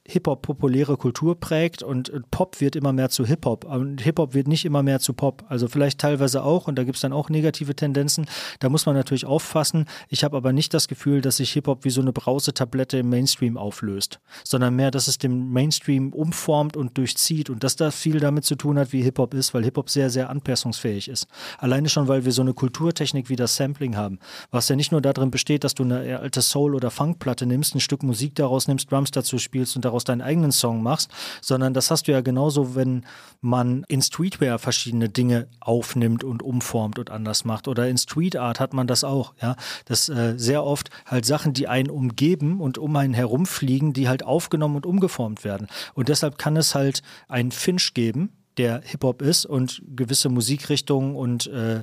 Hip-Hop 0.08 0.42
populäre 0.42 0.96
Kultur 0.96 1.38
prägt 1.38 1.82
und 1.82 2.10
Pop 2.32 2.60
wird 2.60 2.74
immer 2.74 2.92
mehr 2.92 3.08
zu 3.08 3.24
Hip-Hop 3.24 3.64
und 3.64 4.00
Hip-Hop 4.00 4.34
wird 4.34 4.48
nicht 4.48 4.64
immer 4.64 4.82
mehr 4.82 4.98
zu 4.98 5.12
Pop. 5.12 5.44
Also 5.48 5.68
vielleicht 5.68 6.00
teilweise 6.00 6.42
auch 6.42 6.66
und 6.66 6.76
da 6.76 6.82
gibt 6.82 6.96
es 6.96 7.02
dann 7.02 7.12
auch 7.12 7.28
negative 7.28 7.76
Tendenzen. 7.76 8.26
Da 8.58 8.68
muss 8.68 8.84
man 8.84 8.96
natürlich 8.96 9.26
auffassen. 9.26 9.86
Ich 10.08 10.24
habe 10.24 10.36
aber 10.36 10.52
nicht 10.52 10.74
das 10.74 10.88
Gefühl, 10.88 11.20
dass 11.20 11.36
sich 11.36 11.52
Hip-Hop 11.52 11.84
wie 11.84 11.90
so 11.90 12.00
eine 12.00 12.12
Brausetablette 12.12 12.98
im 12.98 13.10
Mainstream 13.10 13.56
auflöst, 13.56 14.20
sondern 14.42 14.74
mehr, 14.74 14.90
dass 14.90 15.06
es 15.06 15.18
den 15.18 15.50
Mainstream 15.50 16.12
umformt 16.12 16.76
und 16.76 16.98
durchzieht 16.98 17.48
und 17.48 17.62
dass 17.62 17.76
das 17.76 17.94
viel 17.94 18.18
damit 18.18 18.44
zu 18.44 18.56
tun 18.56 18.78
hat, 18.78 18.92
wie 18.92 19.02
Hip-Hop 19.02 19.34
ist, 19.34 19.54
weil 19.54 19.62
Hip-Hop 19.62 19.88
sehr, 19.88 20.10
sehr 20.10 20.30
anpassungsfähig 20.30 21.08
ist. 21.08 21.28
Alleine 21.58 21.88
schon, 21.88 22.08
weil 22.08 22.24
wir 22.24 22.32
so 22.32 22.42
eine 22.42 22.54
Kulturtechnik 22.54 23.28
wie 23.28 23.36
das 23.36 23.54
Sampling 23.54 23.96
haben, 23.96 24.18
was 24.50 24.68
ja 24.68 24.74
nicht 24.74 24.90
nur 24.90 25.00
darin 25.00 25.30
besteht, 25.30 25.62
dass 25.62 25.74
du 25.74 25.84
eine 25.84 26.18
alte 26.18 26.42
Soul- 26.42 26.74
oder 26.74 26.90
Funkplatte 26.90 27.46
nimmst, 27.46 27.76
ein 27.76 27.80
Stück 27.80 28.02
Musik 28.02 28.34
daraus 28.34 28.66
nimmst, 28.66 28.90
Drums 28.90 29.12
dazu 29.12 29.38
spielst 29.38 29.76
und 29.76 29.84
daraus 29.84 29.91
deinen 30.04 30.22
eigenen 30.22 30.52
Song 30.52 30.82
machst, 30.82 31.10
sondern 31.40 31.74
das 31.74 31.90
hast 31.90 32.08
du 32.08 32.12
ja 32.12 32.20
genauso, 32.20 32.74
wenn 32.74 33.04
man 33.40 33.84
in 33.88 34.02
Streetwear 34.02 34.58
verschiedene 34.58 35.08
Dinge 35.08 35.48
aufnimmt 35.60 36.24
und 36.24 36.42
umformt 36.42 36.98
und 36.98 37.10
anders 37.10 37.44
macht. 37.44 37.68
Oder 37.68 37.88
in 37.88 37.98
Street 37.98 38.36
Art 38.36 38.60
hat 38.60 38.72
man 38.72 38.86
das 38.86 39.04
auch, 39.04 39.34
ja. 39.40 39.56
Das 39.84 40.08
äh, 40.08 40.34
sehr 40.36 40.64
oft 40.64 40.90
halt 41.06 41.26
Sachen, 41.26 41.52
die 41.52 41.68
einen 41.68 41.90
umgeben 41.90 42.60
und 42.60 42.78
um 42.78 42.94
einen 42.96 43.14
herumfliegen, 43.14 43.92
die 43.92 44.08
halt 44.08 44.24
aufgenommen 44.24 44.76
und 44.76 44.86
umgeformt 44.86 45.44
werden. 45.44 45.68
Und 45.94 46.08
deshalb 46.08 46.38
kann 46.38 46.56
es 46.56 46.74
halt 46.74 47.02
einen 47.28 47.50
Finch 47.50 47.94
geben, 47.94 48.30
der 48.58 48.82
Hip-Hop 48.84 49.22
ist 49.22 49.46
und 49.46 49.82
gewisse 49.96 50.28
Musikrichtungen 50.28 51.16
und 51.16 51.46
äh, 51.46 51.82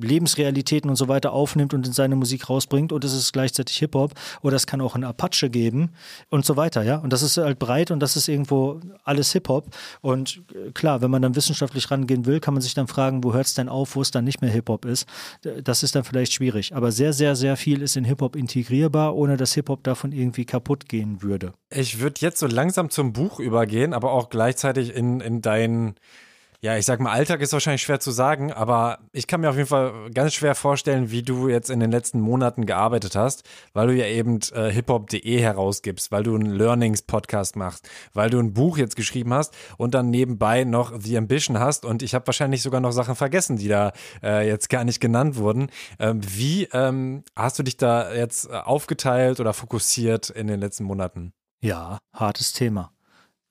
Lebensrealitäten 0.00 0.88
und 0.88 0.96
so 0.96 1.08
weiter 1.08 1.32
aufnimmt 1.32 1.74
und 1.74 1.86
in 1.86 1.92
seine 1.92 2.16
Musik 2.16 2.48
rausbringt 2.48 2.92
und 2.92 3.04
es 3.04 3.12
ist 3.12 3.32
gleichzeitig 3.32 3.76
Hip-Hop 3.78 4.12
oder 4.42 4.56
es 4.56 4.66
kann 4.66 4.80
auch 4.80 4.94
ein 4.94 5.04
Apache 5.04 5.50
geben 5.50 5.90
und 6.30 6.44
so 6.44 6.56
weiter, 6.56 6.82
ja. 6.82 6.98
Und 6.98 7.12
das 7.12 7.22
ist 7.22 7.36
halt 7.36 7.58
breit 7.58 7.90
und 7.90 8.00
das 8.00 8.16
ist 8.16 8.28
irgendwo 8.28 8.80
alles 9.02 9.32
Hip-Hop 9.32 9.74
und 10.00 10.42
äh, 10.54 10.70
klar, 10.72 11.00
wenn 11.00 11.10
man 11.10 11.22
dann 11.22 11.34
wissenschaftlich 11.34 11.90
rangehen 11.90 12.26
will, 12.26 12.40
kann 12.40 12.54
man 12.54 12.62
sich 12.62 12.74
dann 12.74 12.86
fragen, 12.86 13.24
wo 13.24 13.32
hört 13.32 13.46
es 13.46 13.54
denn 13.54 13.68
auf, 13.68 13.96
wo 13.96 14.02
es 14.02 14.10
dann 14.10 14.24
nicht 14.24 14.40
mehr 14.42 14.50
Hip-Hop 14.50 14.84
ist. 14.84 15.06
Das 15.62 15.82
ist 15.82 15.94
dann 15.94 16.04
vielleicht 16.04 16.32
schwierig, 16.32 16.74
aber 16.74 16.92
sehr, 16.92 17.12
sehr, 17.12 17.34
sehr 17.36 17.56
viel 17.56 17.82
ist 17.82 17.96
in 17.96 18.04
Hip-Hop 18.04 18.36
integrierbar, 18.36 19.14
ohne 19.16 19.36
dass 19.36 19.54
Hip-Hop 19.54 19.82
davon 19.82 20.12
irgendwie 20.12 20.44
kaputt 20.44 20.88
gehen 20.88 21.22
würde. 21.22 21.52
Ich 21.70 21.98
würde 22.00 22.20
jetzt 22.20 22.38
so 22.38 22.46
langsam 22.46 22.90
zum 22.90 23.12
Buch 23.12 23.40
übergehen, 23.40 23.92
aber 23.92 24.12
auch 24.12 24.30
gleichzeitig 24.30 24.94
in, 24.94 25.20
in 25.20 25.42
dein 25.42 25.63
dein, 25.64 25.94
ja, 26.60 26.78
ich 26.78 26.86
sag 26.86 26.98
mal, 26.98 27.12
Alltag 27.12 27.42
ist 27.42 27.52
wahrscheinlich 27.52 27.82
schwer 27.82 28.00
zu 28.00 28.10
sagen, 28.10 28.50
aber 28.50 29.00
ich 29.12 29.26
kann 29.26 29.42
mir 29.42 29.50
auf 29.50 29.56
jeden 29.56 29.68
Fall 29.68 30.10
ganz 30.14 30.32
schwer 30.32 30.54
vorstellen, 30.54 31.10
wie 31.10 31.22
du 31.22 31.48
jetzt 31.48 31.68
in 31.68 31.78
den 31.78 31.90
letzten 31.90 32.20
Monaten 32.20 32.64
gearbeitet 32.64 33.16
hast, 33.16 33.42
weil 33.74 33.88
du 33.88 33.94
ja 33.94 34.06
eben 34.06 34.38
äh, 34.54 34.70
hiphop.de 34.70 35.38
herausgibst, 35.38 36.10
weil 36.10 36.22
du 36.22 36.34
einen 36.34 36.50
Learnings-Podcast 36.50 37.56
machst, 37.56 37.88
weil 38.14 38.30
du 38.30 38.38
ein 38.38 38.54
Buch 38.54 38.78
jetzt 38.78 38.96
geschrieben 38.96 39.34
hast 39.34 39.54
und 39.76 39.92
dann 39.92 40.08
nebenbei 40.08 40.64
noch 40.64 40.98
The 40.98 41.18
Ambition 41.18 41.58
hast 41.58 41.84
und 41.84 42.02
ich 42.02 42.14
habe 42.14 42.26
wahrscheinlich 42.26 42.62
sogar 42.62 42.80
noch 42.80 42.92
Sachen 42.92 43.14
vergessen, 43.14 43.58
die 43.58 43.68
da 43.68 43.92
äh, 44.22 44.48
jetzt 44.48 44.70
gar 44.70 44.84
nicht 44.84 45.00
genannt 45.00 45.36
wurden. 45.36 45.68
Ähm, 45.98 46.22
wie 46.24 46.64
ähm, 46.72 47.24
hast 47.36 47.58
du 47.58 47.62
dich 47.62 47.76
da 47.76 48.14
jetzt 48.14 48.48
äh, 48.48 48.54
aufgeteilt 48.54 49.38
oder 49.38 49.52
fokussiert 49.52 50.30
in 50.30 50.46
den 50.46 50.60
letzten 50.60 50.84
Monaten? 50.84 51.34
Ja, 51.62 51.98
hartes 52.14 52.52
Thema. 52.52 52.93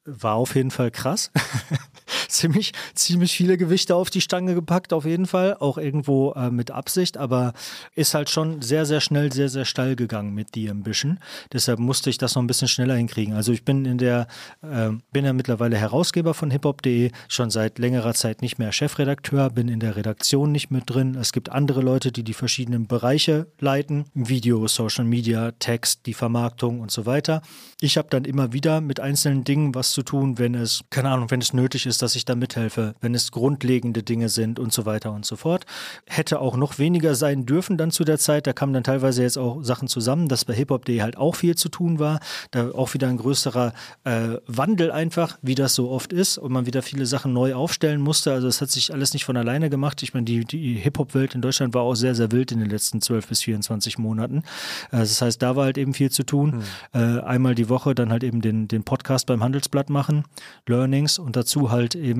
War 0.05 0.35
auf 0.35 0.55
jeden 0.55 0.71
Fall 0.71 0.91
krass. 0.91 1.31
ziemlich, 2.33 2.73
ziemlich 2.95 3.33
viele 3.33 3.57
Gewichte 3.57 3.95
auf 3.95 4.09
die 4.09 4.21
Stange 4.21 4.53
gepackt, 4.55 4.91
auf 4.91 5.05
jeden 5.05 5.25
Fall. 5.25 5.55
Auch 5.59 5.77
irgendwo 5.77 6.31
äh, 6.33 6.49
mit 6.49 6.71
Absicht, 6.71 7.17
aber 7.17 7.53
ist 7.95 8.13
halt 8.13 8.29
schon 8.29 8.61
sehr, 8.61 8.85
sehr 8.85 9.01
schnell, 9.01 9.31
sehr, 9.31 9.49
sehr 9.49 9.65
steil 9.65 9.95
gegangen 9.95 10.33
mit 10.33 10.49
The 10.53 10.69
Ambition. 10.69 11.19
Deshalb 11.51 11.79
musste 11.79 12.09
ich 12.09 12.17
das 12.17 12.35
noch 12.35 12.41
ein 12.41 12.47
bisschen 12.47 12.67
schneller 12.67 12.95
hinkriegen. 12.95 13.33
Also 13.33 13.51
ich 13.51 13.63
bin 13.63 13.85
in 13.85 13.97
der, 13.97 14.27
äh, 14.61 14.89
bin 15.11 15.25
ja 15.25 15.33
mittlerweile 15.33 15.77
Herausgeber 15.77 16.33
von 16.33 16.51
hiphop.de, 16.51 17.11
schon 17.27 17.49
seit 17.49 17.79
längerer 17.79 18.13
Zeit 18.13 18.41
nicht 18.41 18.57
mehr 18.57 18.71
Chefredakteur, 18.71 19.49
bin 19.49 19.67
in 19.67 19.79
der 19.79 19.95
Redaktion 19.95 20.51
nicht 20.51 20.71
mit 20.71 20.89
drin. 20.89 21.15
Es 21.15 21.31
gibt 21.31 21.51
andere 21.51 21.81
Leute, 21.81 22.11
die 22.11 22.23
die 22.23 22.33
verschiedenen 22.33 22.87
Bereiche 22.87 23.47
leiten. 23.59 24.05
Video, 24.13 24.67
Social 24.67 25.05
Media, 25.05 25.51
Text, 25.59 26.05
die 26.05 26.13
Vermarktung 26.13 26.79
und 26.79 26.91
so 26.91 27.05
weiter. 27.05 27.41
Ich 27.79 27.97
habe 27.97 28.07
dann 28.09 28.25
immer 28.25 28.53
wieder 28.53 28.81
mit 28.81 28.99
einzelnen 28.99 29.43
Dingen 29.43 29.75
was 29.75 29.91
zu 29.91 30.03
tun, 30.03 30.39
wenn 30.39 30.55
es, 30.55 30.83
keine 30.89 31.09
Ahnung, 31.09 31.29
wenn 31.31 31.41
es 31.41 31.53
nötig 31.53 31.85
ist, 31.85 32.01
dass 32.01 32.15
ich 32.15 32.22
da 32.25 32.35
mithelfe, 32.35 32.95
wenn 33.01 33.15
es 33.15 33.31
grundlegende 33.31 34.03
Dinge 34.03 34.29
sind 34.29 34.59
und 34.59 34.73
so 34.73 34.85
weiter 34.85 35.11
und 35.11 35.25
so 35.25 35.35
fort. 35.35 35.65
Hätte 36.07 36.39
auch 36.39 36.57
noch 36.57 36.79
weniger 36.79 37.15
sein 37.15 37.45
dürfen 37.45 37.77
dann 37.77 37.91
zu 37.91 38.03
der 38.03 38.17
Zeit. 38.17 38.47
Da 38.47 38.53
kamen 38.53 38.73
dann 38.73 38.83
teilweise 38.83 39.23
jetzt 39.23 39.37
auch 39.37 39.63
Sachen 39.63 39.87
zusammen, 39.87 40.27
dass 40.27 40.45
bei 40.45 40.53
hiphop.de 40.53 41.01
halt 41.01 41.17
auch 41.17 41.35
viel 41.35 41.55
zu 41.55 41.69
tun 41.69 41.99
war. 41.99 42.19
Da 42.51 42.71
auch 42.71 42.93
wieder 42.93 43.07
ein 43.07 43.17
größerer 43.17 43.73
äh, 44.03 44.37
Wandel 44.47 44.91
einfach, 44.91 45.37
wie 45.41 45.55
das 45.55 45.75
so 45.75 45.89
oft 45.89 46.13
ist 46.13 46.37
und 46.37 46.51
man 46.51 46.65
wieder 46.65 46.81
viele 46.81 47.05
Sachen 47.05 47.33
neu 47.33 47.53
aufstellen 47.53 48.01
musste. 48.01 48.31
Also 48.33 48.47
es 48.47 48.61
hat 48.61 48.69
sich 48.69 48.93
alles 48.93 49.13
nicht 49.13 49.25
von 49.25 49.37
alleine 49.37 49.69
gemacht. 49.69 50.03
Ich 50.03 50.13
meine, 50.13 50.25
die, 50.25 50.45
die 50.45 50.75
Hip-Hop-Welt 50.75 51.35
in 51.35 51.41
Deutschland 51.41 51.73
war 51.73 51.83
auch 51.83 51.95
sehr, 51.95 52.15
sehr 52.15 52.31
wild 52.31 52.51
in 52.51 52.59
den 52.59 52.69
letzten 52.69 53.01
12 53.01 53.27
bis 53.27 53.41
24 53.41 53.97
Monaten. 53.97 54.43
Äh, 54.91 54.99
das 54.99 55.21
heißt, 55.21 55.41
da 55.41 55.55
war 55.55 55.65
halt 55.65 55.77
eben 55.77 55.93
viel 55.93 56.11
zu 56.11 56.23
tun. 56.23 56.63
Hm. 56.93 57.19
Äh, 57.19 57.21
einmal 57.21 57.55
die 57.55 57.69
Woche 57.69 57.95
dann 57.95 58.11
halt 58.11 58.23
eben 58.23 58.41
den, 58.41 58.67
den 58.67 58.83
Podcast 58.83 59.25
beim 59.25 59.43
Handelsblatt 59.43 59.89
machen, 59.89 60.25
Learnings 60.67 61.19
und 61.19 61.35
dazu 61.35 61.71
halt 61.71 61.95
eben 61.95 62.12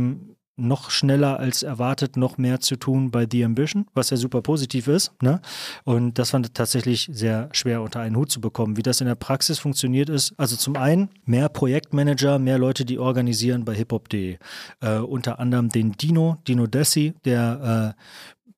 noch 0.55 0.91
schneller 0.91 1.39
als 1.39 1.63
erwartet 1.63 2.15
noch 2.15 2.37
mehr 2.37 2.59
zu 2.59 2.75
tun 2.75 3.09
bei 3.09 3.25
The 3.29 3.43
Ambition, 3.43 3.87
was 3.93 4.11
ja 4.11 4.17
super 4.17 4.41
positiv 4.41 4.87
ist. 4.87 5.11
Ne? 5.21 5.41
Und 5.83 6.19
das 6.19 6.31
war 6.33 6.43
tatsächlich 6.43 7.09
sehr 7.11 7.49
schwer 7.53 7.81
unter 7.81 8.01
einen 8.01 8.15
Hut 8.15 8.31
zu 8.31 8.39
bekommen. 8.39 8.77
Wie 8.77 8.83
das 8.83 9.01
in 9.01 9.07
der 9.07 9.15
Praxis 9.15 9.57
funktioniert 9.57 10.09
ist, 10.09 10.33
also 10.37 10.55
zum 10.55 10.75
einen 10.75 11.09
mehr 11.25 11.49
Projektmanager, 11.49 12.37
mehr 12.37 12.59
Leute, 12.59 12.85
die 12.85 12.99
organisieren 12.99 13.65
bei 13.65 13.73
hiphop.de. 13.73 14.37
Äh, 14.81 14.97
unter 14.99 15.39
anderem 15.39 15.69
den 15.69 15.93
Dino, 15.93 16.37
Dino 16.47 16.67
Dessi, 16.67 17.13
der 17.25 17.95
äh, 17.97 18.03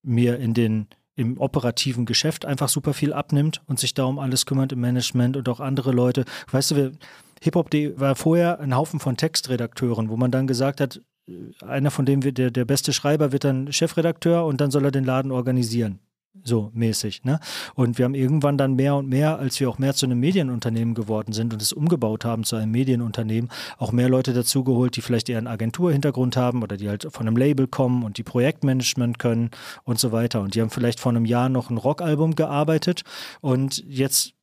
mir 0.04 0.38
in 0.40 0.54
den 0.54 0.88
im 1.18 1.40
operativen 1.40 2.06
Geschäft 2.06 2.46
einfach 2.46 2.68
super 2.68 2.94
viel 2.94 3.14
abnimmt 3.14 3.62
und 3.68 3.80
sich 3.80 3.94
da 3.94 4.04
um 4.04 4.20
alles 4.20 4.46
kümmert 4.46 4.74
im 4.74 4.82
Management 4.82 5.38
und 5.38 5.48
auch 5.48 5.62
andere 5.62 5.94
Leute. 5.94 6.26
Weißt 6.52 6.72
du, 6.72 6.92
Hip-Hop 7.42 7.70
war 7.96 8.16
vorher 8.16 8.60
ein 8.60 8.76
Haufen 8.76 9.00
von 9.00 9.16
Textredakteuren, 9.16 10.10
wo 10.10 10.18
man 10.18 10.32
dann 10.32 10.46
gesagt 10.46 10.82
hat, 10.82 11.00
einer 11.62 11.92
von 11.92 12.06
denen 12.06 12.24
wird 12.24 12.38
der, 12.38 12.52
der 12.52 12.66
beste 12.66 12.94
Schreiber 12.94 13.32
wird 13.32 13.44
dann 13.44 13.72
Chefredakteur 13.72 14.46
und 14.46 14.62
dann 14.62 14.72
soll 14.72 14.86
er 14.86 14.92
den 14.92 15.06
Laden 15.06 15.32
organisieren 15.32 16.00
so 16.44 16.72
mäßig. 16.74 17.24
Ne? 17.24 17.40
Und 17.76 17.98
wir 17.98 18.06
haben 18.06 18.16
irgendwann 18.16 18.58
dann 18.58 18.76
mehr 18.76 18.96
und 18.96 19.08
mehr, 19.08 19.40
als 19.40 19.60
wir 19.60 19.70
auch 19.70 19.78
mehr 19.78 19.94
zu 19.94 20.06
einem 20.06 20.20
Medienunternehmen 20.20 20.94
geworden 20.94 21.34
sind 21.34 21.54
und 21.54 21.62
es 21.62 21.72
umgebaut 21.72 22.26
haben 22.26 22.44
zu 22.44 22.56
einem 22.56 22.72
Medienunternehmen, 22.72 23.50
auch 23.78 23.92
mehr 23.92 24.10
Leute 24.10 24.34
dazugeholt, 24.34 24.96
die 24.96 25.02
vielleicht 25.02 25.30
eher 25.30 25.38
einen 25.38 25.48
Agenturhintergrund 25.48 26.38
haben 26.38 26.64
oder 26.64 26.78
die 26.78 26.90
halt 26.90 27.08
von 27.10 27.28
einem 27.28 27.38
Label 27.38 27.68
kommen 27.68 28.04
und 28.04 28.18
die 28.18 28.24
Projektmanagement 28.24 29.20
können 29.20 29.52
und 29.84 30.00
so 30.00 30.12
weiter. 30.12 30.42
Und 30.42 30.56
die 30.56 30.62
haben 30.62 30.70
vielleicht 30.70 31.00
vor 31.00 31.12
einem 31.12 31.26
Jahr 31.26 31.50
noch 31.50 31.70
ein 31.70 31.78
Rockalbum 31.78 32.36
gearbeitet 32.36 33.04
und 33.42 33.84
jetzt 33.88 34.34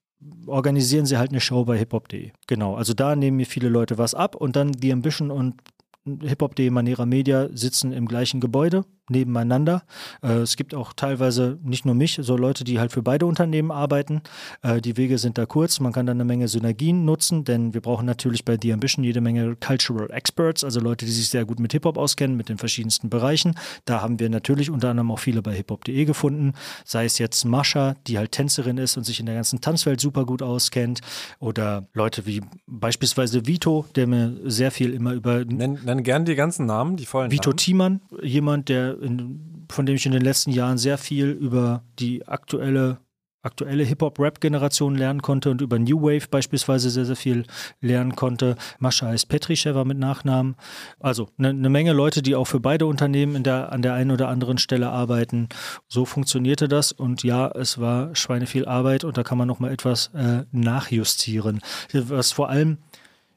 organisieren 0.47 1.05
sie 1.05 1.19
halt 1.19 1.31
eine 1.31 1.41
Show 1.41 1.65
bei 1.65 1.77
hiphop.de. 1.77 2.31
Genau, 2.47 2.77
also 2.77 2.95
da 2.95 3.17
nehmen 3.17 3.39
mir 3.39 3.47
viele 3.47 3.69
Leute 3.69 3.99
was 3.99 4.15
ab 4.15 4.37
und 4.37 4.55
dann 4.55 4.73
The 4.73 4.93
Ambition 4.93 5.33
und 5.33 5.57
Hip-Hop.de, 6.05 6.71
Manera 6.71 7.07
Media 7.07 7.49
sitzen 7.53 7.93
im 7.93 8.07
gleichen 8.07 8.41
Gebäude 8.41 8.85
nebeneinander. 9.09 9.83
Äh, 10.23 10.39
es 10.39 10.57
gibt 10.57 10.75
auch 10.75 10.93
teilweise 10.93 11.59
nicht 11.63 11.85
nur 11.85 11.95
mich, 11.95 12.19
so 12.21 12.37
Leute, 12.37 12.65
die 12.65 12.79
halt 12.79 12.93
für 12.93 13.03
beide 13.03 13.27
Unternehmen 13.27 13.71
arbeiten. 13.71 14.23
Äh, 14.63 14.81
die 14.81 14.97
Wege 14.97 15.19
sind 15.19 15.39
da 15.39 15.47
kurz. 15.47 15.81
Man 15.81 15.93
kann 15.93 16.07
dann 16.07 16.17
eine 16.17 16.25
Menge 16.25 16.49
Synergien 16.49 17.05
nutzen, 17.05 17.45
denn 17.45 17.75
wir 17.75 17.81
brauchen 17.81 18.07
natürlich 18.07 18.45
bei 18.45 18.57
The 18.61 18.73
Ambition 18.73 19.05
jede 19.05 19.21
Menge 19.21 19.57
Cultural 19.57 20.11
Experts, 20.11 20.65
also 20.65 20.81
Leute, 20.81 21.05
die 21.05 21.13
sich 21.13 21.29
sehr 21.29 21.45
gut 21.45 21.61
mit 21.61 21.73
Hip-Hop 21.73 21.99
auskennen, 21.99 22.37
mit 22.37 22.49
den 22.49 22.59
verschiedensten 22.59 23.11
Bereichen. 23.11 23.55
Da 23.85 24.01
haben 24.01 24.19
wir 24.19 24.31
natürlich 24.31 24.71
unter 24.71 24.91
anderem 24.91 25.11
auch 25.11 25.19
viele 25.19 25.43
bei 25.43 25.55
hiphop.de 25.55 26.05
gefunden. 26.05 26.53
Sei 26.85 27.05
es 27.05 27.19
jetzt 27.19 27.45
Mascha, 27.45 27.95
die 28.07 28.19
halt 28.19 28.33
Tänzerin 28.33 28.79
ist 28.79 28.97
und 28.97 29.05
sich 29.05 29.21
in 29.21 29.27
der 29.27 29.35
ganzen 29.35 29.61
Tanzwelt 29.61 30.01
super 30.01 30.25
gut 30.25 30.43
auskennt. 30.43 31.01
Oder 31.39 31.87
Leute 31.93 32.27
wie 32.27 32.43
beispielsweise 32.67 33.47
Vito, 33.47 33.87
der 33.95 34.07
mir 34.07 34.37
sehr 34.45 34.71
viel 34.71 34.93
immer 34.95 35.13
über. 35.13 35.45
Nenn, 35.45 35.79
nenn 35.85 36.03
gern 36.03 36.25
die 36.25 36.35
ganzen 36.35 36.67
Namen, 36.67 36.97
die 36.97 37.07
vollen 37.07 37.31
Vito 37.31 37.51
Namen. 37.51 37.57
Thiemann, 37.59 38.01
jemand, 38.23 38.69
der 38.69 38.97
in, 39.03 39.67
von 39.71 39.87
dem 39.87 39.97
ich 39.97 40.07
in 40.07 40.13
den 40.13 40.23
letzten 40.23 40.51
Jahren 40.51 40.79
sehr 40.79 40.99
viel 40.99 41.31
über 41.31 41.83
die 41.99 42.27
aktuelle 42.27 42.99
aktuelle 43.43 43.83
Hip-Hop-Rap-Generation 43.83 44.95
lernen 44.95 45.21
konnte 45.21 45.51
und 45.51 45.61
über 45.61 45.79
New 45.79 46.01
Wave 46.01 46.29
beispielsweise 46.31 46.91
sehr, 46.91 47.05
sehr 47.05 47.17
viel 47.17 47.45
lernen 47.81 48.15
konnte. 48.15 48.57
Mascha 48.79 49.07
heißt 49.07 49.29
Petrischewa 49.29 49.85
mit 49.85 49.99
Nachnamen. 49.99 50.55
Also 51.01 51.29
eine 51.39 51.53
ne 51.53 51.69
Menge 51.69 51.93
Leute, 51.93 52.23
die 52.23 52.37
auch 52.37 52.47
für 52.47 52.61
beide 52.61 52.87
Unternehmen 52.87 53.35
in 53.35 53.43
der, 53.43 53.73
an 53.73 53.83
der 53.83 53.95
einen 53.95 54.13
oder 54.13 54.29
anderen 54.29 54.59
Stelle 54.59 54.91
arbeiten. 54.91 55.49
So 55.89 56.05
funktionierte 56.05 56.69
das 56.69 56.93
und 56.93 57.25
ja, 57.25 57.49
es 57.49 57.81
war 57.81 58.15
schweineviel 58.15 58.67
Arbeit 58.67 59.03
und 59.03 59.17
da 59.17 59.25
kann 59.25 59.39
man 59.39 59.49
nochmal 59.49 59.73
etwas 59.73 60.11
äh, 60.15 60.45
nachjustieren. 60.53 61.61
Was 61.93 62.31
vor 62.31 62.49
allem 62.49 62.79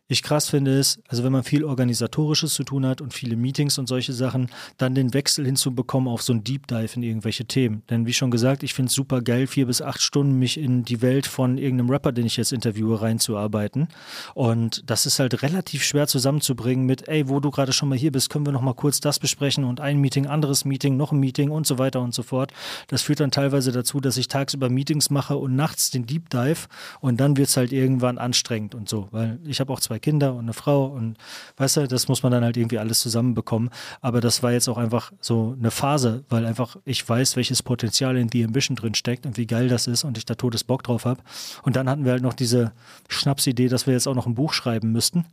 ich 0.07 0.21
krass 0.21 0.49
finde 0.49 0.77
ist, 0.77 0.99
also 1.07 1.23
wenn 1.23 1.31
man 1.31 1.43
viel 1.43 1.63
Organisatorisches 1.63 2.53
zu 2.53 2.63
tun 2.63 2.85
hat 2.85 3.01
und 3.01 3.13
viele 3.13 3.35
Meetings 3.35 3.79
und 3.79 3.87
solche 3.87 4.13
Sachen, 4.13 4.49
dann 4.77 4.93
den 4.93 5.15
Wechsel 5.15 5.45
hinzubekommen 5.45 6.07
auf 6.07 6.21
so 6.21 6.31
ein 6.31 6.43
Deep 6.43 6.67
Dive 6.67 6.95
in 6.95 7.01
irgendwelche 7.01 7.45
Themen. 7.45 7.81
Denn 7.89 8.05
wie 8.05 8.13
schon 8.13 8.29
gesagt, 8.29 8.61
ich 8.61 8.75
finde 8.75 8.89
es 8.89 8.93
super 8.93 9.21
geil, 9.21 9.47
vier 9.47 9.65
bis 9.65 9.81
acht 9.81 10.01
Stunden 10.01 10.37
mich 10.37 10.59
in 10.59 10.85
die 10.85 11.01
Welt 11.01 11.25
von 11.25 11.57
irgendeinem 11.57 11.89
Rapper, 11.89 12.11
den 12.11 12.27
ich 12.27 12.37
jetzt 12.37 12.53
interviewe, 12.53 13.01
reinzuarbeiten. 13.01 13.87
Und 14.35 14.83
das 14.85 15.07
ist 15.07 15.17
halt 15.17 15.41
relativ 15.41 15.83
schwer 15.83 16.05
zusammenzubringen 16.05 16.85
mit, 16.85 17.07
ey, 17.07 17.27
wo 17.27 17.39
du 17.39 17.49
gerade 17.49 17.73
schon 17.73 17.89
mal 17.89 17.97
hier 17.97 18.11
bist, 18.11 18.29
können 18.29 18.45
wir 18.45 18.53
noch 18.53 18.61
mal 18.61 18.75
kurz 18.75 18.99
das 18.99 19.17
besprechen 19.17 19.63
und 19.63 19.81
ein 19.81 19.97
Meeting, 19.99 20.27
anderes 20.27 20.65
Meeting, 20.65 20.97
noch 20.97 21.13
ein 21.13 21.19
Meeting 21.19 21.49
und 21.49 21.65
so 21.65 21.79
weiter 21.79 22.01
und 22.01 22.13
so 22.13 22.21
fort. 22.21 22.51
Das 22.89 23.01
führt 23.01 23.21
dann 23.21 23.31
teilweise 23.31 23.71
dazu, 23.71 23.99
dass 23.99 24.17
ich 24.17 24.27
tagsüber 24.27 24.69
Meetings 24.69 25.09
mache 25.09 25.35
und 25.35 25.55
nachts 25.55 25.89
den 25.89 26.05
Deep 26.05 26.29
Dive 26.29 26.67
und 26.99 27.19
dann 27.19 27.37
wird 27.37 27.47
es 27.47 27.57
halt 27.57 27.71
irgendwann 27.71 28.19
anstrengend 28.19 28.75
und 28.75 28.87
so, 28.87 29.07
weil 29.09 29.39
ich 29.45 29.59
habe 29.59 29.73
auch 29.73 29.79
zwei 29.79 29.94
zwei 29.95 29.99
Kinder 29.99 30.33
und 30.33 30.45
eine 30.45 30.53
Frau 30.53 30.85
und 30.85 31.17
weißt 31.57 31.77
du, 31.77 31.87
das 31.87 32.07
muss 32.07 32.23
man 32.23 32.31
dann 32.31 32.43
halt 32.43 32.57
irgendwie 32.57 32.79
alles 32.79 32.99
zusammenbekommen. 32.99 33.69
Aber 34.01 34.21
das 34.21 34.43
war 34.43 34.51
jetzt 34.51 34.67
auch 34.67 34.77
einfach 34.77 35.11
so 35.21 35.55
eine 35.57 35.71
Phase, 35.71 36.23
weil 36.29 36.45
einfach 36.45 36.77
ich 36.85 37.07
weiß, 37.07 37.35
welches 37.35 37.63
Potenzial 37.63 38.17
in 38.17 38.29
The 38.31 38.43
Ambition 38.43 38.75
drin 38.75 38.95
steckt 38.95 39.25
und 39.25 39.37
wie 39.37 39.47
geil 39.47 39.67
das 39.67 39.87
ist 39.87 40.03
und 40.03 40.17
ich 40.17 40.25
da 40.25 40.35
totes 40.35 40.63
Bock 40.63 40.83
drauf 40.83 41.05
habe. 41.05 41.21
Und 41.63 41.75
dann 41.75 41.89
hatten 41.89 42.05
wir 42.05 42.11
halt 42.11 42.23
noch 42.23 42.33
diese 42.33 42.73
Schnapsidee, 43.07 43.69
dass 43.69 43.87
wir 43.87 43.93
jetzt 43.93 44.07
auch 44.07 44.15
noch 44.15 44.27
ein 44.27 44.35
Buch 44.35 44.53
schreiben 44.53 44.91
müssten. 44.91 45.25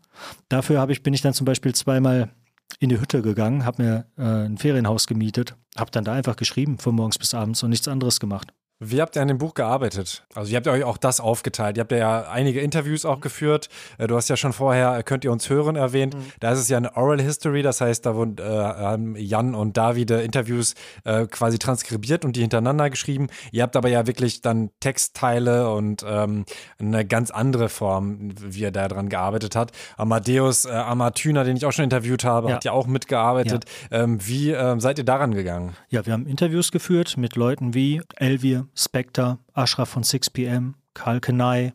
Dafür 0.49 0.89
ich, 0.91 1.03
bin 1.03 1.15
ich 1.15 1.23
dann 1.23 1.35
zum 1.35 1.45
Beispiel 1.45 1.75
zweimal 1.75 2.31
in 2.79 2.89
die 2.89 3.01
Hütte 3.01 3.23
gegangen, 3.23 3.65
habe 3.65 3.83
mir 3.83 4.07
äh, 4.17 4.47
ein 4.47 4.59
Ferienhaus 4.59 5.07
gemietet, 5.07 5.57
habe 5.77 5.91
dann 5.91 6.05
da 6.05 6.13
einfach 6.13 6.37
geschrieben 6.37 6.79
von 6.79 6.95
morgens 6.95 7.19
bis 7.19 7.35
abends 7.35 7.63
und 7.63 7.71
nichts 7.71 7.89
anderes 7.89 8.19
gemacht. 8.21 8.53
Wie 8.85 9.01
habt 9.01 9.15
ihr 9.15 9.23
an 9.23 9.29
dem 9.29 9.39
Buch 9.39 9.55
gearbeitet? 9.55 10.25
Also 10.35 10.51
ihr 10.51 10.57
habt 10.57 10.67
euch 10.67 10.83
auch 10.83 10.97
das 10.97 11.21
aufgeteilt. 11.21 11.77
Ihr 11.77 11.83
habt 11.83 11.93
ja 11.93 12.29
einige 12.29 12.61
Interviews 12.61 13.05
auch 13.05 13.21
geführt. 13.21 13.69
Äh, 13.97 14.09
du 14.09 14.17
hast 14.17 14.29
ja 14.29 14.37
schon 14.37 14.53
vorher, 14.53 14.99
äh, 14.99 15.03
könnt 15.05 15.25
ihr 15.25 15.31
uns 15.31 15.49
hören, 15.49 15.77
erwähnt. 15.77 16.15
Mhm. 16.15 16.25
Da 16.41 16.51
ist 16.51 16.59
es 16.59 16.69
ja 16.69 16.79
eine 16.79 16.97
Oral 16.97 17.21
History, 17.21 17.63
das 17.63 17.81
heißt, 17.81 18.05
da 18.05 18.17
wurden 18.17 18.39
äh, 18.39 19.21
Jan 19.21 19.55
und 19.55 19.77
David 19.77 20.11
Interviews 20.11 20.75
äh, 21.05 21.27
quasi 21.27 21.61
transkribiert 21.61 22.25
und 22.25 22.35
die 22.35 22.41
hintereinander 22.41 22.91
geschrieben. 22.91 23.29
Ihr 23.53 23.63
habt 23.63 23.77
aber 23.77 23.89
ja 23.89 24.09
wirklich 24.09 24.41
dann 24.41 24.71
Textteile 24.81 25.71
und 25.71 26.05
ähm, 26.05 26.45
eine 26.81 27.07
ganz 27.07 27.31
andere 27.31 27.69
Form, 27.69 28.31
wie 28.41 28.65
er 28.65 28.73
da 28.73 28.89
dran 28.89 29.09
gearbeitet 29.09 29.55
hat. 29.55 29.71
Amadeus 29.97 30.65
äh, 30.65 30.71
Amatüner, 30.71 31.45
den 31.45 31.57
ich 31.57 31.67
auch 31.67 31.73
schon 31.73 31.85
interviewt 31.85 32.25
habe, 32.25 32.49
ja. 32.49 32.57
hat 32.57 32.65
ja 32.65 32.73
auch 32.73 32.89
mitgearbeitet. 32.89 33.65
Ja. 33.93 34.03
Ähm, 34.03 34.19
wie 34.27 34.51
ähm, 34.51 34.81
seid 34.81 34.99
ihr 34.99 35.05
daran 35.05 35.35
gegangen? 35.35 35.77
Ja, 35.89 36.05
wir 36.05 36.13
haben 36.13 36.27
Interviews 36.27 36.73
geführt 36.73 37.17
mit 37.17 37.37
Leuten 37.37 37.75
wie 37.75 38.03
Elvir, 38.17 38.67
Spectre, 38.75 39.39
Ashraf 39.53 39.89
von 39.89 40.03
6pm, 40.03 40.75
Karl 40.95 41.21
Kenai, 41.21 41.73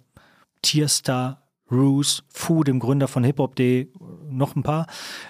Tierstar, 0.61 1.43
Roos, 1.71 2.23
Fu, 2.29 2.63
dem 2.63 2.79
Gründer 2.79 3.07
von 3.07 3.23
HipHop.de, 3.23 3.87
noch 4.29 4.55
ein 4.55 4.63
paar. 4.63 4.87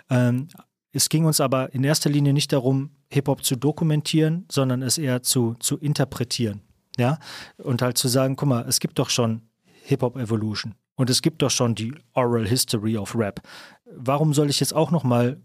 Ähm, 0.09 0.47
es 0.91 1.09
ging 1.09 1.25
uns 1.25 1.41
aber 1.41 1.73
in 1.73 1.83
erster 1.83 2.09
Linie 2.09 2.33
nicht 2.33 2.53
darum, 2.53 2.91
Hip-Hop 3.09 3.43
zu 3.43 3.55
dokumentieren, 3.55 4.45
sondern 4.51 4.81
es 4.81 4.97
eher 4.97 5.23
zu, 5.23 5.55
zu 5.59 5.77
interpretieren. 5.77 6.61
Ja? 6.97 7.19
Und 7.57 7.81
halt 7.81 7.97
zu 7.97 8.07
sagen, 8.07 8.35
guck 8.35 8.49
mal, 8.49 8.65
es 8.67 8.79
gibt 8.79 8.99
doch 8.99 9.09
schon 9.09 9.41
Hip-Hop 9.83 10.17
Evolution 10.17 10.75
und 10.95 11.09
es 11.09 11.21
gibt 11.21 11.41
doch 11.41 11.51
schon 11.51 11.75
die 11.75 11.93
Oral 12.13 12.47
History 12.47 12.97
of 12.97 13.15
Rap. 13.15 13.41
Warum 13.85 14.33
soll 14.33 14.49
ich 14.49 14.59
jetzt 14.59 14.73
auch 14.73 14.91
nochmal 14.91 15.41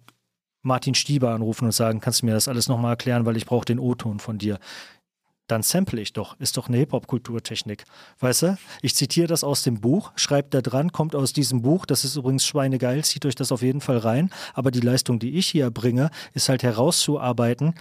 Martin 0.62 0.94
Stieber 0.94 1.32
anrufen 1.32 1.66
und 1.66 1.72
sagen, 1.72 2.00
kannst 2.00 2.22
du 2.22 2.26
mir 2.26 2.32
das 2.32 2.48
alles 2.48 2.68
nochmal 2.68 2.92
erklären, 2.92 3.26
weil 3.26 3.36
ich 3.36 3.46
brauche 3.46 3.64
den 3.64 3.78
O-Ton 3.78 4.20
von 4.20 4.38
dir 4.38 4.58
dann 5.52 5.62
sample 5.62 6.00
ich 6.00 6.12
doch. 6.12 6.38
Ist 6.40 6.56
doch 6.56 6.68
eine 6.68 6.78
Hip-Hop-Kulturtechnik. 6.78 7.84
Weißt 8.18 8.42
du? 8.42 8.58
Ich 8.80 8.94
zitiere 8.94 9.26
das 9.26 9.44
aus 9.44 9.62
dem 9.62 9.80
Buch, 9.80 10.12
schreibe 10.16 10.48
da 10.48 10.62
dran, 10.62 10.92
kommt 10.92 11.14
aus 11.14 11.32
diesem 11.32 11.60
Buch. 11.62 11.84
Das 11.84 12.04
ist 12.04 12.16
übrigens 12.16 12.46
schweinegeil, 12.46 13.04
zieht 13.04 13.26
euch 13.26 13.34
das 13.34 13.52
auf 13.52 13.60
jeden 13.60 13.82
Fall 13.82 13.98
rein. 13.98 14.30
Aber 14.54 14.70
die 14.70 14.80
Leistung, 14.80 15.18
die 15.18 15.36
ich 15.36 15.48
hier 15.48 15.70
bringe, 15.70 16.10
ist 16.32 16.48
halt 16.48 16.62
herauszuarbeiten, 16.62 17.74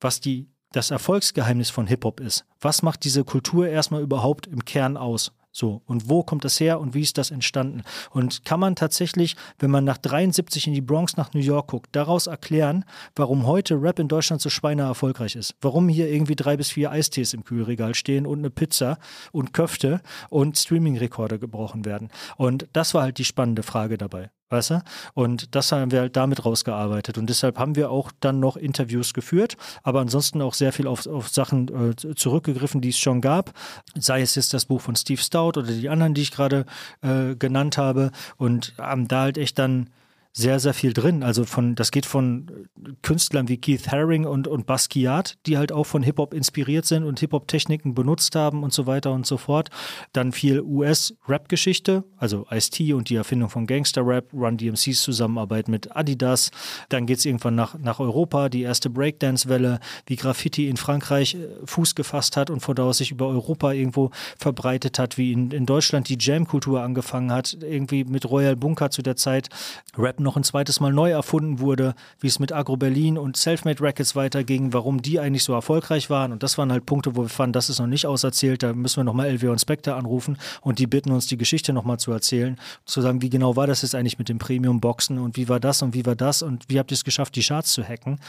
was 0.00 0.20
die 0.20 0.48
das 0.70 0.90
Erfolgsgeheimnis 0.90 1.70
von 1.70 1.86
Hip-Hop 1.86 2.20
ist. 2.20 2.44
Was 2.60 2.82
macht 2.82 3.04
diese 3.04 3.24
Kultur 3.24 3.66
erstmal 3.68 4.02
überhaupt 4.02 4.46
im 4.46 4.64
Kern 4.64 4.96
aus? 4.96 5.32
So, 5.58 5.82
und 5.86 6.08
wo 6.08 6.22
kommt 6.22 6.44
das 6.44 6.60
her 6.60 6.78
und 6.78 6.94
wie 6.94 7.00
ist 7.00 7.18
das 7.18 7.32
entstanden? 7.32 7.82
Und 8.10 8.44
kann 8.44 8.60
man 8.60 8.76
tatsächlich, 8.76 9.34
wenn 9.58 9.72
man 9.72 9.82
nach 9.82 9.98
73 9.98 10.68
in 10.68 10.72
die 10.72 10.80
Bronx 10.80 11.16
nach 11.16 11.34
New 11.34 11.40
York 11.40 11.66
guckt, 11.66 11.88
daraus 11.96 12.28
erklären, 12.28 12.84
warum 13.16 13.44
heute 13.44 13.74
Rap 13.82 13.98
in 13.98 14.06
Deutschland 14.06 14.40
so 14.40 14.50
schweine 14.50 14.82
erfolgreich 14.82 15.34
ist? 15.34 15.56
Warum 15.60 15.88
hier 15.88 16.08
irgendwie 16.12 16.36
drei 16.36 16.56
bis 16.56 16.70
vier 16.70 16.92
Eistees 16.92 17.34
im 17.34 17.42
Kühlregal 17.42 17.96
stehen 17.96 18.24
und 18.24 18.38
eine 18.38 18.50
Pizza 18.50 18.98
und 19.32 19.52
Köfte 19.52 20.00
und 20.30 20.56
Streaming-Rekorde 20.56 21.40
gebrochen 21.40 21.84
werden? 21.84 22.10
Und 22.36 22.68
das 22.72 22.94
war 22.94 23.02
halt 23.02 23.18
die 23.18 23.24
spannende 23.24 23.64
Frage 23.64 23.98
dabei. 23.98 24.30
Weißt 24.50 24.70
du? 24.70 24.82
Und 25.14 25.54
das 25.54 25.72
haben 25.72 25.90
wir 25.90 26.00
halt 26.00 26.16
damit 26.16 26.44
rausgearbeitet. 26.44 27.18
Und 27.18 27.28
deshalb 27.28 27.58
haben 27.58 27.76
wir 27.76 27.90
auch 27.90 28.10
dann 28.20 28.40
noch 28.40 28.56
Interviews 28.56 29.12
geführt, 29.12 29.56
aber 29.82 30.00
ansonsten 30.00 30.40
auch 30.40 30.54
sehr 30.54 30.72
viel 30.72 30.86
auf, 30.86 31.06
auf 31.06 31.28
Sachen 31.28 31.90
äh, 31.90 32.14
zurückgegriffen, 32.14 32.80
die 32.80 32.88
es 32.88 32.98
schon 32.98 33.20
gab. 33.20 33.52
Sei 33.94 34.22
es 34.22 34.34
jetzt 34.34 34.54
das 34.54 34.64
Buch 34.64 34.80
von 34.80 34.96
Steve 34.96 35.20
Stout 35.20 35.58
oder 35.58 35.64
die 35.64 35.88
anderen, 35.88 36.14
die 36.14 36.22
ich 36.22 36.30
gerade 36.30 36.64
äh, 37.02 37.34
genannt 37.34 37.76
habe. 37.76 38.10
Und 38.36 38.74
haben 38.78 39.06
da 39.06 39.22
halt 39.22 39.38
echt 39.38 39.58
dann 39.58 39.90
sehr, 40.38 40.60
sehr 40.60 40.72
viel 40.72 40.92
drin. 40.92 41.24
Also 41.24 41.44
von, 41.44 41.74
das 41.74 41.90
geht 41.90 42.06
von 42.06 42.68
Künstlern 43.02 43.48
wie 43.48 43.56
Keith 43.56 43.88
Haring 43.90 44.24
und, 44.24 44.46
und 44.46 44.66
Basquiat, 44.66 45.36
die 45.46 45.58
halt 45.58 45.72
auch 45.72 45.82
von 45.82 46.04
Hip-Hop 46.04 46.32
inspiriert 46.32 46.86
sind 46.86 47.02
und 47.02 47.18
Hip-Hop-Techniken 47.18 47.92
benutzt 47.92 48.36
haben 48.36 48.62
und 48.62 48.72
so 48.72 48.86
weiter 48.86 49.10
und 49.10 49.26
so 49.26 49.36
fort. 49.36 49.70
Dann 50.12 50.30
viel 50.30 50.60
US-Rap-Geschichte, 50.60 52.04
also 52.18 52.46
Ice-T 52.52 52.92
und 52.92 53.10
die 53.10 53.16
Erfindung 53.16 53.50
von 53.50 53.66
Gangster-Rap, 53.66 54.32
Run 54.32 54.56
DMCs 54.56 55.02
Zusammenarbeit 55.02 55.66
mit 55.66 55.96
Adidas. 55.96 56.52
Dann 56.88 57.06
geht 57.06 57.18
es 57.18 57.24
irgendwann 57.24 57.56
nach, 57.56 57.76
nach 57.76 57.98
Europa, 57.98 58.48
die 58.48 58.62
erste 58.62 58.90
Breakdance-Welle, 58.90 59.80
wie 60.06 60.14
Graffiti 60.14 60.68
in 60.68 60.76
Frankreich 60.76 61.34
äh, 61.34 61.48
Fuß 61.64 61.96
gefasst 61.96 62.36
hat 62.36 62.48
und 62.48 62.60
von 62.60 62.76
da 62.76 62.84
aus 62.84 62.98
sich 62.98 63.10
über 63.10 63.26
Europa 63.26 63.72
irgendwo 63.72 64.12
verbreitet 64.38 65.00
hat, 65.00 65.18
wie 65.18 65.32
in, 65.32 65.50
in 65.50 65.66
Deutschland 65.66 66.08
die 66.08 66.16
Jam-Kultur 66.20 66.80
angefangen 66.80 67.32
hat, 67.32 67.58
irgendwie 67.60 68.04
mit 68.04 68.30
Royal 68.30 68.54
Bunker 68.54 68.90
zu 68.90 69.02
der 69.02 69.16
Zeit 69.16 69.48
Rap 69.96 70.20
noch 70.28 70.36
ein 70.36 70.44
zweites 70.44 70.78
Mal 70.78 70.92
neu 70.92 71.10
erfunden 71.10 71.58
wurde, 71.58 71.94
wie 72.20 72.26
es 72.26 72.38
mit 72.38 72.52
Agro 72.52 72.76
Berlin 72.76 73.16
und 73.16 73.38
Selfmade 73.38 73.82
Records 73.82 74.14
weiterging, 74.14 74.74
warum 74.74 75.00
die 75.00 75.18
eigentlich 75.18 75.42
so 75.42 75.54
erfolgreich 75.54 76.10
waren. 76.10 76.32
Und 76.32 76.42
das 76.42 76.58
waren 76.58 76.70
halt 76.70 76.84
Punkte, 76.84 77.16
wo 77.16 77.22
wir 77.22 77.28
fanden, 77.30 77.54
das 77.54 77.70
ist 77.70 77.78
noch 77.78 77.86
nicht 77.86 78.04
auserzählt, 78.04 78.62
da 78.62 78.74
müssen 78.74 78.98
wir 78.98 79.04
nochmal 79.04 79.28
LW 79.28 79.48
und 79.48 79.58
Spectre 79.58 79.94
anrufen 79.94 80.36
und 80.60 80.78
die 80.80 80.86
bitten 80.86 81.12
uns, 81.12 81.26
die 81.26 81.38
Geschichte 81.38 81.72
nochmal 81.72 81.98
zu 81.98 82.12
erzählen, 82.12 82.60
zu 82.84 83.00
sagen, 83.00 83.22
wie 83.22 83.30
genau 83.30 83.56
war 83.56 83.66
das 83.66 83.80
jetzt 83.80 83.94
eigentlich 83.94 84.18
mit 84.18 84.28
dem 84.28 84.38
Premium-Boxen 84.38 85.18
und 85.18 85.38
wie 85.38 85.48
war 85.48 85.60
das 85.60 85.80
und 85.80 85.94
wie 85.94 86.04
war 86.04 86.14
das 86.14 86.42
und 86.42 86.66
wie 86.68 86.78
habt 86.78 86.90
ihr 86.90 86.96
es 86.96 87.04
geschafft, 87.04 87.34
die 87.34 87.42
Charts 87.42 87.72
zu 87.72 87.82
hacken. 87.82 88.20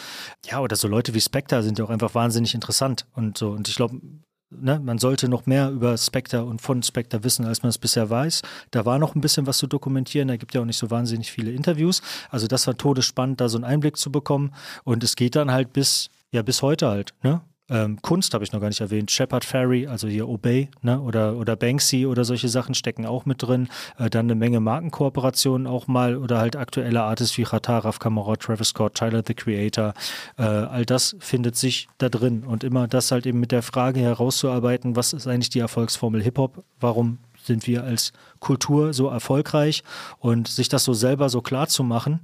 Ja, 0.45 0.61
oder 0.61 0.77
so 0.77 0.87
Leute 0.87 1.13
wie 1.13 1.21
Spectre 1.21 1.63
sind 1.63 1.79
ja 1.79 1.85
auch 1.85 1.89
einfach 1.89 2.15
wahnsinnig 2.15 2.53
interessant 2.53 3.05
und 3.13 3.37
so. 3.37 3.49
Und 3.49 3.67
ich 3.67 3.75
glaube, 3.75 3.99
Ne, 4.51 4.79
man 4.79 4.97
sollte 4.97 5.29
noch 5.29 5.45
mehr 5.45 5.69
über 5.69 5.95
Spectre 5.95 6.43
und 6.43 6.59
von 6.59 6.81
Spectre 6.81 7.23
wissen, 7.23 7.45
als 7.45 7.61
man 7.61 7.69
es 7.69 7.77
bisher 7.77 8.09
weiß. 8.09 8.41
Da 8.71 8.83
war 8.83 8.97
noch 8.97 9.13
ein 9.13 9.21
bisschen 9.21 9.45
was 9.45 9.59
zu 9.59 9.67
dokumentieren. 9.67 10.27
Da 10.27 10.37
gibt 10.37 10.55
ja 10.55 10.61
auch 10.61 10.65
nicht 10.65 10.77
so 10.77 10.89
wahnsinnig 10.89 11.31
viele 11.31 11.51
Interviews. 11.51 12.01
Also 12.31 12.47
das 12.47 12.65
war 12.65 12.75
todesspannend, 12.75 13.39
da 13.41 13.47
so 13.47 13.59
einen 13.59 13.65
Einblick 13.65 13.97
zu 13.97 14.11
bekommen. 14.11 14.53
Und 14.83 15.03
es 15.03 15.15
geht 15.15 15.35
dann 15.35 15.51
halt 15.51 15.71
bis, 15.71 16.09
ja, 16.31 16.41
bis 16.41 16.63
heute 16.63 16.87
halt. 16.87 17.13
Ne? 17.21 17.41
Ähm, 17.69 18.01
Kunst 18.01 18.33
habe 18.33 18.43
ich 18.43 18.51
noch 18.51 18.61
gar 18.61 18.67
nicht 18.67 18.81
erwähnt. 18.81 19.11
Shepard 19.11 19.45
Ferry, 19.45 19.87
also 19.87 20.07
hier 20.07 20.27
Obey, 20.27 20.69
ne? 20.81 20.99
oder, 20.99 21.35
oder 21.35 21.55
Banksy 21.55 22.05
oder 22.05 22.25
solche 22.25 22.49
Sachen 22.49 22.75
stecken 22.75 23.05
auch 23.05 23.25
mit 23.25 23.43
drin. 23.43 23.69
Äh, 23.97 24.09
dann 24.09 24.25
eine 24.25 24.35
Menge 24.35 24.59
Markenkooperationen 24.59 25.67
auch 25.67 25.87
mal 25.87 26.17
oder 26.17 26.39
halt 26.39 26.55
aktuelle 26.55 27.03
Artists 27.03 27.37
wie 27.37 27.43
Rata, 27.43 27.79
Raf 27.79 27.99
Kamara, 27.99 28.35
Travis 28.35 28.69
Scott, 28.69 28.95
Tyler 28.95 29.23
the 29.25 29.33
Creator. 29.33 29.93
Äh, 30.37 30.43
all 30.43 30.85
das 30.85 31.15
findet 31.19 31.55
sich 31.55 31.87
da 31.97 32.09
drin. 32.09 32.43
Und 32.43 32.63
immer 32.63 32.87
das 32.87 33.11
halt 33.11 33.25
eben 33.25 33.39
mit 33.39 33.51
der 33.51 33.61
Frage 33.61 33.99
herauszuarbeiten, 33.99 34.95
was 34.95 35.13
ist 35.13 35.27
eigentlich 35.27 35.49
die 35.49 35.59
Erfolgsformel 35.59 36.21
Hip-Hop? 36.23 36.63
Warum 36.79 37.19
sind 37.43 37.67
wir 37.67 37.83
als 37.83 38.13
Kultur 38.39 38.93
so 38.93 39.07
erfolgreich? 39.07 39.83
Und 40.19 40.47
sich 40.47 40.69
das 40.69 40.83
so 40.83 40.93
selber 40.93 41.29
so 41.29 41.41
klar 41.41 41.67
zu 41.67 41.83
machen, 41.83 42.21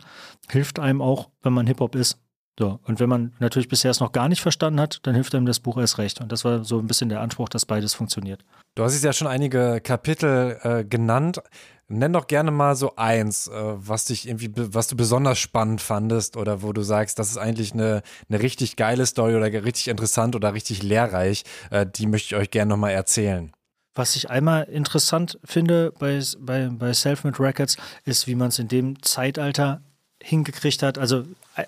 hilft 0.50 0.80
einem 0.80 1.02
auch, 1.02 1.30
wenn 1.41 1.54
man 1.54 1.68
Hip-Hop 1.68 1.96
ist, 1.96 2.18
so, 2.58 2.80
und 2.86 3.01
wenn 3.01 3.10
man 3.10 3.34
natürlich 3.39 3.68
bisher 3.68 3.91
es 3.91 3.99
noch 3.99 4.14
gar 4.14 4.30
nicht 4.30 4.41
verstanden 4.41 4.80
hat, 4.80 4.99
dann 5.03 5.14
hilft 5.14 5.36
einem 5.36 5.45
das 5.45 5.60
Buch 5.60 5.78
erst 5.78 5.97
recht. 5.97 6.22
Und 6.22 6.32
das 6.32 6.45
war 6.45 6.64
so 6.64 6.80
ein 6.80 6.88
bisschen 6.88 7.10
der 7.10 7.20
Anspruch, 7.20 7.49
dass 7.49 7.66
beides 7.66 7.93
funktioniert. 7.93 8.45
Du 8.76 8.84
hast 8.84 8.93
jetzt 8.93 9.03
ja 9.03 9.12
schon 9.12 9.28
einige 9.28 9.82
Kapitel 9.82 10.58
äh, 10.64 10.86
genannt. 10.86 11.41
Nenn 11.88 12.14
doch 12.14 12.28
gerne 12.28 12.51
mal 12.51 12.76
so 12.76 12.95
eins, 12.95 13.47
äh, 13.47 13.51
was 13.53 14.06
dich 14.06 14.28
irgendwie, 14.28 14.51
was 14.56 14.88
du 14.88 14.95
besonders 14.95 15.38
spannend 15.38 15.82
fandest 15.82 16.38
oder 16.38 16.62
wo 16.62 16.72
du 16.72 16.82
sagst, 16.82 17.20
das 17.20 17.30
ist 17.30 17.38
eigentlich 17.38 17.74
eine, 17.74 18.01
eine 18.30 18.41
richtig 18.41 18.78
geile 18.78 19.06
Story 19.06 19.36
oder 19.36 19.51
richtig 19.51 19.89
interessant 19.89 20.36
oder 20.36 20.53
richtig 20.53 20.82
lehrreich. 20.82 21.43
Äh, 21.72 21.86
die 21.86 22.08
möchte 22.08 22.36
ich 22.36 22.41
euch 22.41 22.51
gerne 22.51 22.70
nochmal 22.70 22.91
erzählen. 22.91 23.51
Was 23.97 24.16
ich 24.16 24.30
einmal 24.30 24.64
interessant 24.64 25.39
finde 25.43 25.93
bei, 25.99 26.20
bei, 26.39 26.70
bei 26.70 26.91
Selfmade 26.93 27.39
Records, 27.39 27.78
ist, 28.03 28.28
wie 28.28 28.36
man 28.36 28.49
es 28.49 28.60
in 28.60 28.68
dem 28.68 29.01
Zeitalter 29.01 29.82
hingekriegt 30.22 30.82
hat. 30.82 30.97
Also 30.97 31.24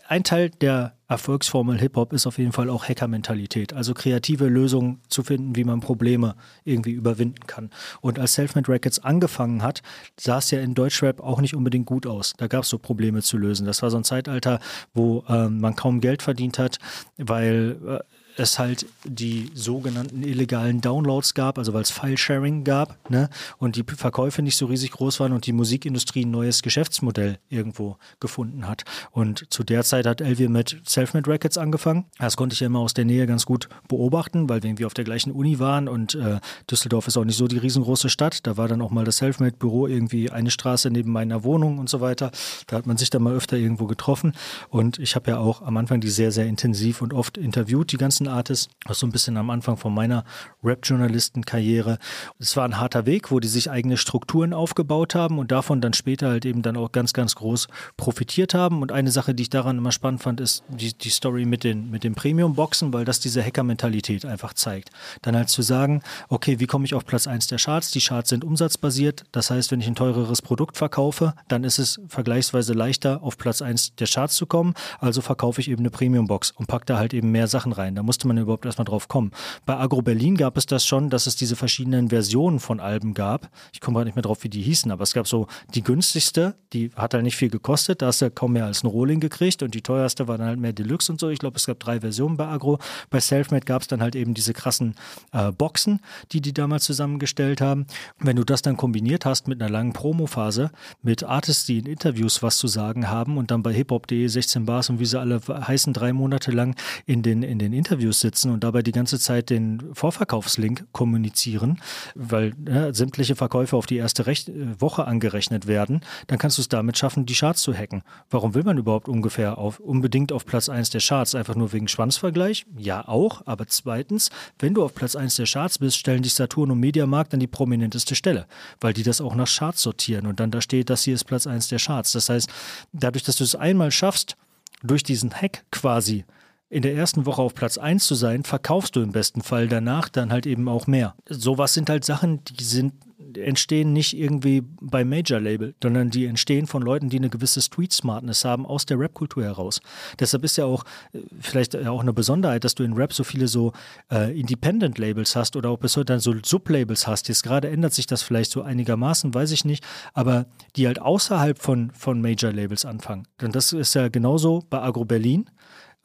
ein 0.08 0.24
Teil 0.24 0.50
der 0.50 0.93
Erfolgsformel 1.08 1.80
Hip-Hop 1.80 2.12
ist 2.12 2.28
auf 2.28 2.38
jeden 2.38 2.52
Fall 2.52 2.70
auch 2.70 2.88
Hacker-Mentalität, 2.88 3.74
also 3.74 3.93
kreative 3.93 4.48
Lösungen 4.48 5.00
zu 5.08 5.24
finden, 5.24 5.56
wie 5.56 5.64
man 5.64 5.80
Probleme 5.80 6.36
irgendwie 6.66 6.91
überwinden 6.91 7.48
kann. 7.48 7.70
Und 8.02 8.20
als 8.20 8.34
Selfmade 8.34 8.70
Records 8.70 9.00
angefangen 9.00 9.64
hat, 9.64 9.82
sah 10.20 10.39
es 10.39 10.52
ja 10.52 10.60
in 10.60 10.74
Deutschrap 10.74 11.22
auch 11.22 11.39
nicht 11.39 11.56
unbedingt 11.56 11.86
gut 11.86 12.06
aus. 12.06 12.34
Da 12.38 12.48
gab 12.48 12.64
es 12.64 12.70
so 12.70 12.80
Probleme 12.80 13.22
zu 13.22 13.38
lösen. 13.38 13.66
Das 13.66 13.82
war 13.82 13.91
so 13.91 13.98
ein 13.98 14.04
Zeitalter, 14.04 14.60
wo 14.93 15.24
ähm, 15.30 15.60
man 15.60 15.76
kaum 15.76 16.02
Geld 16.02 16.22
verdient 16.22 16.60
hat, 16.60 16.80
weil 17.18 17.78
äh, 17.86 18.00
es 18.38 18.60
halt 18.60 18.86
die 19.04 19.52
sogenannten 19.54 20.24
illegalen 20.24 20.80
Downloads 20.82 21.34
gab, 21.34 21.58
also 21.58 21.74
weil 21.74 21.82
es 21.82 21.92
File-Sharing 21.92 22.64
gab, 22.64 22.98
ne? 23.10 23.30
Und 23.58 23.76
die 23.76 23.84
Verkäufe 23.84 24.42
nicht 24.42 24.56
so 24.56 24.68
riesig 24.68 24.92
groß 24.92 25.20
waren 25.20 25.34
und 25.34 25.46
die 25.46 25.54
Musikindustrie 25.54 26.26
ein 26.26 26.32
neues 26.32 26.62
Geschäftsmodell 26.62 27.40
irgendwo 27.50 27.98
gefunden 28.20 28.68
hat. 28.68 28.84
Und 29.12 29.46
zu 29.50 29.64
der 29.64 29.84
Zeit 29.84 30.06
hat 30.06 30.22
Elvia 30.22 30.50
mit 30.50 30.82
Selfmade 30.86 31.30
Records 31.30 31.58
angefangen. 31.58 32.06
Das 32.20 32.38
konnte 32.38 32.54
ich 32.54 32.60
ja 32.60 32.68
immer 32.68 32.80
aus 32.80 32.94
der 32.94 33.06
Nähe 33.06 33.26
ganz 33.26 33.46
gut 33.46 33.70
beobachten, 33.88 34.48
weil 34.50 34.62
wir 34.62 34.70
irgendwie 34.70 34.86
auf 34.86 34.94
der 34.94 35.04
gleichen 35.04 35.32
Uni 35.32 35.60
waren 35.60 35.88
und 35.88 36.16
äh, 36.16 36.40
Düsseldorf 36.70 37.08
ist 37.08 37.18
auch 37.18 37.26
nicht 37.26 37.38
so 37.38 37.48
die 37.48 37.58
riesengroße 37.58 38.10
Stadt. 38.10 38.46
Da 38.46 38.58
war 38.58 38.68
dann 38.68 38.82
auch 38.82 38.92
mal 38.92 39.06
das 39.06 39.18
Selfmade-Büro 39.18 39.88
irgendwie 39.88 40.30
eine 40.30 40.52
Straße 40.52 40.90
neben 40.92 41.12
meiner 41.12 41.44
Wohnung 41.44 41.80
und 41.80 41.90
so 41.90 42.02
weiter. 42.02 42.32
Da 42.68 42.78
hat 42.78 42.86
man 42.86 42.98
sich 42.98 43.10
dann 43.10 43.24
mal 43.24 43.34
öfter 43.34 43.58
irgendwo 43.58 43.88
getroffen. 43.88 44.34
Und 44.70 45.00
ich 45.00 45.16
habe 45.16 45.32
ja 45.32 45.38
auch 45.40 45.62
am 45.62 45.78
Anfang 45.78 46.02
die 46.02 46.10
sehr, 46.10 46.32
sehr 46.32 46.46
intensiv 46.46 47.02
und 47.02 47.14
oft 47.14 47.38
interviewt, 47.38 47.92
die 47.92 47.98
ganzen 47.98 48.27
Artists, 48.28 48.70
was 48.86 49.00
so 49.00 49.08
ein 49.08 49.12
bisschen 49.12 49.38
am 49.38 49.50
Anfang 49.50 49.78
von 49.78 49.94
meiner 49.94 50.24
Rap-Journalistenkarriere. 50.64 51.98
Es 52.40 52.56
war 52.58 52.66
ein 52.66 52.80
harter 52.80 53.06
Weg, 53.06 53.32
wo 53.32 53.40
die 53.40 53.48
sich 53.48 53.70
eigene 53.72 53.98
Strukturen 53.98 54.54
aufgebaut 54.54 55.16
haben 55.16 55.40
und 55.40 55.52
davon 55.52 55.82
dann 55.82 55.94
später 55.94 56.30
halt 56.30 56.46
eben 56.46 56.62
dann 56.62 56.78
auch 56.78 56.92
ganz, 56.92 57.14
ganz 57.14 57.36
groß 57.36 57.68
profitiert 57.96 58.54
haben. 58.54 58.82
Und 58.82 58.92
eine 58.92 59.12
Sache, 59.12 59.34
die 59.34 59.44
ich 59.44 59.50
daran 59.50 59.78
immer 59.78 59.92
spannend 59.92 60.22
fand, 60.22 60.40
ist 60.42 60.64
die, 60.68 60.94
die 60.94 61.10
Story 61.10 61.46
mit 61.46 61.64
den, 61.64 61.90
mit 61.90 62.04
den 62.04 62.16
Premium-Boxen, 62.16 62.94
weil 62.94 63.06
das 63.06 63.20
diese 63.20 63.44
Hacker-Mentalität 63.44 64.26
einfach 64.26 64.54
zeigt. 64.54 64.90
Dann 65.22 65.36
halt 65.36 65.50
zu 65.50 65.62
sagen, 65.62 66.02
okay, 66.30 66.60
wie 66.60 66.68
komme 66.68 66.86
ich 66.86 66.94
auf 66.94 67.06
Platz 67.06 67.28
1 67.28 67.48
der 67.48 67.58
Charts? 67.58 67.92
Die 67.92 68.02
Charts 68.02 68.30
sind 68.30 68.44
umsatzbasiert. 68.44 69.24
Das 69.32 69.50
heißt, 69.50 69.72
wenn 69.72 69.80
ich 69.80 69.88
ein 69.88 69.96
teureres 69.96 70.42
Produkt 70.42 70.78
verkaufe, 70.78 71.34
dann 71.48 71.64
ist 71.64 71.80
es 71.80 72.00
vergleichsweise 72.08 72.74
leichter, 72.74 73.24
auf 73.24 73.38
Platz 73.38 73.62
1 73.62 73.96
der 73.96 74.08
Charts 74.08 74.36
zu 74.36 74.46
kommen. 74.46 74.74
Also 75.00 75.22
verkaufe 75.22 75.62
ich 75.62 75.70
eben 75.70 75.82
eine 75.82 75.90
Premium-Box 75.90 76.52
und 76.52 76.68
packe 76.68 76.86
da 76.86 76.98
halt 76.98 77.14
eben 77.14 77.32
mehr 77.32 77.48
Sachen 77.48 77.72
rein. 77.72 77.96
Da 77.96 78.04
musste 78.18 78.28
man 78.28 78.38
überhaupt 78.39 78.65
erstmal 78.65 78.86
drauf 78.86 79.07
kommen. 79.07 79.30
Bei 79.68 79.78
Agro 79.78 80.01
Berlin 80.01 80.38
gab 80.38 80.57
es 80.57 80.65
das 80.65 80.88
schon, 80.88 81.11
dass 81.11 81.28
es 81.28 81.36
diese 81.36 81.55
verschiedenen 81.55 82.09
Versionen 82.09 82.59
von 82.59 82.80
Alben 82.80 83.13
gab. 83.13 83.47
Ich 83.72 83.80
komme 83.80 83.95
gerade 83.95 84.07
nicht 84.07 84.15
mehr 84.15 84.24
drauf, 84.24 84.43
wie 84.43 84.49
die 84.49 84.63
hießen, 84.63 84.91
aber 84.91 85.03
es 85.03 85.13
gab 85.13 85.28
so 85.28 85.45
die 85.76 85.84
günstigste, 85.84 86.55
die 86.74 86.89
hat 86.95 87.13
halt 87.13 87.24
nicht 87.24 87.36
viel 87.36 87.51
gekostet, 87.51 88.01
da 88.01 88.07
hast 88.07 88.24
du 88.24 88.32
kaum 88.32 88.53
mehr 88.53 88.65
als 88.65 88.84
ein 88.84 88.88
Rohling 88.88 89.20
gekriegt 89.20 89.61
und 89.61 89.76
die 89.76 89.84
teuerste 89.84 90.28
war 90.28 90.39
dann 90.39 90.47
halt 90.47 90.59
mehr 90.59 90.74
Deluxe 90.74 91.11
und 91.11 91.20
so. 91.20 91.30
Ich 91.30 91.38
glaube, 91.38 91.57
es 91.57 91.68
gab 91.68 91.80
drei 91.80 91.99
Versionen 91.99 92.38
bei 92.38 92.47
Agro. 92.47 92.80
Bei 93.11 93.20
Selfmade 93.20 93.65
gab 93.65 93.84
es 93.84 93.88
dann 93.88 94.01
halt 94.01 94.15
eben 94.15 94.34
diese 94.34 94.53
krassen 94.53 94.95
äh, 95.32 95.51
Boxen, 95.51 95.99
die 96.32 96.41
die 96.41 96.53
damals 96.53 96.86
zusammengestellt 96.86 97.61
haben. 97.61 97.86
Wenn 98.18 98.36
du 98.36 98.43
das 98.43 98.63
dann 98.63 98.78
kombiniert 98.78 99.26
hast 99.26 99.47
mit 99.47 99.61
einer 99.61 99.70
langen 99.70 99.93
Promophase, 99.93 100.72
mit 101.03 101.24
Artists, 101.24 101.68
die 101.68 101.78
in 101.78 101.86
Interviews 101.86 102.41
was 102.41 102.57
zu 102.57 102.68
sagen 102.68 103.09
haben 103.09 103.38
und 103.38 103.51
dann 103.51 103.61
bei 103.61 103.74
hiphop.de 103.74 104.28
16 104.28 104.65
Bars 104.65 104.89
und 104.89 104.99
wie 104.99 105.05
sie 105.05 105.20
alle 105.20 105.39
heißen, 105.47 105.93
drei 105.93 106.13
Monate 106.13 106.49
lang 106.49 106.76
in 107.05 107.22
den, 107.22 107.43
in 107.43 107.59
den 107.59 107.74
Interviews 107.74 108.07
Studios 108.08 108.22
sitzen 108.22 108.51
und 108.51 108.64
dabei 108.64 108.82
die 108.82 108.91
ganze 108.91 109.20
Zeit 109.20 109.49
den 109.49 109.93
Vorverkaufslink 109.93 110.88
kommunizieren, 110.91 111.82
weil 112.16 112.53
ja, 112.68 112.93
sämtliche 112.93 113.36
Verkäufe 113.36 113.76
auf 113.76 113.86
die 113.86 113.97
erste 113.97 114.26
Rech 114.28 114.47
äh, 114.47 114.80
Woche 114.80 115.05
angerechnet 115.05 115.68
werden, 115.68 116.01
dann 116.28 116.38
kannst 116.38 116.58
du 116.58 116.62
es 116.62 116.70
damit 116.70 116.97
schaffen, 116.97 117.26
die 117.26 117.34
Charts 117.34 117.62
zu 117.62 117.74
hacken. 117.74 118.03
Warum 118.30 118.53
will 118.53 118.64
man 118.64 118.78
überhaupt 118.78 119.10
ungefähr 119.10 119.58
auf, 119.58 119.80
unbedingt 119.80 120.32
auf 120.32 120.45
Platz 120.45 120.70
1 120.70 120.89
der 120.91 121.01
Charts? 121.01 121.36
Einfach 121.36 121.55
nur 121.55 121.74
wegen 121.74 121.88
Schwanzvergleich? 121.88 122.66
Ja, 122.78 123.08
auch. 123.08 123.41
Aber 123.45 123.68
zweitens, 123.68 124.30
wenn 124.60 124.74
du 124.74 124.84
auf 124.84 124.93
Platz 124.93 125.16
1 125.16 125.36
der 125.36 125.45
Charts 125.45 125.80
bist, 125.80 125.97
stellen 125.97 126.24
dich 126.24 126.34
Saturn 126.34 126.72
und 126.72 126.80
Mediamarkt 126.80 127.34
an 127.34 127.39
die 127.39 127.47
prominenteste 127.47 128.16
Stelle, 128.16 128.47
weil 128.80 128.93
die 128.93 129.03
das 129.03 129.22
auch 129.22 129.36
nach 129.36 129.49
Charts 129.49 129.82
sortieren 129.82 130.28
und 130.28 130.39
dann 130.39 130.51
da 130.51 130.62
steht, 130.62 130.89
das 130.89 131.03
hier 131.03 131.16
ist 131.16 131.26
Platz 131.26 131.45
1 131.45 131.68
der 131.68 131.80
Charts. 131.80 132.14
Das 132.14 132.30
heißt, 132.30 132.49
dadurch, 132.93 133.24
dass 133.24 133.38
du 133.38 133.43
es 133.43 133.55
einmal 133.55 133.91
schaffst, 133.91 134.38
durch 134.84 135.03
diesen 135.03 135.34
Hack 135.34 135.64
quasi 135.72 136.24
in 136.70 136.82
der 136.82 136.95
ersten 136.95 137.26
Woche 137.26 137.41
auf 137.41 137.53
Platz 137.53 137.78
1 137.78 138.05
zu 138.05 138.15
sein, 138.15 138.43
verkaufst 138.43 138.95
du 138.95 139.01
im 139.01 139.11
besten 139.11 139.41
Fall 139.41 139.68
danach 139.68 140.09
dann 140.09 140.32
halt 140.32 140.45
eben 140.45 140.68
auch 140.68 140.88
mehr. 140.88 141.15
Sowas 141.30 141.74
sind 141.74 141.89
halt 141.89 142.03
Sachen, 142.03 142.43
die 142.43 142.63
sind 142.63 142.93
entstehen 143.36 143.93
nicht 143.93 144.18
irgendwie 144.18 144.63
bei 144.82 145.03
Major-Label, 145.03 145.76
sondern 145.82 146.09
die 146.09 146.26
entstehen 146.26 146.68
von 146.68 146.82
Leuten, 146.82 147.09
die 147.09 147.18
eine 147.18 147.30
gewisse 147.30 147.61
Street-Smartness 147.61 148.45
haben 148.45 148.65
aus 148.65 148.86
der 148.86 148.99
Rap-Kultur 148.99 149.43
heraus. 149.43 149.82
Deshalb 150.20 150.43
ist 150.43 150.57
ja 150.57 150.65
auch 150.65 150.84
äh, 151.13 151.20
vielleicht 151.39 151.76
auch 151.76 152.01
eine 152.01 152.13
Besonderheit, 152.13 152.63
dass 152.63 152.76
du 152.76 152.84
in 152.84 152.93
Rap 152.93 153.13
so 153.13 153.24
viele 153.24 153.47
so 153.47 153.74
äh, 154.11 154.38
Independent-Labels 154.39 155.36
hast 155.36 155.55
oder 155.55 155.70
auch 155.70 155.78
bis 155.78 155.97
heute 155.97 156.05
dann 156.05 156.20
so 156.20 156.34
Sublabels 156.43 157.07
hast. 157.07 157.28
Jetzt 157.28 157.43
gerade 157.43 157.70
ändert 157.70 157.93
sich 157.93 158.07
das 158.07 158.22
vielleicht 158.22 158.51
so 158.51 158.61
einigermaßen, 158.61 159.34
weiß 159.34 159.51
ich 159.51 159.65
nicht, 159.65 159.84
aber 160.13 160.45
die 160.76 160.88
halt 160.88 161.01
außerhalb 161.01 161.59
von, 161.59 161.91
von 161.91 162.22
Major-Labels 162.22 162.86
anfangen. 162.86 163.28
Denn 163.41 163.51
das 163.51 163.74
ist 163.74 163.93
ja 163.93 164.07
genauso 164.07 164.63
bei 164.70 164.82
Agro 164.82 165.05
Berlin 165.05 165.49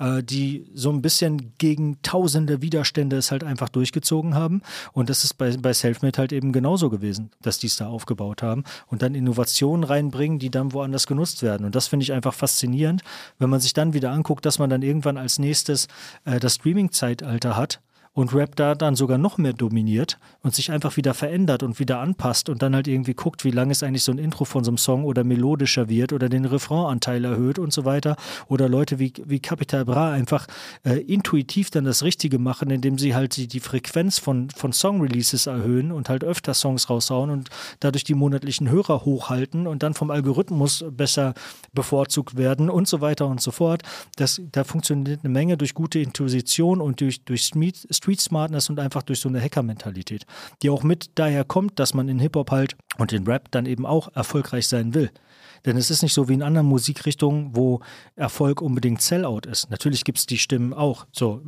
äh, 0.03 0.23
die 0.23 0.67
so 0.75 0.91
ein 0.91 1.01
bisschen 1.01 1.55
gegen 1.59 2.03
tausende 2.03 2.61
Widerstände 2.61 3.17
es 3.17 3.31
halt 3.31 3.45
einfach 3.45 3.69
durchgezogen 3.69 4.35
haben. 4.35 4.63
Und 4.93 5.09
das 5.09 5.23
ist 5.23 5.35
bei, 5.39 5.57
bei 5.57 5.73
Selfmade 5.73 6.19
halt 6.19 6.33
eben 6.33 6.53
genauso 6.53 6.91
gewesen, 6.91 7.31
dass 7.41 7.59
die 7.59 7.69
es 7.69 7.77
da 7.77 7.87
aufgebaut 7.87 8.43
haben 8.43 8.65
und 8.89 9.03
dann 9.03 9.15
Innovationen 9.15 9.85
reinbringen, 9.85 10.41
die 10.41 10.51
dann 10.51 10.73
woanders 10.73 11.07
genutzt 11.07 11.43
werden. 11.43 11.65
Und 11.65 11.77
das 11.77 11.87
finde 11.87 12.03
ich 12.03 12.13
einfach 12.13 12.35
faszinierend, 12.35 13.03
wenn 13.39 13.51
man 13.51 13.61
sich 13.61 13.75
dann 13.75 13.93
wieder 13.93 14.11
anguckt, 14.11 14.45
dass 14.45 14.59
man 14.59 14.71
dann 14.71 14.83
irgendwann 14.83 15.17
als 15.17 15.39
nächstes 15.39 15.87
äh, 16.25 16.41
das 16.41 16.57
Streaming-Zeitalter 16.57 17.57
hat 17.57 17.81
und 18.15 18.35
Rap 18.35 18.57
da 18.57 18.75
dann 18.75 18.95
sogar 18.95 19.17
noch 19.17 19.39
mehr 19.39 19.55
dominiert 19.55 20.19
und 20.43 20.55
sich 20.55 20.71
einfach 20.71 20.97
wieder 20.97 21.15
verändert 21.15 21.63
und 21.63 21.79
wieder 21.79 22.01
anpasst 22.01 22.49
und 22.49 22.63
dann 22.63 22.75
halt 22.75 22.87
irgendwie 22.87 23.15
guckt, 23.15 23.45
wie 23.45 23.51
lange 23.51 23.73
ist 23.73 23.83
eigentlich 23.83 24.05
so 24.05 24.13
ein 24.13 24.19
Intro 24.19 24.45
von 24.45 24.65
so 24.65 24.71
einem 24.71 24.79
Song 24.79 25.05
oder 25.05 25.25
melodischer 25.25 25.89
wird 25.89 26.13
oder 26.13 26.29
den 26.29 26.45
Refrainanteil 26.45 27.25
erhöht 27.25 27.59
und 27.59 27.73
so 27.73 27.85
weiter. 27.85 28.17
Oder 28.49 28.69
Leute 28.69 28.99
wie, 28.99 29.13
wie 29.25 29.41
Capital 29.41 29.87
Bra 29.87 30.13
einfach 30.13 30.47
äh, 30.85 30.99
intuitiv 30.99 31.71
dann 31.71 31.85
das 31.85 32.03
Richtige 32.03 32.39
machen, 32.39 32.71
indem 32.71 32.99
sie 32.99 33.15
halt 33.15 33.37
die, 33.37 33.49
die 33.49 33.61
Frequenz 33.61 34.19
von, 34.19 34.51
von 34.51 34.73
Song-Releases 34.73 35.47
erhöhen 35.47 35.91
und 35.91 36.11
halt 36.11 36.23
öfter 36.23 36.53
Songs 36.53 36.91
raushauen 36.91 37.31
und 37.31 37.49
dadurch 37.81 38.05
die 38.05 38.15
monatlichen 38.15 38.69
Hörer 38.69 39.05
hochhalten 39.05 39.67
und 39.67 39.83
dann 39.83 39.95
vom 39.95 40.11
Algorithmus 40.11 40.85
besser 40.91 41.33
bevorzugt 41.73 42.37
werden 42.37 42.69
und 42.69 42.89
so 42.89 43.01
weiter 43.01 43.27
und 43.27 43.41
so 43.41 43.53
fort. 43.53 43.83
Das, 44.17 44.43
da 44.53 44.65
funktioniert 44.65 45.21
eine 45.25 45.33
Menge 45.33 45.57
durch 45.57 45.73
gute 45.73 45.99
Intuition 45.99 46.83
und 46.83 47.01
durch, 47.01 47.25
durch 47.25 47.45
Street 47.45 47.87
Smartness 48.21 48.71
und 48.71 48.81
einfach 48.81 49.03
durch 49.03 49.21
so 49.21 49.29
eine 49.29 49.41
Hacker-Mentalität, 49.41 50.27
die 50.63 50.71
auch 50.71 50.83
mit 50.83 51.11
daher 51.15 51.45
kommt, 51.45 51.79
dass 51.79 51.95
man 51.95 52.09
in 52.09 52.19
Hip-Hop 52.19 52.51
halt 52.51 52.77
und 52.99 53.13
in 53.13 53.25
Rap 53.27 53.51
dann 53.51 53.67
eben 53.67 53.87
auch 53.87 54.15
erfolgreich 54.15 54.69
sein 54.69 54.95
will. 54.95 55.11
Denn 55.65 55.77
es 55.77 55.91
ist 55.91 56.03
nicht 56.03 56.13
so 56.13 56.29
wie 56.29 56.35
in 56.35 56.43
anderen 56.43 56.67
Musikrichtungen, 56.67 57.51
wo 57.55 57.81
Erfolg 58.17 58.61
unbedingt 58.61 59.01
Sellout 59.01 59.43
ist. 59.49 59.71
Natürlich 59.71 60.05
gibt 60.05 60.19
es 60.19 60.27
die 60.27 60.39
Stimmen 60.39 60.75
auch. 60.75 61.07
So 61.13 61.41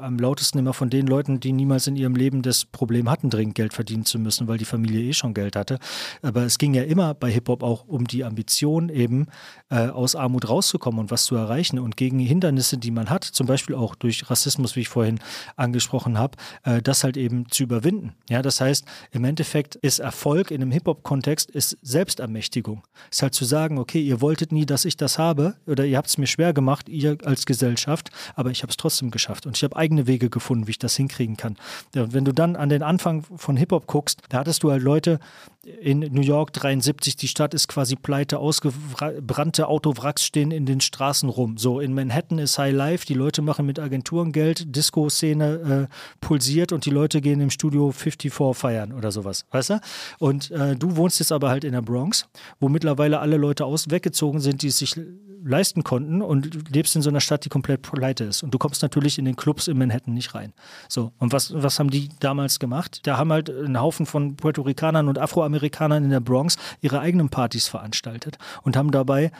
am 0.00 0.18
lautesten 0.18 0.58
immer 0.58 0.72
von 0.72 0.90
den 0.90 1.06
Leuten, 1.06 1.40
die 1.40 1.52
niemals 1.52 1.86
in 1.86 1.96
ihrem 1.96 2.16
Leben 2.16 2.42
das 2.42 2.64
Problem 2.64 3.08
hatten, 3.08 3.30
dringend 3.30 3.54
Geld 3.54 3.72
verdienen 3.72 4.04
zu 4.04 4.18
müssen, 4.18 4.48
weil 4.48 4.58
die 4.58 4.64
Familie 4.64 5.02
eh 5.02 5.12
schon 5.12 5.34
Geld 5.34 5.54
hatte. 5.54 5.78
Aber 6.22 6.42
es 6.42 6.58
ging 6.58 6.74
ja 6.74 6.82
immer 6.82 7.14
bei 7.14 7.30
Hip-Hop 7.30 7.62
auch 7.62 7.86
um 7.86 8.06
die 8.06 8.24
Ambition, 8.24 8.88
eben 8.88 9.28
äh, 9.70 9.88
aus 9.88 10.16
Armut 10.16 10.48
rauszukommen 10.48 11.00
und 11.00 11.10
was 11.10 11.24
zu 11.24 11.36
erreichen 11.36 11.78
und 11.78 11.96
gegen 11.96 12.18
Hindernisse, 12.18 12.76
die 12.78 12.90
man 12.90 13.08
hat, 13.08 13.24
zum 13.24 13.46
Beispiel 13.46 13.76
auch 13.76 13.94
durch 13.94 14.28
Rassismus, 14.28 14.76
wie 14.76 14.80
ich 14.80 14.88
vorhin 14.88 15.20
angesprochen 15.56 16.18
habe, 16.18 16.36
äh, 16.64 16.82
das 16.82 17.04
halt 17.04 17.16
eben 17.16 17.48
zu 17.50 17.62
überwinden. 17.62 18.14
Ja, 18.28 18.42
das 18.42 18.60
heißt, 18.60 18.84
im 19.12 19.24
Endeffekt 19.24 19.76
ist 19.76 20.00
Erfolg 20.00 20.50
in 20.50 20.62
einem 20.62 20.72
Hip-Hop-Kontext 20.72 21.50
ist 21.50 21.78
Selbstermächtigung. 21.82 22.82
Ist 23.10 23.22
halt 23.22 23.34
zu 23.34 23.44
sagen, 23.44 23.78
okay, 23.78 24.00
ihr 24.00 24.20
wolltet 24.20 24.52
nie, 24.52 24.66
dass 24.66 24.84
ich 24.84 24.96
das 24.96 25.18
habe 25.18 25.54
oder 25.66 25.84
ihr 25.84 25.96
habt 25.96 26.08
es 26.08 26.18
mir 26.18 26.26
schwer 26.26 26.52
gemacht, 26.52 26.88
ihr 26.88 27.18
als 27.24 27.46
Gesellschaft, 27.46 28.10
aber 28.34 28.50
ich 28.50 28.62
habe 28.62 28.70
es 28.70 28.76
trotzdem 28.76 29.10
geschafft 29.10 29.46
und 29.46 29.56
ich 29.56 29.64
habe 29.64 29.76
eigene 29.76 30.06
Wege 30.06 30.30
gefunden, 30.30 30.66
wie 30.66 30.72
ich 30.72 30.78
das 30.78 30.96
hinkriegen 30.96 31.36
kann. 31.36 31.56
Ja, 31.94 32.12
wenn 32.12 32.24
du 32.24 32.32
dann 32.32 32.56
an 32.56 32.68
den 32.68 32.82
Anfang 32.82 33.22
von 33.22 33.56
Hip-Hop 33.56 33.86
guckst, 33.86 34.20
da 34.28 34.38
hattest 34.38 34.62
du 34.62 34.70
halt 34.70 34.82
Leute 34.82 35.20
in 35.62 36.00
New 36.00 36.22
York 36.22 36.52
73, 36.54 37.16
die 37.16 37.28
Stadt 37.28 37.52
ist 37.52 37.68
quasi 37.68 37.94
pleite, 37.94 38.38
ausgebrannte 38.38 39.59
Autowracks 39.68 40.24
stehen 40.24 40.50
in 40.50 40.66
den 40.66 40.80
Straßen 40.80 41.28
rum. 41.28 41.56
So, 41.58 41.80
in 41.80 41.94
Manhattan 41.94 42.38
ist 42.38 42.58
High 42.58 42.74
Life, 42.74 43.06
die 43.06 43.14
Leute 43.14 43.42
machen 43.42 43.66
mit 43.66 43.78
Agenturen 43.78 44.32
Geld, 44.32 44.74
Disco-Szene 44.74 45.88
äh, 45.88 45.94
pulsiert 46.20 46.72
und 46.72 46.84
die 46.84 46.90
Leute 46.90 47.20
gehen 47.20 47.40
im 47.40 47.50
Studio 47.50 47.92
54 47.92 48.56
feiern 48.56 48.92
oder 48.92 49.10
sowas, 49.12 49.46
weißt 49.50 49.70
du? 49.70 49.80
Und 50.18 50.50
äh, 50.50 50.76
du 50.76 50.96
wohnst 50.96 51.18
jetzt 51.18 51.32
aber 51.32 51.50
halt 51.50 51.64
in 51.64 51.72
der 51.72 51.82
Bronx, 51.82 52.28
wo 52.58 52.68
mittlerweile 52.68 53.20
alle 53.20 53.36
Leute 53.36 53.64
aus 53.64 53.90
weggezogen 53.90 54.40
sind, 54.40 54.62
die 54.62 54.68
es 54.68 54.78
sich 54.78 54.96
leisten 55.44 55.84
konnten 55.84 56.22
und 56.22 56.70
lebst 56.70 56.96
in 56.96 57.02
so 57.02 57.10
einer 57.10 57.20
Stadt, 57.20 57.44
die 57.44 57.48
komplett 57.48 57.82
pleite 57.82 58.24
ist. 58.24 58.42
Und 58.42 58.52
du 58.52 58.58
kommst 58.58 58.82
natürlich 58.82 59.18
in 59.18 59.24
den 59.24 59.36
Clubs 59.36 59.68
in 59.68 59.78
Manhattan 59.78 60.14
nicht 60.14 60.34
rein. 60.34 60.52
So, 60.88 61.12
und 61.18 61.32
was, 61.32 61.52
was 61.54 61.78
haben 61.78 61.90
die 61.90 62.10
damals 62.20 62.58
gemacht? 62.58 63.00
Da 63.04 63.16
haben 63.16 63.32
halt 63.32 63.48
ein 63.48 63.80
Haufen 63.80 64.06
von 64.06 64.36
Puerto 64.36 64.62
Ricanern 64.62 65.08
und 65.08 65.18
Afroamerikanern 65.18 66.04
in 66.04 66.10
der 66.10 66.20
Bronx 66.20 66.56
ihre 66.80 67.00
eigenen 67.00 67.28
Partys 67.28 67.68
veranstaltet 67.68 68.38
und 68.62 68.76
haben 68.76 68.90
dabei, 68.90 69.30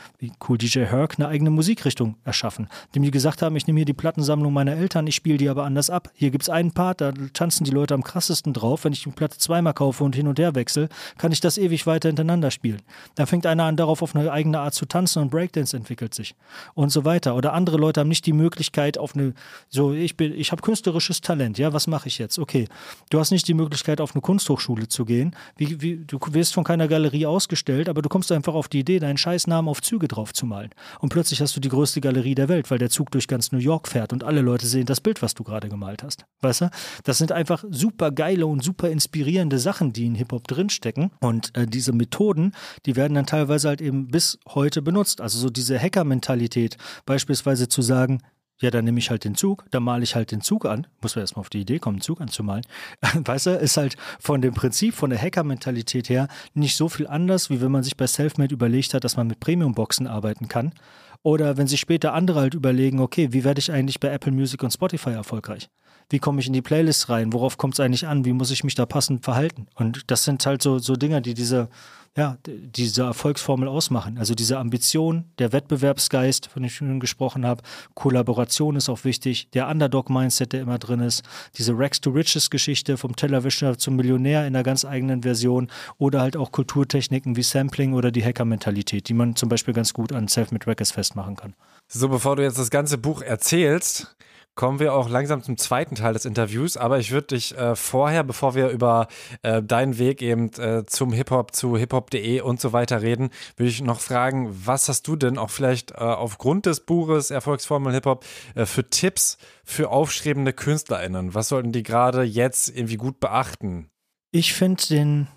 Cool 0.46 0.58
DJ 0.58 0.80
Herc, 0.80 1.18
eine 1.18 1.28
eigene 1.28 1.50
Musikrichtung 1.50 2.16
erschaffen. 2.24 2.68
Dem 2.94 3.02
die 3.02 3.10
gesagt 3.10 3.42
haben, 3.42 3.56
ich 3.56 3.66
nehme 3.66 3.78
hier 3.78 3.86
die 3.86 3.92
Plattensammlung 3.92 4.52
meiner 4.52 4.76
Eltern, 4.76 5.06
ich 5.06 5.14
spiele 5.14 5.38
die 5.38 5.48
aber 5.48 5.64
anders 5.64 5.88
ab. 5.88 6.10
Hier 6.14 6.30
gibt 6.30 6.42
es 6.42 6.50
einen 6.50 6.72
Part, 6.72 7.00
da 7.00 7.12
tanzen 7.32 7.64
die 7.64 7.70
Leute 7.70 7.94
am 7.94 8.02
krassesten 8.02 8.52
drauf. 8.52 8.84
Wenn 8.84 8.92
ich 8.92 9.02
die 9.02 9.10
Platte 9.10 9.38
zweimal 9.38 9.72
kaufe 9.72 10.04
und 10.04 10.14
hin 10.14 10.26
und 10.26 10.38
her 10.38 10.54
wechsle, 10.54 10.88
kann 11.16 11.32
ich 11.32 11.40
das 11.40 11.56
ewig 11.56 11.86
weiter 11.86 12.08
hintereinander 12.08 12.50
spielen. 12.50 12.82
Da 13.14 13.26
fängt 13.26 13.46
einer 13.46 13.64
an, 13.64 13.76
darauf 13.76 14.02
auf 14.02 14.14
eine 14.14 14.30
eigene 14.30 14.60
Art 14.60 14.74
zu 14.74 14.86
tanzen 14.86 15.22
und 15.22 15.30
Breakdance 15.30 15.76
entwickelt 15.76 16.14
sich 16.14 16.34
und 16.74 16.90
so 16.90 17.04
weiter. 17.04 17.34
Oder 17.34 17.52
andere 17.54 17.78
Leute 17.78 18.00
haben 18.00 18.08
nicht 18.08 18.26
die 18.26 18.32
Möglichkeit 18.32 18.98
auf 18.98 19.14
eine, 19.14 19.34
so 19.68 19.92
ich 19.92 20.16
bin, 20.16 20.34
ich 20.34 20.52
habe 20.52 20.62
künstlerisches 20.62 21.20
Talent, 21.20 21.58
ja, 21.58 21.72
was 21.72 21.86
mache 21.86 22.08
ich 22.08 22.18
jetzt? 22.18 22.38
Okay, 22.38 22.68
du 23.10 23.18
hast 23.18 23.30
nicht 23.30 23.48
die 23.48 23.54
Möglichkeit 23.54 24.00
auf 24.00 24.14
eine 24.14 24.20
Kunsthochschule 24.20 24.88
zu 24.88 25.04
gehen, 25.04 25.34
wie, 25.56 25.80
wie, 25.80 25.96
du 26.06 26.18
wirst 26.30 26.54
von 26.54 26.64
keiner 26.64 26.88
Galerie 26.88 27.26
ausgestellt, 27.26 27.88
aber 27.88 28.02
du 28.02 28.08
kommst 28.08 28.32
einfach 28.32 28.54
auf 28.54 28.68
die 28.68 28.80
Idee, 28.80 28.98
deinen 28.98 29.16
Scheißnamen 29.16 29.68
auf 29.68 29.80
Züge 29.80 29.99
drauf 30.08 30.32
zu 30.32 30.46
malen. 30.46 30.70
Und 31.00 31.10
plötzlich 31.10 31.40
hast 31.40 31.56
du 31.56 31.60
die 31.60 31.68
größte 31.68 32.00
Galerie 32.00 32.34
der 32.34 32.48
Welt, 32.48 32.70
weil 32.70 32.78
der 32.78 32.90
Zug 32.90 33.10
durch 33.10 33.28
ganz 33.28 33.52
New 33.52 33.58
York 33.58 33.88
fährt 33.88 34.12
und 34.12 34.24
alle 34.24 34.40
Leute 34.40 34.66
sehen 34.66 34.86
das 34.86 35.00
Bild, 35.00 35.22
was 35.22 35.34
du 35.34 35.44
gerade 35.44 35.68
gemalt 35.68 36.02
hast. 36.02 36.24
Weißt 36.40 36.62
du? 36.62 36.70
Das 37.04 37.18
sind 37.18 37.32
einfach 37.32 37.64
super 37.70 38.10
geile 38.10 38.46
und 38.46 38.62
super 38.62 38.90
inspirierende 38.90 39.58
Sachen, 39.58 39.92
die 39.92 40.06
in 40.06 40.14
Hip-Hop 40.14 40.46
drinstecken. 40.46 41.10
Und 41.20 41.56
äh, 41.56 41.66
diese 41.66 41.92
Methoden, 41.92 42.52
die 42.86 42.96
werden 42.96 43.14
dann 43.14 43.26
teilweise 43.26 43.68
halt 43.68 43.80
eben 43.80 44.08
bis 44.08 44.38
heute 44.48 44.82
benutzt. 44.82 45.20
Also 45.20 45.38
so 45.38 45.50
diese 45.50 45.78
Hacker-Mentalität, 45.78 46.76
beispielsweise 47.06 47.68
zu 47.68 47.82
sagen, 47.82 48.20
ja, 48.60 48.70
dann 48.70 48.84
nehme 48.84 48.98
ich 48.98 49.10
halt 49.10 49.24
den 49.24 49.34
Zug, 49.34 49.64
dann 49.70 49.82
male 49.82 50.02
ich 50.02 50.14
halt 50.14 50.32
den 50.32 50.42
Zug 50.42 50.66
an. 50.66 50.86
Muss 51.00 51.16
man 51.16 51.22
erstmal 51.22 51.40
auf 51.40 51.50
die 51.50 51.60
Idee 51.60 51.78
kommen, 51.78 51.96
einen 51.96 52.02
Zug 52.02 52.20
anzumalen. 52.20 52.64
Weißt 53.14 53.46
du, 53.46 53.50
ist 53.50 53.76
halt 53.76 53.96
von 54.18 54.42
dem 54.42 54.54
Prinzip, 54.54 54.94
von 54.94 55.10
der 55.10 55.20
Hacker-Mentalität 55.20 56.08
her 56.08 56.28
nicht 56.54 56.76
so 56.76 56.88
viel 56.88 57.06
anders, 57.06 57.48
wie 57.50 57.60
wenn 57.60 57.72
man 57.72 57.82
sich 57.82 57.96
bei 57.96 58.06
Selfmade 58.06 58.54
überlegt 58.54 58.92
hat, 58.92 59.04
dass 59.04 59.16
man 59.16 59.26
mit 59.26 59.40
Premium-Boxen 59.40 60.06
arbeiten 60.06 60.48
kann. 60.48 60.74
Oder 61.22 61.56
wenn 61.56 61.66
sich 61.66 61.80
später 61.80 62.14
andere 62.14 62.40
halt 62.40 62.54
überlegen, 62.54 63.00
okay, 63.00 63.32
wie 63.32 63.44
werde 63.44 63.58
ich 63.60 63.72
eigentlich 63.72 64.00
bei 64.00 64.08
Apple 64.08 64.32
Music 64.32 64.62
und 64.62 64.72
Spotify 64.72 65.10
erfolgreich? 65.10 65.68
Wie 66.10 66.18
komme 66.18 66.40
ich 66.40 66.46
in 66.46 66.52
die 66.52 66.62
Playlist 66.62 67.08
rein? 67.08 67.32
Worauf 67.32 67.56
kommt 67.56 67.74
es 67.74 67.80
eigentlich 67.80 68.06
an? 68.06 68.24
Wie 68.24 68.32
muss 68.32 68.50
ich 68.50 68.64
mich 68.64 68.74
da 68.74 68.84
passend 68.84 69.24
verhalten? 69.24 69.66
Und 69.74 70.10
das 70.10 70.24
sind 70.24 70.44
halt 70.44 70.60
so, 70.60 70.78
so 70.78 70.96
Dinge, 70.96 71.22
die 71.22 71.34
diese 71.34 71.68
ja, 72.16 72.38
diese 72.44 73.02
Erfolgsformel 73.02 73.68
ausmachen. 73.68 74.18
Also 74.18 74.34
diese 74.34 74.58
Ambition, 74.58 75.26
der 75.38 75.52
Wettbewerbsgeist, 75.52 76.48
von 76.48 76.62
dem 76.62 76.66
ich 76.66 76.74
schon 76.74 76.98
gesprochen 76.98 77.46
habe, 77.46 77.62
Kollaboration 77.94 78.74
ist 78.74 78.88
auch 78.88 79.04
wichtig, 79.04 79.48
der 79.50 79.68
Underdog-Mindset, 79.68 80.52
der 80.52 80.62
immer 80.62 80.78
drin 80.78 81.00
ist, 81.00 81.22
diese 81.56 81.78
Rex 81.78 82.00
to 82.00 82.10
Riches-Geschichte 82.10 82.96
vom 82.96 83.14
Tellerwischer 83.14 83.78
zum 83.78 83.94
Millionär 83.94 84.40
in 84.40 84.56
einer 84.56 84.64
ganz 84.64 84.84
eigenen 84.84 85.22
Version 85.22 85.70
oder 85.98 86.20
halt 86.20 86.36
auch 86.36 86.50
Kulturtechniken 86.50 87.36
wie 87.36 87.44
Sampling 87.44 87.94
oder 87.94 88.10
die 88.10 88.24
Hacker-Mentalität, 88.24 89.08
die 89.08 89.14
man 89.14 89.36
zum 89.36 89.48
Beispiel 89.48 89.72
ganz 89.72 89.92
gut 89.92 90.12
an 90.12 90.26
Self-Made 90.26 90.66
Records 90.66 90.90
festmachen 90.90 91.36
kann. 91.36 91.54
So, 91.86 92.08
bevor 92.08 92.34
du 92.36 92.42
jetzt 92.42 92.58
das 92.58 92.70
ganze 92.70 92.98
Buch 92.98 93.22
erzählst, 93.22 94.16
kommen 94.54 94.78
wir 94.78 94.94
auch 94.94 95.08
langsam 95.08 95.42
zum 95.42 95.56
zweiten 95.56 95.94
Teil 95.94 96.12
des 96.12 96.24
Interviews. 96.24 96.76
Aber 96.76 96.98
ich 96.98 97.12
würde 97.12 97.28
dich 97.28 97.56
äh, 97.56 97.74
vorher, 97.74 98.24
bevor 98.24 98.54
wir 98.54 98.68
über 98.68 99.08
äh, 99.42 99.62
deinen 99.62 99.98
Weg 99.98 100.22
eben 100.22 100.52
äh, 100.58 100.84
zum 100.86 101.12
Hip-Hop, 101.12 101.54
zu 101.54 101.76
hiphop.de 101.76 102.40
und 102.40 102.60
so 102.60 102.72
weiter 102.72 103.02
reden, 103.02 103.30
würde 103.56 103.70
ich 103.70 103.82
noch 103.82 104.00
fragen, 104.00 104.50
was 104.66 104.88
hast 104.88 105.06
du 105.08 105.16
denn 105.16 105.38
auch 105.38 105.50
vielleicht 105.50 105.92
äh, 105.92 105.94
aufgrund 105.94 106.66
des 106.66 106.80
Buches 106.80 107.30
Erfolgsformel 107.30 107.92
Hip-Hop 107.94 108.24
äh, 108.54 108.66
für 108.66 108.88
Tipps 108.88 109.38
für 109.64 109.90
aufstrebende 109.90 110.52
KünstlerInnen? 110.52 111.34
Was 111.34 111.48
sollten 111.48 111.72
die 111.72 111.82
gerade 111.82 112.22
jetzt 112.22 112.68
irgendwie 112.68 112.96
gut 112.96 113.20
beachten? 113.20 113.88
Ich 114.32 114.52
finde 114.52 114.82
den, 114.88 115.28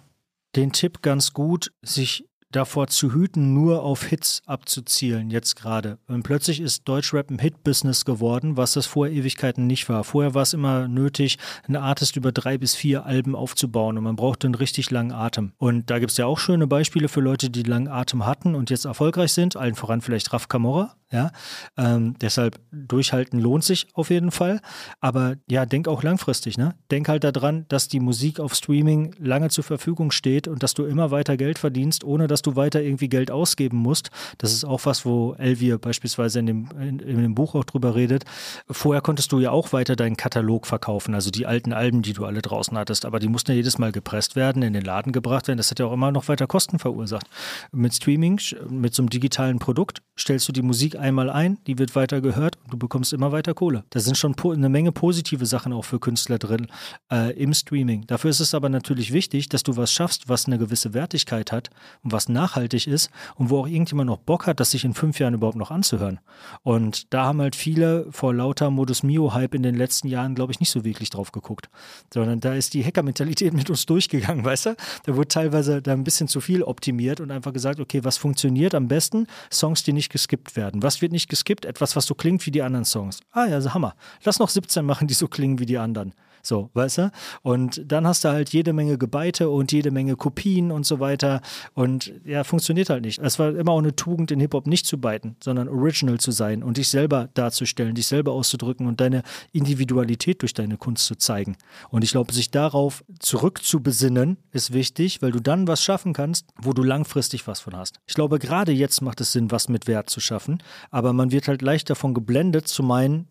den 0.55 0.71
Tipp 0.71 1.01
ganz 1.01 1.33
gut, 1.33 1.71
sich 1.81 2.29
davor 2.55 2.87
zu 2.87 3.13
hüten, 3.13 3.53
nur 3.53 3.83
auf 3.83 4.05
Hits 4.05 4.41
abzuzielen, 4.45 5.29
jetzt 5.29 5.55
gerade. 5.55 5.97
Und 6.07 6.23
plötzlich 6.23 6.59
ist 6.59 6.87
Deutschrap 6.87 7.29
ein 7.29 7.39
Hit-Business 7.39 8.05
geworden, 8.05 8.57
was 8.57 8.73
das 8.73 8.85
vor 8.85 9.07
Ewigkeiten 9.07 9.67
nicht 9.67 9.89
war. 9.89 10.03
Vorher 10.03 10.33
war 10.33 10.43
es 10.43 10.53
immer 10.53 10.87
nötig, 10.87 11.37
einen 11.67 11.77
Artist 11.77 12.15
über 12.15 12.31
drei 12.31 12.57
bis 12.57 12.75
vier 12.75 13.05
Alben 13.05 13.35
aufzubauen 13.35 13.97
und 13.97 14.03
man 14.03 14.15
brauchte 14.15 14.47
einen 14.47 14.55
richtig 14.55 14.91
langen 14.91 15.11
Atem. 15.11 15.51
Und 15.57 15.89
da 15.89 15.99
gibt 15.99 16.11
es 16.11 16.17
ja 16.17 16.25
auch 16.25 16.39
schöne 16.39 16.67
Beispiele 16.67 17.09
für 17.09 17.21
Leute, 17.21 17.49
die 17.49 17.63
langen 17.63 17.87
Atem 17.87 18.25
hatten 18.25 18.55
und 18.55 18.69
jetzt 18.69 18.85
erfolgreich 18.85 19.33
sind. 19.33 19.55
Allen 19.55 19.75
voran 19.75 20.01
vielleicht 20.01 20.31
Raf 20.33 20.47
Kamora, 20.47 20.95
ja, 21.13 21.31
ähm, 21.77 22.15
deshalb 22.19 22.59
durchhalten 22.71 23.39
lohnt 23.39 23.63
sich 23.63 23.87
auf 23.93 24.09
jeden 24.09 24.31
Fall. 24.31 24.59
Aber 24.99 25.35
ja, 25.47 25.67
denk 25.67 25.87
auch 25.87 26.01
langfristig. 26.01 26.57
Ne? 26.57 26.73
Denk 26.89 27.07
halt 27.07 27.23
daran, 27.23 27.65
dass 27.69 27.87
die 27.87 27.99
Musik 27.99 28.39
auf 28.39 28.55
Streaming 28.55 29.13
lange 29.19 29.49
zur 29.49 29.63
Verfügung 29.63 30.09
steht 30.09 30.47
und 30.47 30.63
dass 30.63 30.73
du 30.73 30.85
immer 30.85 31.11
weiter 31.11 31.37
Geld 31.37 31.59
verdienst, 31.59 32.03
ohne 32.03 32.25
dass 32.25 32.41
du 32.41 32.55
weiter 32.55 32.81
irgendwie 32.81 33.09
Geld 33.09 33.29
ausgeben 33.29 33.77
musst. 33.77 34.09
Das 34.39 34.51
ist 34.51 34.65
auch 34.65 34.81
was, 34.85 35.05
wo 35.05 35.33
Elvir 35.33 35.77
beispielsweise 35.77 36.39
in 36.39 36.47
dem, 36.47 36.69
in, 36.81 36.97
in 36.97 37.21
dem 37.21 37.35
Buch 37.35 37.53
auch 37.53 37.63
drüber 37.63 37.93
redet. 37.93 38.25
Vorher 38.67 39.01
konntest 39.01 39.31
du 39.31 39.39
ja 39.39 39.51
auch 39.51 39.71
weiter 39.71 39.95
deinen 39.95 40.17
Katalog 40.17 40.65
verkaufen, 40.65 41.13
also 41.13 41.29
die 41.29 41.45
alten 41.45 41.73
Alben, 41.73 42.01
die 42.01 42.13
du 42.13 42.25
alle 42.25 42.41
draußen 42.41 42.75
hattest, 42.75 43.05
aber 43.05 43.19
die 43.19 43.27
mussten 43.27 43.51
ja 43.51 43.57
jedes 43.57 43.77
Mal 43.77 43.91
gepresst 43.91 44.35
werden, 44.35 44.63
in 44.63 44.73
den 44.73 44.83
Laden 44.83 45.11
gebracht 45.11 45.47
werden. 45.47 45.57
Das 45.57 45.69
hat 45.69 45.77
ja 45.77 45.85
auch 45.85 45.93
immer 45.93 46.11
noch 46.11 46.27
weiter 46.27 46.47
Kosten 46.47 46.79
verursacht. 46.79 47.27
Mit 47.71 47.93
Streaming, 47.93 48.39
mit 48.67 48.95
so 48.95 49.03
einem 49.03 49.11
digitalen 49.11 49.59
Produkt, 49.59 50.01
stellst 50.17 50.47
du 50.47 50.51
die 50.51 50.63
Musik 50.63 50.95
einmal 51.03 51.29
ein, 51.29 51.57
die 51.67 51.77
wird 51.77 51.95
weiter 51.95 52.21
gehört 52.21 52.57
und 52.63 52.73
du 52.73 52.77
bekommst 52.77 53.13
immer 53.13 53.31
weiter 53.31 53.53
Kohle. 53.53 53.83
Da 53.89 53.99
sind 53.99 54.17
schon 54.17 54.35
eine 54.43 54.69
Menge 54.69 54.91
positive 54.91 55.45
Sachen 55.45 55.73
auch 55.73 55.83
für 55.83 55.99
Künstler 55.99 56.39
drin 56.39 56.67
äh, 57.11 57.33
im 57.37 57.53
Streaming. 57.53 58.07
Dafür 58.07 58.29
ist 58.29 58.39
es 58.39 58.55
aber 58.55 58.69
natürlich 58.69 59.11
wichtig, 59.11 59.49
dass 59.49 59.63
du 59.63 59.75
was 59.75 59.91
schaffst, 59.91 60.29
was 60.29 60.47
eine 60.47 60.57
gewisse 60.57 60.93
Wertigkeit 60.93 61.51
hat 61.51 61.69
und 62.03 62.13
was 62.13 62.29
nachhaltig 62.29 62.87
ist 62.87 63.11
und 63.35 63.49
wo 63.49 63.59
auch 63.59 63.67
irgendjemand 63.67 64.07
noch 64.07 64.17
Bock 64.17 64.47
hat, 64.47 64.59
das 64.59 64.71
sich 64.71 64.85
in 64.85 64.93
fünf 64.93 65.19
Jahren 65.19 65.33
überhaupt 65.33 65.57
noch 65.57 65.71
anzuhören. 65.71 66.19
Und 66.63 67.13
da 67.13 67.25
haben 67.25 67.41
halt 67.41 67.55
viele 67.55 68.07
vor 68.11 68.33
lauter 68.33 68.71
Modus 68.71 69.03
Mio-Hype 69.03 69.55
in 69.55 69.63
den 69.63 69.75
letzten 69.75 70.07
Jahren, 70.07 70.35
glaube 70.35 70.53
ich, 70.53 70.61
nicht 70.61 70.71
so 70.71 70.85
wirklich 70.85 71.09
drauf 71.09 71.33
geguckt. 71.33 71.69
Sondern 72.13 72.39
da 72.39 72.53
ist 72.53 72.73
die 72.73 72.83
Hacker-Mentalität 72.83 73.53
mit 73.53 73.69
uns 73.69 73.85
durchgegangen, 73.85 74.45
weißt 74.45 74.67
du? 74.67 74.75
Da 75.03 75.15
wurde 75.15 75.27
teilweise 75.27 75.81
da 75.81 75.91
ein 75.91 76.05
bisschen 76.05 76.29
zu 76.29 76.39
viel 76.39 76.63
optimiert 76.63 77.19
und 77.19 77.29
einfach 77.29 77.51
gesagt, 77.51 77.81
okay, 77.81 78.05
was 78.05 78.17
funktioniert 78.17 78.73
am 78.73 78.87
besten? 78.87 79.27
Songs, 79.51 79.83
die 79.83 79.91
nicht 79.91 80.09
geskippt 80.09 80.55
werden. 80.55 80.81
Was 80.81 80.92
wird 81.01 81.11
nicht 81.11 81.29
geskippt? 81.29 81.65
Etwas, 81.65 81.95
was 81.95 82.05
so 82.05 82.15
klingt 82.15 82.45
wie 82.45 82.51
die 82.51 82.61
anderen 82.61 82.85
Songs. 82.85 83.19
Ah 83.31 83.45
ja, 83.45 83.55
also 83.55 83.73
Hammer. 83.73 83.95
Lass 84.23 84.39
noch 84.39 84.49
17 84.49 84.85
machen, 84.85 85.07
die 85.07 85.13
so 85.13 85.27
klingen 85.27 85.59
wie 85.59 85.65
die 85.65 85.77
anderen. 85.77 86.13
So, 86.45 86.69
weißt 86.73 86.97
du? 86.97 87.11
Und 87.41 87.81
dann 87.89 88.05
hast 88.05 88.25
du 88.25 88.29
halt 88.29 88.49
jede 88.49 88.73
Menge 88.73 88.97
Gebeite 88.97 89.49
und 89.49 89.71
jede 89.71 89.91
Menge 89.91 90.17
Kopien 90.17 90.71
und 90.71 90.85
so 90.85 90.99
weiter. 90.99 91.41
Und 91.73 92.13
ja, 92.25 92.43
funktioniert 92.43 92.89
halt 92.89 93.03
nicht. 93.05 93.19
Es 93.19 93.39
war 93.39 93.55
immer 93.55 93.71
auch 93.71 93.79
eine 93.79 93.95
Tugend, 93.95 94.29
in 94.29 94.41
Hip-Hop 94.41 94.67
nicht 94.67 94.85
zu 94.85 94.99
beiten, 94.99 95.37
sondern 95.41 95.69
original 95.69 96.19
zu 96.19 96.31
sein 96.31 96.61
und 96.61 96.75
dich 96.75 96.89
selber 96.89 97.29
darzustellen, 97.33 97.95
dich 97.95 98.07
selber 98.07 98.33
auszudrücken 98.33 98.87
und 98.87 98.99
deine 98.99 99.23
Individualität 99.53 100.41
durch 100.41 100.53
deine 100.53 100.75
Kunst 100.75 101.05
zu 101.05 101.15
zeigen. 101.15 101.55
Und 101.89 102.03
ich 102.03 102.11
glaube, 102.11 102.33
sich 102.33 102.51
darauf 102.51 103.05
zurückzubesinnen, 103.19 104.37
ist 104.51 104.73
wichtig, 104.73 105.21
weil 105.21 105.31
du 105.31 105.39
dann 105.39 105.65
was 105.69 105.81
schaffen 105.81 106.11
kannst, 106.11 106.47
wo 106.61 106.73
du 106.73 106.83
langfristig 106.83 107.47
was 107.47 107.61
von 107.61 107.77
hast. 107.77 108.01
Ich 108.05 108.15
glaube, 108.15 108.37
gerade 108.37 108.73
jetzt 108.73 109.01
macht 109.01 109.21
es 109.21 109.31
Sinn, 109.31 109.49
was 109.49 109.69
mit 109.69 109.87
Wert 109.87 110.09
zu 110.09 110.19
schaffen, 110.19 110.61
aber 110.91 111.13
man 111.13 111.31
wird 111.31 111.47
halt 111.47 111.61
leicht 111.61 111.89
davon 111.89 112.13
geblendet 112.13 112.67
zu 112.67 112.83
meinen, 112.83 113.29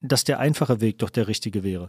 dass 0.00 0.22
der 0.22 0.38
einfache 0.38 0.80
Weg 0.80 0.98
doch 0.98 1.10
der 1.10 1.26
richtige 1.26 1.64
wäre. 1.64 1.88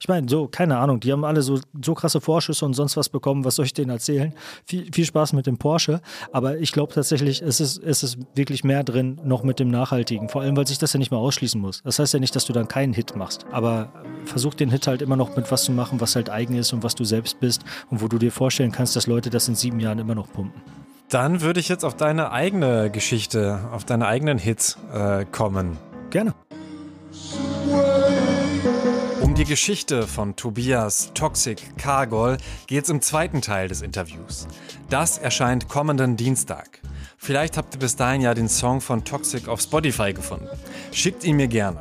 Ich 0.00 0.08
meine, 0.08 0.28
so, 0.28 0.48
keine 0.48 0.78
Ahnung, 0.78 1.00
die 1.00 1.12
haben 1.12 1.24
alle 1.24 1.42
so, 1.42 1.60
so 1.82 1.94
krasse 1.94 2.20
Vorschüsse 2.20 2.64
und 2.64 2.74
sonst 2.74 2.96
was 2.96 3.08
bekommen. 3.08 3.44
Was 3.44 3.56
soll 3.56 3.66
ich 3.66 3.74
denen 3.74 3.90
erzählen? 3.90 4.34
Viel, 4.66 4.88
viel 4.92 5.04
Spaß 5.04 5.32
mit 5.32 5.46
dem 5.46 5.56
Porsche. 5.56 6.00
Aber 6.32 6.58
ich 6.58 6.72
glaube 6.72 6.92
tatsächlich, 6.92 7.42
es 7.42 7.60
ist, 7.60 7.82
es 7.82 8.02
ist 8.02 8.18
wirklich 8.34 8.64
mehr 8.64 8.84
drin, 8.84 9.20
noch 9.24 9.42
mit 9.42 9.58
dem 9.58 9.70
Nachhaltigen. 9.70 10.28
Vor 10.28 10.42
allem, 10.42 10.56
weil 10.56 10.66
sich 10.66 10.78
das 10.78 10.92
ja 10.92 10.98
nicht 10.98 11.10
mehr 11.10 11.20
ausschließen 11.20 11.60
muss. 11.60 11.82
Das 11.82 11.98
heißt 11.98 12.14
ja 12.14 12.20
nicht, 12.20 12.36
dass 12.36 12.44
du 12.44 12.52
dann 12.52 12.68
keinen 12.68 12.92
Hit 12.92 13.16
machst. 13.16 13.46
Aber 13.50 13.92
versuch 14.24 14.54
den 14.54 14.70
Hit 14.70 14.86
halt 14.86 15.02
immer 15.02 15.16
noch 15.16 15.36
mit 15.36 15.50
was 15.50 15.64
zu 15.64 15.72
machen, 15.72 16.00
was 16.00 16.16
halt 16.16 16.30
eigen 16.30 16.54
ist 16.56 16.72
und 16.72 16.82
was 16.82 16.94
du 16.94 17.04
selbst 17.04 17.40
bist 17.40 17.62
und 17.90 18.02
wo 18.02 18.08
du 18.08 18.18
dir 18.18 18.32
vorstellen 18.32 18.72
kannst, 18.72 18.96
dass 18.96 19.06
Leute 19.06 19.30
das 19.30 19.48
in 19.48 19.54
sieben 19.54 19.80
Jahren 19.80 19.98
immer 19.98 20.14
noch 20.14 20.30
pumpen. 20.32 20.60
Dann 21.08 21.42
würde 21.42 21.60
ich 21.60 21.68
jetzt 21.68 21.84
auf 21.84 21.96
deine 21.96 22.32
eigene 22.32 22.90
Geschichte, 22.90 23.60
auf 23.72 23.84
deine 23.84 24.06
eigenen 24.06 24.38
Hits 24.38 24.78
äh, 24.92 25.24
kommen. 25.24 25.76
Gerne. 26.10 26.34
Um 29.34 29.38
die 29.38 29.46
Geschichte 29.46 30.06
von 30.06 30.36
Tobias 30.36 31.10
Toxic 31.12 31.76
Kargol 31.76 32.36
geht 32.68 32.84
es 32.84 32.88
im 32.88 33.00
zweiten 33.02 33.42
Teil 33.42 33.66
des 33.66 33.82
Interviews. 33.82 34.46
Das 34.90 35.18
erscheint 35.18 35.68
kommenden 35.68 36.16
Dienstag. 36.16 36.80
Vielleicht 37.16 37.56
habt 37.56 37.74
ihr 37.74 37.80
bis 37.80 37.96
dahin 37.96 38.20
ja 38.20 38.32
den 38.32 38.48
Song 38.48 38.80
von 38.80 39.04
Toxic 39.04 39.48
auf 39.48 39.60
Spotify 39.60 40.12
gefunden. 40.12 40.46
Schickt 40.92 41.24
ihn 41.24 41.34
mir 41.34 41.48
gerne. 41.48 41.80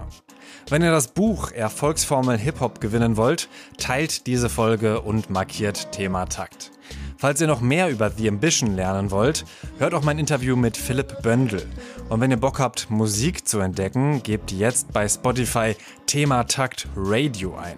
Wenn 0.68 0.82
ihr 0.82 0.90
das 0.90 1.10
Buch 1.10 1.52
Erfolgsformel 1.52 2.40
Hip-Hop 2.40 2.82
gewinnen 2.82 3.18
wollt, 3.18 3.50
teilt 3.78 4.26
diese 4.26 4.50
Folge 4.50 5.02
und 5.02 5.30
markiert 5.30 5.92
Thema 5.92 6.26
Takt. 6.26 6.72
Falls 7.18 7.40
ihr 7.40 7.48
noch 7.48 7.62
mehr 7.62 7.90
über 7.90 8.10
The 8.10 8.30
Ambition 8.30 8.76
lernen 8.76 9.12
wollt, 9.12 9.46
hört 9.78 9.94
auch 9.94 10.04
mein 10.04 10.18
Interview 10.18 10.56
mit 10.56 10.76
Philipp 10.76 11.22
Böndel. 11.22 11.66
Und 12.10 12.22
wenn 12.22 12.32
ihr 12.32 12.38
Bock 12.38 12.60
habt, 12.60 12.90
Musik 12.90 13.48
zu 13.48 13.60
entdecken, 13.60 14.22
gebt 14.24 14.52
jetzt 14.52 14.92
bei 14.94 15.08
Spotify 15.08 15.76
Thema 16.06 16.44
Takt 16.44 16.88
Radio 16.96 17.56
ein. 17.56 17.78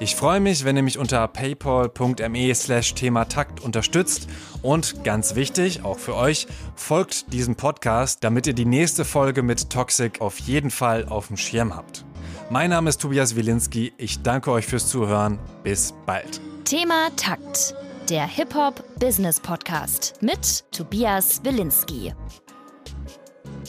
Ich 0.00 0.16
freue 0.16 0.40
mich, 0.40 0.64
wenn 0.64 0.76
ihr 0.76 0.82
mich 0.82 0.98
unter 0.98 1.26
paypal.me 1.28 2.54
slash 2.54 2.94
thematakt 2.94 3.60
unterstützt 3.60 4.28
und 4.62 5.04
ganz 5.04 5.34
wichtig, 5.34 5.84
auch 5.84 5.98
für 5.98 6.16
euch, 6.16 6.46
folgt 6.74 7.32
diesem 7.32 7.54
Podcast, 7.54 8.24
damit 8.24 8.46
ihr 8.46 8.54
die 8.54 8.66
nächste 8.66 9.04
Folge 9.04 9.42
mit 9.42 9.70
Toxic 9.70 10.20
auf 10.20 10.38
jeden 10.40 10.70
Fall 10.70 11.06
auf 11.06 11.28
dem 11.28 11.36
Schirm 11.36 11.74
habt. 11.74 12.04
Mein 12.50 12.70
Name 12.70 12.90
ist 12.90 13.00
Tobias 13.00 13.36
Wilinski, 13.36 13.92
ich 13.96 14.22
danke 14.22 14.50
euch 14.50 14.66
fürs 14.66 14.88
Zuhören, 14.88 15.38
bis 15.62 15.94
bald. 16.04 16.40
Thema 16.64 17.08
Takt 17.16 17.74
der 18.10 18.26
Hip-Hop 18.26 18.82
Business 18.98 19.38
Podcast 19.38 20.14
mit 20.20 20.64
Tobias 20.72 21.44
Wilinski. 21.44 22.12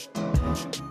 thank 0.08 0.80
you 0.80 0.91